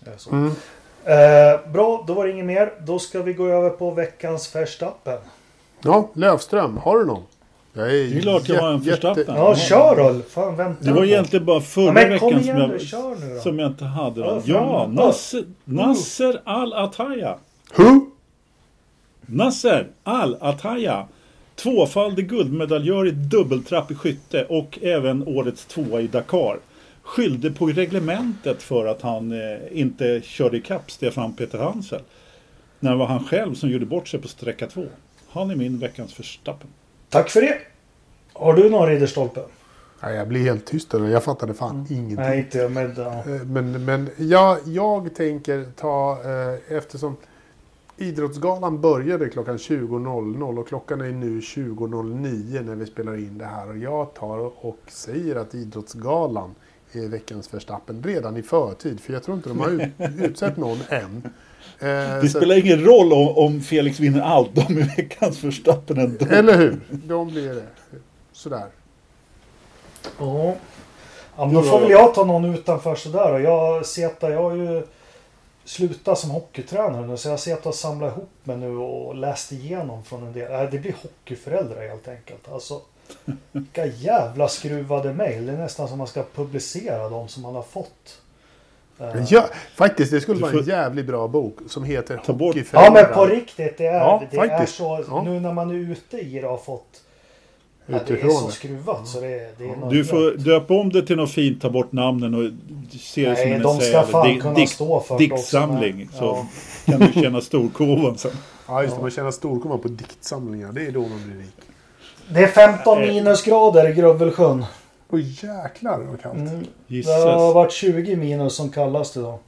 det 0.01 0.11
är 0.11 0.17
så. 0.17 0.31
Mm. 0.31 0.53
Eh, 1.05 1.71
bra, 1.73 2.05
då 2.07 2.15
var 2.15 2.27
det 2.27 2.33
inget 2.33 2.47
mer. 2.47 2.73
Då 2.81 2.99
ska 2.99 3.23
vi 3.23 3.33
gå 3.33 3.47
över 3.49 3.71
på 3.71 3.91
veckans 3.91 4.55
Verstappen. 4.57 5.19
Ja, 5.83 6.11
Lövström, 6.15 6.77
har 6.77 6.99
du 6.99 7.07
någon? 7.07 7.23
Jag 7.73 7.87
är 7.87 7.91
Det 7.91 8.17
är 8.17 8.21
klart 8.21 8.49
jag 8.49 8.61
har 8.63 8.71
en 8.71 8.81
Verstappen. 8.81 9.25
Ja, 9.27 9.57
kör 9.57 9.97
då! 9.97 10.21
Fan, 10.29 10.57
vänta. 10.57 10.85
Det 10.85 10.93
var 10.93 11.05
egentligen 11.05 11.45
bara 11.47 11.61
förra 11.61 11.85
Ja, 12.03 12.09
men 12.09 12.19
kom 12.19 12.29
veckan 12.29 12.43
igen 12.43 12.61
som, 12.61 12.71
jag, 12.71 12.81
kör 12.81 13.17
nu 13.29 13.35
då. 13.35 13.41
som 13.41 13.59
jag 13.59 13.71
inte 13.71 13.85
hade. 13.85 14.21
Ja. 14.21 14.41
Ja, 14.45 14.45
Ja. 14.45 14.87
Nasser, 15.07 15.45
Nasser 15.65 16.41
Al-Attaya. 16.45 17.35
Who? 17.77 18.01
Nasser 19.27 19.87
Al-Attaya. 20.03 21.07
Tvåfaldig 21.55 22.29
guldmedaljör 22.29 23.07
i 23.07 23.11
dubbeltrapp 23.11 23.91
i 23.91 23.95
skytte 23.95 24.45
och 24.45 24.79
även 24.83 25.29
årets 25.29 25.65
tvåa 25.67 26.01
i 26.01 26.07
Dakar. 26.07 26.59
Skyllde 27.03 27.51
på 27.51 27.67
reglementet 27.67 28.63
för 28.63 28.87
att 28.87 29.03
han 29.03 29.33
eh, 29.33 29.39
inte 29.73 30.21
körde 30.25 30.57
ikapp 30.57 30.91
Stefan 30.91 31.33
Peter 31.33 31.59
Hansel. 31.59 32.01
När 32.81 32.91
det 32.91 32.97
var 32.97 33.07
han 33.07 33.25
själv 33.25 33.55
som 33.55 33.71
gjorde 33.71 33.87
bort 33.87 34.09
sig 34.09 34.21
på 34.21 34.29
sträcka 34.29 34.67
två. 34.67 34.85
Han 35.31 35.51
är 35.51 35.57
min 35.57 35.79
veckans 35.79 36.19
Verstappen. 36.21 36.69
Tack 37.09 37.31
för 37.31 37.41
det. 37.41 37.59
Har 38.33 38.55
du 38.55 38.71
någon 38.71 38.89
ridderstolpe? 38.89 39.41
Nej, 40.03 40.15
jag 40.17 40.29
blir 40.29 40.41
helt 40.41 40.67
tyst 40.67 40.91
där. 40.91 41.09
Jag 41.09 41.25
fattade 41.25 41.55
fan 41.55 41.87
ingenting. 41.91 42.17
Nej, 42.17 42.39
inte 42.39 42.59
jag. 42.59 42.73
Men, 42.73 42.95
ja. 42.97 43.13
Eh, 43.19 43.43
Men, 43.47 43.85
men 43.85 44.11
ja, 44.17 44.59
jag 44.67 45.15
tänker 45.15 45.67
ta, 45.77 46.19
eh, 46.25 46.77
eftersom 46.77 47.17
Idrottsgalan 47.97 48.81
började 48.81 49.29
klockan 49.29 49.57
20.00 49.57 50.59
och 50.59 50.69
klockan 50.69 51.01
är 51.01 51.13
nu 51.13 51.41
20.09 51.41 52.63
när 52.63 52.75
vi 52.75 52.87
spelar 52.87 53.17
in 53.17 53.39
det 53.39 53.45
här. 53.45 53.69
Och 53.69 53.79
jag 53.79 54.15
tar 54.15 54.39
och 54.67 54.79
säger 54.89 55.37
att 55.37 55.55
Idrottsgalan 55.55 56.55
är 56.93 57.09
veckans 57.09 57.55
Verstappen 57.55 58.03
redan 58.03 58.37
i 58.37 58.43
förtid. 58.43 59.01
För 59.01 59.13
jag 59.13 59.23
tror 59.23 59.37
inte 59.37 59.49
de 59.49 59.59
har 59.61 59.69
ut, 59.69 59.91
utsett 60.31 60.57
någon 60.57 60.79
än. 60.89 61.23
Eh, 61.81 61.87
Det 62.23 62.29
så- 62.29 62.39
spelar 62.39 62.57
ingen 62.59 62.85
roll 62.85 63.13
om, 63.13 63.29
om 63.29 63.61
Felix 63.61 64.01
vinner 64.01 64.21
allt. 64.21 64.51
De 64.55 64.61
är 64.79 64.97
veckans 64.97 65.45
Verstappen 65.45 65.99
ändå. 65.99 66.27
Eller 66.27 66.59
hur? 66.59 66.81
De 66.91 67.29
blir 67.29 67.55
det. 67.55 67.63
Sådär. 68.33 68.67
Ja. 70.19 70.55
ja 71.37 71.45
men 71.47 71.55
då 71.55 71.63
får 71.63 71.81
väl 71.81 71.91
jag 71.91 72.15
ta 72.15 72.25
någon 72.25 72.55
utanför 72.55 72.95
sådär. 72.95 73.33
Och 73.33 73.41
jag 73.41 73.87
Zeta, 73.87 74.31
jag 74.31 74.43
har 74.43 74.57
ju 74.57 74.83
slutat 75.65 76.19
som 76.19 76.31
hockeytränare 76.31 77.07
nu. 77.07 77.17
Så 77.17 77.29
jag 77.29 77.33
har 77.33 77.39
sett 77.39 77.67
och 77.67 77.75
samlat 77.75 78.13
ihop 78.17 78.31
mig 78.45 78.57
nu 78.57 78.77
och 78.77 79.15
läst 79.15 79.53
igenom 79.53 80.05
från 80.05 80.27
en 80.27 80.33
del. 80.33 80.71
Det 80.71 80.79
blir 80.79 80.95
hockeyföräldrar 81.03 81.89
helt 81.89 82.09
enkelt. 82.09 82.53
Alltså, 82.53 82.81
vilka 83.53 83.87
jävla 83.87 84.49
skruvade 84.49 85.13
mejl. 85.13 85.47
Det 85.47 85.53
är 85.53 85.57
nästan 85.57 85.89
som 85.89 85.99
man 85.99 86.07
ska 86.07 86.25
publicera 86.35 87.09
de 87.09 87.29
som 87.29 87.43
man 87.43 87.55
har 87.55 87.63
fått. 87.63 88.20
Eh, 89.01 89.23
Ja, 89.29 89.45
faktiskt, 89.75 90.11
det 90.13 90.21
skulle 90.21 90.41
vara 90.41 90.53
en 90.53 90.63
jävligt 90.65 91.07
bra 91.07 91.29
bok 91.29 91.57
som 91.69 91.85
heter 91.85 92.21
Ta 92.27 92.33
bort- 92.33 92.57
Ja 92.73 92.91
men 92.95 93.05
på 93.15 93.27
riktigt. 93.27 93.79
Det 93.79 93.87
är, 93.87 93.95
Ja, 93.95 94.23
det 94.31 94.37
är 94.37 94.49
faktiskt. 94.49 94.77
så. 94.79 95.05
Ja. 95.09 95.23
Nu 95.23 95.41
när 95.41 95.53
man 95.53 95.71
är 95.71 95.75
ute 95.75 96.17
i 96.19 96.41
det 96.41 96.47
har 96.47 96.57
fått. 96.59 96.85
Ja, 97.87 97.99
det 98.07 98.23
är 98.23 98.29
så 98.29 98.51
skruvat 98.51 99.09
så 99.09 99.21
det, 99.21 99.27
är- 99.27 99.51
det 99.59 99.65
är 99.65 99.91
Du 99.91 100.05
får 100.05 100.31
döpa 100.39 100.75
om 100.75 100.91
det 100.91 101.03
till 101.07 101.17
något 101.17 101.31
fint, 101.31 101.63
ta 101.63 101.71
bort 101.71 101.93
namnen 101.93 102.35
och 102.35 102.51
se 103.01 103.29
det 103.31 103.37
som 103.37 103.45
Nej, 103.45 103.53
en 103.55 103.63
de 103.63 103.81
ska 103.81 104.03
fan 104.03 104.41
kunna 104.41 104.55
dikt- 104.55 104.71
stå 104.73 105.01
för 105.01 105.19
Diktsamling. 105.19 106.09
Så 106.13 106.47
kan 106.85 107.01
du 107.01 107.13
känna 107.23 107.41
storkovan 107.41 108.19
sen. 108.19 108.31
Ja, 108.69 108.83
just 108.83 108.97
det. 108.97 109.03
Man 109.03 109.11
tjänar 109.11 109.31
storkovan 109.31 109.79
på 109.81 109.89
diktsamlingar. 109.89 110.73
Det 110.73 110.87
är 110.87 110.93
då 110.93 111.01
man 111.01 111.23
blir 111.27 111.37
rik. 111.39 111.55
Det 112.29 112.41
är 112.43 112.47
15 112.47 113.01
minusgrader 113.01 113.91
i 113.91 113.93
Grövelsjön. 113.93 114.65
Oj 115.11 115.39
jäklar 115.43 115.99
vad 115.99 116.21
kallt. 116.21 116.37
Mm. 116.37 116.67
Det 116.87 117.07
har 117.07 117.55
varit 117.55 117.73
20 117.73 118.17
minus 118.17 118.55
som 118.55 118.71
kallast 118.71 119.17
idag. 119.17 119.39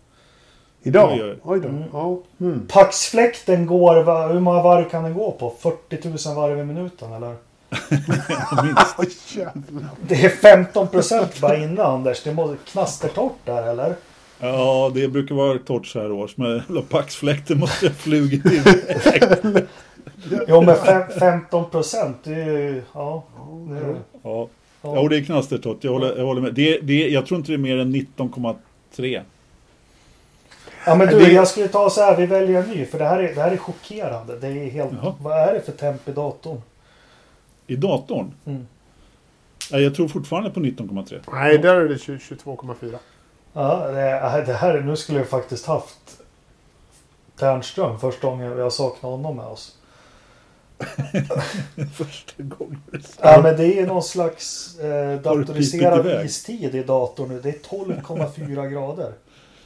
Idag? 0.83 1.13
Oj, 1.13 1.23
oj. 1.23 1.39
Oj 1.43 1.61
då. 1.61 1.69
Mm. 1.69 1.83
Ja. 1.93 2.19
Mm. 2.41 2.67
Paxfläkten 2.69 3.67
går, 3.67 4.33
hur 4.33 4.41
många 4.41 4.63
varv 4.63 4.91
kan 4.91 5.03
den 5.03 5.15
gå 5.15 5.31
på? 5.31 5.55
40 5.59 6.29
000 6.29 6.37
varv 6.37 6.59
i 6.59 6.65
minuten 6.65 7.13
eller? 7.13 7.37
Det 10.09 10.25
är 10.25 10.29
15 10.29 10.89
procent 10.89 11.41
bara 11.41 11.57
inne 11.57 11.83
Anders. 11.83 12.23
Det 12.23 12.35
måste 12.35 12.57
knastertorrt 12.73 13.33
där 13.45 13.63
eller? 13.63 13.95
Ja, 14.41 14.91
det 14.95 15.09
brukar 15.09 15.35
vara 15.35 15.59
torrt 15.59 15.87
så 15.87 16.01
här 16.01 16.13
års. 16.13 16.37
Men 16.37 16.63
Paxfläkten 16.89 17.59
måste 17.59 17.87
ha 17.87 17.95
flugit 17.95 18.45
in. 18.45 18.63
Jo 20.49 20.63
men 20.63 20.77
fem, 20.77 21.03
15 21.19 21.71
procent, 21.71 22.17
det 22.25 22.35
är 22.35 22.59
ju... 22.59 22.83
Ja. 22.93 23.25
Det 23.69 23.77
är, 23.77 23.95
Ja, 24.23 24.49
ja. 24.83 24.97
ja 24.97 25.09
det 25.09 25.17
är 25.17 25.25
knastertorrt. 25.25 25.85
Jag 25.85 25.93
håller, 25.93 26.17
jag 26.17 26.25
håller 26.25 26.41
med. 26.41 26.55
Det, 26.55 26.79
det, 26.79 27.09
jag 27.09 27.27
tror 27.27 27.39
inte 27.39 27.53
det 27.53 27.57
är 27.57 27.59
mer 27.59 27.79
än 27.79 27.95
19,3. 27.95 29.23
ja 30.87 30.95
men 30.95 31.09
du, 31.09 31.33
jag 31.33 31.49
skulle 31.49 31.69
ta 31.69 31.91
så 31.91 32.01
här. 32.01 32.17
Vi 32.17 32.27
väljer 32.27 32.63
en 32.63 32.71
ny. 32.71 32.85
För 32.85 32.99
det 32.99 33.05
här 33.05 33.19
är, 33.19 33.35
det 33.35 33.41
här 33.41 33.51
är 33.51 33.57
chockerande. 33.57 34.39
Det 34.39 34.49
är 34.49 34.71
helt... 34.71 34.93
Jaha. 35.03 35.15
Vad 35.21 35.39
är 35.39 35.53
det 35.55 35.61
för 35.61 35.73
temp 35.73 36.09
i 36.09 36.13
datorn? 36.13 36.63
I 37.67 37.77
datorn? 37.77 38.35
Mm. 38.45 38.67
Ja, 39.71 39.79
jag 39.79 39.95
tror 39.95 40.09
fortfarande 40.09 40.51
på 40.51 40.61
19,3. 40.61 41.21
Nej, 41.33 41.59
där 41.59 41.75
är 41.75 41.89
det 41.89 41.99
20 41.99 42.17
22,4. 42.17 42.99
Ja, 43.53 43.87
det, 43.87 44.45
det 44.47 44.53
här, 44.53 44.81
nu 44.81 44.97
skulle 44.97 45.19
jag 45.19 45.29
faktiskt 45.29 45.67
haft 45.67 46.23
Ternström 47.37 47.99
första 47.99 48.27
gången 48.27 48.57
vi 48.57 48.63
har 48.63 48.71
saknat 48.71 49.03
honom 49.03 49.37
med 49.37 49.47
oss. 49.47 49.77
Första 51.95 52.43
gången. 52.43 52.83
Ja, 53.23 53.41
men 53.43 53.57
det 53.57 53.79
är 53.79 53.87
någon 53.87 54.03
slags 54.03 54.79
eh, 54.79 55.21
datoriserad 55.21 56.25
istid 56.25 56.75
i 56.75 56.83
datorn 56.83 57.29
nu. 57.29 57.41
Det 57.41 57.49
är 57.49 57.53
12,4 57.77 58.69
grader. 58.71 59.13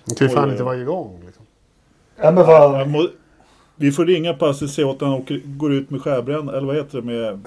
Det 0.05 0.15
kan 0.15 0.29
ju 0.29 0.35
fan 0.35 0.51
inte 0.51 0.63
oj. 0.63 0.67
vara 0.67 0.77
igång. 0.77 1.23
Liksom. 1.27 1.45
Ja, 2.17 2.31
men 2.31 2.47
vad... 2.47 2.89
må, 2.89 3.09
vi 3.77 3.93
får 3.93 4.07
ringa 4.07 4.35
på 4.35 4.47
ACC 4.47 4.79
och 4.79 4.91
att 4.91 5.01
han 5.01 5.13
åker, 5.13 5.41
går 5.45 5.73
ut 5.73 5.91
med 5.91 6.03
skärbränd, 6.03 6.51
eller 6.51 6.67
vad 6.67 6.77
heter 6.77 6.99
det 7.01 7.05
med... 7.07 7.29
eh, 7.33 7.39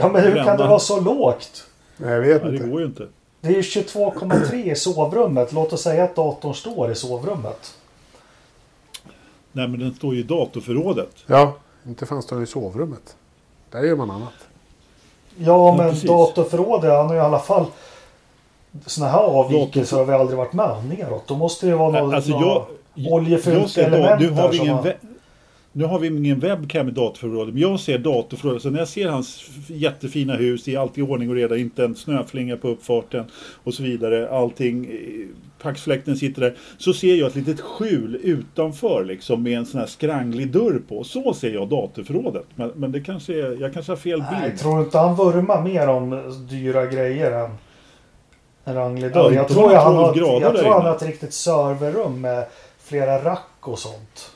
Ja, 0.00 0.08
men 0.08 0.22
hur 0.22 0.34
kan 0.34 0.44
bränna. 0.44 0.56
det 0.56 0.68
vara 0.68 0.78
så 0.78 1.00
lågt? 1.00 1.66
Nej, 1.96 2.10
jag 2.12 2.20
vet 2.20 2.42
Ja, 2.42 2.48
det 2.48 2.56
inte. 2.56 2.68
går 2.68 2.80
ju 2.80 2.86
inte. 2.86 3.06
Det 3.40 3.48
är 3.48 3.52
ju 3.54 3.60
22,3 3.60 4.72
i 4.72 4.74
sovrummet. 4.76 5.52
Låt 5.52 5.72
oss 5.72 5.82
säga 5.82 6.04
att 6.04 6.16
datorn 6.16 6.54
står 6.54 6.90
i 6.90 6.94
sovrummet. 6.94 7.74
Nej 9.52 9.68
men 9.68 9.80
den 9.80 9.94
står 9.94 10.14
ju 10.14 10.20
i 10.20 10.22
datorförrådet. 10.22 11.10
Ja, 11.26 11.56
inte 11.88 12.06
fan 12.06 12.22
står 12.22 12.36
det 12.36 12.42
i 12.42 12.46
sovrummet. 12.46 13.16
Där 13.70 13.82
gör 13.82 13.96
man 13.96 14.10
annat. 14.10 14.32
Ja, 15.38 15.44
Ja, 15.46 15.76
men 15.76 15.90
precis. 15.90 16.08
datorförrådet, 16.08 16.90
han 16.92 17.06
har 17.06 17.14
ju 17.14 17.20
i 17.20 17.24
alla 17.24 17.38
fall... 17.38 17.66
Såna 18.86 19.08
här 19.08 19.18
avvikelser 19.18 19.96
har 19.96 20.04
vi 20.04 20.12
aldrig 20.12 20.38
varit 20.38 20.52
med 20.52 20.70
om 20.70 20.88
neråt. 20.88 21.22
Då 21.26 21.36
måste 21.36 21.66
det 21.66 21.70
ju 21.70 21.76
vara 21.78 22.02
något, 22.02 22.14
Alltså 22.14 22.66
oljefyllt 23.10 23.56
jag 23.60 23.70
ser 23.70 23.86
element 23.86 24.20
nu, 24.20 24.30
har 24.30 24.48
vi 24.48 24.56
ingen 24.58 24.74
har- 24.74 24.96
nu 25.72 25.84
har 25.84 25.98
vi 25.98 26.06
ingen 26.06 26.40
webcam 26.40 26.88
i 26.88 26.90
datorförrådet, 26.90 27.54
men 27.54 27.62
jag 27.62 27.80
ser 27.80 27.98
datorförrådet. 27.98 28.62
Så 28.62 28.70
när 28.70 28.78
jag 28.78 28.88
ser 28.88 29.08
hans 29.08 29.44
jättefina 29.68 30.34
hus, 30.34 30.68
i 30.68 30.76
allt 30.76 30.98
i 30.98 31.02
ordning 31.02 31.28
och 31.30 31.34
reda, 31.34 31.56
inte 31.56 31.84
en 31.84 31.94
snöflinga 31.94 32.56
på 32.56 32.68
uppfarten 32.68 33.24
och 33.64 33.74
så 33.74 33.82
vidare. 33.82 34.30
Allting, 34.30 34.84
eh, 34.84 35.26
paxfläkten 35.62 36.16
sitter 36.16 36.40
där. 36.40 36.56
Så 36.78 36.92
ser 36.92 37.14
jag 37.14 37.26
ett 37.28 37.34
litet 37.34 37.60
skjul 37.60 38.20
utanför 38.22 39.04
liksom 39.04 39.42
med 39.42 39.58
en 39.58 39.66
sån 39.66 39.80
här 39.80 39.86
skranglig 39.86 40.50
dörr 40.52 40.82
på. 40.88 41.04
Så 41.04 41.34
ser 41.34 41.50
jag 41.50 41.68
datorförrådet. 41.68 42.44
Men, 42.54 42.72
men 42.74 42.92
det 42.92 43.00
kanske 43.00 43.32
är, 43.34 43.60
jag 43.60 43.72
kanske 43.74 43.92
har 43.92 43.96
fel 43.96 44.18
bild. 44.20 44.32
Nej, 44.40 44.50
jag 44.50 44.58
tror 44.58 44.80
inte 44.80 44.98
han 44.98 45.16
vurmar 45.16 45.62
mer 45.62 45.88
om 45.88 46.36
dyra 46.50 46.86
grejer 46.86 47.30
än 47.44 47.50
en 48.64 48.74
ranglig 48.74 49.08
Ja, 49.10 49.14
dörr. 49.14 49.24
inte 49.24 49.34
jag 49.36 49.48
tror, 49.48 49.72
jag 49.72 49.80
han 49.80 49.94
12 50.14 50.26
har, 50.26 50.40
jag 50.40 50.56
tror 50.56 50.72
han 50.72 50.82
har 50.86 50.96
ett 50.96 51.02
riktigt 51.02 51.34
serverrum 51.34 52.20
med 52.20 52.46
flera 52.78 53.24
rack 53.24 53.42
och 53.60 53.78
sånt. 53.78 54.30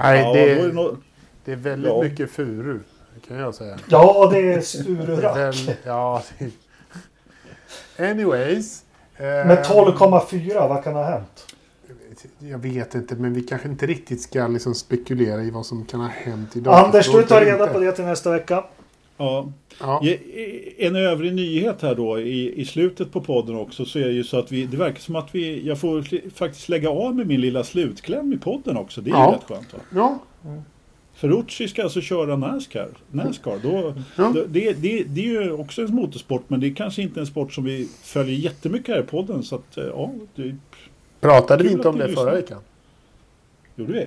Nej, 0.00 0.20
Ja, 0.20 0.32
det, 0.32 0.50
är 0.50 0.56
det 0.72 0.96
det 1.44 1.52
är 1.52 1.56
väldigt 1.56 1.92
Ja. 1.92 2.02
mycket 2.02 2.30
furu. 2.30 2.80
Kan 3.28 3.36
jag 3.36 3.54
säga. 3.54 3.76
Ja, 3.88 4.28
det 4.32 4.38
är 4.38 4.42
Det 4.42 4.52
är 4.54 4.60
Sturerack. 4.60 5.36
väl, 5.36 5.74
ja, 5.84 6.22
Anyways. 7.98 8.84
Med 9.20 9.64
12,4, 9.64 10.68
vad 10.68 10.84
kan 10.84 10.94
ha 10.94 11.04
hänt? 11.04 11.46
Jag 12.38 12.58
vet 12.58 12.94
inte, 12.94 13.14
men 13.14 13.32
vi 13.34 13.42
kanske 13.42 13.68
inte 13.68 13.86
riktigt 13.86 14.22
ska 14.22 14.46
liksom 14.48 14.74
spekulera 14.74 15.42
i 15.42 15.50
vad 15.50 15.66
som 15.66 15.84
kan 15.84 16.00
ha 16.00 16.08
hänt 16.08 16.56
idag. 16.56 16.74
Anders, 16.84 17.12
du 17.12 17.22
tar 17.22 17.40
reda 17.40 17.66
på 17.66 17.78
det 17.78 17.92
till 17.92 18.04
nästa 18.04 18.30
vecka. 18.30 18.64
Ja, 19.16 19.52
Ja. 19.80 20.02
En 20.78 20.96
övrig 20.96 21.34
nyhet 21.34 21.82
här 21.82 21.94
då 21.94 22.20
i, 22.20 22.60
i 22.60 22.64
slutet 22.64 23.12
på 23.12 23.20
podden 23.20 23.56
också 23.56 23.84
så 23.84 23.98
är 23.98 24.04
det 24.04 24.12
ju 24.12 24.24
så 24.24 24.38
att 24.38 24.52
vi, 24.52 24.66
det 24.66 24.76
verkar 24.76 25.00
som 25.00 25.16
att 25.16 25.28
vi, 25.34 25.66
jag 25.66 25.80
får 25.80 26.30
faktiskt 26.34 26.68
lägga 26.68 26.90
av 26.90 27.16
med 27.16 27.26
min 27.26 27.40
lilla 27.40 27.64
slutkläm 27.64 28.32
i 28.32 28.38
podden 28.38 28.76
också. 28.76 29.00
Det 29.00 29.10
är 29.10 29.14
Ja. 29.14 29.30
ju 29.30 29.36
rätt 29.36 29.44
skönt 29.48 29.72
va? 29.72 29.78
ja. 29.94 30.18
Ferrucci 31.20 31.68
ska 31.68 31.82
alltså 31.82 32.00
köra 32.00 32.36
Nascar. 32.36 32.88
Nascar 33.10 33.58
då, 33.62 33.94
Ja. 34.16 34.32
då, 34.34 34.44
det, 34.48 34.72
det, 34.72 35.02
det 35.04 35.20
är 35.20 35.24
ju 35.42 35.52
också 35.52 35.82
en 35.82 35.94
motorsport 35.94 36.44
men 36.48 36.60
det 36.60 36.66
är 36.66 36.74
kanske 36.74 37.02
inte 37.02 37.20
en 37.20 37.26
sport 37.26 37.52
som 37.52 37.64
vi 37.64 37.88
följer 38.02 38.36
jättemycket 38.36 38.94
här 38.94 39.02
i 39.02 39.06
podden. 39.06 39.42
Så 39.42 39.54
att, 39.54 39.76
eh, 39.76 39.84
ja, 39.84 40.10
det 40.34 40.56
Pratade 41.20 41.64
vi 41.64 41.72
inte 41.72 41.88
om 41.88 41.94
det 41.98 42.00
förra 42.04 42.08
lyssnar. 42.08 42.32
veckan? 42.32 42.60
gjorde 43.76 43.92
vi. 43.92 44.06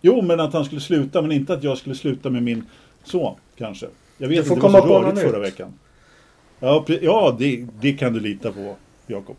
Jo, 0.00 0.22
men 0.22 0.40
att 0.40 0.52
han 0.52 0.64
skulle 0.64 0.80
sluta 0.80 1.22
men 1.22 1.32
inte 1.32 1.52
att 1.52 1.62
jag 1.64 1.78
skulle 1.78 1.94
sluta 1.94 2.30
med 2.30 2.42
min 2.42 2.64
son 3.04 3.34
kanske. 3.56 3.86
Jag 4.18 4.28
vet 4.28 4.38
Du 4.44 4.48
får 4.48 4.56
inte, 4.56 4.66
det 4.68 4.72
var 4.72 4.80
så 4.80 5.02
rörigt 5.02 5.20
förra 5.20 5.38
nytt. 5.38 5.46
veckan. 5.52 5.72
Ja, 6.60 6.84
ja 7.02 7.36
det, 7.38 7.66
det 7.80 7.92
kan 7.92 8.12
du 8.12 8.20
lita 8.20 8.52
på 8.52 8.76
Jakob. 9.06 9.36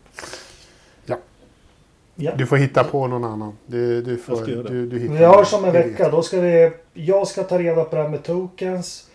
Ja. 2.20 2.32
Du 2.36 2.46
får 2.46 2.56
hitta 2.56 2.84
på 2.84 3.06
någon 3.06 3.24
annan. 3.24 3.52
Du, 3.66 4.02
du, 4.02 4.16
får, 4.16 4.50
Jag 4.50 4.66
du, 4.66 4.86
du 4.86 4.98
hittar 4.98 5.14
Vi 5.14 5.24
har 5.24 5.44
som 5.44 5.64
en 5.64 5.72
vecka. 5.72 6.10
Då 6.10 6.22
ska 6.22 6.40
vi... 6.40 6.72
Jag 6.94 7.28
ska 7.28 7.42
ta 7.42 7.58
reda 7.58 7.84
på 7.84 7.96
det 7.96 8.02
här 8.02 8.08
med 8.08 8.22
tokens. 8.22 9.08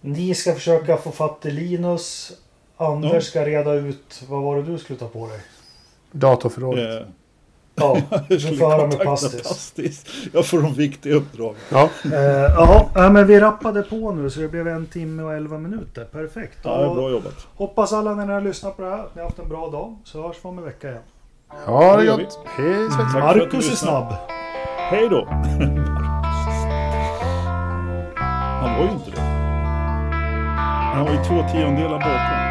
Ni 0.00 0.34
ska 0.34 0.52
försöka 0.54 0.96
få 0.96 1.10
fatt 1.10 1.46
i 1.46 1.50
Linus. 1.50 2.32
Anders 2.76 3.12
Ja. 3.12 3.20
ska 3.20 3.46
reda 3.46 3.72
ut... 3.72 4.22
Vad 4.28 4.42
var 4.42 4.56
det 4.56 4.62
du 4.62 4.78
skulle 4.78 4.98
ta 4.98 5.08
på 5.08 5.26
dig? 5.26 5.40
Datorförrådet. 6.12 7.00
Eh, 7.00 7.06
Ja, 7.78 7.98
jag 8.10 8.24
du 8.28 8.56
får 8.56 8.70
höra 8.70 8.86
med 8.86 8.98
Pastis. 8.98 9.42
Pastis. 9.42 10.04
Jag 10.32 10.46
får 10.46 10.62
de 10.62 10.74
viktiga 10.74 11.14
uppdrag. 11.14 11.54
Ja. 11.68 11.90
Eh, 12.04 12.20
ja, 12.94 13.10
men 13.12 13.26
vi 13.26 13.40
rappade 13.40 13.82
på 13.82 14.12
nu 14.12 14.30
så 14.30 14.40
det 14.40 14.48
blev 14.48 14.68
en 14.68 14.86
timme 14.86 15.22
och 15.22 15.34
elva 15.34 15.58
minuter. 15.58 16.04
Perfekt. 16.04 16.58
Ja, 16.62 16.94
bra 16.94 17.10
jobbat. 17.10 17.46
Hoppas 17.54 17.92
alla 17.92 18.14
när 18.14 18.26
ni 18.26 18.32
har 18.32 18.40
lyssnat 18.40 18.76
på 18.76 18.82
det 18.82 18.90
här 18.90 19.04
ni 19.14 19.20
har 19.20 19.28
haft 19.28 19.38
en 19.38 19.48
bra 19.48 19.70
dag. 19.70 19.96
Så 20.04 20.22
hörs 20.22 20.36
vi 20.42 20.48
om 20.48 20.58
en 20.58 20.64
vecka 20.64 20.88
igen. 20.88 21.02
Ha 21.48 21.96
det 21.96 22.06
gott. 22.06 22.38
Hej 22.56 22.90
Svensson. 22.90 23.22
Att 23.22 23.34
du 23.34 23.40
Marcus 23.40 23.70
är 23.72 23.76
snabb. 23.76 24.14
Hej 24.76 25.08
då! 25.08 25.26
Han 28.60 28.78
var 28.78 28.84
ju 28.84 28.90
inte 28.90 29.10
det. 29.10 29.20
Han 30.94 31.04
var 31.04 31.12
ju 31.12 31.24
två 31.24 31.48
tiondelar 31.48 31.98
bakom. 31.98 32.46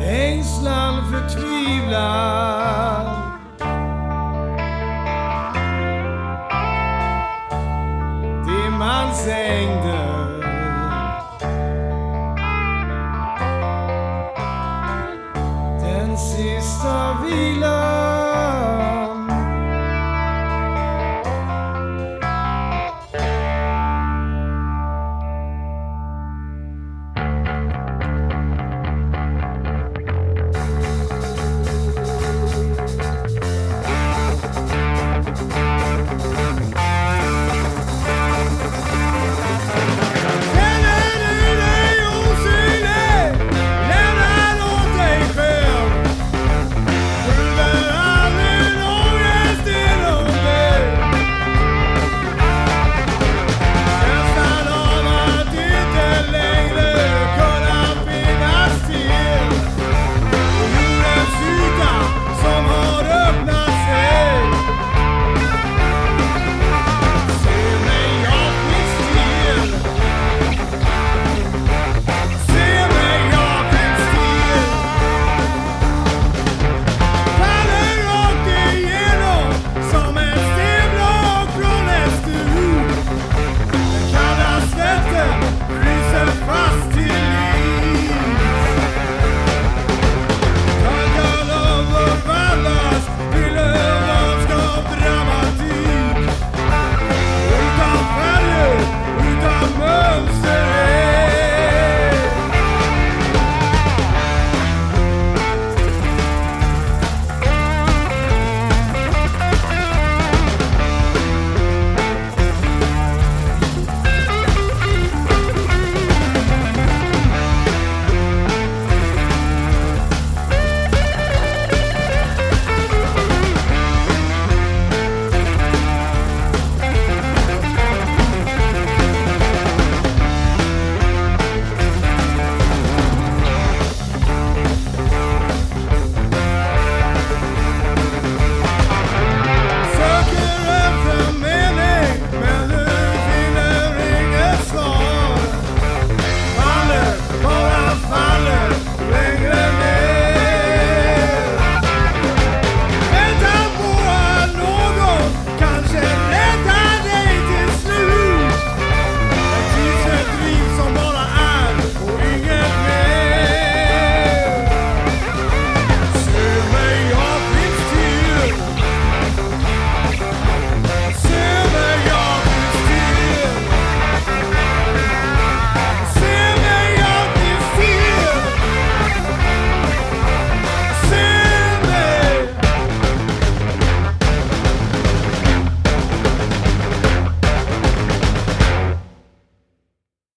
Ängslan, 0.00 1.12
förtvivlan 1.12 2.61
Den 17.32 17.38
sista 17.38 17.54
vilan 17.54 17.81